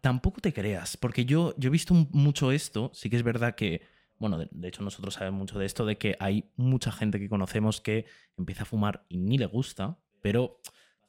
tampoco 0.00 0.40
te 0.40 0.52
creas, 0.52 0.96
porque 0.96 1.24
yo, 1.24 1.54
yo 1.58 1.68
he 1.68 1.70
visto 1.70 1.94
mucho 2.12 2.52
esto, 2.52 2.90
sí 2.94 3.10
que 3.10 3.16
es 3.16 3.22
verdad 3.22 3.54
que, 3.54 3.82
bueno, 4.18 4.38
de, 4.38 4.48
de 4.50 4.68
hecho 4.68 4.82
nosotros 4.82 5.14
sabemos 5.14 5.38
mucho 5.38 5.58
de 5.58 5.66
esto, 5.66 5.84
de 5.86 5.98
que 5.98 6.16
hay 6.20 6.50
mucha 6.56 6.92
gente 6.92 7.18
que 7.18 7.28
conocemos 7.28 7.80
que 7.80 8.06
empieza 8.36 8.62
a 8.62 8.66
fumar 8.66 9.04
y 9.08 9.18
ni 9.18 9.38
le 9.38 9.46
gusta, 9.46 9.98
pero 10.20 10.60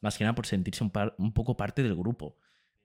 más 0.02 0.18
que 0.18 0.24
nada 0.24 0.34
por 0.36 0.46
sentirse 0.48 0.84
un, 0.84 0.90
par- 0.92 1.16
un 1.18 1.34
poco 1.34 1.56
parte 1.58 1.84
del 1.84 1.96
grupo. 1.96 2.38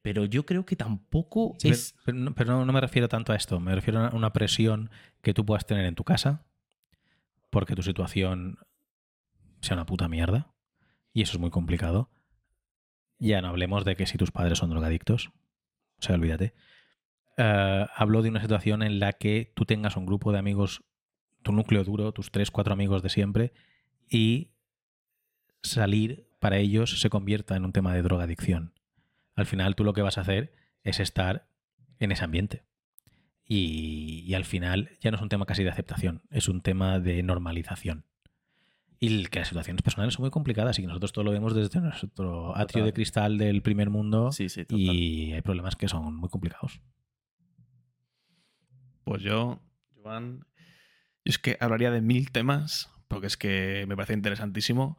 Pero 0.03 0.27
yo 0.27 0.45
creo 0.45 0.67
que 0.67 0.77
tampoco 0.77 1.55
Sí, 1.59 1.71
es... 1.71 1.95
Pero, 2.05 2.19
no, 2.19 2.35
pero 2.35 2.53
no- 2.53 2.65
no 2.67 2.73
me 2.73 2.81
refiero 2.81 3.09
tanto 3.09 3.33
a 3.33 3.37
esto, 3.37 3.59
me 3.61 3.75
refiero 3.75 4.01
a 4.05 4.11
una 4.15 4.33
presión 4.33 4.91
que 5.23 5.33
tú 5.33 5.47
puedas 5.47 5.65
tener 5.65 5.87
en 5.87 5.95
tu 5.95 6.05
casa 6.05 6.45
porque 7.51 7.75
tu 7.75 7.83
situación 7.83 8.59
sea 9.61 9.77
una 9.77 9.87
puta 9.87 10.09
mierda 10.09 10.54
y 11.15 11.23
eso 11.23 11.37
es 11.37 11.41
muy 11.41 11.51
complicado. 11.51 12.11
Ya 13.19 13.41
no 13.41 13.49
hablemos 13.49 13.85
de 13.87 13.97
que 13.97 14.05
si 14.05 14.19
tus 14.19 14.33
padres 14.33 14.59
son 14.59 14.69
drogadictos, 14.69 15.29
o 15.99 16.03
sea, 16.03 16.17
olvídate. 16.17 16.53
Eh, 17.39 17.87
hablo 17.95 18.21
de 18.21 18.29
una 18.29 18.43
situación 18.43 18.83
en 18.83 18.99
la 18.99 19.13
que 19.13 19.53
tú 19.55 19.65
tengas 19.65 19.97
un 19.97 20.07
grupo 20.07 20.33
de 20.33 20.41
amigos, 20.41 20.83
tu 21.43 21.53
núcleo 21.53 21.85
duro, 21.85 22.13
tus 22.13 22.31
tres, 22.31 22.51
cuatro 22.51 22.75
amigos 22.75 23.03
de 23.03 23.09
siempre 23.09 23.55
y 24.11 24.51
salir 25.63 26.29
para 26.41 26.59
ellos 26.59 27.01
se 27.01 27.09
convierta 27.09 27.57
en 27.57 27.65
un 27.65 27.73
tema 27.73 27.95
de 27.95 28.03
drogadicción. 28.03 28.75
Al 29.37 29.47
final 29.47 29.77
tú 29.77 29.85
lo 29.85 29.95
que 29.95 30.03
vas 30.03 30.19
a 30.19 30.23
hacer 30.23 30.53
es 30.83 31.01
estar 31.01 31.49
en 32.01 32.13
ese 32.13 32.25
ambiente. 32.25 32.65
Y, 33.47 34.25
y 34.27 34.35
al 34.35 34.45
final 34.45 34.91
ya 35.01 35.11
no 35.11 35.17
es 35.17 35.23
un 35.23 35.29
tema 35.29 35.47
casi 35.47 35.63
de 35.63 35.71
aceptación, 35.71 36.23
es 36.31 36.49
un 36.49 36.61
tema 36.61 36.99
de 36.99 37.23
normalización. 37.23 38.05
Y 39.05 39.25
que 39.27 39.41
las 39.41 39.49
situaciones 39.49 39.83
personales 39.83 40.15
son 40.15 40.23
muy 40.23 40.31
complicadas 40.31 40.79
y 40.79 40.83
que 40.83 40.89
nosotros 40.89 41.13
todo 41.13 41.25
lo 41.25 41.31
vemos 41.31 41.55
desde 41.55 41.81
nuestro 41.81 42.57
atrio 42.57 42.67
Total. 42.67 42.85
de 42.85 42.93
cristal 42.93 43.39
del 43.39 43.63
primer 43.63 43.91
mundo 43.91 44.33
Sí, 44.33 44.49
sí, 44.49 44.65
y 44.71 45.33
hay 45.33 45.43
problemas 45.43 45.77
que 45.77 45.89
son 45.89 46.17
muy 46.17 46.29
complicados. 46.29 46.81
Pues 49.05 49.23
yo, 49.23 49.61
Joan, 50.03 50.47
yo 51.25 51.31
es 51.31 51.39
que 51.39 51.59
hablaría 51.61 51.91
de 51.91 52.01
mil 52.01 52.33
temas, 52.33 52.91
porque 53.09 53.27
es 53.27 53.37
que 53.37 53.85
me 53.87 53.97
parece 53.97 54.15
interesantísimo. 54.15 54.99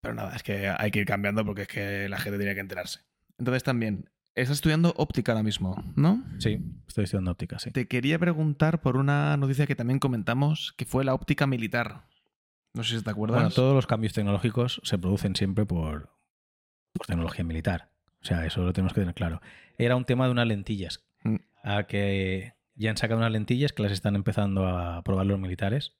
Pero 0.00 0.14
nada, 0.14 0.34
es 0.34 0.42
que 0.42 0.68
hay 0.68 0.90
que 0.90 1.00
ir 1.00 1.06
cambiando 1.06 1.44
porque 1.44 1.62
es 1.62 1.68
que 1.68 2.08
la 2.08 2.18
gente 2.18 2.38
tiene 2.38 2.54
que 2.54 2.60
enterarse. 2.60 3.00
Entonces 3.38 3.62
también, 3.62 4.10
estás 4.34 4.56
estudiando 4.56 4.92
óptica 4.96 5.32
ahora 5.32 5.42
mismo, 5.42 5.82
¿no? 5.96 6.24
Sí, 6.38 6.60
estoy 6.86 7.04
estudiando 7.04 7.30
óptica, 7.30 7.58
sí. 7.58 7.70
Te 7.70 7.88
quería 7.88 8.18
preguntar 8.18 8.80
por 8.82 8.96
una 8.96 9.36
noticia 9.36 9.66
que 9.66 9.74
también 9.74 9.98
comentamos, 9.98 10.74
que 10.76 10.84
fue 10.84 11.04
la 11.04 11.14
óptica 11.14 11.46
militar. 11.46 12.04
No 12.76 12.84
sé 12.84 12.98
si 12.98 13.02
te 13.02 13.10
acuerdas. 13.10 13.36
Bueno, 13.40 13.50
todos 13.50 13.74
los 13.74 13.86
cambios 13.86 14.12
tecnológicos 14.12 14.82
se 14.84 14.98
producen 14.98 15.34
siempre 15.34 15.64
por, 15.64 16.10
por 16.92 17.06
tecnología 17.06 17.42
militar. 17.42 17.90
O 18.20 18.24
sea, 18.26 18.44
eso 18.44 18.62
lo 18.62 18.74
tenemos 18.74 18.92
que 18.92 19.00
tener 19.00 19.14
claro. 19.14 19.40
Era 19.78 19.96
un 19.96 20.04
tema 20.04 20.26
de 20.26 20.32
unas 20.32 20.46
lentillas. 20.46 21.06
Mm. 21.24 21.36
A 21.64 21.84
que 21.84 22.52
ya 22.74 22.90
han 22.90 22.98
sacado 22.98 23.18
unas 23.18 23.32
lentillas 23.32 23.72
que 23.72 23.82
las 23.82 23.92
están 23.92 24.14
empezando 24.14 24.66
a 24.66 25.02
probar 25.04 25.24
los 25.24 25.40
militares. 25.40 25.96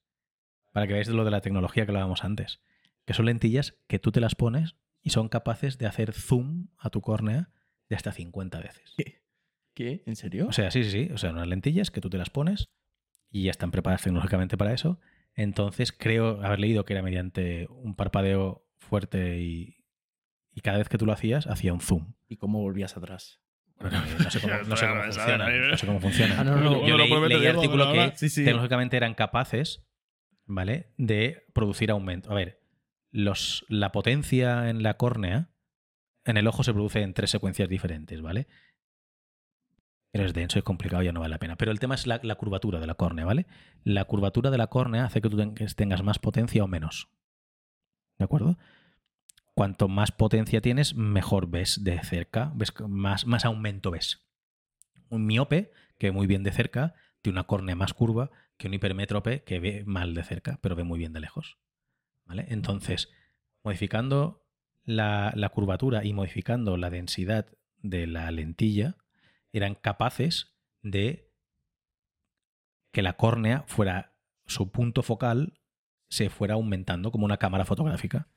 Para 0.72 0.86
que 0.86 0.92
veáis 0.92 1.08
lo 1.08 1.24
de 1.24 1.30
la 1.30 1.40
tecnología 1.40 1.86
que 1.86 1.92
hablábamos 1.92 2.24
antes. 2.24 2.60
Que 3.06 3.14
son 3.14 3.24
lentillas 3.24 3.78
que 3.86 3.98
tú 3.98 4.12
te 4.12 4.20
las 4.20 4.34
pones 4.34 4.76
y 5.00 5.10
son 5.10 5.30
capaces 5.30 5.78
de 5.78 5.86
hacer 5.86 6.12
zoom 6.12 6.68
a 6.76 6.90
tu 6.90 7.00
córnea 7.00 7.48
de 7.88 7.96
hasta 7.96 8.12
50 8.12 8.60
veces. 8.60 8.94
¿Qué? 9.72 10.02
¿En 10.04 10.16
serio? 10.16 10.46
O 10.48 10.52
sea, 10.52 10.70
sí, 10.70 10.84
sí, 10.84 10.90
sí. 10.90 11.10
O 11.14 11.16
sea, 11.16 11.30
unas 11.30 11.46
lentillas 11.46 11.90
que 11.90 12.02
tú 12.02 12.10
te 12.10 12.18
las 12.18 12.28
pones 12.28 12.68
y 13.30 13.44
ya 13.44 13.50
están 13.50 13.70
preparadas 13.70 14.02
tecnológicamente 14.02 14.58
para 14.58 14.74
eso. 14.74 15.00
Entonces, 15.36 15.92
creo 15.92 16.42
haber 16.42 16.58
leído 16.58 16.84
que 16.84 16.94
era 16.94 17.02
mediante 17.02 17.68
un 17.70 17.94
parpadeo 17.94 18.66
fuerte 18.78 19.38
y, 19.38 19.84
y 20.52 20.62
cada 20.62 20.78
vez 20.78 20.88
que 20.88 20.98
tú 20.98 21.06
lo 21.06 21.12
hacías, 21.12 21.46
hacía 21.46 21.74
un 21.74 21.80
zoom. 21.80 22.14
¿Y 22.26 22.36
cómo 22.36 22.60
volvías 22.60 22.96
atrás? 22.96 23.40
Bueno, 23.78 24.00
no 24.18 24.30
sé 24.30 24.40
cómo, 24.40 24.54
no 24.54 24.76
sé 24.76 24.86
cómo 24.88 25.02
funciona. 25.04 25.48
No 25.50 25.76
sé 25.76 25.86
cómo 25.86 26.00
funciona. 26.00 26.40
Ah, 26.40 26.44
no, 26.44 26.56
no, 26.56 26.70
no. 26.70 26.86
Yo 26.86 26.96
leí, 26.96 27.10
leí 27.10 27.40
Diego, 27.40 27.60
artículo 27.60 27.84
ahora, 27.84 28.10
que 28.10 28.16
sí, 28.16 28.30
sí. 28.30 28.44
tecnológicamente 28.44 28.96
eran 28.96 29.14
capaces, 29.14 29.86
¿vale? 30.46 30.94
De 30.96 31.44
producir 31.52 31.90
aumento. 31.90 32.30
A 32.30 32.34
ver, 32.34 32.62
los, 33.10 33.66
la 33.68 33.92
potencia 33.92 34.70
en 34.70 34.82
la 34.82 34.94
córnea, 34.94 35.50
en 36.24 36.38
el 36.38 36.46
ojo 36.46 36.64
se 36.64 36.72
produce 36.72 37.02
en 37.02 37.12
tres 37.12 37.30
secuencias 37.30 37.68
diferentes, 37.68 38.22
¿vale? 38.22 38.46
Pero 40.16 40.28
es 40.28 40.32
denso 40.32 40.58
y 40.58 40.62
complicado, 40.62 41.02
ya 41.02 41.12
no 41.12 41.20
vale 41.20 41.32
la 41.32 41.38
pena. 41.38 41.56
Pero 41.56 41.72
el 41.72 41.78
tema 41.78 41.94
es 41.94 42.06
la, 42.06 42.34
curvatura 42.36 42.80
de 42.80 42.86
la 42.86 42.94
córnea, 42.94 43.26
¿vale? 43.26 43.44
La 43.84 44.06
curvatura 44.06 44.50
de 44.50 44.56
la 44.56 44.68
córnea 44.68 45.04
hace 45.04 45.20
que 45.20 45.28
tú 45.28 45.36
tengas 45.76 46.02
más 46.02 46.18
potencia 46.18 46.64
o 46.64 46.66
menos. 46.66 47.10
¿De 48.16 48.24
acuerdo? 48.24 48.56
Cuanto 49.52 49.88
más 49.88 50.12
potencia 50.12 50.62
tienes, 50.62 50.94
mejor 50.94 51.50
ves 51.50 51.84
de 51.84 52.02
cerca, 52.02 52.50
ves 52.54 52.72
más, 52.88 53.26
más 53.26 53.44
aumento 53.44 53.90
ves. 53.90 54.26
Un 55.10 55.26
miope, 55.26 55.70
que 55.98 56.12
muy 56.12 56.26
bien 56.26 56.44
de 56.44 56.52
cerca, 56.52 56.94
tiene 57.20 57.34
una 57.34 57.46
córnea 57.46 57.76
más 57.76 57.92
curva 57.92 58.30
que 58.56 58.68
un 58.68 58.74
hipermétrope 58.74 59.42
que 59.42 59.60
ve 59.60 59.84
mal 59.84 60.14
de 60.14 60.24
cerca, 60.24 60.58
pero 60.62 60.76
ve 60.76 60.84
muy 60.84 60.98
bien 60.98 61.12
de 61.12 61.20
lejos. 61.20 61.58
¿Vale? 62.24 62.46
Entonces, 62.48 63.10
modificando 63.62 64.46
la 64.86 65.50
curvatura 65.52 66.06
y 66.06 66.14
modificando 66.14 66.78
la 66.78 66.88
densidad 66.88 67.48
de 67.82 68.06
la 68.06 68.30
lentilla, 68.30 68.96
eran 69.52 69.74
capaces 69.74 70.56
de 70.82 71.32
que 72.92 73.02
la 73.02 73.16
córnea 73.16 73.64
fuera, 73.66 74.14
su 74.46 74.70
punto 74.70 75.02
focal 75.02 75.60
se 76.08 76.30
fuera 76.30 76.54
aumentando 76.54 77.10
como 77.10 77.24
una 77.24 77.36
cámara 77.36 77.64
fotográfica. 77.64 78.28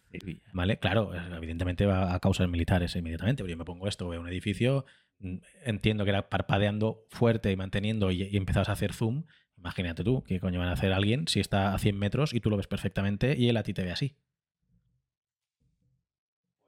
¿Vale? 0.54 0.80
Claro, 0.80 1.14
evidentemente 1.36 1.86
va 1.86 2.16
a 2.16 2.20
causar 2.20 2.48
militares 2.48 2.96
inmediatamente, 2.96 3.44
pero 3.44 3.52
yo 3.52 3.58
me 3.58 3.66
pongo 3.66 3.88
esto, 3.88 4.10
veo 4.10 4.20
un 4.20 4.28
edificio, 4.28 4.86
mm, 5.20 5.38
entiendo 5.66 6.04
que 6.04 6.10
era 6.10 6.30
parpadeando 6.30 7.06
fuerte 7.10 7.52
y 7.52 7.56
manteniendo 7.56 8.10
y, 8.10 8.24
y 8.24 8.38
empezabas 8.38 8.70
a 8.70 8.74
hacer 8.74 8.94
zoom. 8.94 9.26
Imagínate 9.58 10.04
tú, 10.04 10.24
¿qué 10.24 10.40
coño 10.40 10.60
van 10.60 10.70
a 10.70 10.74
hacer 10.74 10.94
alguien 10.94 11.28
si 11.28 11.40
está 11.40 11.74
a 11.74 11.80
100 11.80 11.98
metros 11.98 12.34
y 12.34 12.40
tú 12.40 12.50
lo 12.50 12.58
ves 12.58 12.68
perfectamente 12.68 13.36
y 13.38 13.50
él 13.50 13.58
a 13.58 13.64
ti 13.64 13.74
te 13.74 13.84
ve 13.84 13.92
así? 13.92 14.16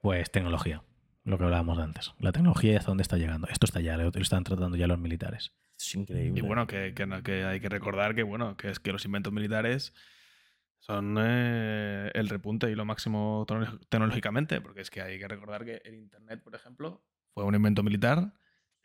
Pues 0.02 0.32
tecnología, 0.32 0.84
lo 1.24 1.38
que 1.38 1.44
hablábamos 1.44 1.78
antes. 1.80 2.14
La 2.20 2.32
tecnología 2.32 2.74
y 2.74 2.76
hasta 2.76 2.90
dónde 2.92 3.04
está 3.04 3.18
llegando. 3.18 3.48
Esto 3.48 3.66
está 3.66 3.80
ya, 3.82 3.98
lo 3.98 4.10
están 4.10 4.44
tratando 4.44 4.78
ya 4.78 4.88
los 4.88 5.00
militares. 5.00 5.54
Es 5.80 5.96
increíble. 5.96 6.40
Y 6.40 6.42
bueno, 6.42 6.68
que, 6.68 6.94
que 6.94 7.06
no- 7.06 7.22
que 7.24 7.44
hay 7.44 7.60
que 7.60 7.70
recordar 7.70 8.16
que, 8.16 8.24
bueno, 8.24 8.58
que 8.58 8.70
es 8.70 8.80
que 8.80 8.92
los 8.92 9.06
inventos 9.06 9.32
militares 9.34 9.94
son 10.80 11.18
eh, 11.20 12.10
el 12.16 12.30
repunte 12.30 12.70
y 12.72 12.76
lo 12.76 12.86
máximo 12.86 13.46
tecno- 13.48 13.80
tecnológicamente, 13.90 14.62
porque 14.62 14.82
es 14.82 14.90
que 14.90 15.02
hay 15.02 15.20
que 15.20 15.28
recordar 15.28 15.64
que 15.66 15.82
el 15.86 15.96
Internet, 15.96 16.42
por 16.44 16.56
ejemplo, 16.56 17.04
fue 17.34 17.44
un 17.44 17.54
invento 17.56 17.84
militar, 17.84 18.34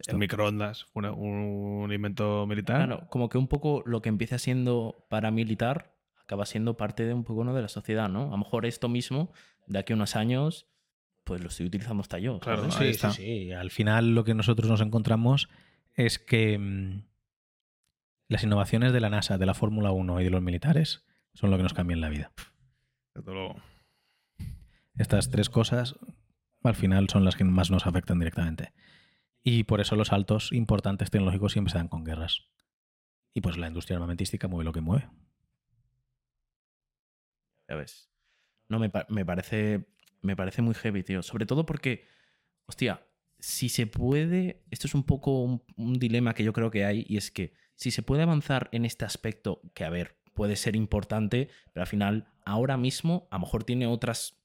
el 0.07 0.19
microondas 0.19 0.85
fue 0.85 1.01
una- 1.01 1.13
un 1.13 1.91
invento 1.91 2.47
militar. 2.47 2.87
Claro, 2.87 3.09
como 3.09 3.29
que 3.31 3.39
un 3.39 3.49
poco 3.49 3.83
lo 3.87 4.03
que 4.03 4.11
empieza 4.11 4.39
siendo 4.39 5.07
paramilitar 5.09 5.95
acaba 6.21 6.45
siendo 6.45 6.77
parte 6.77 7.05
de 7.05 7.15
un 7.15 7.25
poco 7.25 7.45
¿no? 7.45 7.55
de 7.55 7.63
la 7.63 7.69
sociedad, 7.69 8.09
¿no? 8.09 8.25
A 8.27 8.31
lo 8.31 8.39
mejor 8.39 8.67
esto 8.67 8.89
mismo, 8.89 9.33
de 9.69 9.79
aquí 9.79 9.93
a 9.93 9.97
unos 9.97 10.17
años, 10.17 10.67
pues 11.27 11.43
lo 11.43 11.48
estoy 11.48 11.66
utilizando 11.66 12.01
hasta 12.03 12.19
yo. 12.20 12.39
Claro, 12.39 12.70
¿sabes? 12.70 12.77
ahí 12.77 12.85
sí, 12.86 12.90
está. 12.94 13.11
sí, 13.11 13.23
sí. 13.23 13.53
Al 13.53 13.70
final 13.73 14.15
lo 14.15 14.23
que 14.24 14.32
nosotros 14.35 14.70
nos 14.70 14.81
encontramos 14.81 15.48
es 15.94 16.20
que 16.20 16.57
mm, 16.57 17.03
las 18.28 18.44
innovaciones 18.44 18.93
de 18.93 19.01
la 19.01 19.11
NASA, 19.11 19.36
de 19.36 19.44
la 19.47 19.55
Fórmula 19.55 19.90
1 19.90 20.20
y 20.20 20.24
de 20.24 20.31
los 20.31 20.40
militares 20.40 21.05
son 21.35 21.51
lo 21.51 21.57
que 21.57 21.65
nos 21.65 21.74
cambian 21.74 22.01
la 22.01 22.09
vida. 22.09 22.32
Desde 23.12 23.32
luego. 23.32 23.57
Estas 24.94 25.28
tres 25.31 25.51
cosas 25.51 25.97
al 26.62 26.74
final 26.77 27.09
son 27.11 27.24
las 27.24 27.35
que 27.35 27.43
más 27.44 27.70
nos 27.73 27.86
afectan 27.86 28.19
directamente. 28.20 28.73
Y 29.43 29.65
por 29.65 29.81
eso 29.81 29.97
los 29.97 30.09
saltos 30.09 30.53
importantes 30.53 31.11
tecnológicos 31.11 31.53
siempre 31.53 31.73
se 31.73 31.78
dan 31.78 31.89
con 31.89 32.05
guerras. 32.05 32.43
Y 33.35 33.40
pues 33.40 33.59
la 33.59 33.66
industria 33.66 33.97
armamentística 33.97 34.47
mueve 34.48 34.65
lo 34.65 34.73
que 34.73 34.81
mueve. 34.81 35.09
Ya 37.69 37.74
ves. 37.77 38.11
No, 38.69 38.78
me, 38.78 38.90
pa- 38.90 39.07
me 39.09 39.24
parece. 39.24 39.86
Me 40.27 40.36
parece 40.36 40.62
muy 40.62 40.74
heavy, 40.74 41.03
tío. 41.03 41.23
Sobre 41.23 41.47
todo 41.47 41.65
porque. 41.65 42.05
Hostia, 42.66 43.07
si 43.39 43.69
se 43.69 43.86
puede. 43.86 44.62
Esto 44.70 44.86
es 44.86 44.94
un 44.94 45.05
poco 45.05 45.43
un, 45.43 45.62
un 45.77 45.94
dilema 45.98 46.35
que 46.35 46.44
yo 46.44 46.53
creo 46.53 46.70
que 46.70 46.85
hay. 46.85 47.07
Y 47.09 47.16
es 47.16 47.31
que 47.31 47.55
si 47.74 47.90
se 47.90 48.03
puede 48.03 48.23
avanzar 48.23 48.69
en 48.73 48.85
este 48.85 49.05
aspecto, 49.05 49.62
que 49.74 49.85
a 49.85 49.90
ver, 49.90 50.19
puede 50.35 50.57
ser 50.57 50.77
importante, 50.77 51.48
pero 51.73 51.82
al 51.82 51.89
final, 51.89 52.28
ahora 52.44 52.77
mismo, 52.77 53.27
a 53.31 53.36
lo 53.36 53.40
mejor 53.40 53.65
tiene 53.65 53.86
otras 53.86 54.39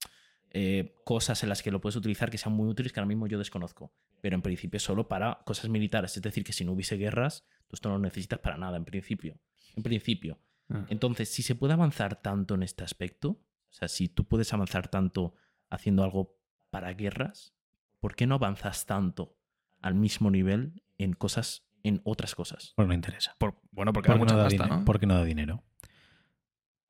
eh, 0.53 0.95
cosas 1.05 1.43
en 1.43 1.49
las 1.49 1.63
que 1.63 1.71
lo 1.71 1.79
puedes 1.79 1.95
utilizar 1.95 2.29
que 2.29 2.37
sean 2.37 2.53
muy 2.53 2.67
útiles 2.67 2.91
que 2.91 2.99
ahora 2.99 3.07
mismo 3.07 3.27
yo 3.27 3.37
desconozco. 3.37 3.93
Pero 4.21 4.35
en 4.35 4.41
principio 4.41 4.79
solo 4.79 5.07
para 5.07 5.39
cosas 5.45 5.69
militares. 5.69 6.15
Es 6.15 6.21
decir, 6.21 6.43
que 6.43 6.53
si 6.53 6.65
no 6.65 6.73
hubiese 6.73 6.97
guerras, 6.97 7.45
tú 7.67 7.75
esto 7.75 7.89
no 7.89 7.95
lo 7.95 8.01
necesitas 8.01 8.39
para 8.39 8.57
nada, 8.57 8.77
en 8.77 8.85
principio. 8.85 9.39
En 9.75 9.83
principio. 9.83 10.39
Ah. 10.69 10.85
Entonces, 10.89 11.29
si 11.29 11.41
se 11.41 11.55
puede 11.55 11.73
avanzar 11.73 12.21
tanto 12.21 12.55
en 12.55 12.63
este 12.63 12.83
aspecto, 12.83 13.29
o 13.29 13.73
sea, 13.73 13.87
si 13.87 14.09
tú 14.09 14.25
puedes 14.25 14.51
avanzar 14.53 14.89
tanto 14.89 15.35
haciendo 15.71 16.03
algo 16.03 16.37
para 16.69 16.93
guerras, 16.93 17.55
¿por 17.99 18.15
qué 18.15 18.27
no 18.27 18.35
avanzas 18.35 18.85
tanto 18.85 19.35
al 19.81 19.95
mismo 19.95 20.29
nivel 20.29 20.83
en 20.99 21.13
cosas, 21.13 21.63
en 21.83 22.01
otras 22.03 22.35
cosas? 22.35 22.73
Pues 22.75 22.87
no 22.87 22.93
interesa. 22.93 23.35
Por- 23.39 23.59
bueno, 23.71 23.91
porque 23.93 24.09
no 24.09 24.25
da, 24.25 24.43
pasta, 24.43 24.49
dinero, 24.49 24.77
¿no? 24.77 24.85
porque 24.85 25.07
no 25.07 25.15
da 25.15 25.23
dinero. 25.23 25.63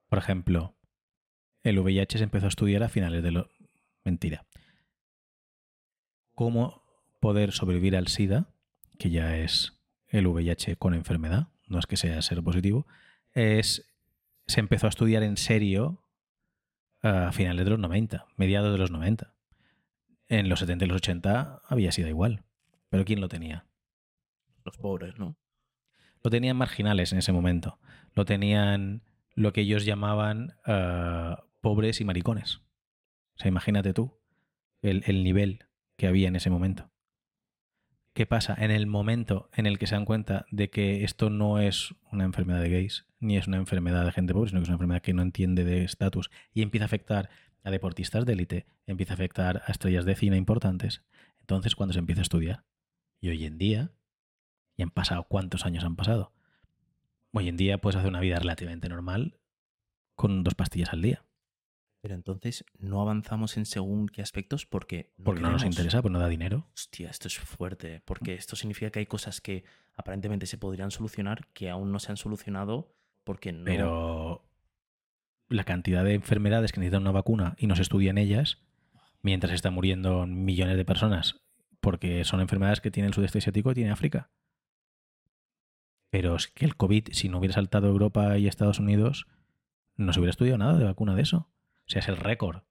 Por 0.09 0.19
ejemplo, 0.19 0.75
el 1.63 1.79
VIH 1.79 2.17
se 2.17 2.23
empezó 2.25 2.47
a 2.47 2.49
estudiar 2.49 2.83
a 2.83 2.89
finales 2.89 3.23
de 3.23 3.31
los... 3.31 3.47
Mentira. 4.03 4.45
Cómo 6.33 6.83
poder 7.19 7.51
sobrevivir 7.51 7.95
al 7.95 8.07
SIDA, 8.07 8.47
que 8.97 9.09
ya 9.09 9.37
es 9.37 9.79
el 10.07 10.27
VIH 10.27 10.75
con 10.75 10.93
enfermedad, 10.93 11.47
no 11.67 11.79
es 11.79 11.85
que 11.85 11.97
sea 11.97 12.21
ser 12.21 12.43
positivo, 12.43 12.87
es, 13.33 13.89
se 14.47 14.59
empezó 14.59 14.87
a 14.87 14.89
estudiar 14.89 15.23
en 15.23 15.37
serio 15.37 16.00
a 17.01 17.31
finales 17.31 17.65
de 17.65 17.71
los 17.71 17.79
90, 17.79 18.25
mediados 18.35 18.71
de 18.71 18.77
los 18.77 18.91
90. 18.91 19.33
En 20.27 20.49
los 20.49 20.59
70 20.59 20.85
y 20.85 20.87
los 20.87 20.97
80 20.97 21.61
había 21.67 21.91
sido 21.91 22.07
igual. 22.07 22.43
Pero 22.89 23.05
¿quién 23.05 23.21
lo 23.21 23.29
tenía? 23.29 23.65
Los 24.63 24.77
pobres, 24.77 25.17
¿no? 25.17 25.37
Lo 26.23 26.29
tenían 26.29 26.57
marginales 26.57 27.11
en 27.11 27.19
ese 27.19 27.31
momento. 27.31 27.79
Lo 28.13 28.25
tenían 28.25 29.03
lo 29.33 29.53
que 29.53 29.61
ellos 29.61 29.85
llamaban 29.85 30.55
uh, 30.67 31.41
pobres 31.61 31.99
y 32.01 32.05
maricones. 32.05 32.57
O 33.35 33.39
sea, 33.39 33.49
imagínate 33.49 33.93
tú 33.93 34.19
el, 34.81 35.03
el 35.05 35.23
nivel 35.23 35.65
que 35.97 36.07
había 36.07 36.27
en 36.27 36.35
ese 36.35 36.49
momento. 36.49 36.91
¿Qué 38.13 38.25
pasa? 38.25 38.55
En 38.59 38.71
el 38.71 38.87
momento 38.87 39.49
en 39.53 39.65
el 39.65 39.79
que 39.79 39.87
se 39.87 39.95
dan 39.95 40.05
cuenta 40.05 40.45
de 40.51 40.69
que 40.69 41.03
esto 41.03 41.29
no 41.29 41.59
es 41.59 41.95
una 42.11 42.25
enfermedad 42.25 42.61
de 42.61 42.69
gays, 42.69 43.05
ni 43.21 43.37
es 43.37 43.47
una 43.47 43.57
enfermedad 43.57 44.03
de 44.03 44.11
gente 44.11 44.33
pobre, 44.33 44.49
sino 44.49 44.59
que 44.59 44.63
es 44.63 44.69
una 44.69 44.75
enfermedad 44.75 45.01
que 45.01 45.13
no 45.13 45.21
entiende 45.21 45.63
de 45.63 45.83
estatus 45.83 46.29
y 46.53 46.61
empieza 46.61 46.85
a 46.85 46.87
afectar 46.87 47.29
a 47.63 47.71
deportistas 47.71 48.25
de 48.25 48.33
élite, 48.33 48.65
empieza 48.87 49.13
a 49.13 49.15
afectar 49.15 49.63
a 49.65 49.71
estrellas 49.71 50.05
de 50.05 50.15
cine 50.15 50.37
importantes, 50.37 51.03
entonces 51.39 51.75
cuando 51.75 51.93
se 51.93 51.99
empieza 51.99 52.21
a 52.21 52.23
estudiar. 52.23 52.65
Y 53.19 53.29
hoy 53.29 53.45
en 53.45 53.57
día, 53.57 53.91
y 54.75 54.83
han 54.83 54.89
pasado 54.89 55.23
cuántos 55.23 55.65
años 55.65 55.83
han 55.83 55.95
pasado, 55.95 56.33
hoy 57.31 57.47
en 57.47 57.57
día 57.57 57.77
puedes 57.77 57.97
hacer 57.97 58.09
una 58.09 58.19
vida 58.19 58.39
relativamente 58.39 58.89
normal 58.89 59.39
con 60.15 60.43
dos 60.43 60.55
pastillas 60.55 60.91
al 60.91 61.03
día. 61.03 61.23
Pero 62.01 62.15
entonces 62.15 62.65
no 62.79 62.99
avanzamos 62.99 63.57
en 63.57 63.67
según 63.67 64.07
qué 64.07 64.23
aspectos 64.23 64.65
porque 64.65 65.13
no, 65.17 65.25
porque 65.25 65.41
no 65.41 65.51
nos 65.51 65.63
interesa, 65.63 66.01
pues 66.01 66.11
no 66.11 66.17
da 66.17 66.27
dinero. 66.27 66.67
Hostia, 66.73 67.11
esto 67.11 67.27
es 67.27 67.37
fuerte, 67.37 68.01
porque 68.05 68.33
esto 68.33 68.55
significa 68.55 68.89
que 68.89 68.99
hay 68.99 69.05
cosas 69.05 69.39
que 69.39 69.63
aparentemente 69.93 70.47
se 70.47 70.57
podrían 70.57 70.89
solucionar 70.89 71.47
que 71.53 71.69
aún 71.69 71.91
no 71.91 71.99
se 71.99 72.11
han 72.11 72.17
solucionado 72.17 72.95
Pero 73.65 74.43
la 75.49 75.63
cantidad 75.63 76.03
de 76.03 76.13
enfermedades 76.13 76.71
que 76.71 76.79
necesitan 76.79 77.01
una 77.01 77.11
vacuna 77.11 77.55
y 77.57 77.67
no 77.67 77.75
se 77.75 77.81
estudian 77.81 78.17
ellas, 78.17 78.61
mientras 79.21 79.53
están 79.53 79.73
muriendo 79.73 80.25
millones 80.27 80.77
de 80.77 80.85
personas 80.85 81.41
porque 81.81 82.23
son 82.23 82.39
enfermedades 82.39 82.79
que 82.79 82.91
tiene 82.91 83.07
el 83.07 83.13
sudeste 83.13 83.39
asiático 83.39 83.71
y 83.71 83.75
tiene 83.75 83.91
África. 83.91 84.31
Pero 86.09 86.35
es 86.35 86.47
que 86.47 86.65
el 86.65 86.77
COVID, 86.77 87.09
si 87.11 87.27
no 87.27 87.39
hubiera 87.39 87.55
saltado 87.55 87.87
Europa 87.87 88.37
y 88.37 88.47
Estados 88.47 88.79
Unidos, 88.79 89.27
no 89.95 90.13
se 90.13 90.19
hubiera 90.19 90.31
estudiado 90.31 90.57
nada 90.57 90.77
de 90.77 90.85
vacuna 90.85 91.15
de 91.15 91.23
eso. 91.23 91.49
O 91.87 91.89
sea, 91.89 91.99
es 91.99 92.07
el 92.07 92.17
récord 92.17 92.63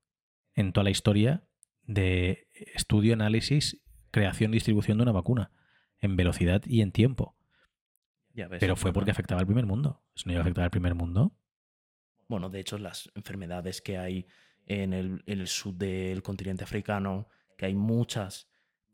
en 0.54 0.72
toda 0.72 0.84
la 0.84 0.90
historia 0.90 1.44
de 1.82 2.46
estudio, 2.74 3.14
análisis, 3.14 3.82
creación 4.10 4.52
distribución 4.52 4.98
de 4.98 5.02
una 5.02 5.12
vacuna, 5.12 5.50
en 5.98 6.16
velocidad 6.16 6.62
y 6.66 6.82
en 6.82 6.92
tiempo. 6.92 7.36
Ya 8.34 8.48
ves, 8.48 8.60
Pero 8.60 8.76
fue 8.76 8.92
porque 8.92 9.10
afectaba 9.10 9.40
al 9.40 9.46
primer 9.46 9.66
mundo. 9.66 10.02
Si 10.14 10.24
no 10.26 10.32
iba 10.32 10.40
a 10.40 10.42
afectar 10.42 10.64
al 10.64 10.70
primer 10.70 10.94
mundo. 10.94 11.32
Bueno, 12.28 12.48
de 12.48 12.60
hecho, 12.60 12.78
las 12.78 13.10
enfermedades 13.14 13.82
que 13.82 13.98
hay 13.98 14.26
en 14.66 14.92
el, 14.92 15.22
en 15.26 15.40
el 15.40 15.48
sur 15.48 15.74
del 15.74 16.22
continente 16.22 16.62
africano, 16.62 17.26
que 17.58 17.66
hay 17.66 17.74
muchas, 17.74 18.48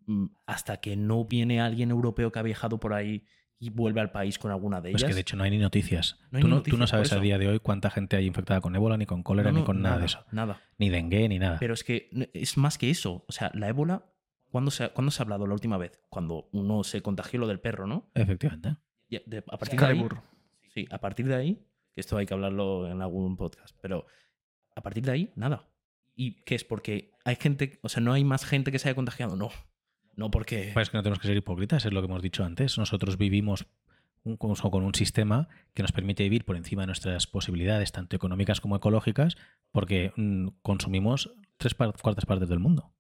mm, 0.07 0.27
hasta 0.47 0.79
que 0.79 0.97
no 0.97 1.25
viene 1.27 1.61
alguien 1.61 1.91
europeo 1.91 2.33
que 2.33 2.39
ha 2.39 2.43
viajado 2.43 2.81
por 2.81 2.95
ahí 2.95 3.27
y 3.59 3.71
vuelve 3.71 4.01
al 4.01 4.11
país 4.11 4.39
con 4.39 4.51
alguna 4.51 4.81
de 4.81 4.91
ellas. 4.91 5.03
Pues 5.03 5.11
que 5.11 5.15
de 5.15 5.21
hecho 5.21 5.37
no 5.37 5.45
hay 5.45 5.51
ni 5.51 5.59
noticias. 5.59 6.19
No 6.31 6.39
hay 6.39 6.43
tú, 6.43 6.49
ni 6.49 6.55
no, 6.55 6.63
tú 6.63 6.71
no 6.73 6.79
noticias, 6.79 6.91
sabes 6.91 7.13
a 7.13 7.17
eso. 7.17 7.23
día 7.23 7.39
de 7.39 7.49
hoy 7.49 7.59
cuánta 7.61 7.91
gente 7.91 8.17
hay 8.17 8.27
infectada 8.27 8.61
con 8.63 8.75
ébola, 8.75 8.97
ni 8.97 9.05
con 9.07 9.23
cólera, 9.23 9.53
No, 9.53 9.59
ni 9.61 9.65
con 9.65 9.83
nada, 9.83 9.99
de 9.99 10.07
eso. 10.07 10.25
Nada. 10.33 10.61
Ni 10.79 10.89
dengue, 10.89 11.29
ni 11.29 11.39
nada. 11.39 11.59
Pero 11.61 11.75
es 11.75 11.85
que 11.85 12.09
es 12.33 12.57
más 12.57 12.79
que 12.79 12.89
eso. 12.91 13.25
O 13.29 13.33
sea, 13.33 13.51
la 13.55 13.69
ébola, 13.69 14.07
¿cuándo 14.51 14.71
se, 14.71 14.85
ha- 14.85 14.93
¿cuándo 14.95 15.11
se 15.11 15.23
ha 15.23 15.25
hablado 15.25 15.47
la 15.47 15.55
última 15.55 15.77
vez? 15.77 16.01
Cuando 16.09 16.49
uno 16.53 16.85
se 16.85 17.03
contagió 17.03 17.39
lo 17.41 17.47
del 17.47 17.61
perro, 17.61 17.87
¿no? 17.87 18.11
Efectivamente. 18.15 18.77
De- 19.09 19.39
a 19.51 19.57
partir 19.59 19.78
de 19.78 19.87
ahí, 19.87 19.93
Excalibur. 19.99 20.20
sí, 20.74 20.87
a 20.91 20.99
partir 20.99 21.27
de 21.27 21.35
ahí, 21.35 21.66
que 21.95 22.01
esto 22.01 22.16
hay 22.16 22.27
que 22.27 22.35
hablarlo 22.35 22.91
en 22.91 23.01
algún 23.03 23.37
podcast, 23.37 23.77
pero 23.81 24.07
a 24.74 24.83
partir 24.83 25.05
de 25.05 25.12
ahí, 25.12 25.33
nada. 25.37 25.69
¿Y 26.15 26.43
qué 26.45 26.55
es? 26.55 26.65
Porque 26.65 27.12
hay 27.24 27.37
gente, 27.37 27.78
o 27.83 27.89
sea, 27.89 28.03
no 28.03 28.12
hay 28.12 28.24
más 28.24 28.45
gente 28.45 28.73
que 28.73 28.78
se 28.78 28.89
haya 28.89 28.95
contagiado, 28.97 29.37
no. 29.37 29.51
No 30.15 30.31
porque... 30.31 30.70
Pues 30.73 30.89
es 30.89 30.91
que 30.91 30.97
no 30.97 31.03
tenemos 31.03 31.19
que 31.19 31.28
ser 31.28 31.37
hipócritas, 31.37 31.85
es 31.85 31.93
lo 31.93 32.01
que 32.01 32.07
hemos 32.07 32.23
dicho 32.23 32.43
antes. 32.45 32.78
Nosotros 32.78 33.19
vivimos 33.19 33.66
un- 34.24 34.37
con 34.39 34.83
un 34.83 34.95
sistema 34.95 35.49
que 35.74 35.83
nos 35.83 35.93
permite 35.93 36.23
vivir 36.23 36.45
por 36.47 36.57
encima 36.57 36.83
de 36.83 36.87
nuestras 36.87 37.27
posibilidades, 37.27 37.93
tanto 37.93 38.16
económicas 38.16 38.61
como 38.62 38.77
ecológicas, 38.77 39.37
porque 39.73 40.12
mm, 40.16 40.49
consumimos 40.62 41.33
tres 41.59 41.74
cuartas 41.74 42.24
partes 42.27 42.49
del 42.49 42.59
mundo. 42.61 42.93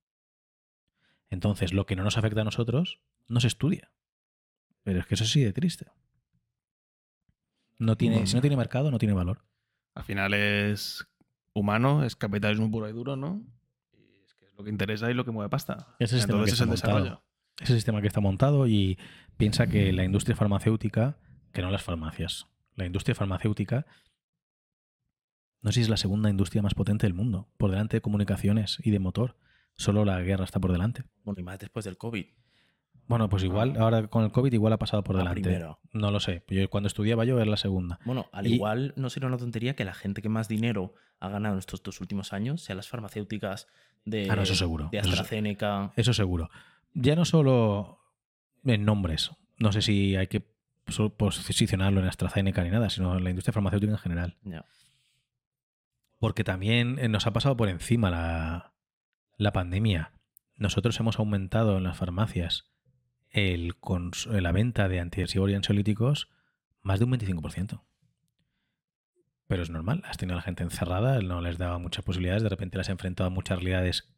Entonces, 1.30 1.72
lo 1.72 1.86
que 1.86 1.96
no 1.96 2.04
nos 2.04 2.18
afecta 2.18 2.42
a 2.42 2.44
nosotros 2.44 3.00
no 3.28 3.40
se 3.40 3.48
estudia. 3.48 3.90
Pero 4.86 5.00
es 5.00 5.06
que 5.06 5.14
eso 5.16 5.24
sí 5.24 5.42
de 5.42 5.52
triste. 5.52 5.86
No 7.78 7.96
tiene, 7.96 8.14
Bueno. 8.16 8.26
si 8.28 8.36
no 8.36 8.40
tiene 8.40 8.56
mercado, 8.56 8.92
no 8.92 8.98
tiene 8.98 9.14
valor. 9.14 9.44
Al 9.96 10.04
final 10.04 10.32
es 10.32 11.04
humano, 11.54 12.04
es 12.04 12.14
capitalismo 12.14 12.70
puro 12.70 12.88
y 12.88 12.92
duro, 12.92 13.16
¿no? 13.16 13.42
Y 13.92 14.22
es 14.24 14.34
que 14.34 14.46
es 14.46 14.54
lo 14.54 14.62
que 14.62 14.70
interesa 14.70 15.10
y 15.10 15.14
lo 15.14 15.24
que 15.24 15.32
mueve 15.32 15.50
pasta. 15.50 15.96
Ese 15.98 16.16
sistema 16.18 16.38
Entonces 16.38 16.58
que 16.60 16.64
es 16.64 16.68
el 16.68 16.74
está 16.74 16.86
montado. 16.88 17.04
desarrollo. 17.04 17.24
ese 17.60 17.74
sistema 17.74 18.00
que 18.00 18.06
está 18.06 18.20
montado 18.20 18.66
y 18.68 18.96
piensa 19.36 19.66
que 19.66 19.92
la 19.92 20.04
industria 20.04 20.36
farmacéutica, 20.36 21.18
que 21.52 21.62
no 21.62 21.70
las 21.72 21.82
farmacias, 21.82 22.46
la 22.76 22.86
industria 22.86 23.16
farmacéutica, 23.16 23.86
no 25.62 25.72
sé 25.72 25.80
si 25.80 25.80
es 25.82 25.88
la 25.88 25.96
segunda 25.96 26.30
industria 26.30 26.62
más 26.62 26.74
potente 26.74 27.06
del 27.08 27.14
mundo, 27.14 27.48
por 27.56 27.70
delante 27.72 27.96
de 27.96 28.00
comunicaciones 28.02 28.78
y 28.84 28.92
de 28.92 29.00
motor. 29.00 29.36
Solo 29.76 30.04
la 30.04 30.20
guerra 30.22 30.44
está 30.44 30.60
por 30.60 30.70
delante. 30.70 31.02
Bueno, 31.24 31.40
y 31.40 31.42
más 31.42 31.58
después 31.58 31.84
del 31.84 31.98
COVID. 31.98 32.26
Bueno, 33.08 33.28
pues 33.28 33.44
igual, 33.44 33.76
ahora 33.78 34.08
con 34.08 34.24
el 34.24 34.32
COVID 34.32 34.52
igual 34.52 34.72
ha 34.72 34.78
pasado 34.78 35.04
por 35.04 35.14
La 35.14 35.20
delante. 35.20 35.42
primera. 35.42 35.78
No 35.92 36.10
lo 36.10 36.18
sé. 36.20 36.42
Yo 36.48 36.68
cuando 36.68 36.88
estudiaba 36.88 37.24
yo 37.24 37.36
era 37.36 37.48
la 37.50 37.56
segunda. 37.56 38.00
Bueno, 38.04 38.26
al 38.32 38.46
Y- 38.46 38.54
igual 38.54 38.92
no 38.96 39.10
sería 39.10 39.28
una 39.28 39.36
tontería 39.38 39.76
que 39.76 39.84
la 39.84 39.94
gente 39.94 40.22
que 40.22 40.28
más 40.28 40.48
dinero 40.48 40.94
ha 41.20 41.28
ganado 41.28 41.54
en 41.54 41.58
estos 41.60 41.82
dos 41.82 42.00
últimos 42.00 42.32
años 42.32 42.62
sean 42.62 42.76
las 42.78 42.88
farmacéuticas 42.88 43.68
de, 44.04 44.28
Ah, 44.30 44.36
no, 44.36 44.42
eso 44.42 44.54
seguro. 44.56 44.88
de 44.90 44.98
Eso- 44.98 45.08
AstraZeneca. 45.10 45.92
Eso 45.96 46.12
seguro. 46.12 46.50
Ya 46.94 47.14
no 47.14 47.24
solo 47.24 48.00
en 48.64 48.84
nombres. 48.84 49.30
No 49.58 49.70
sé 49.72 49.82
si 49.82 50.16
hay 50.16 50.26
que 50.26 50.42
posicionarlo 51.16 52.00
en 52.00 52.06
AstraZeneca 52.08 52.62
ni 52.64 52.70
nada, 52.70 52.90
sino 52.90 53.16
en 53.16 53.24
la 53.24 53.30
industria 53.30 53.52
farmacéutica 53.52 53.92
en 53.92 53.98
general. 53.98 54.36
Porque 56.18 56.44
también 56.44 56.98
eh, 56.98 57.08
nos 57.08 57.26
ha 57.26 57.32
pasado 57.32 57.56
por 57.56 57.68
encima 57.68 58.10
la, 58.10 58.72
la 59.36 59.52
pandemia. 59.52 60.12
Nosotros 60.56 60.98
hemos 61.00 61.18
aumentado 61.18 61.76
en 61.76 61.84
las 61.84 61.96
farmacias 61.96 62.64
la 63.36 64.52
venta 64.52 64.88
de 64.88 65.00
antidepresivos 65.00 65.50
y 65.50 65.54
ansiolíticos 65.54 66.30
más 66.82 66.98
de 66.98 67.04
un 67.04 67.12
25%. 67.12 67.82
Pero 69.46 69.62
es 69.62 69.70
normal, 69.70 70.02
has 70.06 70.16
tenido 70.16 70.34
a 70.34 70.36
la 70.36 70.42
gente 70.42 70.62
encerrada, 70.62 71.20
no 71.20 71.40
les 71.40 71.58
daba 71.58 71.78
muchas 71.78 72.04
posibilidades, 72.04 72.42
de 72.42 72.48
repente 72.48 72.78
las 72.78 72.88
has 72.88 72.92
enfrentado 72.92 73.28
a 73.28 73.30
muchas 73.30 73.58
realidades 73.58 74.08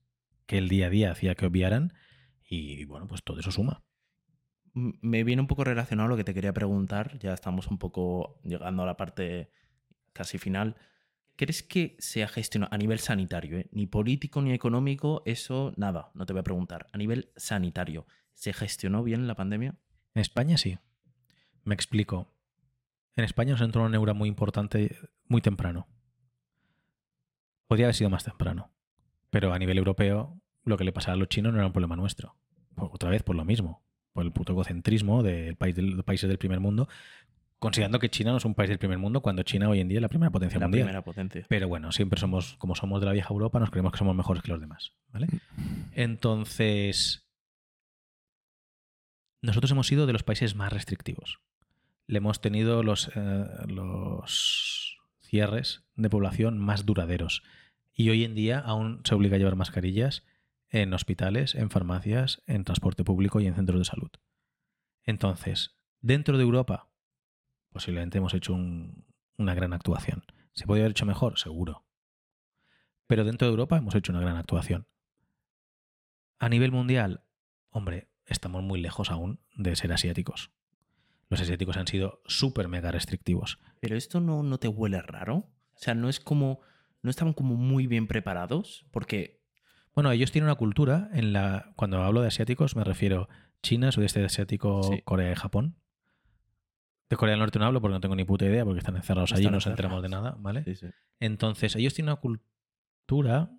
que 0.47 0.59
el 0.59 0.69
día 0.69 0.87
a 0.87 0.91
día 0.91 1.11
hacía 1.11 1.35
que 1.35 1.47
obviaran 1.47 1.93
y 2.49 2.85
bueno, 2.85 3.07
pues 3.09 3.23
todo 3.25 3.41
eso 3.41 3.51
suma. 3.51 3.83
Me 4.73 5.25
viene 5.25 5.43
un 5.43 5.49
poco 5.49 5.65
relacionado 5.65 6.07
a 6.07 6.11
lo 6.11 6.17
que 6.17 6.25
te 6.25 6.33
quería 6.33 6.55
preguntar. 6.55 7.19
Ya 7.19 7.35
estamos 7.35 7.67
un 7.67 7.79
poco 7.79 8.41
llegando 8.45 8.85
a 8.85 8.87
la 8.87 8.97
parte 8.97 9.51
casi 10.13 10.39
final. 10.39 10.77
¿Crees 11.37 11.63
que 11.63 11.97
se 11.99 12.27
gestionado 12.29 12.73
a 12.73 12.79
nivel 12.79 13.01
sanitario, 13.01 13.59
eh? 13.59 13.69
ni 13.73 13.87
político 13.87 14.41
ni 14.41 14.53
económico? 14.53 15.23
Eso 15.27 15.73
nada, 15.77 16.11
no 16.15 16.25
te 16.25 16.33
voy 16.33 16.41
a 16.41 16.45
preguntar. 16.45 16.87
A 16.93 16.99
nivel 16.99 17.33
sanitario, 17.37 18.07
¿se 18.39 18.53
gestionó 18.53 19.03
bien 19.03 19.27
la 19.27 19.35
pandemia? 19.35 19.75
En 20.15 20.21
España 20.21 20.57
sí. 20.57 20.79
Me 21.65 21.75
explico. 21.75 22.29
En 23.17 23.25
España 23.25 23.51
nos 23.53 23.61
entró 23.63 23.81
una 23.83 23.91
neura 23.91 24.15
muy 24.15 24.29
importante 24.29 24.97
muy 25.27 25.41
temprano. 25.41 25.89
Podría 27.67 27.87
haber 27.87 27.97
sido 27.97 28.11
más 28.11 28.23
temprano. 28.23 28.71
Pero 29.31 29.53
a 29.53 29.59
nivel 29.59 29.77
europeo, 29.77 30.41
lo 30.65 30.77
que 30.77 30.85
le 30.85 30.93
pasaba 30.93 31.15
a 31.15 31.17
los 31.17 31.29
chinos 31.29 31.53
no 31.53 31.59
era 31.59 31.67
un 31.67 31.73
problema 31.73 31.97
nuestro. 31.97 32.37
Por- 32.77 32.91
otra 32.93 33.11
vez 33.11 33.25
por 33.25 33.35
lo 33.35 33.45
mismo. 33.45 33.83
Por 34.13 34.25
el 34.25 34.31
puto 34.33 34.53
egocentrismo 34.53 35.25
del 35.25 35.57
país 35.57 35.75
del- 35.75 35.91
de 35.91 35.97
los 35.97 36.05
países 36.05 36.29
del 36.29 36.39
primer 36.39 36.61
mundo. 36.61 36.89
Considerando 37.59 37.99
que 37.99 38.09
China 38.09 38.31
no 38.31 38.37
es 38.37 38.45
un 38.45 38.55
país 38.55 38.69
del 38.71 38.79
primer 38.79 38.99
mundo, 38.99 39.21
cuando 39.21 39.43
China 39.43 39.69
hoy 39.69 39.81
en 39.81 39.89
día 39.89 39.99
es 39.99 40.03
la 40.03 40.09
primera 40.09 40.31
potencia 40.31 40.61
La 40.61 40.67
mundial. 40.67 40.85
primera 40.87 41.03
potencia. 41.03 41.45
Pero 41.49 41.67
bueno, 41.67 41.91
siempre 41.91 42.21
somos, 42.21 42.55
como 42.59 42.77
somos 42.77 43.01
de 43.01 43.07
la 43.07 43.13
vieja 43.13 43.35
Europa, 43.35 43.59
nos 43.59 43.71
creemos 43.73 43.91
que 43.91 43.99
somos 43.99 44.15
mejores 44.15 44.45
que 44.45 44.53
los 44.53 44.61
demás. 44.61 44.93
¿Vale? 45.13 45.27
Entonces, 45.93 47.28
nosotros 49.43 49.71
hemos 49.71 49.87
sido 49.87 50.07
de 50.07 50.13
los 50.13 50.23
países 50.23 50.55
más 50.55 50.73
restrictivos. 50.73 51.41
Le 52.07 52.19
hemos 52.19 52.41
tenido 52.41 52.83
los, 52.83 53.11
eh, 53.15 53.47
los 53.67 54.99
cierres 55.21 55.85
de 55.95 56.11
población 56.11 56.59
más 56.59 56.87
duraderos. 56.87 57.43
Y 57.93 58.11
hoy 58.11 58.25
en 58.25 58.35
día 58.35 58.59
aún 58.61 59.03
se 59.05 59.15
obliga 59.15 59.37
a 59.37 59.39
llevar 59.39 59.57
mascarillas 59.57 60.25
en 60.71 60.93
hospitales, 60.95 61.55
en 61.55 61.71
farmacias, 61.71 62.43
en 62.47 62.65
transporte 62.65 63.05
público 63.05 63.41
y 63.41 63.47
en 63.47 63.55
centros 63.55 63.79
de 63.81 63.85
salud. 63.85 64.11
Entonces, 65.05 65.77
dentro 66.01 66.37
de 66.37 66.45
Europa, 66.45 66.89
posiblemente 67.71 68.19
hemos 68.19 68.35
hecho 68.35 68.55
un- 68.55 69.05
una 69.37 69.55
gran 69.55 69.73
actuación. 69.73 70.25
¿Se 70.53 70.67
podría 70.67 70.85
haber 70.85 70.93
hecho 70.93 71.07
mejor? 71.07 71.39
Seguro. 71.39 71.85
Pero 73.07 73.25
dentro 73.25 73.47
de 73.47 73.53
Europa 73.53 73.77
hemos 73.79 73.95
hecho 73.95 74.13
una 74.13 74.21
gran 74.21 74.37
actuación. 74.37 74.87
A 76.39 76.49
nivel 76.49 76.73
mundial, 76.73 77.25
hombre, 77.71 78.09
estamos 78.29 78.63
muy 78.63 78.81
lejos 78.81 79.11
aún 79.11 79.41
de 79.57 79.75
ser 79.77 79.93
asiáticos. 79.93 80.51
Los 81.29 81.41
asiáticos 81.41 81.77
han 81.77 81.87
sido 81.87 82.23
súper 82.27 82.69
mega 82.69 82.91
restrictivos. 82.91 83.59
Pero 83.81 83.97
esto 83.97 84.21
no, 84.21 84.43
no 84.43 84.59
te 84.59 84.69
huele 84.69 85.03
raro. 85.03 85.37
O 85.75 85.79
sea, 85.79 85.95
no 85.95 86.09
es 86.09 86.21
como. 86.21 86.61
No 87.03 87.11
estaban 87.11 87.35
como 87.35 87.55
muy 87.57 87.87
bien 87.87 88.07
preparados. 88.07 88.87
Porque. 88.91 89.43
Bueno, 89.95 90.11
ellos 90.11 90.33
tienen 90.33 90.47
una 90.47 90.55
cultura 90.55 91.11
en 91.13 91.33
la. 91.33 91.73
Cuando 91.77 92.03
hablo 92.03 92.23
de 92.23 92.29
asiáticos, 92.29 92.77
me 92.77 92.85
refiero 92.85 93.29
China, 93.63 93.93
sudeste 93.93 94.25
asiático, 94.25 94.83
Sí. 94.85 95.03
Corea 95.03 95.33
y 95.33 95.35
Japón. 95.35 95.77
De 97.11 97.17
Corea 97.17 97.33
del 97.33 97.41
Norte 97.41 97.59
no 97.59 97.65
hablo 97.65 97.81
porque 97.81 97.95
no 97.95 98.01
tengo 98.01 98.17
ni 98.17 98.25
puta 98.25 98.45
idea, 98.45 98.65
porque 98.65 98.79
están 98.81 98.97
encerrados 98.97 99.33
allí 99.33 99.43
y 99.43 99.45
Están 99.45 99.53
no 99.53 99.57
nos 99.57 99.67
enteramos 99.67 100.03
de 100.03 100.09
nada, 100.11 100.37
¿vale? 100.39 100.63
Sí, 100.65 100.75
sí. 100.75 100.87
Entonces, 101.21 101.75
ellos 101.77 101.95
tienen 101.95 102.11
una 102.13 102.21
cultura 102.21 103.51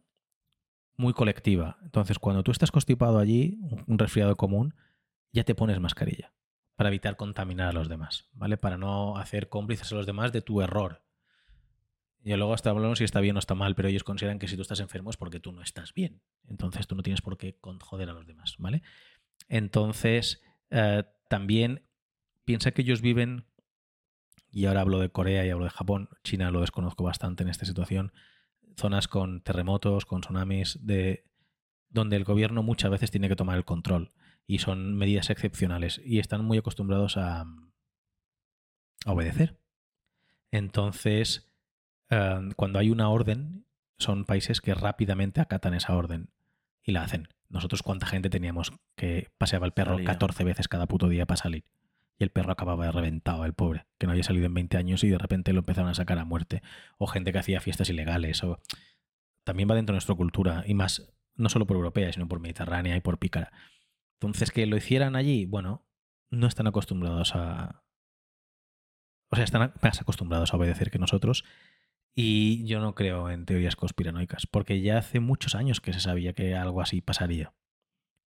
muy 0.99 1.13
colectiva. 1.13 1.77
Entonces, 1.81 2.19
cuando 2.19 2.43
tú 2.43 2.51
estás 2.51 2.71
constipado 2.71 3.19
allí, 3.19 3.57
un- 3.87 3.97
resfriado 3.97 4.35
común, 4.35 4.75
ya 5.31 5.43
te 5.45 5.55
pones 5.55 5.79
mascarilla 5.79 6.33
para 6.75 6.89
evitar 6.89 7.15
contaminar 7.15 7.69
a 7.69 7.73
los 7.73 7.87
demás, 7.87 8.27
¿vale? 8.33 8.57
Para 8.57 8.77
no 8.77 9.17
hacer 9.17 9.47
cómplices 9.47 9.91
a 9.91 9.95
los 9.95 10.05
demás 10.05 10.31
de 10.33 10.41
tu 10.41 10.61
error. 10.61 11.01
Y 12.21 12.35
luego 12.35 12.53
hasta 12.53 12.69
hablamos 12.69 12.97
si 12.97 13.05
está 13.05 13.21
bien 13.21 13.37
o 13.37 13.39
está 13.39 13.55
mal, 13.55 13.75
pero 13.75 13.87
ellos 13.87 14.03
consideran 14.03 14.39
que 14.39 14.49
si 14.49 14.57
tú 14.57 14.61
estás 14.61 14.81
enfermo 14.81 15.09
es 15.09 15.15
porque 15.15 15.39
tú 15.39 15.53
no 15.53 15.61
estás 15.61 15.93
bien. 15.93 16.21
Entonces 16.49 16.85
tú 16.85 16.95
no 16.95 17.01
tienes 17.03 17.21
por 17.21 17.37
qué 17.37 17.57
joder 17.81 18.09
a 18.09 18.13
los 18.13 18.27
demás, 18.27 18.55
¿vale? 18.59 18.81
Entonces, 19.47 20.41
eh, 20.69 21.03
también 21.29 21.83
piensa 22.43 22.71
que 22.71 22.81
ellos 22.81 23.01
viven, 23.01 23.45
y 24.51 24.65
ahora 24.65 24.81
hablo 24.81 24.99
de 24.99 25.09
Corea 25.09 25.45
y 25.45 25.49
hablo 25.49 25.63
de 25.63 25.71
Japón, 25.71 26.09
China 26.23 26.51
lo 26.51 26.59
desconozco 26.61 27.03
bastante 27.05 27.43
en 27.43 27.49
esta 27.49 27.65
situación, 27.65 28.11
zonas 28.79 29.07
con 29.07 29.41
terremotos, 29.41 30.05
con 30.05 30.21
tsunamis, 30.21 30.79
de, 30.81 31.25
donde 31.89 32.15
el 32.15 32.23
gobierno 32.23 32.63
muchas 32.63 32.91
veces 32.91 33.11
tiene 33.11 33.29
que 33.29 33.35
tomar 33.35 33.57
el 33.57 33.65
control 33.65 34.11
y 34.47 34.59
son 34.59 34.95
medidas 34.95 35.29
excepcionales 35.29 36.01
y 36.03 36.19
están 36.19 36.43
muy 36.43 36.57
acostumbrados 36.57 37.17
a, 37.17 37.41
a 39.05 39.11
obedecer. 39.11 39.59
Entonces, 40.51 41.51
eh, 42.09 42.49
cuando 42.55 42.79
hay 42.79 42.89
una 42.89 43.09
orden, 43.09 43.65
son 43.97 44.25
países 44.25 44.61
que 44.61 44.73
rápidamente 44.73 45.41
acatan 45.41 45.73
esa 45.73 45.95
orden 45.95 46.29
y 46.83 46.91
la 46.91 47.03
hacen. 47.03 47.27
Nosotros 47.49 47.83
cuánta 47.83 48.05
gente 48.05 48.29
teníamos 48.29 48.71
que 48.95 49.29
paseaba 49.37 49.65
el 49.65 49.73
perro 49.73 49.93
Salía. 49.93 50.05
14 50.05 50.43
veces 50.43 50.67
cada 50.67 50.87
puto 50.87 51.09
día 51.09 51.25
para 51.25 51.37
salir. 51.37 51.65
Y 52.19 52.25
el 52.25 52.31
perro 52.31 52.51
acababa 52.51 52.85
de 52.85 52.91
reventado, 52.91 53.45
el 53.45 53.53
pobre, 53.53 53.87
que 53.97 54.05
no 54.05 54.11
había 54.11 54.23
salido 54.23 54.45
en 54.45 54.53
20 54.53 54.77
años 54.77 55.03
y 55.05 55.09
de 55.09 55.17
repente 55.17 55.53
lo 55.53 55.59
empezaron 55.59 55.89
a 55.89 55.93
sacar 55.93 56.19
a 56.19 56.25
muerte. 56.25 56.61
O 56.97 57.07
gente 57.07 57.31
que 57.31 57.39
hacía 57.39 57.61
fiestas 57.61 57.89
ilegales. 57.89 58.43
O... 58.43 58.59
También 59.45 59.69
va 59.69 59.75
dentro 59.75 59.93
de 59.93 59.97
nuestra 59.97 60.15
cultura. 60.15 60.63
Y 60.67 60.73
más, 60.73 61.13
no 61.35 61.47
solo 61.47 61.65
por 61.65 61.77
europea, 61.77 62.11
sino 62.11 62.27
por 62.27 62.41
mediterránea 62.41 62.97
y 62.97 62.99
por 62.99 63.19
pícara. 63.19 63.53
Entonces, 64.19 64.51
que 64.51 64.65
lo 64.65 64.75
hicieran 64.75 65.15
allí, 65.15 65.45
bueno, 65.45 65.87
no 66.29 66.47
están 66.47 66.67
acostumbrados 66.67 67.35
a. 67.35 67.83
O 69.31 69.35
sea, 69.37 69.45
están 69.45 69.73
más 69.81 70.01
acostumbrados 70.01 70.53
a 70.53 70.57
obedecer 70.57 70.91
que 70.91 70.99
nosotros. 70.99 71.45
Y 72.15 72.65
yo 72.65 72.81
no 72.81 72.95
creo 72.95 73.29
en 73.29 73.45
teorías 73.45 73.77
conspiranoicas, 73.77 74.45
porque 74.45 74.81
ya 74.81 74.97
hace 74.97 75.21
muchos 75.21 75.55
años 75.55 75.79
que 75.79 75.93
se 75.93 76.01
sabía 76.01 76.33
que 76.33 76.53
algo 76.53 76.81
así 76.81 76.99
pasaría. 76.99 77.53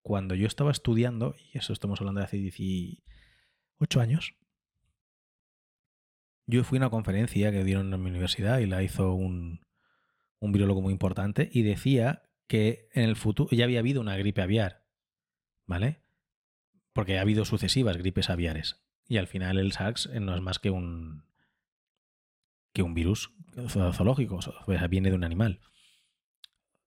Cuando 0.02 0.34
yo 0.34 0.48
estaba 0.48 0.72
estudiando, 0.72 1.36
y 1.52 1.58
eso 1.58 1.72
estamos 1.72 2.00
hablando 2.00 2.20
de 2.20 2.24
hace 2.24 2.38
18 3.78 4.00
años, 4.00 4.34
yo 6.46 6.64
fui 6.64 6.78
a 6.78 6.82
una 6.82 6.90
conferencia 6.90 7.50
que 7.50 7.64
dieron 7.64 7.92
en 7.92 8.02
mi 8.02 8.10
universidad 8.10 8.58
y 8.60 8.66
la 8.66 8.82
hizo 8.82 9.12
un, 9.12 9.60
un 10.38 10.52
virólogo 10.52 10.80
muy 10.80 10.92
importante 10.92 11.48
y 11.52 11.62
decía 11.62 12.22
que 12.46 12.88
en 12.92 13.04
el 13.04 13.16
futuro 13.16 13.50
ya 13.50 13.64
había 13.64 13.80
habido 13.80 14.00
una 14.00 14.16
gripe 14.16 14.42
aviar, 14.42 14.84
¿vale? 15.66 16.00
Porque 16.92 17.18
ha 17.18 17.22
habido 17.22 17.44
sucesivas 17.44 17.96
gripes 17.96 18.30
aviares. 18.30 18.80
Y 19.08 19.18
al 19.18 19.26
final 19.26 19.58
el 19.58 19.72
SARS 19.72 20.08
no 20.20 20.34
es 20.34 20.42
más 20.42 20.58
que 20.58 20.70
un 20.70 21.24
que 22.72 22.82
un 22.82 22.94
virus 22.94 23.32
zoológico, 23.68 24.36
o 24.36 24.42
sea, 24.42 24.86
viene 24.86 25.08
de 25.08 25.16
un 25.16 25.24
animal. 25.24 25.60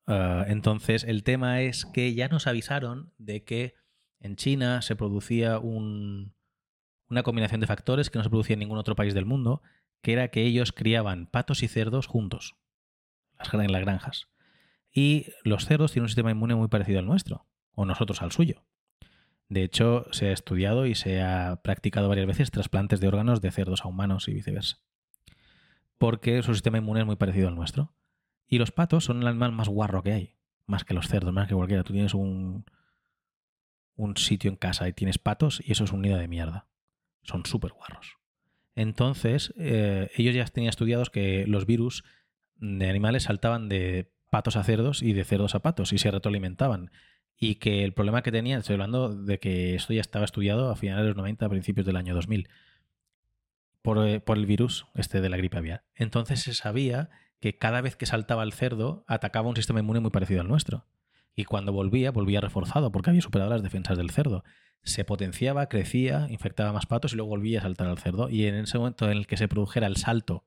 Uh, 0.06 0.44
entonces, 0.48 1.04
el 1.04 1.24
tema 1.24 1.62
es 1.62 1.86
que 1.86 2.14
ya 2.14 2.28
nos 2.28 2.46
avisaron 2.46 3.12
de 3.18 3.44
que 3.44 3.74
en 4.20 4.36
China 4.36 4.84
se 4.84 4.96
producía 4.96 5.58
un, 5.58 6.36
una 7.10 7.24
combinación 7.24 7.62
de 7.62 7.68
factores 7.68 8.10
que 8.10 8.18
no 8.20 8.24
se 8.24 8.30
producía 8.30 8.54
en 8.54 8.60
ningún 8.60 8.78
otro 8.78 8.96
país 8.96 9.14
del 9.14 9.26
mundo, 9.26 9.62
que 10.02 10.14
era 10.14 10.30
que 10.30 10.44
ellos 10.44 10.72
criaban 10.72 11.28
patos 11.28 11.64
y 11.64 11.68
cerdos 11.68 12.08
juntos 12.08 12.56
las- 13.38 13.54
en 13.54 13.72
las 13.72 13.82
granjas. 13.82 14.28
Y 14.92 15.28
los 15.44 15.66
cerdos 15.66 15.92
tienen 15.92 16.04
un 16.04 16.10
sistema 16.10 16.32
inmune 16.32 16.56
muy 16.56 16.68
parecido 16.68 17.00
al 17.00 17.06
nuestro, 17.06 17.46
o 17.74 17.86
nosotros 17.86 18.22
al 18.22 18.32
suyo. 18.32 18.64
De 19.48 19.64
hecho, 19.64 20.06
se 20.12 20.28
ha 20.28 20.32
estudiado 20.32 20.86
y 20.86 20.94
se 20.96 21.22
ha 21.22 21.62
practicado 21.64 22.08
varias 22.10 22.28
veces 22.28 22.52
trasplantes 22.52 23.00
de 23.00 23.08
órganos 23.08 23.42
de 23.42 23.52
cerdos 23.52 23.84
a 23.84 23.88
humanos 23.88 24.28
y 24.28 24.34
viceversa. 24.34 24.78
Porque 25.98 26.42
su 26.44 26.54
sistema 26.54 26.78
inmune 26.78 27.02
es 27.02 27.06
muy 27.06 27.16
parecido 27.16 27.48
al 27.48 27.56
nuestro. 27.56 27.94
Y 28.48 28.58
los 28.58 28.72
patos 28.72 29.04
son 29.06 29.22
el 29.22 29.28
animal 29.28 29.52
más 29.52 29.68
guarro 29.68 30.02
que 30.04 30.12
hay. 30.14 30.36
Más 30.66 30.84
que 30.84 30.94
los 30.94 31.08
cerdos, 31.08 31.34
más 31.34 31.48
que 31.48 31.56
cualquiera. 31.56 31.84
Tú 31.84 31.94
tienes 31.94 32.14
un, 32.14 32.66
un 33.96 34.18
sitio 34.18 34.50
en 34.50 34.56
casa 34.58 34.88
y 34.88 34.94
tienes 34.94 35.18
patos 35.18 35.62
y 35.66 35.72
eso 35.72 35.84
es 35.84 35.92
un 35.92 36.02
nido 36.02 36.18
de 36.18 36.28
mierda. 36.28 36.68
Son 37.30 37.46
súper 37.46 37.72
guarros. 37.74 38.18
Entonces, 38.76 39.54
eh, 39.58 40.10
ellos 40.16 40.34
ya 40.34 40.46
tenían 40.46 40.70
estudiados 40.70 41.12
que 41.12 41.46
los 41.46 41.68
virus 41.68 42.04
de 42.56 42.90
animales 42.90 43.24
saltaban 43.24 43.70
de 43.70 44.12
patos 44.32 44.56
a 44.56 44.64
cerdos 44.64 45.04
y 45.04 45.14
de 45.14 45.24
cerdos 45.24 45.54
a 45.54 45.60
patos 45.60 45.94
y 45.94 46.00
se 46.00 46.10
retroalimentaban. 46.10 46.90
Y 47.38 47.56
que 47.56 47.84
el 47.84 47.94
problema 47.94 48.24
que 48.24 48.32
tenían, 48.32 48.60
estoy 48.60 48.74
hablando 48.74 49.10
de 49.10 49.40
que 49.40 49.76
esto 49.76 49.94
ya 49.94 50.02
estaba 50.02 50.26
estudiado 50.26 50.72
a 50.72 50.76
finales 50.76 51.04
de 51.04 51.10
los 51.10 51.18
90, 51.18 51.46
a 51.46 51.50
principios 51.50 51.86
del 51.86 51.98
año 51.98 52.16
2000, 52.16 52.50
por, 53.84 54.08
eh, 54.08 54.20
por 54.20 54.38
el 54.38 54.48
virus 54.48 54.88
este 54.96 55.22
de 55.22 55.30
la 55.30 55.38
gripe 55.38 55.58
aviar. 55.58 55.84
Entonces 55.94 56.42
se 56.42 56.56
sabía 56.56 57.10
que 57.40 57.58
cada 57.58 57.82
vez 57.82 57.96
que 57.96 58.08
saltaba 58.08 58.44
el 58.44 58.54
cerdo 58.54 59.06
atacaba 59.08 59.50
un 59.50 59.56
sistema 59.56 59.80
inmune 59.80 60.00
muy 60.00 60.12
parecido 60.12 60.42
al 60.42 60.48
nuestro. 60.48 60.86
Y 61.36 61.46
cuando 61.46 61.72
volvía, 61.72 62.12
volvía 62.12 62.42
reforzado 62.42 62.92
porque 62.92 63.10
había 63.10 63.22
superado 63.22 63.50
las 63.50 63.64
defensas 63.64 63.98
del 63.98 64.10
cerdo. 64.10 64.44
Se 64.84 65.06
potenciaba, 65.06 65.68
crecía, 65.68 66.28
infectaba 66.30 66.74
más 66.74 66.86
patos 66.86 67.14
y 67.14 67.16
luego 67.16 67.30
volvía 67.30 67.60
a 67.60 67.64
saltar 67.64 67.88
al 67.88 67.98
cerdo. 67.98 68.30
Y 68.30 68.46
en 68.46 68.56
ese 68.56 68.78
momento 68.78 69.06
en 69.06 69.18
el 69.18 69.28
que 69.28 69.38
se 69.38 69.48
produjera 69.48 69.88
el 69.88 69.98
salto 69.98 70.46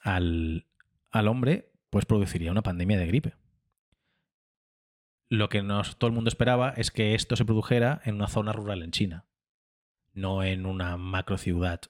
al, 0.00 0.66
al 1.10 1.28
hombre, 1.28 1.72
pues 1.90 2.06
produciría 2.06 2.50
una 2.50 2.62
pandemia 2.62 2.98
de 2.98 3.06
gripe. 3.06 3.34
Lo 5.28 5.48
que 5.48 5.62
nos, 5.62 5.96
todo 5.96 6.08
el 6.08 6.14
mundo 6.14 6.28
esperaba 6.28 6.70
es 6.70 6.90
que 6.90 7.14
esto 7.14 7.36
se 7.36 7.44
produjera 7.44 8.00
en 8.04 8.16
una 8.16 8.28
zona 8.28 8.52
rural 8.52 8.82
en 8.82 8.90
China, 8.90 9.24
no 10.12 10.42
en 10.42 10.66
una 10.66 10.96
macro 10.96 11.38
ciudad 11.38 11.80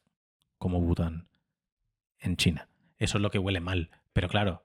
como 0.58 0.80
Bután 0.80 1.28
en 2.20 2.36
China. 2.36 2.68
Eso 2.98 3.18
es 3.18 3.22
lo 3.22 3.30
que 3.30 3.38
huele 3.38 3.60
mal. 3.60 3.90
Pero 4.12 4.28
claro, 4.28 4.64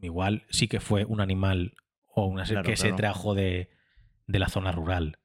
igual 0.00 0.44
sí 0.48 0.68
que 0.68 0.80
fue 0.80 1.04
un 1.04 1.20
animal 1.20 1.74
o 2.14 2.26
una 2.26 2.44
Claro, 2.44 2.62
que 2.68 2.76
se 2.76 2.92
trajo 2.92 3.34
de, 3.34 3.70
de 4.26 4.38
la 4.38 4.48
zona 4.48 4.72
rural. 4.72 5.18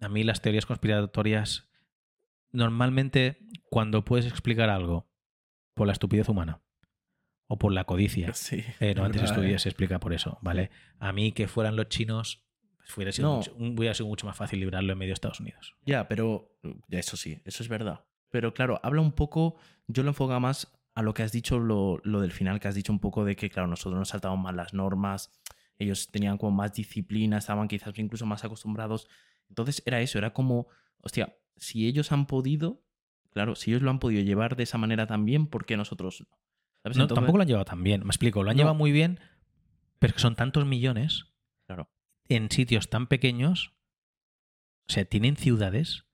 A 0.00 0.08
mí 0.08 0.24
las 0.24 0.42
teorías 0.42 0.66
conspiratorias, 0.66 1.68
normalmente 2.52 3.38
cuando 3.70 4.04
puedes 4.04 4.26
explicar 4.26 4.70
algo 4.70 5.08
por 5.74 5.86
la 5.86 5.92
estupidez 5.92 6.28
humana 6.28 6.60
o 7.48 7.58
por 7.58 7.72
la 7.72 7.84
codicia, 7.84 8.32
Sí. 8.34 8.64
eh, 8.80 8.94
no, 8.94 9.02
es 9.02 9.06
antes 9.16 9.30
¿eh? 9.38 9.58
se 9.58 9.68
explica 9.68 10.00
por 10.00 10.12
eso, 10.12 10.38
¿vale? 10.42 10.70
A 10.98 11.12
mí 11.12 11.32
que 11.32 11.48
fueran 11.48 11.76
los 11.76 11.88
chinos, 11.88 12.44
pues 12.78 12.96
hubiera 12.96 13.12
sido, 13.12 13.28
No. 13.28 13.36
mucho, 13.36 13.54
hubiera 13.56 13.94
sido 13.94 14.06
mucho 14.08 14.26
más 14.26 14.36
fácil 14.36 14.60
librarlo 14.60 14.92
en 14.92 14.98
medio 14.98 15.10
de 15.10 15.14
Estados 15.14 15.40
Unidos. 15.40 15.74
Ya, 15.84 16.08
pero 16.08 16.56
ya 16.88 16.98
eso 16.98 17.16
sí, 17.16 17.40
eso 17.44 17.62
es 17.62 17.68
verdad. 17.68 18.04
Pero 18.30 18.54
claro, 18.54 18.80
habla 18.82 19.00
un 19.00 19.12
poco, 19.12 19.56
yo 19.86 20.02
lo 20.02 20.10
enfoco 20.10 20.38
más 20.40 20.72
a 20.94 21.02
lo 21.02 21.12
que 21.14 21.22
has 21.22 21.30
dicho, 21.30 21.58
lo, 21.58 22.00
lo 22.04 22.20
del 22.20 22.32
final, 22.32 22.58
que 22.58 22.68
has 22.68 22.74
dicho 22.74 22.90
un 22.92 23.00
poco 23.00 23.24
de 23.24 23.36
que, 23.36 23.50
claro, 23.50 23.68
nosotros 23.68 23.98
nos 23.98 24.08
saltábamos 24.08 24.42
más 24.42 24.54
las 24.54 24.72
normas, 24.74 25.30
ellos 25.78 26.08
tenían 26.10 26.38
como 26.38 26.52
más 26.56 26.72
disciplina, 26.72 27.38
estaban 27.38 27.68
quizás 27.68 27.96
incluso 27.98 28.26
más 28.26 28.44
acostumbrados. 28.44 29.08
Entonces 29.48 29.82
era 29.86 30.00
eso, 30.00 30.18
era 30.18 30.32
como, 30.32 30.68
hostia, 31.02 31.36
si 31.56 31.86
ellos 31.86 32.12
han 32.12 32.26
podido, 32.26 32.82
claro, 33.30 33.54
si 33.54 33.70
ellos 33.70 33.82
lo 33.82 33.90
han 33.90 33.98
podido 33.98 34.22
llevar 34.22 34.56
de 34.56 34.62
esa 34.64 34.78
manera 34.78 35.06
también, 35.06 35.46
¿por 35.46 35.66
qué 35.66 35.76
nosotros 35.76 36.22
no? 36.22 36.38
¿Sabes? 36.82 36.96
No, 36.98 37.04
Entonces- 37.04 37.14
tampoco 37.20 37.38
lo 37.38 37.42
han 37.42 37.48
llevado 37.48 37.64
tan 37.64 37.82
bien, 37.82 38.02
me 38.04 38.08
explico, 38.10 38.42
lo 38.42 38.50
han 38.50 38.56
No. 38.56 38.60
llevado 38.60 38.74
muy 38.76 38.92
bien, 38.92 39.20
pero 39.98 40.10
es 40.10 40.14
que 40.14 40.20
son 40.20 40.36
tantos 40.36 40.64
millones 40.66 41.24
Claro. 41.66 41.90
en 42.28 42.50
sitios 42.50 42.88
tan 42.90 43.06
pequeños, 43.06 43.72
o 44.88 44.92
sea, 44.92 45.04
tienen 45.04 45.36
ciudades, 45.36 46.04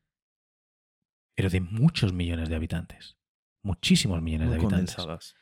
pero 1.34 1.50
de 1.50 1.60
muchos 1.60 2.12
millones 2.12 2.48
de 2.48 2.56
habitantes, 2.56 3.16
muchísimos 3.62 4.22
millones 4.22 4.48
muy 4.48 4.56
de 4.56 4.62
habitantes. 4.62 4.94
condensadas. 4.96 5.34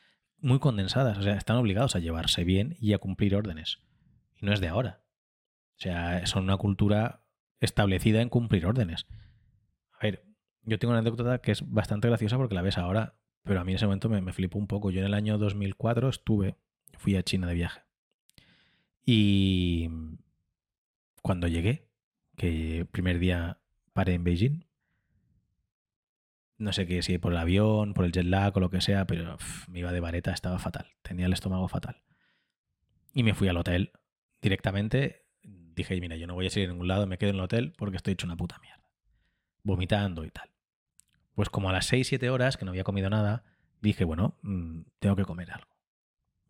muy 0.43 0.57
condensadas. 0.59 1.17
O 1.19 1.21
sea, 1.21 1.35
están 1.35 1.57
obligados 1.57 1.95
a 1.95 1.99
llevarse 1.99 2.43
bien 2.43 2.75
y 2.79 2.93
a 2.93 2.97
cumplir 2.97 3.35
órdenes. 3.35 3.77
No 4.41 4.51
es 4.51 4.59
de 4.59 4.67
ahora. 4.67 5.01
O 5.77 5.81
sea, 5.81 6.25
son 6.25 6.43
una 6.43 6.57
cultura 6.57 7.23
establecida 7.59 8.21
en 8.21 8.29
cumplir 8.29 8.65
órdenes. 8.65 9.07
A 9.93 10.03
ver, 10.03 10.25
yo 10.63 10.77
tengo 10.77 10.91
una 10.91 10.99
anécdota 10.99 11.39
que 11.39 11.51
es 11.51 11.67
bastante 11.71 12.07
graciosa 12.07 12.37
porque 12.37 12.55
la 12.55 12.61
ves 12.61 12.77
ahora, 12.77 13.15
pero 13.43 13.61
a 13.61 13.63
mí 13.63 13.71
en 13.71 13.77
ese 13.77 13.85
momento 13.85 14.09
me, 14.09 14.19
me 14.21 14.33
un 14.53 14.67
poco. 14.67 14.91
Yo 14.91 14.99
en 14.99 15.05
el 15.05 15.13
año 15.13 15.37
2004 15.37 16.09
estuve, 16.09 16.57
fui 16.97 17.15
a 17.15 17.23
China 17.23 17.47
de 17.47 17.53
viaje. 17.53 17.81
Y 19.05 19.89
cuando 21.21 21.47
llegué, 21.47 21.87
que 22.35 22.87
primer 22.91 23.19
día 23.19 23.59
paré 23.93 24.15
en 24.15 24.23
Beijing, 24.23 24.65
no 26.57 26.73
sé 26.73 26.85
qué, 26.85 27.01
si 27.01 27.17
por 27.17 27.31
el 27.31 27.39
avión, 27.39 27.93
por 27.93 28.05
el 28.05 28.11
jet 28.11 28.25
lag 28.25 28.55
o 28.55 28.59
lo 28.59 28.69
que 28.69 28.81
sea, 28.81 29.05
pero 29.05 29.37
me 29.67 29.79
iba 29.79 29.91
de 29.91 29.99
vareta, 29.99 30.31
estaba 30.31 30.59
fatal, 30.59 30.87
tenía 31.01 31.25
el 31.25 31.33
estómago 31.33 31.67
fatal. 31.67 32.03
Y 33.13 33.23
me 33.23 33.33
fui 33.33 33.47
al 33.47 33.57
hotel 33.57 33.91
directamente. 34.41 35.25
Dije, 35.43 35.99
mira, 36.01 36.15
yo 36.17 36.27
no 36.27 36.33
voy 36.33 36.47
a 36.47 36.49
salir 36.49 36.69
a 36.69 36.71
ningún 36.71 36.87
lado, 36.87 37.07
me 37.07 37.17
quedo 37.17 37.29
en 37.29 37.37
el 37.37 37.41
hotel 37.41 37.73
porque 37.77 37.97
estoy 37.97 38.13
hecho 38.13 38.27
una 38.27 38.35
puta 38.35 38.59
mierda. 38.59 38.83
Vomitando 39.63 40.25
y 40.25 40.31
tal. 40.31 40.49
Pues 41.33 41.49
como 41.49 41.69
a 41.69 41.73
las 41.73 41.91
6-7 41.91 42.29
horas, 42.29 42.57
que 42.57 42.65
no 42.65 42.71
había 42.71 42.83
comido 42.83 43.09
nada, 43.09 43.43
dije, 43.81 44.03
bueno, 44.03 44.37
mm, 44.41 44.81
tengo 44.99 45.15
que 45.15 45.23
comer 45.23 45.51
algo. 45.51 45.71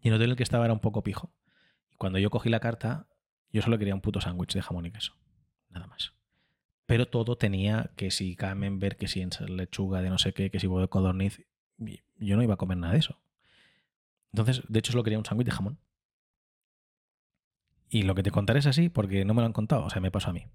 Y 0.01 0.07
el 0.07 0.15
hotel 0.15 0.25
en 0.25 0.31
el 0.31 0.37
que 0.37 0.43
estaba 0.43 0.65
era 0.65 0.73
un 0.73 0.79
poco 0.79 1.03
pijo. 1.03 1.33
Y 1.91 1.95
cuando 1.95 2.19
yo 2.19 2.29
cogí 2.29 2.49
la 2.49 2.59
carta, 2.59 3.07
yo 3.51 3.61
solo 3.61 3.77
quería 3.77 3.93
un 3.93 4.01
puto 4.01 4.21
sándwich 4.21 4.53
de 4.53 4.61
jamón 4.61 4.85
y 4.85 4.91
queso. 4.91 5.15
Nada 5.69 5.87
más. 5.87 6.13
Pero 6.85 7.07
todo 7.07 7.37
tenía 7.37 7.91
que 7.95 8.11
si 8.11 8.35
camembert, 8.35 8.97
que 8.97 9.07
si 9.07 9.25
lechuga 9.47 10.01
de 10.01 10.09
no 10.09 10.17
sé 10.17 10.33
qué, 10.33 10.49
que 10.49 10.59
si 10.59 10.67
huevo 10.67 10.81
de 10.81 10.87
codorniz. 10.87 11.45
Yo 12.17 12.35
no 12.35 12.43
iba 12.43 12.55
a 12.55 12.57
comer 12.57 12.77
nada 12.77 12.93
de 12.93 12.99
eso. 12.99 13.21
Entonces, 14.33 14.63
de 14.67 14.79
hecho, 14.79 14.91
solo 14.91 15.03
quería 15.03 15.19
un 15.19 15.25
sándwich 15.25 15.47
de 15.47 15.51
jamón. 15.51 15.79
Y 17.93 18.03
lo 18.03 18.15
que 18.15 18.23
te 18.23 18.31
contaré 18.31 18.59
es 18.59 18.67
así 18.67 18.87
porque 18.87 19.25
no 19.25 19.33
me 19.33 19.41
lo 19.41 19.47
han 19.47 19.53
contado, 19.53 19.83
o 19.83 19.89
sea, 19.89 20.01
me 20.01 20.11
pasó 20.11 20.29
a 20.29 20.33
mí. 20.33 20.47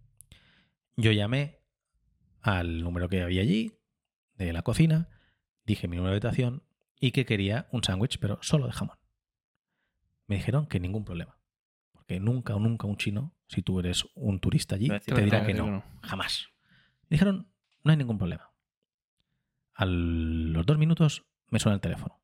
Yo 0.97 1.13
llamé 1.13 1.61
al 2.41 2.83
número 2.83 3.11
que 3.11 3.21
había 3.21 3.43
allí, 3.43 3.75
de 4.37 4.55
la 4.55 4.63
cocina, 4.63 5.11
dije 5.67 5.87
mi 5.87 5.97
número 5.97 6.13
de 6.13 6.17
habitación 6.17 6.63
y 6.99 7.11
que 7.11 7.27
quería 7.27 7.69
un 7.73 7.85
sándwich, 7.85 8.19
pero 8.19 8.39
solo 8.41 8.67
de 8.67 8.73
jamón. 8.73 8.97
Me 10.27 10.37
dijeron 10.37 10.67
que 10.67 10.81
ningún 10.81 11.05
problema. 11.05 11.39
Porque 11.93 12.21
nunca 12.21 12.55
o 12.55 12.59
nunca 12.59 12.87
un 12.87 12.97
chino, 12.97 13.35
si 13.49 13.61
tú 13.61 13.81
eres 13.81 14.07
un 14.15 14.41
turista 14.41 14.77
allí, 14.77 14.89
te 14.89 15.21
dirá 15.21 15.45
que 15.45 15.53
no. 15.53 15.85
Jamás. 16.03 16.49
Me 17.03 17.17
dijeron, 17.17 17.53
no 17.85 17.91
hay 17.91 17.99
ningún 17.99 18.17
problema. 18.17 18.51
A 19.75 19.85
los 19.85 20.65
dos 20.65 20.79
minutos 20.79 21.27
me 21.49 21.59
suena 21.59 21.75
el 21.75 21.83
teléfono. 21.83 22.19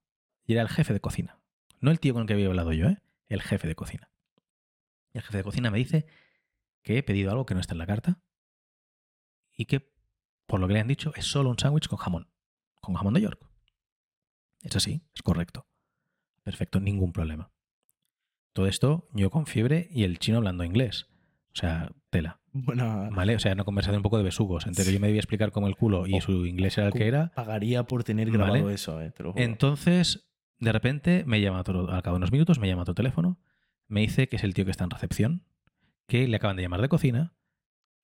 Y 0.47 0.55
era 0.55 0.63
el 0.63 0.69
jefe 0.69 0.95
de 0.95 1.01
cocina. 1.01 1.39
No 1.81 1.91
el 1.91 2.01
tío 2.01 2.15
con 2.15 2.23
el 2.23 2.27
que 2.27 2.33
había 2.33 2.47
hablado 2.47 2.73
yo, 2.73 2.87
¿eh? 2.87 3.03
El 3.29 3.43
jefe 3.43 3.69
de 3.69 3.75
cocina. 3.75 4.09
Y 5.13 5.19
el 5.19 5.25
jefe 5.25 5.39
de 5.39 5.45
cocina 5.45 5.71
me 5.71 5.79
dice 5.79 6.07
que 6.83 6.99
he 6.99 7.03
pedido 7.03 7.31
algo 7.31 7.47
que 7.47 7.55
no 7.55 7.61
está 7.61 7.75
en 7.75 7.79
la 7.79 7.87
carta 7.87 8.21
y 9.55 9.67
que, 9.67 9.93
por 10.47 10.61
lo 10.61 10.67
que 10.67 10.75
le 10.75 10.81
han 10.81 10.89
dicho, 10.89 11.13
es 11.17 11.27
solo 11.27 11.51
un 11.51 11.59
sándwich 11.59 11.89
con 11.89 11.99
jamón. 11.99 12.29
Con 12.81 12.95
jamón 12.95 13.15
de 13.15 13.21
York. 13.21 13.47
Es 14.63 14.75
así, 14.77 15.03
es 15.15 15.23
correcto. 15.23 15.67
Perfecto, 16.45 16.81
ningún 16.81 17.13
problema. 17.13 17.53
Todo 18.53 18.67
esto 18.67 19.09
yo 19.13 19.31
con 19.31 19.47
fiebre 19.47 19.89
y 19.91 20.05
el 20.05 20.19
chino 20.19 20.39
hablando 20.39 20.65
inglés. 20.65 21.07
O 21.55 21.57
sea, 21.57 21.91
tela. 22.11 22.41
Buena. 22.53 23.09
¿Vale? 23.11 23.35
O 23.37 23.39
sea, 23.39 23.53
una 23.53 23.65
conversación 23.65 23.97
un 23.99 24.03
poco 24.03 24.19
de 24.19 24.25
besugos. 24.25 24.67
Entre 24.67 24.85
que 24.85 24.93
yo 24.93 25.01
me 25.01 25.07
debía 25.07 25.21
explicar 25.21 25.53
como 25.53 25.69
el 25.69 25.77
culo 25.77 26.07
y 26.07 26.15
Oh. 26.17 26.21
su 26.21 26.47
inglés 26.47 26.77
era 26.79 26.89
el 26.89 26.93
que 26.93 27.07
era. 27.07 27.31
Pagaría 27.35 27.85
por 27.85 28.05
tener 28.05 28.27
Vale. 28.31 28.39
grabado 28.39 28.71
eso, 28.71 29.01
eh. 29.01 29.11
Te 29.11 29.23
lo 29.23 29.33
juro. 29.33 29.45
Entonces, 29.45 30.29
de 30.59 30.73
repente, 30.73 31.25
me 31.27 31.41
llama 31.41 31.61
otro, 31.61 31.91
al 31.91 32.03
cabo 32.03 32.17
de 32.17 32.19
unos 32.19 32.33
minutos, 32.33 32.59
me 32.59 32.69
llama 32.69 32.83
otro 32.83 32.95
teléfono, 32.95 33.39
me 33.89 34.01
dice 34.01 34.29
que 34.29 34.37
es 34.37 34.45
el 34.45 34.55
tío 34.55 34.65
que 34.65 34.71
está 34.71 34.85
en 34.85 34.91
recepción, 34.91 35.45
que 36.07 36.27
le 36.29 36.37
acaban 36.37 36.57
de 36.57 36.63
llamar 36.63 36.81
de 36.83 36.89
cocina, 36.89 37.35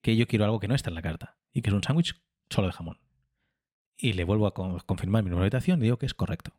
que 0.02 0.16
yo 0.16 0.26
quiero 0.26 0.44
algo 0.44 0.60
que 0.60 0.68
no 0.68 0.74
está 0.74 0.90
en 0.90 0.94
la 0.94 1.02
carta, 1.02 1.38
y 1.52 1.62
que 1.62 1.70
es 1.70 1.74
un 1.74 1.82
sándwich 1.82 2.20
solo 2.50 2.68
de 2.68 2.72
jamón. 2.72 2.98
Y 3.96 4.12
le 4.12 4.24
vuelvo 4.24 4.46
a 4.46 4.54
con- 4.54 4.78
confirmar 4.80 5.22
mi 5.24 5.30
número 5.30 5.42
de 5.42 5.46
habitación 5.46 5.80
y 5.80 5.84
digo 5.84 5.98
que 5.98 6.06
es 6.06 6.14
correcto. 6.14 6.52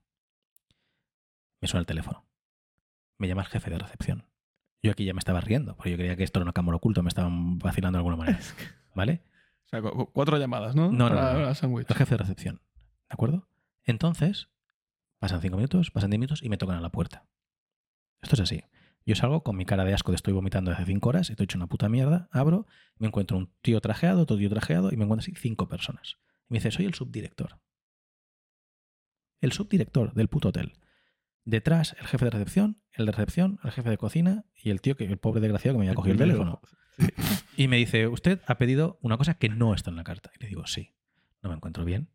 Me 1.61 1.67
suena 1.67 1.81
el 1.81 1.85
teléfono. 1.85 2.25
Me 3.17 3.27
llama 3.27 3.41
el 3.41 3.47
jefe 3.47 3.69
de 3.69 3.77
recepción. 3.77 4.25
Yo 4.81 4.91
aquí 4.91 5.05
ya 5.05 5.13
me 5.13 5.19
estaba 5.19 5.41
riendo, 5.41 5.75
porque 5.75 5.91
yo 5.91 5.97
creía 5.97 6.15
que 6.15 6.23
esto 6.23 6.39
era 6.39 6.43
una 6.45 6.53
cámara 6.53 6.77
oculto, 6.77 7.03
me 7.03 7.09
estaban 7.09 7.59
vacilando 7.59 7.97
de 7.97 7.99
alguna 8.01 8.15
manera. 8.15 8.39
¿Vale? 8.95 9.21
O 9.65 9.69
sea, 9.69 9.81
cu- 9.81 9.91
cu- 9.91 10.11
cuatro 10.11 10.37
llamadas, 10.37 10.75
¿no? 10.75 10.91
No, 10.91 11.09
no, 11.09 11.15
Para 11.15 11.21
no, 11.33 11.39
no. 11.39 11.43
para 11.45 11.55
sándwich. 11.55 11.89
el 11.89 11.95
jefe 11.95 12.11
de 12.15 12.17
recepción. 12.17 12.55
¿De 13.09 13.13
acuerdo? 13.13 13.47
Entonces, 13.83 14.49
pasan 15.19 15.41
cinco 15.41 15.57
minutos, 15.57 15.91
pasan 15.91 16.09
diez 16.11 16.19
minutos 16.19 16.43
y 16.43 16.49
me 16.49 16.57
tocan 16.57 16.77
a 16.77 16.81
la 16.81 16.89
puerta. 16.91 17.25
Esto 18.21 18.35
es 18.35 18.41
así. 18.41 18.63
Yo 19.05 19.15
salgo 19.15 19.43
con 19.43 19.55
mi 19.55 19.65
cara 19.65 19.85
de 19.85 19.93
asco 19.93 20.11
de 20.11 20.17
estoy 20.17 20.33
vomitando 20.33 20.71
hace 20.71 20.85
cinco 20.85 21.09
horas, 21.09 21.29
estoy 21.29 21.45
hecho 21.45 21.57
una 21.57 21.67
puta 21.67 21.89
mierda, 21.89 22.29
abro, 22.31 22.67
me 22.97 23.07
encuentro 23.07 23.37
un 23.37 23.51
tío 23.61 23.81
trajeado, 23.81 24.21
otro 24.21 24.37
tío 24.37 24.49
trajeado 24.49 24.91
y 24.91 24.97
me 24.97 25.05
encuentro 25.05 25.23
así 25.23 25.33
cinco 25.35 25.67
personas. 25.67 26.17
Y 26.49 26.53
me 26.53 26.57
dice, 26.59 26.71
soy 26.71 26.85
el 26.85 26.93
subdirector. 26.93 27.59
El 29.41 29.51
subdirector 29.51 30.13
del 30.13 30.27
puto 30.27 30.49
hotel. 30.49 30.73
Detrás, 31.45 31.95
el 31.99 32.05
jefe 32.05 32.25
de 32.25 32.31
recepción, 32.31 32.81
el 32.91 33.05
de 33.05 33.11
recepción, 33.13 33.59
el 33.63 33.71
jefe 33.71 33.89
de 33.89 33.97
cocina 33.97 34.45
y 34.55 34.69
el 34.69 34.81
tío 34.81 34.95
que 34.95 35.05
el 35.05 35.17
pobre 35.17 35.41
desgraciado 35.41 35.75
que 35.75 35.79
me 35.79 35.85
había 35.87 35.95
cogido 35.95 36.13
el 36.13 36.19
teléfono. 36.19 36.61
Y 37.55 37.67
me 37.67 37.77
dice, 37.77 38.07
usted 38.07 38.41
ha 38.45 38.57
pedido 38.57 38.99
una 39.01 39.17
cosa 39.17 39.35
que 39.35 39.49
no 39.49 39.73
está 39.73 39.89
en 39.89 39.95
la 39.95 40.03
carta. 40.03 40.31
Y 40.37 40.43
le 40.43 40.49
digo, 40.49 40.67
sí, 40.67 40.93
no 41.41 41.49
me 41.49 41.55
encuentro 41.55 41.85
bien. 41.85 42.09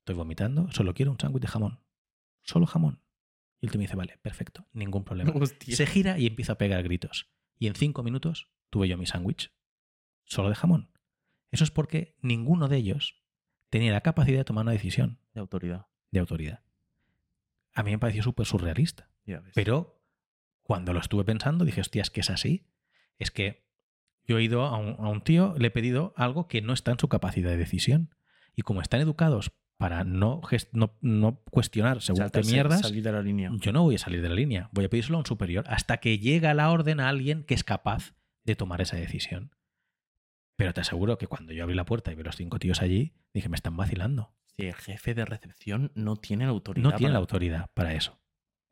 Estoy 0.00 0.14
vomitando, 0.14 0.70
solo 0.72 0.94
quiero 0.94 1.10
un 1.10 1.18
sándwich 1.18 1.42
de 1.42 1.48
jamón. 1.48 1.80
Solo 2.42 2.66
jamón. 2.66 3.02
Y 3.60 3.66
el 3.66 3.72
tío 3.72 3.78
me 3.78 3.84
dice, 3.84 3.96
vale, 3.96 4.18
perfecto, 4.22 4.66
ningún 4.72 5.04
problema. 5.04 5.32
Hostia. 5.34 5.74
Se 5.76 5.86
gira 5.86 6.18
y 6.18 6.26
empieza 6.26 6.52
a 6.52 6.58
pegar 6.58 6.82
gritos. 6.82 7.28
Y 7.58 7.66
en 7.66 7.74
cinco 7.74 8.02
minutos 8.02 8.50
tuve 8.70 8.88
yo 8.88 8.96
mi 8.96 9.06
sándwich. 9.06 9.52
Solo 10.24 10.48
de 10.48 10.54
jamón. 10.54 10.90
Eso 11.50 11.64
es 11.64 11.70
porque 11.70 12.16
ninguno 12.20 12.68
de 12.68 12.76
ellos 12.76 13.22
tenía 13.70 13.92
la 13.92 14.02
capacidad 14.02 14.38
de 14.38 14.44
tomar 14.44 14.62
una 14.62 14.72
decisión 14.72 15.18
De 15.32 15.40
autoridad. 15.40 15.86
de 16.10 16.20
autoridad. 16.20 16.62
A 17.74 17.82
mí 17.82 17.90
me 17.90 17.98
pareció 17.98 18.22
súper 18.22 18.46
surrealista. 18.46 19.10
Pero 19.54 20.02
cuando 20.62 20.92
lo 20.92 21.00
estuve 21.00 21.24
pensando, 21.24 21.64
dije, 21.64 21.80
hostia, 21.80 22.02
es 22.02 22.10
que 22.10 22.20
es 22.20 22.30
así. 22.30 22.66
Es 23.18 23.30
que 23.30 23.66
yo 24.24 24.38
he 24.38 24.42
ido 24.42 24.62
a 24.64 24.76
un, 24.76 24.96
a 25.04 25.08
un 25.08 25.22
tío, 25.22 25.54
le 25.58 25.68
he 25.68 25.70
pedido 25.70 26.12
algo 26.16 26.48
que 26.48 26.60
no 26.62 26.72
está 26.72 26.92
en 26.92 26.98
su 26.98 27.08
capacidad 27.08 27.50
de 27.50 27.56
decisión. 27.56 28.14
Y 28.54 28.62
como 28.62 28.82
están 28.82 29.00
educados 29.00 29.52
para 29.78 30.04
no, 30.04 30.40
no, 30.72 30.94
no 31.00 31.40
cuestionar 31.50 32.02
según 32.02 32.28
qué 32.30 32.42
mierdas, 32.42 32.80
Salir 32.82 33.02
de 33.02 33.12
la 33.12 33.22
línea. 33.22 33.50
yo 33.60 33.72
no 33.72 33.82
voy 33.84 33.94
a 33.94 33.98
salir 33.98 34.20
de 34.20 34.28
la 34.28 34.34
línea. 34.34 34.68
Voy 34.72 34.84
a 34.84 34.88
pedírselo 34.90 35.16
a 35.16 35.20
un 35.20 35.26
superior 35.26 35.64
hasta 35.68 35.98
que 35.98 36.18
llega 36.18 36.52
la 36.52 36.70
orden 36.70 37.00
a 37.00 37.08
alguien 37.08 37.44
que 37.44 37.54
es 37.54 37.64
capaz 37.64 38.14
de 38.44 38.56
tomar 38.56 38.80
esa 38.80 38.96
decisión. 38.96 39.52
Pero 40.56 40.74
te 40.74 40.80
aseguro 40.80 41.16
que 41.18 41.28
cuando 41.28 41.52
yo 41.52 41.62
abrí 41.62 41.74
la 41.76 41.84
puerta 41.84 42.10
y 42.10 42.16
vi 42.16 42.24
los 42.24 42.34
cinco 42.36 42.58
tíos 42.58 42.82
allí, 42.82 43.14
dije, 43.32 43.48
me 43.48 43.54
están 43.54 43.76
vacilando. 43.76 44.34
Sí, 44.56 44.66
el 44.66 44.74
jefe 44.74 45.14
de 45.14 45.24
recepción 45.24 45.92
no 45.94 46.16
tiene 46.16 46.44
la 46.44 46.50
autoridad. 46.50 46.82
No 46.82 46.96
tiene 46.96 47.10
la 47.12 47.14
para- 47.14 47.20
autoridad 47.20 47.70
para 47.74 47.94
eso. 47.94 48.18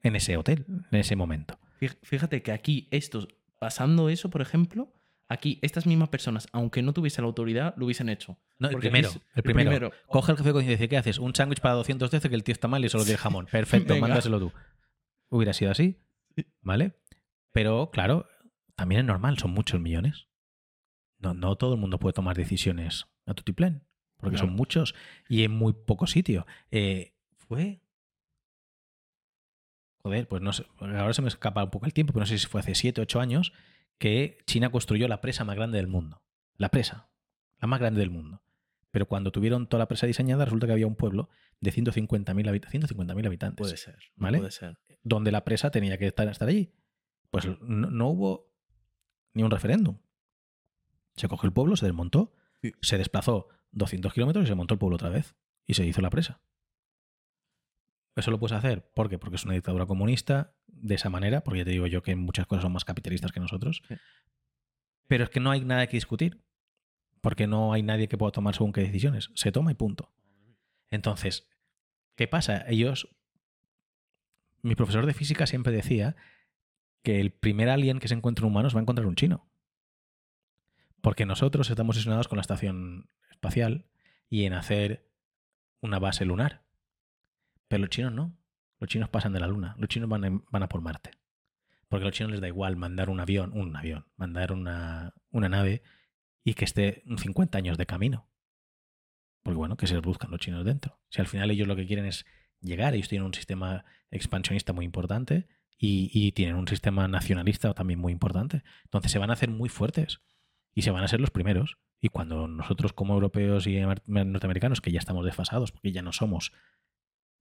En 0.03 0.17
ese 0.17 0.37
hotel, 0.37 0.67
en 0.91 0.99
ese 0.99 1.15
momento. 1.15 1.59
Fíjate 2.03 2.43
que 2.43 2.51
aquí, 2.51 2.89
estos, 2.91 3.29
pasando 3.61 4.09
eso, 4.09 4.29
por 4.31 4.41
ejemplo, 4.43 4.93
aquí 5.29 5.59
estas 5.63 5.87
mismas 5.87 6.09
personas, 6.09 6.49
aunque 6.53 6.83
no 6.83 6.93
tuviesen 6.93 7.23
la 7.25 7.29
autoridad, 7.29 7.75
lo 7.77 7.85
hubiesen 7.87 8.09
hecho. 8.09 8.39
No, 8.59 8.69
el 8.69 8.77
primero, 8.79 9.09
aquí 9.09 9.19
es- 9.19 9.25
el 9.37 9.43
primero. 9.43 9.93
Coge 10.07 10.33
el 10.33 10.39
jefe 10.39 10.49
de 10.49 10.53
cocina 10.53 10.73
y 10.73 10.75
dice, 10.77 10.89
¿qué 10.89 10.97
haces? 10.97 11.19
Un 11.19 11.35
sándwich 11.35 11.61
para 11.61 11.75
213 11.75 12.29
que 12.29 12.35
el 12.35 12.45
tío 12.45 12.53
está 12.53 12.69
mal 12.69 12.85
y 12.85 12.89
solo 12.89 13.05
tiene 13.05 13.19
jamón. 13.19 13.47
Perfecto, 13.51 13.97
mándaselo 13.97 14.39
tú. 14.39 14.53
Hubiera 15.29 15.53
sido 15.53 15.71
así, 15.73 15.99
¿vale? 16.61 16.93
Pero, 17.53 17.91
claro, 17.93 18.29
también 18.77 19.01
es 19.01 19.07
normal, 19.07 19.39
son 19.39 19.51
muchos 19.53 19.81
millones. 19.81 20.29
No, 21.19 21.35
no 21.35 21.57
todo 21.57 21.75
el 21.75 21.81
mundo 21.81 21.99
puede 21.99 22.13
tomar 22.13 22.37
decisiones 22.37 23.07
a 23.25 23.35
tutiplén, 23.35 23.83
porque 24.19 24.37
Claro. 24.37 24.49
son 24.49 24.57
muchos 24.57 24.95
y 25.29 25.43
en 25.45 25.53
muy 25.53 25.73
poco 25.73 26.07
sitio. 26.07 26.47
Eh, 26.71 27.15
fue... 27.37 27.81
Joder, 30.03 30.29
pues 30.29 30.41
no 30.41 30.53
sé, 30.53 30.65
ahora 30.79 31.13
se 31.15 31.23
me 31.23 31.29
escapa 31.29 31.65
un 31.65 31.71
poco 31.71 31.87
el 31.87 31.93
tiempo, 31.93 32.13
pero 32.13 32.21
no 32.23 32.27
sé 32.27 32.39
si 32.39 32.47
fue 32.47 32.61
hace 32.61 32.75
7, 32.77 33.01
8 33.01 33.19
años 33.21 33.53
que 33.99 34.39
China 34.47 34.71
construyó 34.71 35.09
la 35.09 35.21
presa 35.21 35.45
más 35.45 35.57
grande 35.57 35.79
del 35.79 35.87
mundo. 35.89 36.23
La 36.57 36.69
presa, 36.71 37.11
la 37.59 37.69
más 37.69 37.81
grande 37.81 38.01
del 38.01 38.11
mundo. 38.11 38.43
Pero 38.91 39.07
cuando 39.07 39.31
tuvieron 39.33 39.69
toda 39.69 39.81
la 39.81 39.89
presa 39.89 40.07
diseñada, 40.07 40.45
resulta 40.45 40.67
que 40.67 40.73
había 40.73 40.87
un 40.87 40.97
pueblo 40.97 41.29
de 41.61 41.71
150.000 41.73 42.49
habita 42.49 42.69
150.000 42.71 43.27
habitantes, 43.27 43.57
Puede 43.65 43.77
ser. 43.77 43.99
¿Vale? 44.15 44.39
Puede 44.39 44.51
ser. 44.51 44.79
donde 45.03 45.33
la 45.33 45.45
presa 45.45 45.71
tenía 45.71 45.99
que 45.99 46.07
estar, 46.07 46.27
estar 46.29 46.49
allí. 46.49 46.73
Pues 47.31 47.47
no, 47.61 47.91
no 47.91 48.09
hubo 48.09 48.53
ni 49.35 49.43
un 49.43 49.51
referéndum. 49.51 49.99
Se 51.15 51.29
cogió 51.29 51.47
el 51.47 51.53
pueblo, 51.53 51.77
se 51.77 51.87
desmontó, 51.87 52.33
Sí. 52.63 52.73
se 52.81 52.97
desplazó 52.99 53.49
200 53.73 54.13
kilómetros 54.13 54.45
y 54.45 54.49
se 54.49 54.55
montó 54.55 54.75
el 54.75 54.79
pueblo 54.79 54.97
otra 54.97 55.09
vez. 55.11 55.35
Y 55.67 55.75
se 55.75 55.85
hizo 55.85 56.01
la 56.01 56.11
presa. 56.11 56.41
Eso 58.17 58.31
lo 58.31 58.39
puedes 58.39 58.57
hacer. 58.57 58.91
¿Por 58.95 59.09
qué? 59.09 59.19
Porque 59.19 59.37
es 59.37 59.45
una 59.45 59.55
dictadura 59.55 59.87
comunista 59.87 60.55
de 60.67 60.95
esa 60.95 61.11
manera, 61.11 61.45
porque 61.45 61.59
ya 61.59 61.65
te 61.65 61.71
digo 61.71 61.87
yo 61.87 62.03
que 62.03 62.17
muchas 62.17 62.47
cosas 62.47 62.63
son 62.63 62.73
más 62.73 62.85
capitalistas 62.85 63.31
que 63.31 63.41
nosotros. 63.41 63.83
Sí. 63.87 63.95
Pero 65.07 65.25
es 65.25 65.31
que 65.31 65.41
no 65.41 65.51
hay 65.51 65.65
nada 65.65 65.87
que 65.87 65.97
discutir. 65.97 66.43
Porque 67.21 67.47
no 67.47 67.73
hay 67.73 67.83
nadie 67.83 68.09
que 68.09 68.19
pueda 68.19 68.33
tomar 68.33 68.55
según 68.55 68.73
qué 68.73 68.83
decisiones. 68.83 69.31
Se 69.35 69.53
toma 69.53 69.73
y 69.73 69.75
punto. 69.75 70.13
Entonces, 70.91 71.49
¿qué 72.15 72.29
pasa? 72.29 72.65
Ellos. 72.69 73.09
Mi 74.63 74.75
profesor 74.75 75.07
de 75.07 75.15
física 75.15 75.47
siempre 75.47 75.73
decía 75.73 76.17
que 77.03 77.21
el 77.21 77.33
primer 77.33 77.69
alien 77.69 77.99
que 77.99 78.09
se 78.09 78.15
encuentre 78.15 78.45
en 78.45 78.51
humanos 78.51 78.75
va 78.75 78.81
a 78.81 78.83
encontrar 78.83 79.07
un 79.07 79.15
chino. 79.15 79.49
Porque 81.01 81.27
nosotros 81.27 81.71
estamos 81.71 81.97
obsesionados 81.97 82.29
con 82.29 82.37
la 82.37 82.41
estación 82.41 83.11
espacial 83.31 83.87
y 84.29 84.45
en 84.45 84.55
hacer 84.55 85.09
una 85.81 85.99
base 85.99 86.25
lunar. 86.25 86.66
Pero 87.69 87.81
los 87.81 87.91
chinos 87.91 88.13
no. 88.13 88.37
Los 88.79 88.89
chinos 88.91 89.09
pasan 89.09 89.33
de 89.33 89.41
la 89.41 89.47
luna. 89.47 89.75
Los 89.79 89.89
chinos 89.89 90.09
van, 90.09 90.25
en- 90.25 90.45
van 90.51 90.63
a 90.63 90.69
por 90.69 90.81
Marte. 90.81 91.11
Porque 91.89 92.03
a 92.05 92.07
los 92.09 92.15
chinos 92.17 92.33
les 92.33 92.41
da 92.41 92.49
igual 92.49 92.77
mandar 92.77 93.11
un 93.11 93.21
avión, 93.21 93.53
un 93.55 93.75
avión, 93.77 94.07
mandar 94.17 94.53
una, 94.53 95.15
una 95.31 95.49
nave 95.49 95.83
y 96.45 96.55
que 96.55 96.65
esté 96.65 97.03
50 97.17 97.57
años 97.59 97.79
de 97.79 97.87
camino. 97.87 98.29
Porque 99.43 99.57
bueno, 99.59 99.77
que 99.77 99.87
se 99.87 99.95
reduzcan 99.95 100.31
los 100.31 100.41
chinos 100.41 100.65
dentro. 100.65 101.01
Si 101.09 101.21
al 101.21 101.27
final 101.29 101.51
ellos 101.51 101.69
lo 101.69 101.77
que 101.77 101.87
quieren 101.87 102.05
es 102.07 102.27
llegar, 102.61 102.95
ellos 102.95 103.09
tienen 103.09 103.27
un 103.27 103.35
sistema 103.35 103.85
expansionista 104.11 104.73
muy 104.73 104.85
importante 104.85 105.47
y, 105.79 106.11
y 106.13 106.33
tienen 106.33 106.57
un 106.57 106.67
sistema 106.67 107.07
nacionalista 107.07 107.73
también 107.75 108.01
muy 108.01 108.13
importante. 108.13 108.63
Entonces 108.85 109.13
se 109.13 109.19
van 109.19 109.31
a 109.31 109.35
hacer 109.35 109.51
muy 109.51 109.69
fuertes 109.69 110.21
y 110.75 110.83
se 110.83 110.91
van 110.91 111.05
a 111.05 111.09
ser 111.09 111.21
los 111.21 111.31
primeros. 111.31 111.79
Y 112.01 112.09
cuando 112.09 112.49
nosotros 112.49 112.93
como 112.93 113.15
europeos 113.15 113.67
y 113.67 113.81
norteamericanos, 114.07 114.81
que 114.81 114.93
ya 114.93 114.99
estamos 114.99 115.25
desfasados, 115.25 115.71
porque 115.73 115.93
ya 115.93 116.03
no 116.03 116.13
somos, 116.13 116.53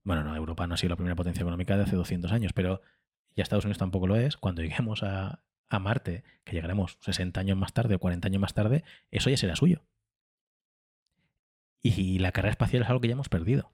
bueno, 0.06 0.22
no, 0.22 0.36
Europa 0.36 0.68
no 0.68 0.74
ha 0.74 0.76
sido 0.76 0.90
la 0.90 0.96
primera 0.96 1.16
potencia 1.16 1.42
económica 1.42 1.76
de 1.76 1.82
hace 1.82 1.96
200 1.96 2.30
años, 2.30 2.52
pero 2.52 2.80
ya 3.34 3.42
Estados 3.42 3.64
Unidos 3.64 3.78
tampoco 3.78 4.06
lo 4.06 4.14
es, 4.14 4.36
cuando 4.36 4.62
lleguemos 4.62 5.02
a, 5.02 5.40
a 5.68 5.78
Marte, 5.80 6.22
que 6.44 6.52
llegaremos 6.52 6.96
60 7.00 7.40
años 7.40 7.58
más 7.58 7.72
tarde 7.72 7.96
o 7.96 7.98
40 7.98 8.28
años 8.28 8.40
más 8.40 8.54
tarde, 8.54 8.84
eso 9.10 9.30
ya 9.30 9.36
será 9.36 9.56
suyo. 9.56 9.82
Y 11.82 12.20
la 12.20 12.30
carrera 12.30 12.52
espacial 12.52 12.82
es 12.82 12.88
algo 12.88 13.00
que 13.00 13.08
ya 13.08 13.14
hemos 13.14 13.28
perdido. 13.28 13.72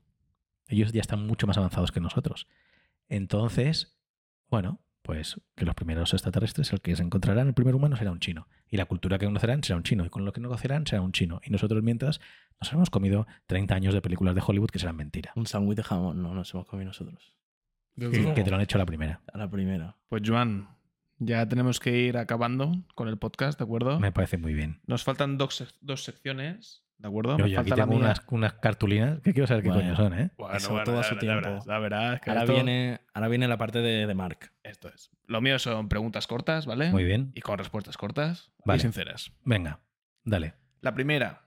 Ellos 0.68 0.90
ya 0.92 1.02
están 1.02 1.26
mucho 1.26 1.46
más 1.46 1.58
avanzados 1.58 1.92
que 1.92 2.00
nosotros. 2.00 2.46
Entonces, 3.10 3.98
bueno, 4.48 4.80
pues 5.02 5.38
que 5.54 5.66
los 5.66 5.74
primeros 5.74 6.14
extraterrestres, 6.14 6.72
el 6.72 6.80
que 6.80 6.96
se 6.96 7.02
encontrarán, 7.02 7.48
el 7.48 7.54
primer 7.54 7.74
humano 7.74 7.96
será 7.96 8.10
un 8.10 8.20
chino. 8.20 8.48
Y 8.68 8.78
la 8.78 8.86
cultura 8.86 9.18
que 9.18 9.26
conocerán 9.26 9.62
será 9.62 9.76
un 9.76 9.82
chino. 9.82 10.06
Y 10.06 10.08
con 10.08 10.24
lo 10.24 10.32
que 10.32 10.40
conocerán 10.40 10.86
será 10.86 11.02
un 11.02 11.12
chino. 11.12 11.42
Y 11.44 11.50
nosotros 11.50 11.82
mientras 11.82 12.20
nos 12.60 12.72
hemos 12.72 12.90
comido 12.90 13.26
30 13.46 13.74
años 13.74 13.94
de 13.94 14.00
películas 14.02 14.34
de 14.34 14.42
Hollywood 14.46 14.70
que 14.70 14.78
serán 14.78 14.96
mentira. 14.96 15.32
Un 15.36 15.46
sándwich 15.46 15.76
de 15.76 15.82
jamón, 15.82 16.22
no 16.22 16.34
nos 16.34 16.52
hemos 16.54 16.66
comido 16.66 16.88
nosotros. 16.88 17.32
Que, 17.98 18.10
que 18.34 18.42
te 18.44 18.50
lo 18.50 18.56
han 18.56 18.62
hecho 18.62 18.78
a 18.78 18.80
la 18.80 18.86
primera. 18.86 19.20
A 19.32 19.38
la 19.38 19.50
primera. 19.50 19.96
Pues 20.08 20.22
Joan, 20.24 20.68
ya 21.18 21.46
tenemos 21.46 21.78
que 21.80 21.96
ir 21.98 22.16
acabando 22.16 22.72
con 22.94 23.08
el 23.08 23.18
podcast, 23.18 23.58
¿de 23.58 23.64
acuerdo? 23.64 24.00
Me 24.00 24.12
parece 24.12 24.38
muy 24.38 24.54
bien. 24.54 24.80
Nos 24.86 25.04
faltan 25.04 25.36
dos, 25.38 25.60
sec- 25.60 25.76
dos 25.82 26.02
secciones, 26.04 26.84
¿de 26.98 27.08
acuerdo? 27.08 27.36
Yo, 27.36 27.46
yo 27.46 27.60
aquí 27.60 27.70
falta 27.70 27.84
la 27.84 27.90
tengo 27.90 28.02
unas, 28.04 28.22
unas 28.30 28.54
cartulinas 28.54 29.20
que 29.20 29.32
quiero 29.34 29.46
saber 29.46 29.62
qué 29.62 29.68
Bueno. 29.68 29.82
coño 29.94 29.96
son, 29.96 30.18
¿eh? 30.18 30.30
Bueno, 30.38 30.56
Eso 30.56 30.70
bueno, 30.70 30.84
todo 30.84 31.00
a 31.00 31.02
su 31.02 31.16
tiempo. 31.18 31.58
ya 31.66 31.78
verás 31.78 32.20
que 32.22 32.30
Ahora 32.30 32.42
esto- 32.44 32.54
viene, 32.54 33.00
ahora 33.12 33.28
viene 33.28 33.46
la 33.46 33.58
parte 33.58 33.80
de, 33.80 34.06
de 34.06 34.14
Mark. 34.14 34.52
Esto 34.62 34.88
es. 34.88 35.10
Lo 35.26 35.40
mío 35.42 35.58
son 35.58 35.88
preguntas 35.90 36.26
cortas, 36.26 36.64
¿vale? 36.64 36.90
Muy 36.90 37.04
bien. 37.04 37.30
Y 37.34 37.40
con 37.42 37.58
respuestas 37.58 37.96
cortas 37.98 38.52
Vale. 38.64 38.78
y 38.78 38.80
sinceras. 38.80 39.32
Venga, 39.44 39.80
dale. 40.24 40.54
La 40.80 40.94
primera. 40.94 41.41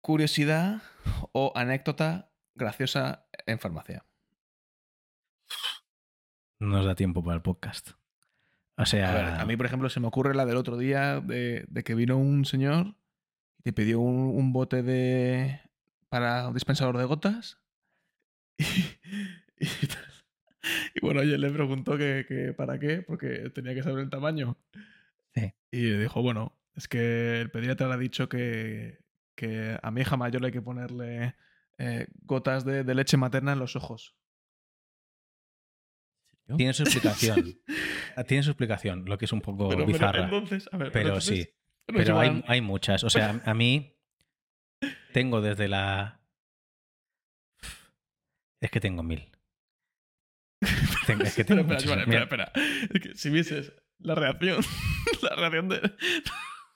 Curiosidad 0.00 0.82
o 1.32 1.52
anécdota 1.54 2.30
graciosa 2.54 3.26
en 3.46 3.58
farmacia. 3.58 4.04
No 6.58 6.68
nos 6.68 6.84
da 6.86 6.94
tiempo 6.94 7.22
para 7.22 7.36
el 7.36 7.42
podcast. 7.42 7.90
O 8.76 8.86
sea, 8.86 9.10
A 9.10 9.14
ver, 9.14 9.24
a 9.40 9.44
mí, 9.46 9.56
por 9.56 9.66
ejemplo, 9.66 9.88
se 9.90 10.00
me 10.00 10.06
ocurre 10.06 10.34
la 10.34 10.46
del 10.46 10.56
otro 10.56 10.76
día 10.78 11.20
de, 11.20 11.64
de 11.68 11.84
que 11.84 11.94
vino 11.94 12.16
un 12.16 12.44
señor 12.44 12.94
y 13.58 13.62
te 13.62 13.72
pidió 13.72 14.00
un, 14.00 14.16
un 14.36 14.52
bote 14.52 14.82
de. 14.82 15.60
para 16.08 16.48
un 16.48 16.54
dispensador 16.54 16.96
de 16.98 17.04
gotas. 17.04 17.58
Y, 19.62 19.64
y- 19.66 19.88
y 20.94 21.00
bueno, 21.02 21.20
él 21.20 21.38
le 21.38 21.50
preguntó 21.50 21.98
que, 21.98 22.24
que 22.26 22.54
para 22.54 22.78
qué, 22.78 23.02
porque 23.02 23.50
tenía 23.50 23.74
que 23.74 23.82
saber 23.82 24.04
el 24.04 24.10
tamaño. 24.10 24.56
Sí. 25.34 25.52
Y 25.70 25.80
le 25.82 25.98
dijo, 25.98 26.22
bueno, 26.22 26.58
es 26.74 26.88
que 26.88 27.40
el 27.42 27.50
pediatra 27.50 27.88
le 27.88 27.94
ha 27.94 27.98
dicho 27.98 28.28
que, 28.30 28.98
que 29.40 29.78
a 29.82 29.90
mi 29.90 30.02
hija 30.02 30.16
mayor 30.18 30.44
hay 30.44 30.52
que 30.52 30.60
ponerle 30.60 31.34
eh, 31.78 32.06
gotas 32.22 32.64
de, 32.66 32.84
de 32.84 32.94
leche 32.94 33.16
materna 33.16 33.52
en 33.54 33.58
los 33.58 33.74
ojos. 33.74 34.14
tiene 36.56 36.74
su 36.74 36.82
explicación. 36.82 37.58
tiene 38.28 38.42
su 38.42 38.50
explicación, 38.50 39.04
lo 39.06 39.16
que 39.16 39.24
es 39.24 39.32
un 39.32 39.40
poco 39.40 39.68
Pero, 39.70 39.86
pero 39.86 39.86
bizarra. 39.86 40.24
entonces, 40.24 40.68
a 40.72 40.76
ver, 40.76 40.92
Pero 40.92 41.08
entonces- 41.08 41.44
sí, 41.46 41.54
pero 41.86 42.18
hay, 42.20 42.44
hay 42.46 42.60
muchas. 42.60 43.02
O 43.04 43.08
sea, 43.10 43.40
a 43.46 43.54
mí 43.54 43.96
tengo 45.14 45.40
desde 45.40 45.68
la... 45.68 46.20
Es 48.60 48.70
que 48.70 48.80
tengo 48.80 49.02
mil. 49.02 49.30
Tengo- 51.06 51.22
es 51.24 51.34
que 51.34 51.44
tengo 51.44 51.62
espera, 51.62 51.78
espera, 51.78 52.02
espera, 52.02 52.22
espera. 52.24 52.52
Es 52.92 53.00
que 53.00 53.14
si 53.14 53.30
vieses 53.30 53.72
la 54.00 54.14
reacción, 54.14 54.60
la 55.22 55.34
reacción 55.36 55.68
de 55.70 55.80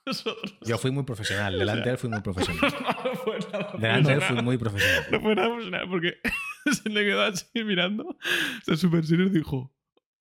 nosotros. 0.07 0.57
Yo 0.63 0.79
fui 0.79 0.91
muy 0.91 1.05
profesional. 1.05 1.59
Delante 1.59 1.85
de 1.85 1.91
él 1.91 1.99
fui 1.99 2.11
muy 2.11 2.21
profesional. 2.21 2.73
no 3.05 3.15
fue 3.17 3.39
nada 3.53 3.73
Delante 3.79 4.09
de 4.11 4.15
él 4.15 4.23
fui 4.23 4.43
muy 4.43 4.59
profesional. 4.59 5.07
No 5.11 5.21
fue 5.21 5.35
nada 5.35 5.49
profesional 5.49 5.89
porque 5.89 6.15
se 6.73 6.89
le 6.89 7.05
quedó 7.05 7.23
así 7.23 7.65
mirando. 7.65 8.05
O 8.09 8.17
sea, 8.65 8.77
súper 8.77 9.05
serio 9.07 9.29
dijo. 9.29 9.73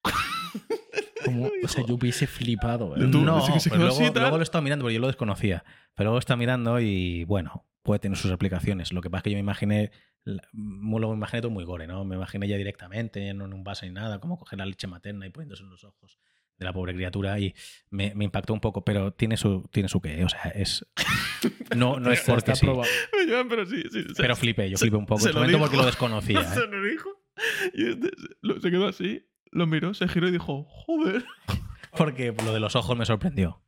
Como, 1.26 1.50
o 1.64 1.68
sea, 1.68 1.86
yo 1.86 1.96
hubiese 1.96 2.28
flipado. 2.28 2.96
¿eh? 2.98 3.08
Tú- 3.10 3.22
no, 3.22 3.42
que 3.54 3.60
se 3.60 3.70
pero 3.70 3.84
luego, 3.84 3.96
así 4.02 4.12
luego 4.14 4.38
lo 4.38 4.42
he 4.42 4.44
estado 4.44 4.62
mirando 4.62 4.84
porque 4.84 4.96
yo 4.96 5.00
lo 5.00 5.08
desconocía. 5.08 5.64
Pero 5.96 6.10
luego 6.10 6.20
está 6.20 6.36
mirando 6.36 6.80
y 6.82 7.24
bueno, 7.24 7.66
puede 7.82 8.00
tener 8.00 8.18
sus 8.18 8.32
aplicaciones. 8.32 8.92
Lo 8.92 9.02
que 9.02 9.10
pasa 9.10 9.20
es 9.20 9.24
que 9.24 9.30
yo 9.32 9.36
me 9.38 9.42
imaginé, 9.42 9.92
luego 10.26 11.12
me 11.14 11.18
imaginé 11.18 11.42
todo 11.42 11.52
muy 11.52 11.64
gore, 11.64 11.88
¿no? 11.88 12.04
Me 12.04 12.16
imaginé 12.16 12.48
ya 12.48 12.58
directamente, 12.58 13.34
no 13.34 13.46
en 13.46 13.54
un 13.54 13.64
vaso 13.64 13.86
ni 13.86 13.94
nada, 13.94 14.20
como 14.20 14.38
coger 14.38 14.60
la 14.60 14.66
leche 14.66 14.88
materna 14.88 15.26
y 15.26 15.30
poniéndose 15.30 15.64
en 15.64 15.70
los 15.70 15.84
ojos 15.86 16.20
de 16.58 16.66
la 16.66 16.74
pobre 16.74 16.94
criatura 16.94 17.40
y 17.40 17.54
me, 17.90 18.14
me 18.16 18.26
impactó 18.26 18.54
un 18.54 18.60
poco, 18.60 18.84
pero 18.86 19.12
tiene 19.14 19.38
su, 19.38 19.68
tiene 19.72 19.90
su 19.90 20.02
qué, 20.02 20.24
o 20.24 20.30
sea, 20.30 20.44
es... 20.56 20.86
No, 21.76 22.00
no 22.00 22.12
es 22.12 22.22
porque 22.22 22.56
sí. 22.56 22.66
pero 23.50 23.66
sí, 23.66 23.82
sí. 23.92 24.04
se- 24.04 24.14
Pero 24.22 24.36
flipé, 24.36 24.70
yo 24.70 24.78
flipé 24.78 24.96
un 24.96 25.06
poco. 25.06 25.20
se 25.22 25.28
En 25.30 25.34
su 25.34 25.40
momento 25.40 25.58
dijo. 25.58 25.66
porque 25.66 25.78
lo 25.78 25.86
desconocía. 25.86 26.40
¿eh? 26.42 26.46
Se 26.54 26.68
lo 26.68 26.84
dijo. 26.84 27.10
Y 27.74 27.90
este 27.90 28.10
se- 28.62 28.72
quedó 28.72 28.88
así, 28.88 29.28
lo 29.52 29.66
miró, 29.68 29.94
se 29.94 30.08
giró 30.08 30.28
y 30.30 30.32
dijo: 30.32 30.66
Joder. 30.70 31.26
Porque 31.98 32.34
lo 32.46 32.54
de 32.54 32.60
los 32.62 32.76
ojos 32.78 32.98
me 32.98 33.06
sorprendió. 33.06 33.62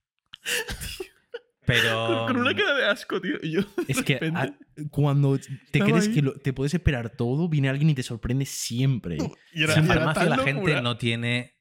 Pero... 1.65 2.25
Con, 2.27 2.37
una 2.37 2.55
cara 2.55 2.75
de 2.75 2.85
asco, 2.85 3.19
tío. 3.19 3.37
Y 3.41 3.51
yo. 3.53 3.61
Es 3.87 4.03
que 4.03 4.13
repente- 4.19 4.39
ah, 4.39 4.55
cuando 4.91 5.37
te 5.71 5.79
crees 5.79 6.07
ahí. 6.07 6.13
que 6.13 6.21
lo- 6.21 6.33
te 6.35 6.53
puedes 6.53 6.73
esperar 6.75 7.09
todo, 7.09 7.49
viene 7.49 7.69
alguien 7.69 7.89
y 7.89 7.95
te 7.95 8.03
sorprende 8.03 8.45
siempre. 8.45 9.17
y 9.51 9.63
era- 9.63 9.73
en 9.73 9.85
farmacia 9.87 10.25
la 10.25 10.35
locura. 10.37 10.53
gente 10.53 10.81
no 10.81 10.97
tiene 10.97 11.54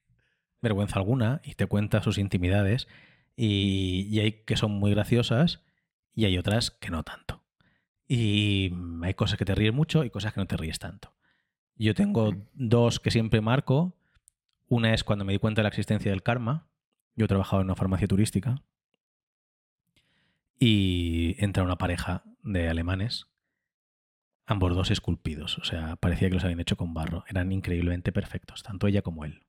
vergüenza 0.65 0.99
alguna 0.99 1.41
y 1.45 1.55
te 1.55 1.66
cuenta 1.66 2.03
sus 2.03 2.19
intimidades 2.19 2.89
y, 3.36 4.09
y 4.11 4.20
hay 4.20 4.32
que 4.45 4.57
son 4.57 4.73
muy 4.73 4.91
graciosas 4.91 5.62
y 6.12 6.24
hay 6.24 6.36
otras 6.36 6.73
que 6.73 6.91
no 6.91 7.05
tanto. 7.05 7.43
Y 8.09 8.73
hay 9.03 9.15
cosas 9.15 9.39
que 9.39 9.45
te 9.45 9.55
ríes 9.55 9.73
mucho 9.73 10.05
y 10.05 10.11
cosas 10.11 10.32
que 10.32 10.41
no 10.41 10.47
te 10.47 10.57
ríes 10.57 10.78
tanto. 10.78 11.15
Yo 11.77 11.95
tengo 11.95 12.35
dos 12.53 13.01
que 13.01 13.11
siempre 13.11 13.41
marco. 13.41 13.97
Una 14.69 14.93
es 14.95 15.05
cuando 15.05 15.24
me 15.24 15.32
di 15.32 15.39
cuenta 15.39 15.61
de 15.61 15.65
la 15.65 15.69
existencia 15.69 16.11
del 16.11 16.23
karma. 16.23 16.66
Yo 17.16 17.28
trabajaba 17.28 17.62
en 17.62 17.66
una 17.66 17.77
farmacia 17.77 18.09
turística 18.09 18.62
y 20.59 21.36
entra 21.45 21.62
una 21.62 21.77
pareja 21.77 22.23
de 22.43 22.69
alemanes, 22.69 23.27
ambos 24.47 24.74
dos 24.74 24.91
esculpidos, 24.91 25.59
o 25.59 25.65
sea, 25.65 25.97
parecía 25.97 26.28
que 26.28 26.35
los 26.35 26.45
habían 26.45 26.61
hecho 26.61 26.77
con 26.77 26.95
barro, 26.95 27.24
eran 27.28 27.53
increíblemente 27.53 28.12
perfectos, 28.12 28.62
tanto 28.62 28.86
ella 28.86 29.03
como 29.03 29.24
él. 29.24 29.43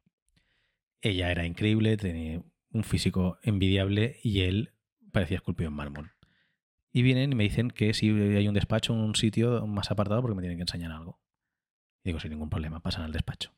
Ella 1.02 1.32
era 1.32 1.46
increíble, 1.46 1.98
tenía 1.98 2.42
un 2.72 2.84
físico 2.84 3.40
envidiable 3.44 4.20
y 4.24 4.42
él 4.42 4.74
parecía 5.12 5.38
esculpido 5.38 5.70
en 5.70 5.76
mármol. 5.76 6.12
Y 6.92 7.02
vienen 7.02 7.32
y 7.32 7.36
me 7.36 7.44
dicen 7.44 7.70
que 7.72 7.94
si 7.94 8.10
hay 8.10 8.48
un 8.48 8.54
despacho, 8.54 8.94
un 8.94 9.16
sitio 9.16 9.66
más 9.68 9.92
apartado 9.92 10.22
porque 10.22 10.36
me 10.36 10.42
tienen 10.42 10.58
que 10.58 10.64
enseñar 10.64 10.92
algo. 10.92 11.20
Y 12.04 12.10
digo, 12.10 12.20
sin 12.20 12.32
ningún 12.32 12.50
problema, 12.50 12.82
pasan 12.82 13.04
al 13.04 13.12
despacho. 13.12 13.52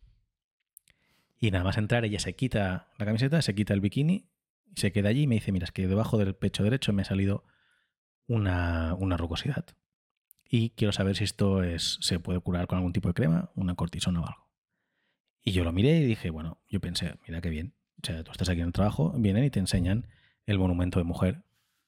Y 1.39 1.51
nada 1.51 1.63
más 1.63 1.77
entrar, 1.77 2.03
ella 2.03 2.19
se 2.19 2.35
quita 2.35 2.89
la 2.97 3.05
camiseta, 3.05 3.41
se 3.41 3.53
quita 3.53 3.73
el 3.73 3.81
bikini 3.81 4.29
y 4.65 4.79
se 4.79 4.91
queda 4.91 5.09
allí 5.09 5.23
y 5.23 5.27
me 5.27 5.35
dice, 5.35 5.51
mira, 5.51 5.65
es 5.65 5.71
que 5.71 5.87
debajo 5.87 6.17
del 6.17 6.35
pecho 6.35 6.63
derecho 6.63 6.93
me 6.93 7.03
ha 7.03 7.05
salido 7.05 7.43
una, 8.25 8.95
una 8.95 9.17
rugosidad. 9.17 9.65
Y 10.49 10.71
quiero 10.71 10.91
saber 10.91 11.15
si 11.15 11.23
esto 11.23 11.61
es, 11.61 11.99
se 12.01 12.19
puede 12.19 12.39
curar 12.39 12.67
con 12.67 12.77
algún 12.77 12.93
tipo 12.93 13.07
de 13.09 13.13
crema, 13.13 13.51
una 13.55 13.75
cortisona 13.75 14.21
o 14.21 14.25
algo. 14.25 14.46
Y 15.47 15.53
yo 15.53 15.63
lo 15.63 15.71
miré 15.71 15.99
y 15.99 16.03
dije, 16.03 16.29
bueno, 16.29 16.61
yo 16.67 16.81
pensé, 16.81 17.15
mira 17.25 17.39
qué 17.39 17.47
bien. 17.47 17.73
O 18.03 18.05
sea, 18.05 18.21
tú 18.21 18.31
estás 18.31 18.49
aquí 18.49 18.59
en 18.59 18.67
el 18.67 18.73
trabajo, 18.73 19.13
vienen 19.15 19.45
y 19.45 19.49
te 19.49 19.59
enseñan 19.59 20.09
el 20.45 20.59
monumento 20.59 20.99
de 20.99 21.05
mujer. 21.05 21.45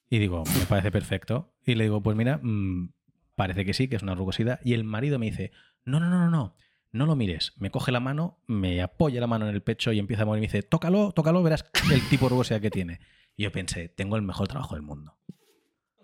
Y 0.09 0.19
digo, 0.19 0.45
me 0.57 0.65
parece 0.65 0.93
perfecto. 0.93 1.53
Y 1.65 1.75
le 1.75 1.83
digo, 1.83 2.01
pues 2.01 2.15
mira, 2.15 2.39
mm, 2.41 2.93
parece 3.35 3.65
que 3.65 3.73
sí, 3.73 3.89
que 3.89 3.97
es 3.97 4.01
una 4.01 4.15
rugosidad. 4.15 4.61
Y 4.63 4.75
el 4.75 4.85
marido 4.85 5.19
me 5.19 5.25
dice, 5.25 5.51
no, 5.83 5.99
no, 5.99 6.09
no, 6.09 6.19
no, 6.19 6.29
no, 6.29 6.55
no 6.93 7.05
lo 7.05 7.17
mires. 7.17 7.51
Me 7.57 7.69
coge 7.69 7.91
la 7.91 7.99
mano, 7.99 8.41
me 8.47 8.81
apoya 8.81 9.19
la 9.19 9.27
mano 9.27 9.45
en 9.49 9.53
el 9.53 9.61
pecho 9.61 9.91
y 9.91 9.99
empieza 9.99 10.23
a 10.23 10.25
mover 10.25 10.37
y 10.37 10.43
me 10.43 10.47
dice, 10.47 10.63
tócalo, 10.63 11.11
tócalo, 11.11 11.43
verás 11.43 11.69
el 11.91 12.07
tipo 12.07 12.27
de 12.27 12.29
rugosidad 12.29 12.61
que 12.61 12.71
tiene. 12.71 13.01
Y 13.35 13.43
yo 13.43 13.51
pensé, 13.51 13.89
tengo 13.89 14.15
el 14.15 14.21
mejor 14.21 14.47
trabajo 14.47 14.75
del 14.75 14.83
mundo. 14.83 15.19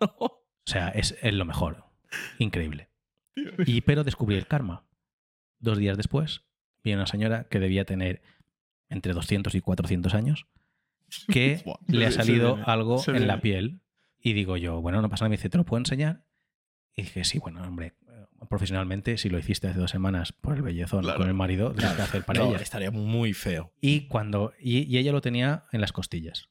O 0.02 0.42
sea, 0.66 0.90
es, 0.90 1.18
es 1.22 1.34
lo 1.34 1.46
mejor. 1.46 1.86
Increíble. 2.38 2.90
Y 3.66 3.80
pero 3.80 4.04
descubrí 4.04 4.36
el 4.36 4.46
karma. 4.46 4.90
Dos 5.60 5.78
días 5.78 5.96
después, 5.96 6.42
vi 6.86 6.94
a 6.94 6.96
una 6.96 7.08
señora 7.08 7.46
que 7.50 7.60
debía 7.60 7.84
tener 7.86 8.22
entre 8.90 9.12
200 9.14 9.54
y 9.56 9.62
400 9.62 10.14
años, 10.14 10.46
que 11.28 11.64
le 11.88 12.06
ha 12.06 12.12
salido 12.12 12.56
viene, 12.56 12.72
algo 12.72 13.04
en 13.08 13.28
la 13.28 13.36
viene. 13.38 13.42
piel. 13.42 13.82
Y 14.22 14.34
digo 14.34 14.56
yo, 14.58 14.82
bueno, 14.82 15.02
no 15.02 15.10
pasa 15.10 15.26
nada. 15.26 15.30
Me 15.30 15.38
dice, 15.38 15.50
¿te 15.50 15.58
lo 15.58 15.66
puedo 15.66 15.80
enseñar? 15.80 16.26
Y 16.96 17.02
dije, 17.04 17.24
sí, 17.26 17.40
bueno, 17.40 17.62
hombre, 17.62 17.94
profesionalmente, 18.50 19.18
si 19.18 19.30
lo 19.30 19.38
hiciste 19.38 19.68
hace 19.68 19.80
dos 19.80 19.92
semanas 19.92 20.32
por 20.32 20.56
el 20.56 20.62
bellezón 20.62 21.02
Claro. 21.02 21.20
con 21.20 21.28
el 21.28 21.34
marido, 21.34 21.74
tienes 21.74 21.96
que 21.96 22.02
hacer 22.02 22.24
para 22.24 22.40
No, 22.40 22.50
ella. 22.50 22.58
estaría 22.60 22.92
muy 22.92 23.34
feo. 23.34 23.74
Y 23.82 24.08
cuando. 24.08 24.54
Y, 24.60 24.84
y 24.84 24.98
ella 24.98 25.12
lo 25.12 25.22
tenía 25.22 25.66
en 25.72 25.82
las 25.82 25.92
costillas. 25.92 26.50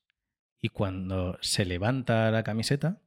Y 0.60 0.68
cuando 0.70 1.38
se 1.40 1.64
levanta 1.64 2.30
la 2.30 2.42
camiseta, 2.42 3.00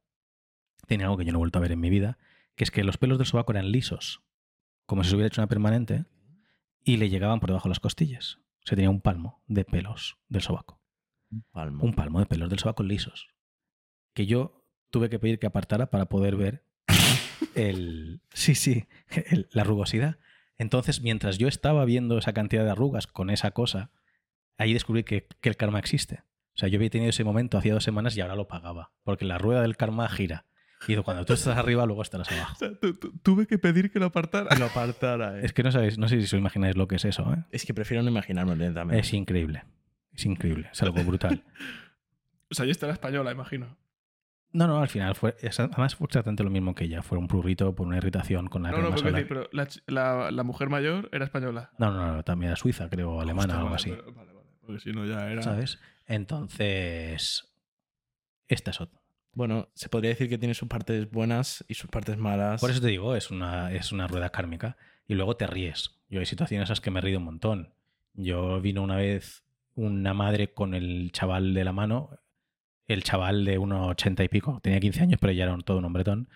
tiene 0.86 1.04
algo 1.04 1.16
que 1.18 1.24
yo 1.24 1.32
no 1.32 1.38
he 1.38 1.40
vuelto 1.40 1.58
a 1.58 1.62
ver 1.62 1.72
en 1.72 1.80
mi 1.80 1.90
vida, 1.90 2.18
que 2.54 2.64
es 2.64 2.70
que 2.70 2.84
los 2.84 2.98
pelos 2.98 3.18
del 3.18 3.26
sobaco 3.26 3.52
eran 3.52 3.70
lisos, 3.72 4.22
como 4.86 5.02
si 5.04 5.10
se 5.10 5.16
hubiera 5.16 5.26
hecho 5.28 5.40
una 5.40 5.48
permanente, 5.48 6.04
y 6.92 6.96
le 6.96 7.08
llegaban 7.10 7.40
por 7.40 7.50
debajo 7.50 7.68
de 7.68 7.70
las 7.70 7.80
costillas. 7.80 8.38
O 8.64 8.66
sea, 8.68 8.76
tenía 8.76 8.90
un 8.90 9.00
palmo 9.00 9.42
de 9.46 9.64
pelos 9.64 10.16
del 10.28 10.42
sobaco. 10.42 10.80
Palmo. 11.52 11.84
Un 11.84 11.94
palmo 11.94 12.20
de 12.20 12.26
pelos 12.26 12.48
del 12.50 12.58
sobaco 12.58 12.82
lisos. 12.82 13.28
Que 14.14 14.26
yo 14.26 14.64
tuve 14.90 15.08
que 15.10 15.18
pedir 15.18 15.38
que 15.38 15.46
apartara 15.46 15.90
para 15.90 16.06
poder 16.06 16.36
ver 16.36 16.64
el. 17.54 18.20
Sí, 18.32 18.54
sí, 18.54 18.86
el- 19.30 19.48
la 19.52 19.64
rugosidad. 19.64 20.18
Entonces, 20.56 21.02
mientras 21.02 21.38
yo 21.38 21.46
estaba 21.48 21.84
viendo 21.84 22.18
esa 22.18 22.32
cantidad 22.32 22.64
de 22.64 22.70
arrugas 22.70 23.06
con 23.06 23.30
esa 23.30 23.52
cosa, 23.52 23.90
ahí 24.56 24.72
descubrí 24.72 25.04
que, 25.04 25.28
que 25.40 25.48
el 25.48 25.56
karma 25.56 25.78
existe. 25.78 26.22
O 26.54 26.58
sea, 26.58 26.68
yo 26.68 26.78
había 26.78 26.90
tenido 26.90 27.10
ese 27.10 27.22
momento 27.22 27.56
hacía 27.58 27.74
dos 27.74 27.84
semanas 27.84 28.16
y 28.16 28.20
ahora 28.20 28.34
lo 28.34 28.48
pagaba. 28.48 28.90
Porque 29.04 29.24
la 29.24 29.38
rueda 29.38 29.62
del 29.62 29.76
karma 29.76 30.08
gira. 30.08 30.46
Y 30.86 30.96
cuando 30.98 31.24
tú 31.24 31.32
estás 31.32 31.56
arriba, 31.58 31.84
luego 31.86 32.02
estarás 32.02 32.30
abajo. 32.30 32.52
O 32.52 32.56
sea, 32.56 32.78
tu- 32.78 32.94
tu- 32.94 33.12
tuve 33.18 33.46
que 33.46 33.58
pedir 33.58 33.90
que 33.90 33.98
lo 33.98 34.06
apartara. 34.06 34.54
lo 34.56 34.66
apartara, 34.66 35.38
eh. 35.38 35.44
Es 35.44 35.52
que 35.52 35.62
no 35.62 35.72
sabéis, 35.72 35.98
no 35.98 36.08
sé 36.08 36.16
si 36.18 36.24
os 36.24 36.32
imagináis 36.34 36.76
lo 36.76 36.86
que 36.86 36.96
es 36.96 37.04
eso, 37.04 37.32
¿eh? 37.34 37.44
Es 37.50 37.66
que 37.66 37.74
prefiero 37.74 38.02
no 38.02 38.10
imaginarme 38.10 38.54
lentamente. 38.56 39.00
Es 39.00 39.12
increíble. 39.12 39.64
Es 40.12 40.24
increíble. 40.24 40.68
Es 40.72 40.82
algo 40.82 41.02
brutal. 41.04 41.42
O 42.50 42.54
sea, 42.54 42.64
yo 42.64 42.70
esta 42.72 42.86
era 42.86 42.94
española, 42.94 43.30
imagino. 43.30 43.76
No, 44.52 44.66
no, 44.66 44.80
al 44.80 44.88
final 44.88 45.14
fue. 45.14 45.36
Además 45.58 45.94
fue 45.96 46.06
exactamente 46.06 46.42
lo 46.42 46.48
mismo 46.48 46.74
que 46.74 46.84
ella. 46.84 47.02
Fue 47.02 47.18
un 47.18 47.28
prurrito 47.28 47.74
por 47.74 47.86
una 47.86 47.98
irritación 47.98 48.46
con 48.46 48.62
la 48.62 48.70
No, 48.70 48.78
no, 48.78 48.88
porque 48.94 49.12
sí, 49.14 49.24
pero 49.28 49.50
la, 49.52 49.68
la- 49.86 50.30
la 50.30 50.42
mujer 50.44 50.70
mayor 50.70 51.10
era 51.12 51.26
española. 51.26 51.72
No, 51.78 51.92
no, 51.92 52.14
no, 52.16 52.22
también 52.24 52.48
era 52.48 52.56
suiza, 52.56 52.88
creo, 52.88 53.10
o 53.12 53.20
alemana 53.20 53.52
Hostia, 53.52 53.54
o 53.56 53.58
algo 53.58 53.70
vale, 53.70 53.76
así. 53.76 53.90
pero- 53.90 54.12
Vale, 54.14 54.32
vale. 54.32 54.48
Porque 54.62 54.80
si 54.80 54.92
no 54.92 55.04
ya 55.04 55.30
era. 55.30 55.42
¿Sabes? 55.42 55.78
Entonces. 56.06 57.54
Esta 58.48 58.70
es 58.70 58.80
otra. 58.80 58.97
Bueno, 59.38 59.68
se 59.74 59.88
podría 59.88 60.08
decir 60.08 60.28
que 60.28 60.36
tiene 60.36 60.52
sus 60.52 60.66
partes 60.66 61.08
buenas 61.12 61.64
y 61.68 61.74
sus 61.74 61.88
partes 61.88 62.18
malas. 62.18 62.60
Por 62.60 62.72
eso 62.72 62.80
te 62.80 62.88
digo, 62.88 63.14
es 63.14 63.30
una, 63.30 63.72
es 63.72 63.92
una 63.92 64.08
rueda 64.08 64.30
kármica. 64.30 64.76
Y 65.06 65.14
luego 65.14 65.36
te 65.36 65.46
ríes. 65.46 66.00
Yo 66.08 66.18
hay 66.18 66.26
situaciones 66.26 66.68
en 66.68 66.72
las 66.72 66.80
que 66.80 66.90
me 66.90 66.98
he 66.98 67.02
reído 67.02 67.20
un 67.20 67.26
montón. 67.26 67.72
Yo 68.14 68.60
vino 68.60 68.82
una 68.82 68.96
vez 68.96 69.44
una 69.76 70.12
madre 70.12 70.52
con 70.52 70.74
el 70.74 71.12
chaval 71.12 71.54
de 71.54 71.62
la 71.62 71.72
mano. 71.72 72.18
El 72.88 73.04
chaval 73.04 73.44
de 73.44 73.58
unos 73.58 73.88
ochenta 73.88 74.24
y 74.24 74.28
pico. 74.28 74.58
Tenía 74.60 74.80
15 74.80 75.02
años, 75.02 75.18
pero 75.20 75.32
ya 75.32 75.44
era 75.44 75.56
todo 75.58 75.78
un 75.78 75.84
hombretón. 75.84 76.28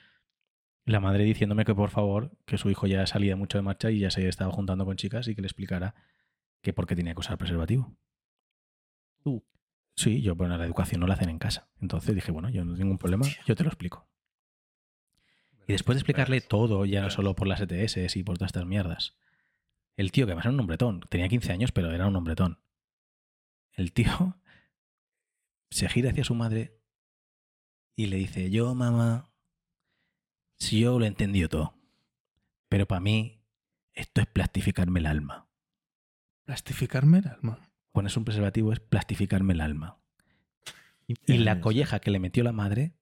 La 0.85 1.01
madre 1.01 1.25
diciéndome 1.25 1.65
que 1.65 1.75
por 1.75 1.91
favor, 1.91 2.31
que 2.45 2.57
su 2.57 2.71
hijo 2.71 2.87
ya 2.87 3.05
salía 3.09 3.35
mucho 3.35 3.59
de 3.59 3.63
marcha 3.63 3.91
y 3.91 3.99
ya 3.99 4.13
se 4.13 4.29
estaba 4.29 4.53
juntando 4.53 4.85
con 4.85 4.95
chicas 4.95 5.27
y 5.27 5.35
que 5.35 5.43
le 5.43 5.49
explicara 5.49 5.97
que 6.61 6.73
por 6.73 6.87
qué 6.87 6.95
tenía 6.95 7.15
que 7.15 7.21
usar 7.21 7.37
preservativo. 7.37 7.97
Tú. 9.25 9.45
Sí, 9.95 10.23
yo, 10.23 10.35
bueno, 10.35 10.57
la 10.57 10.65
educación 10.65 11.01
no 11.01 11.07
la 11.07 11.15
hacen 11.15 11.29
en 11.29 11.39
casa. 11.39 11.69
Entonces 11.81 12.15
dije, 12.15 12.33
bueno, 12.33 12.49
yo 12.51 12.65
no 12.65 12.73
tengo 12.73 12.85
ningún 12.85 12.99
problema, 12.99 13.27
yo 13.47 13.55
te 13.55 13.63
lo 13.63 13.69
explico. 13.69 14.09
Y 15.67 15.73
después 15.73 15.97
de 15.97 16.01
explicarle 16.01 16.41
todo, 16.41 16.85
ya 16.85 17.03
no 17.03 17.11
solo 17.11 17.35
por 17.35 17.47
las 17.47 17.61
ETS 17.61 18.17
y 18.17 18.23
por 18.23 18.37
todas 18.37 18.49
estas 18.49 18.67
mierdas, 18.67 19.17
el 19.97 20.11
tío, 20.11 20.27
que 20.27 20.33
además 20.33 20.47
era 20.47 20.55
un 20.55 20.61
hombretón, 20.61 21.01
tenía 21.09 21.29
15 21.29 21.53
años, 21.53 21.73
pero 21.73 21.91
era 21.93 22.07
un 22.07 22.17
hombretón. 22.17 22.59
El 23.73 23.93
tío 23.93 24.37
se 25.71 25.89
gira 25.89 26.11
hacia 26.11 26.25
su 26.25 26.35
madre 26.35 26.81
y 27.95 28.07
le 28.07 28.17
dice, 28.17 28.51
yo, 28.51 28.75
mamá, 28.75 29.31
si 30.57 30.81
yo 30.81 30.99
lo 30.99 31.05
he 31.05 31.09
entendido 31.09 31.49
todo, 31.49 31.75
pero 32.69 32.87
para 32.87 33.01
mí 33.01 33.45
esto 33.93 34.21
es 34.21 34.27
plastificarme 34.27 35.01
el 35.01 35.07
alma. 35.07 35.49
Plastificarme 36.45 37.19
el 37.19 37.29
alma. 37.29 37.72
Ponerse 37.93 38.19
un 38.19 38.25
preservativo 38.25 38.73
es 38.73 38.81
plastificarme 38.81 39.53
el 39.53 39.61
alma. 39.61 39.99
Y 41.27 41.39
la 41.39 41.61
colleja 41.61 41.99
que 42.01 42.11
le 42.11 42.19
metió 42.19 42.43
la 42.43 42.53
madre 42.53 42.95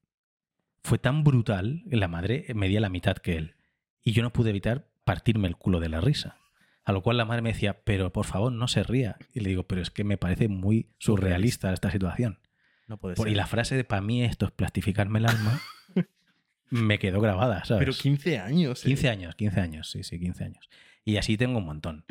fue 0.82 0.98
tan 0.98 1.22
brutal, 1.22 1.82
la 1.86 2.08
madre 2.08 2.46
medía 2.54 2.80
la 2.80 2.88
mitad 2.88 3.16
que 3.16 3.36
él. 3.36 3.54
Y 4.02 4.12
yo 4.12 4.22
no 4.22 4.32
pude 4.32 4.50
evitar 4.50 4.88
partirme 5.04 5.46
el 5.48 5.56
culo 5.56 5.78
de 5.80 5.88
la 5.90 6.00
risa. 6.00 6.38
A 6.84 6.92
lo 6.92 7.02
cual 7.02 7.18
la 7.18 7.24
madre 7.24 7.42
me 7.42 7.52
decía, 7.52 7.82
pero 7.84 8.12
por 8.12 8.24
favor 8.26 8.50
no 8.50 8.66
se 8.66 8.82
ría. 8.82 9.16
Y 9.32 9.40
le 9.40 9.50
digo, 9.50 9.64
pero 9.64 9.82
es 9.82 9.90
que 9.90 10.02
me 10.02 10.16
parece 10.16 10.48
muy 10.48 10.88
surrealista 10.98 11.72
esta 11.72 11.90
situación. 11.90 12.40
No 12.88 12.96
puede 12.98 13.14
Por- 13.14 13.26
ser. 13.26 13.32
y 13.32 13.36
la 13.36 13.46
frase 13.46 13.76
de 13.76 13.84
para 13.84 14.02
mí 14.02 14.24
esto 14.24 14.46
es 14.46 14.50
plastificarme 14.50 15.18
el 15.20 15.26
alma 15.26 15.60
me 16.70 16.98
quedó 16.98 17.20
grabada, 17.20 17.64
¿sabes? 17.64 17.80
Pero 17.84 17.92
15 17.92 18.38
años. 18.38 18.82
eh. 18.84 18.88
15 18.88 19.08
años, 19.10 19.34
15 19.36 19.60
años, 19.60 19.90
sí, 19.90 20.02
sí, 20.02 20.18
15 20.18 20.44
años. 20.44 20.68
Y 21.04 21.16
así 21.18 21.36
tengo 21.36 21.58
un 21.58 21.66
montón. 21.66 22.04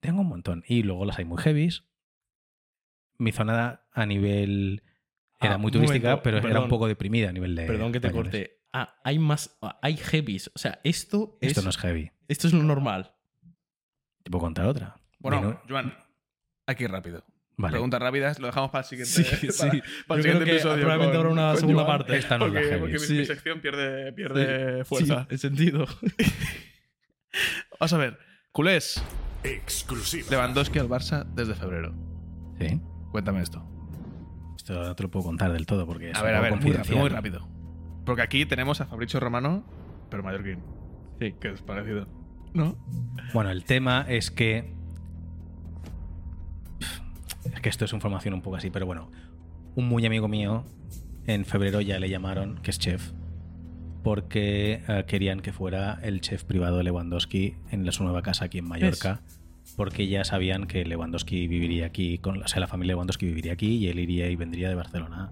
Tengo 0.00 0.20
un 0.22 0.28
montón. 0.28 0.64
Y 0.68 0.84
luego 0.84 1.04
las 1.04 1.18
hay 1.18 1.24
muy 1.24 1.42
heavies. 1.42 1.84
Mi 3.18 3.32
zona 3.32 3.82
a 3.92 4.06
nivel... 4.06 4.82
Era 5.40 5.54
Ah, 5.54 5.58
muy 5.58 5.66
un 5.68 5.72
turística, 5.72 6.08
momento, 6.08 6.22
pero 6.22 6.38
era 6.38 6.60
un 6.60 6.68
poco 6.68 6.88
deprimida 6.88 7.28
a 7.28 7.32
nivel 7.32 7.54
de... 7.54 7.66
Perdón 7.66 7.92
que 7.92 8.00
te 8.00 8.08
españoles. 8.08 8.32
corte. 8.32 8.60
Ah, 8.72 8.96
hay 9.04 9.18
más. 9.18 9.56
ah, 9.62 9.78
Hay 9.82 9.96
heavies. 9.96 10.50
O 10.54 10.58
sea, 10.58 10.80
esto, 10.84 11.38
Esto 11.40 11.60
es, 11.60 11.64
no 11.64 11.70
es 11.70 11.76
heavy. 11.78 12.10
esto 12.26 12.46
es 12.48 12.52
lo 12.52 12.62
normal. 12.62 13.14
Te 14.24 14.30
puedo 14.30 14.42
contar 14.44 14.66
otra. 14.66 14.96
Bueno, 15.20 15.60
Joan, 15.68 15.94
aquí 16.66 16.86
rápido. 16.86 17.24
Vale. 17.56 17.72
Preguntas 17.72 18.00
rápidas, 18.00 18.38
lo 18.38 18.46
dejamos 18.46 18.70
para 18.70 18.82
el 18.82 18.88
siguiente, 18.88 19.12
Sí, 19.12 19.46
para, 19.58 19.70
sí. 19.72 19.82
para 20.06 20.18
el 20.18 20.22
siguiente 20.22 20.44
que 20.44 20.50
episodio. 20.52 20.76
probablemente 20.80 21.16
habrá 21.16 21.30
una 21.30 21.48
con 21.50 21.56
segunda 21.60 21.84
Joan, 21.84 21.98
parte. 21.98 22.16
Esta 22.16 22.38
no 22.38 22.46
es 22.46 22.52
la 22.52 22.60
heavy. 22.62 22.78
porque 22.80 22.92
mi, 22.94 22.98
Sí. 23.00 23.12
mi 23.14 23.24
sección 23.24 23.60
pierde, 23.60 24.12
pierde 24.12 24.84
fuerza. 24.84 25.22
Sí, 25.22 25.26
el 25.30 25.38
sentido. 25.38 25.86
Vamos 27.80 27.92
a 27.92 27.96
ver. 27.98 28.18
Culés, 28.52 29.02
Exclusiva. 29.44 30.26
Lewandowski 30.30 30.78
al 30.80 30.88
Barça 30.88 31.24
desde 31.34 31.54
febrero. 31.54 31.94
Sí. 32.60 32.80
Cuéntame 33.10 33.40
esto. 33.42 33.62
Esto 34.56 34.74
no 34.82 34.94
te 34.94 35.02
lo 35.02 35.10
puedo 35.10 35.24
contar 35.26 35.52
del 35.52 35.66
todo 35.66 35.86
porque 35.86 36.10
es 36.10 36.16
A 36.16 36.20
un 36.20 36.26
ver, 36.26 36.34
a 36.34 36.40
ver, 36.40 36.50
muy 36.52 36.58
rápido, 36.60 36.74
confidencial. 36.76 37.00
muy 37.00 37.08
rápido. 37.08 37.48
Porque 38.04 38.22
aquí 38.22 38.46
tenemos 38.46 38.80
a 38.80 38.86
Fabricio 38.86 39.20
Romano, 39.20 39.64
pero 40.10 40.22
mallorquín. 40.22 40.58
Sí. 41.20 41.34
Que 41.40 41.52
es 41.52 41.62
parecido. 41.62 42.06
¿No? 42.54 42.76
Bueno, 43.34 43.50
el 43.50 43.64
tema 43.64 44.04
es 44.08 44.30
que. 44.30 44.72
Es 47.52 47.60
que 47.60 47.68
esto 47.68 47.84
es 47.84 47.92
información 47.92 48.34
un 48.34 48.42
poco 48.42 48.56
así, 48.56 48.70
pero 48.70 48.86
bueno. 48.86 49.10
Un 49.74 49.86
muy 49.88 50.04
amigo 50.06 50.28
mío 50.28 50.64
en 51.26 51.44
febrero 51.44 51.80
ya 51.80 51.98
le 52.00 52.08
llamaron, 52.08 52.58
que 52.62 52.70
es 52.70 52.78
chef, 52.78 53.12
porque 54.02 54.82
eh, 54.88 55.04
querían 55.06 55.40
que 55.40 55.52
fuera 55.52 55.98
el 56.02 56.20
chef 56.20 56.42
privado 56.44 56.78
de 56.78 56.84
Lewandowski 56.84 57.56
en 57.70 57.84
la- 57.86 57.92
su 57.92 58.02
nueva 58.02 58.22
casa 58.22 58.46
aquí 58.46 58.58
en 58.58 58.66
Mallorca, 58.66 59.20
porque 59.76 60.08
ya 60.08 60.24
sabían 60.24 60.66
que 60.66 60.84
Lewandowski 60.84 61.46
viviría 61.48 61.86
aquí, 61.86 62.18
con, 62.18 62.42
o 62.42 62.48
sea, 62.48 62.60
la 62.60 62.66
familia 62.66 62.94
Lewandowski 62.94 63.26
viviría 63.26 63.52
aquí 63.52 63.76
y 63.76 63.88
él 63.88 63.98
iría 63.98 64.28
y 64.28 64.36
vendría 64.36 64.68
de 64.68 64.74
Barcelona. 64.74 65.30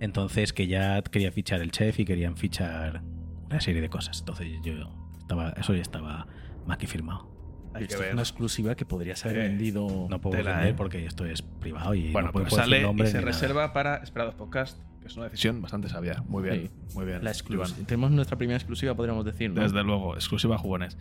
Entonces 0.00 0.52
que 0.52 0.66
ya 0.66 1.02
quería 1.02 1.32
fichar 1.32 1.60
el 1.60 1.70
chef 1.70 1.98
y 2.00 2.04
querían 2.04 2.36
fichar 2.36 3.02
una 3.46 3.60
serie 3.60 3.80
de 3.80 3.88
cosas. 3.88 4.20
Entonces 4.20 4.48
yo 4.62 4.72
estaba, 5.18 5.50
eso 5.50 5.74
ya 5.74 5.82
estaba 5.82 6.26
más 6.66 6.78
que 6.78 6.86
firmado. 6.86 7.28
Hay 7.74 7.86
que 7.86 7.94
es 7.94 8.00
ver. 8.00 8.12
una 8.12 8.22
exclusiva 8.22 8.74
que 8.74 8.86
podrías 8.86 9.24
haber 9.26 9.38
Eh, 9.38 9.48
vendido. 9.48 10.06
No 10.08 10.20
puedo 10.20 10.36
Tela, 10.36 10.52
vender 10.52 10.70
¿eh? 10.70 10.74
porque 10.76 11.04
esto 11.04 11.24
es 11.26 11.42
privado 11.42 11.94
y 11.94 12.10
Bueno, 12.12 12.28
no 12.28 12.32
puedo 12.32 12.46
pues 12.46 12.54
sale 12.60 12.82
nombre 12.82 13.08
y 13.08 13.10
se 13.10 13.18
nada. 13.18 13.26
reserva 13.26 13.72
para 13.72 13.96
Esperados 13.96 14.34
Podcast, 14.34 14.78
que 15.00 15.08
es 15.08 15.16
una 15.16 15.24
decisión 15.26 15.60
bastante 15.60 15.88
sabia. 15.88 16.22
Muy 16.28 16.42
bien, 16.44 16.70
muy 16.94 17.04
bien. 17.04 17.22
La 17.22 17.30
exclusiva. 17.30 17.76
Tenemos 17.86 18.10
nuestra 18.10 18.38
primera 18.38 18.56
exclusiva, 18.56 18.94
podríamos 18.94 19.24
decir. 19.24 19.50
¿no? 19.50 19.60
Desde 19.62 19.82
luego, 19.84 20.14
exclusiva 20.14 20.56
jugones. 20.58 20.96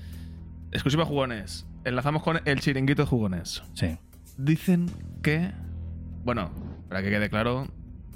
Exclusiva 0.77 1.05
jugones. 1.05 1.65
Enlazamos 1.85 2.21
con 2.23 2.39
el 2.45 2.59
chiringuito 2.59 3.01
de 3.03 3.07
jugones. 3.07 3.63
Sí. 3.73 3.97
Dicen 4.37 4.87
que. 5.23 5.51
Bueno, 6.23 6.51
para 6.89 7.01
que 7.01 7.09
quede 7.09 7.29
claro, 7.29 7.67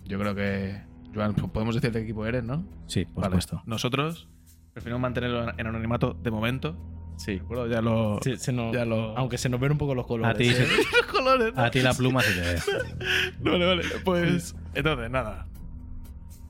yo 0.05 0.19
creo 0.19 0.35
que. 0.35 0.81
Joan, 1.13 1.33
podemos 1.33 1.75
decir 1.75 1.91
de 1.91 1.99
qué 1.99 2.03
equipo 2.05 2.25
eres, 2.25 2.43
¿no? 2.43 2.65
Sí, 2.87 3.05
por 3.05 3.23
Vale. 3.23 3.25
supuesto. 3.41 3.61
Nosotros 3.65 4.29
preferimos 4.73 5.01
mantenerlo 5.01 5.49
en 5.57 5.67
anonimato 5.67 6.13
de 6.13 6.31
momento. 6.31 6.77
Sí. 7.17 7.35
¿De 7.35 7.41
acuerdo? 7.41 7.67
Ya 7.67 7.81
lo. 7.81 8.19
Sí, 8.23 8.37
se 8.37 8.51
nos- 8.53 8.73
Ya 8.73 8.85
lo. 8.85 9.17
Aunque 9.17 9.37
se 9.37 9.49
nos 9.49 9.59
ven 9.59 9.71
un 9.73 9.77
poco 9.77 9.93
los 9.95 10.05
colores. 10.07 10.33
A 10.35 10.37
ti, 10.37 10.47
¿eh? 10.49 10.53
se- 10.53 10.67
Los 10.67 11.05
colores. 11.11 11.53
¿no? 11.55 11.61
a 11.63 11.71
ti 11.71 11.81
la 11.81 11.93
pluma 11.93 12.21
se 12.21 12.33
te 12.33 12.41
ve. 12.41 12.59
Vale, 13.51 13.65
vale. 13.65 13.83
Pues. 14.05 14.55
Entonces, 14.73 15.09
nada. 15.11 15.47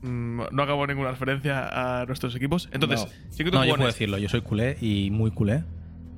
Mm, 0.02 0.42
No 0.52 0.62
acabo 0.62 0.86
ninguna 0.86 1.10
referencia 1.10 2.00
a 2.00 2.06
nuestros 2.06 2.34
equipos. 2.34 2.68
Entonces, 2.72 3.00
No. 3.04 3.30
chiringuito 3.30 3.58
No, 3.58 3.64
yo 3.64 3.74
puedo 3.76 3.86
decirlo. 3.86 4.18
Yo 4.18 4.28
soy 4.28 4.40
culé 4.42 4.76
y 4.80 5.10
muy 5.10 5.30
culé. 5.30 5.64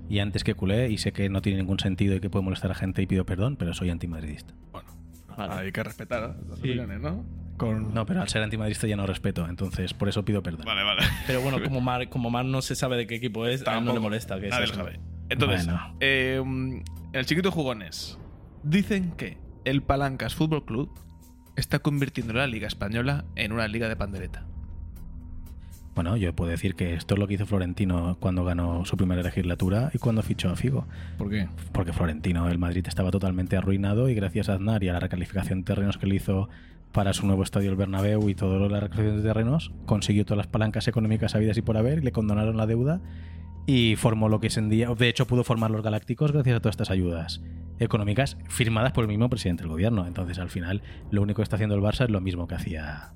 Y 0.09 0.18
antes 0.18 0.44
que 0.44 0.55
culé, 0.55 0.90
y 0.90 0.98
sé 0.98 1.12
que 1.12 1.28
no 1.31 1.40
tiene 1.43 1.59
ningún 1.59 1.78
sentido 1.78 2.14
y 2.14 2.20
que 2.20 2.28
puede 2.31 2.44
molestar 2.44 2.70
a 2.70 2.74
gente 2.74 3.01
y 3.02 3.06
pido 3.06 3.24
perdón, 3.24 3.56
pero 3.56 3.72
soy 3.74 3.90
antimadridista. 3.90 4.55
Bueno, 4.72 4.89
Vale. 5.36 5.55
hay 5.55 5.72
que 5.72 5.82
respetar 5.82 6.36
las 6.47 6.59
Sí. 6.59 6.68
opiniones, 6.68 7.01
¿no? 7.01 7.24
Con... 7.56 7.94
No, 7.94 8.05
pero 8.05 8.20
al 8.20 8.28
ser 8.28 8.43
antimadridista 8.43 8.86
ya 8.86 8.97
no 8.97 9.06
respeto, 9.06 9.48
entonces 9.48 9.94
por 9.94 10.09
eso 10.09 10.24
pido 10.24 10.43
perdón. 10.43 10.66
Vale, 10.66 10.82
vale. 10.82 11.02
Pero 11.26 11.40
bueno, 11.40 11.62
como 11.62 11.81
Mar, 11.81 12.09
como 12.09 12.28
Mar 12.31 12.44
no 12.44 12.60
se 12.62 12.74
sabe 12.74 12.97
de 12.97 13.06
qué 13.06 13.14
equipo 13.14 13.47
es, 13.47 13.60
a 13.60 13.64
él 13.64 13.64
no 13.64 13.74
Tampoco. 13.76 13.94
le 13.94 14.01
molesta. 14.01 14.40
Que 14.40 14.48
Nadie 14.48 14.66
lo 14.66 14.74
sabe. 14.74 15.01
Entonces, 15.31 15.64
Bueno. 15.66 15.97
eh, 16.01 16.36
en 16.44 16.82
el 17.12 17.24
chiquito 17.26 17.51
jugones, 17.51 18.18
dicen 18.62 19.12
que 19.12 19.39
el 19.64 19.82
Palancas 19.82 20.35
Fútbol 20.35 20.64
Club 20.64 20.90
está 21.56 21.78
convirtiendo 21.78 22.32
la 22.35 22.47
Liga 22.48 22.66
Española 22.66 23.24
en 23.36 23.52
una 23.52 23.68
liga 23.68 23.89
de 23.89 23.97
pandereta. 23.97 24.47
Bueno, 25.95 26.16
yo 26.16 26.35
puedo 26.35 26.51
decir 26.51 26.75
que 26.75 26.95
esto 26.95 27.15
es 27.15 27.21
lo 27.21 27.29
que 27.29 27.35
hizo 27.35 27.47
Florentino 27.47 28.16
cuando 28.19 28.45
ganó 28.45 28.85
su 28.85 28.97
primera 28.97 29.23
legislatura 29.23 29.91
y 29.95 29.99
cuando 29.99 30.23
fichó 30.23 30.51
a 30.51 30.57
Figo. 30.57 30.87
¿Por 31.19 31.31
qué? 31.31 31.49
Porque 31.73 31.93
Florentino, 31.93 32.49
el 32.49 32.59
Madrid 32.59 32.85
estaba 32.89 33.12
totalmente 33.12 33.57
arruinado 33.57 34.09
y 34.09 34.15
gracias 34.15 34.49
a 34.49 34.55
Aznar 34.55 34.83
y 34.83 34.89
a 34.89 34.93
la 34.93 35.01
recalificación 35.01 35.61
de 35.61 35.65
terrenos 35.66 35.97
que 35.97 36.07
le 36.07 36.16
hizo 36.16 36.49
para 36.91 37.12
su 37.12 37.27
nuevo 37.27 37.43
estadio 37.43 37.71
el 37.71 37.77
Bernabéu 37.77 38.29
y 38.29 38.35
toda 38.35 38.59
la 38.69 38.81
recalificación 38.81 39.16
de 39.16 39.29
terrenos, 39.29 39.73
consiguió 39.87 40.25
todas 40.25 40.39
las 40.39 40.47
palancas 40.47 40.87
económicas 40.89 41.35
habidas 41.35 41.57
y 41.59 41.62
por 41.62 41.77
haber 41.77 41.99
y 41.99 42.03
le 42.03 42.12
condonaron 42.12 42.57
la 42.57 42.66
deuda 42.66 43.01
y 43.66 43.97
formó 43.97 44.29
lo 44.29 44.41
que 44.41 44.49
es 44.49 44.57
en 44.57 44.69
día, 44.69 44.89
de 44.97 45.09
hecho 45.09 45.27
pudo 45.27 45.43
formar 45.43 45.71
los 45.71 45.83
Galácticos 45.83 46.33
gracias 46.33 46.57
a 46.57 46.61
todas 46.61 46.75
estas 46.75 46.91
ayudas 46.91 47.41
económicas 47.79 48.37
firmadas 48.49 48.93
por 48.93 49.05
el 49.05 49.09
mismo 49.09 49.29
presidente 49.29 49.62
del 49.62 49.71
gobierno. 49.71 50.07
Entonces, 50.07 50.39
al 50.39 50.51
final, 50.51 50.83
lo 51.11 51.23
único 51.23 51.39
que 51.39 51.43
está 51.43 51.57
haciendo 51.57 51.75
el 51.75 51.83
Barça 51.83 52.05
es 52.05 52.11
lo 52.11 52.21
mismo 52.21 52.47
que 52.47 52.55
hacía 52.55 53.12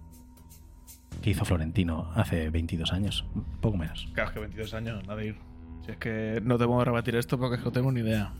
que 1.22 1.30
hizo 1.30 1.44
Florentino 1.44 2.10
hace 2.14 2.50
22 2.50 2.92
años, 2.92 3.24
poco 3.60 3.76
menos. 3.76 4.08
Claro, 4.12 4.30
es 4.30 4.34
que 4.34 4.40
22 4.40 4.74
años, 4.74 5.06
Nadir. 5.06 5.36
Si 5.84 5.92
es 5.92 5.96
que 5.96 6.40
no 6.44 6.58
te 6.58 6.66
puedo 6.66 6.84
rebatir 6.84 7.16
esto 7.16 7.38
porque 7.38 7.56
es 7.56 7.60
que 7.60 7.66
no 7.66 7.72
tengo 7.72 7.92
ni 7.92 8.00
idea. 8.00 8.32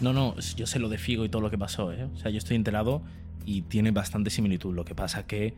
No, 0.00 0.12
no, 0.12 0.34
yo 0.56 0.66
sé 0.66 0.78
lo 0.78 0.88
de 0.88 0.98
Figo 0.98 1.24
y 1.24 1.28
todo 1.28 1.42
lo 1.42 1.50
que 1.50 1.58
pasó, 1.58 1.92
¿eh? 1.92 2.04
O 2.04 2.16
sea, 2.16 2.30
yo 2.30 2.38
estoy 2.38 2.56
enterado 2.56 3.02
y 3.44 3.62
tiene 3.62 3.90
bastante 3.90 4.30
similitud. 4.30 4.74
Lo 4.74 4.84
que 4.84 4.94
pasa 4.94 5.26
que, 5.26 5.54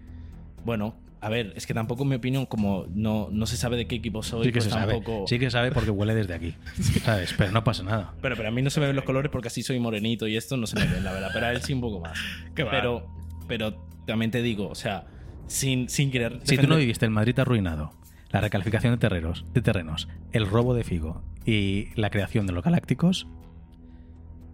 bueno, 0.65 0.97
a 1.21 1.29
ver, 1.31 1.55
es 1.57 1.67
que 1.67 1.73
tampoco 1.73 2.03
en 2.03 2.11
mi 2.11 2.17
opinión, 2.17 2.45
como 2.45 2.87
no, 2.95 3.29
no 3.31 3.47
se 3.47 3.57
sabe 3.57 3.77
de 3.79 3.87
qué 3.87 3.95
equipo 3.95 4.23
soy, 4.23 4.45
Sí 4.45 4.49
que 4.51 4.59
pues 4.59 4.65
se 4.65 4.71
sabe, 4.71 4.93
tampoco... 4.93 5.27
sí 5.27 5.39
que 5.39 5.47
se 5.47 5.53
sabe 5.53 5.73
porque 5.73 5.91
huele 5.91 6.15
desde 6.15 6.35
aquí, 6.35 6.55
¿sabes? 7.03 7.35
Pero 7.39 7.51
no 7.51 7.65
pasa 7.65 7.83
nada. 7.83 8.13
Pero, 8.21 8.37
pero 8.37 8.49
a 8.49 8.53
mí 8.53 8.61
no 8.61 8.69
se 8.69 8.81
me 8.81 8.87
ven 8.87 8.97
los 8.97 9.07
colores 9.07 9.31
porque 9.31 9.49
así 9.49 9.63
soy 9.63 9.79
morenito 9.79 10.27
y 10.27 10.37
esto 10.37 10.57
no 10.57 10.67
se 10.67 10.79
me 10.79 10.87
ve, 10.87 11.01
la 11.01 11.13
verdad. 11.13 11.31
Pero 11.33 11.47
a 11.47 11.53
él 11.53 11.63
sí 11.63 11.73
un 11.73 11.81
poco 11.81 12.01
más. 12.01 12.19
Qué 12.55 12.63
va. 12.65 12.71
pero, 12.71 13.07
pero 13.49 13.87
también 14.07 14.31
te 14.31 14.43
digo, 14.43 14.69
o 14.69 14.75
sea, 14.75 15.07
sin, 15.47 15.89
sin 15.89 16.11
querer... 16.11 16.41
Si 16.45 16.57
tú 16.59 16.67
no 16.67 16.77
viviste 16.77 17.05
el 17.05 17.11
Madrid 17.11 17.39
arruinado, 17.39 17.93
la 18.31 18.41
recalificación 18.41 18.93
de 18.95 18.99
terrenos, 18.99 19.45
de 19.55 19.63
terrenos, 19.63 20.09
el 20.33 20.47
robo 20.47 20.75
de 20.75 20.85
Figo 20.85 21.23
y 21.47 21.89
la 21.99 22.11
creación 22.11 22.47
de 22.47 22.53
los 22.53 22.65
Galácticos, 22.65 23.27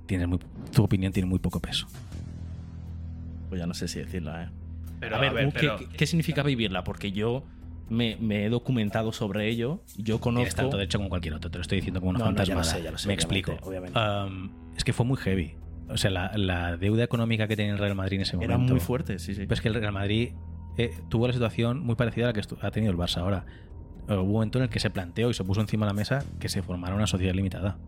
tienes 0.07 0.29
muy, 0.29 0.39
tu 0.75 0.83
opinión 0.85 1.13
tiene 1.13 1.29
muy 1.29 1.39
poco 1.39 1.61
peso. 1.61 1.87
Pues 3.49 3.59
ya 3.61 3.67
no 3.67 3.75
sé 3.75 3.89
si 3.89 3.99
decirla, 3.99 4.45
¿eh? 4.45 4.49
Pero, 5.01 5.17
a 5.17 5.21
ver, 5.21 5.31
a 5.31 5.33
ver, 5.33 5.47
¿qué, 5.53 5.61
pero- 5.61 5.79
qué- 5.79 5.89
qué 5.89 6.07
significa 6.07 6.43
vivirla? 6.43 6.85
Porque 6.85 7.11
yo 7.13 7.43
me, 7.89 8.17
me 8.21 8.45
he 8.45 8.49
documentado 8.51 9.13
sobre 9.13 9.49
ello. 9.49 9.83
Yo 9.97 10.21
conozco... 10.21 10.55
tanto 10.55 10.77
derecho 10.77 10.99
como 10.99 11.09
cualquier 11.09 11.35
otro, 11.35 11.51
te 11.51 11.59
lo 11.59 11.63
estoy 11.63 11.77
diciendo 11.79 12.01
como 12.01 12.11
una 12.11 12.19
No, 12.19 12.33
no, 12.33 12.43
ya 12.45 12.55
lo 12.55 12.63
sé, 12.65 12.83
ya 12.83 12.91
lo 12.91 12.99
sé, 12.99 13.09
Me 13.09 13.15
obviamente, 13.15 13.41
explico. 13.53 13.69
obviamente. 13.69 13.99
Um, 13.99 14.51
es 14.77 14.85
que 14.85 14.93
fue 14.93 15.07
muy 15.07 15.17
heavy. 15.17 15.55
O 15.89 15.97
sea, 15.97 16.11
la, 16.11 16.31
la 16.37 16.77
deuda 16.77 17.03
económica 17.03 17.49
que 17.49 17.57
tenía 17.57 17.73
el 17.73 17.79
Real 17.79 17.97
Madrid 17.97 18.17
en 18.17 18.23
ese 18.23 18.37
momento. 18.37 18.55
Era 18.55 18.59
muy 18.63 18.79
fuerte, 18.79 19.19
sí, 19.19 19.35
sí. 19.35 19.41
Pero 19.43 19.55
es 19.55 19.61
que 19.61 19.69
el 19.69 19.75
Real 19.75 19.93
Madrid 19.93 20.31
eh, 20.85 20.95
tuvo 21.09 21.27
la 21.27 21.33
situación 21.33 21.85
muy 21.85 21.95
parecida 21.95 22.25
a 22.25 22.29
la 22.29 22.33
que 22.33 22.43
ha 22.63 22.71
tenido 22.71 22.93
el 22.93 22.99
Barça 22.99 23.19
ahora. 23.19 23.45
Eh, 24.09 24.15
Hubo 24.15 24.23
un 24.23 24.33
momento 24.33 24.59
en 24.59 24.65
el 24.65 24.71
que 24.71 24.81
se 24.81 24.91
planteó 24.91 25.31
y 25.31 25.35
se 25.35 25.45
puso 25.45 25.61
encima 25.61 25.87
de 25.87 25.93
la 25.93 25.95
mesa 25.95 26.25
que 26.39 26.49
se 26.49 26.63
formara 26.63 26.95
una 26.95 27.07
sociedad 27.07 27.35
limitada. 27.35 27.79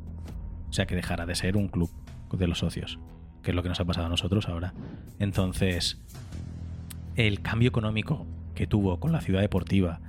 O 0.68 0.72
sea, 0.72 0.86
que 0.86 0.94
dejara 0.94 1.26
de 1.26 1.34
ser 1.34 1.56
un 1.56 1.68
club 1.68 1.90
de 2.32 2.46
los 2.46 2.58
socios, 2.58 2.98
que 3.42 3.50
es 3.50 3.54
lo 3.54 3.62
que 3.62 3.68
nos 3.68 3.80
ha 3.80 3.84
pasado 3.84 4.06
a 4.06 4.10
nosotros 4.10 4.48
ahora. 4.48 4.74
Entonces, 5.18 6.00
el 7.16 7.40
cambio 7.42 7.68
económico 7.68 8.26
que 8.54 8.66
tuvo 8.66 9.00
con 9.00 9.12
la 9.12 9.20
ciudad 9.20 9.40
deportiva, 9.40 10.00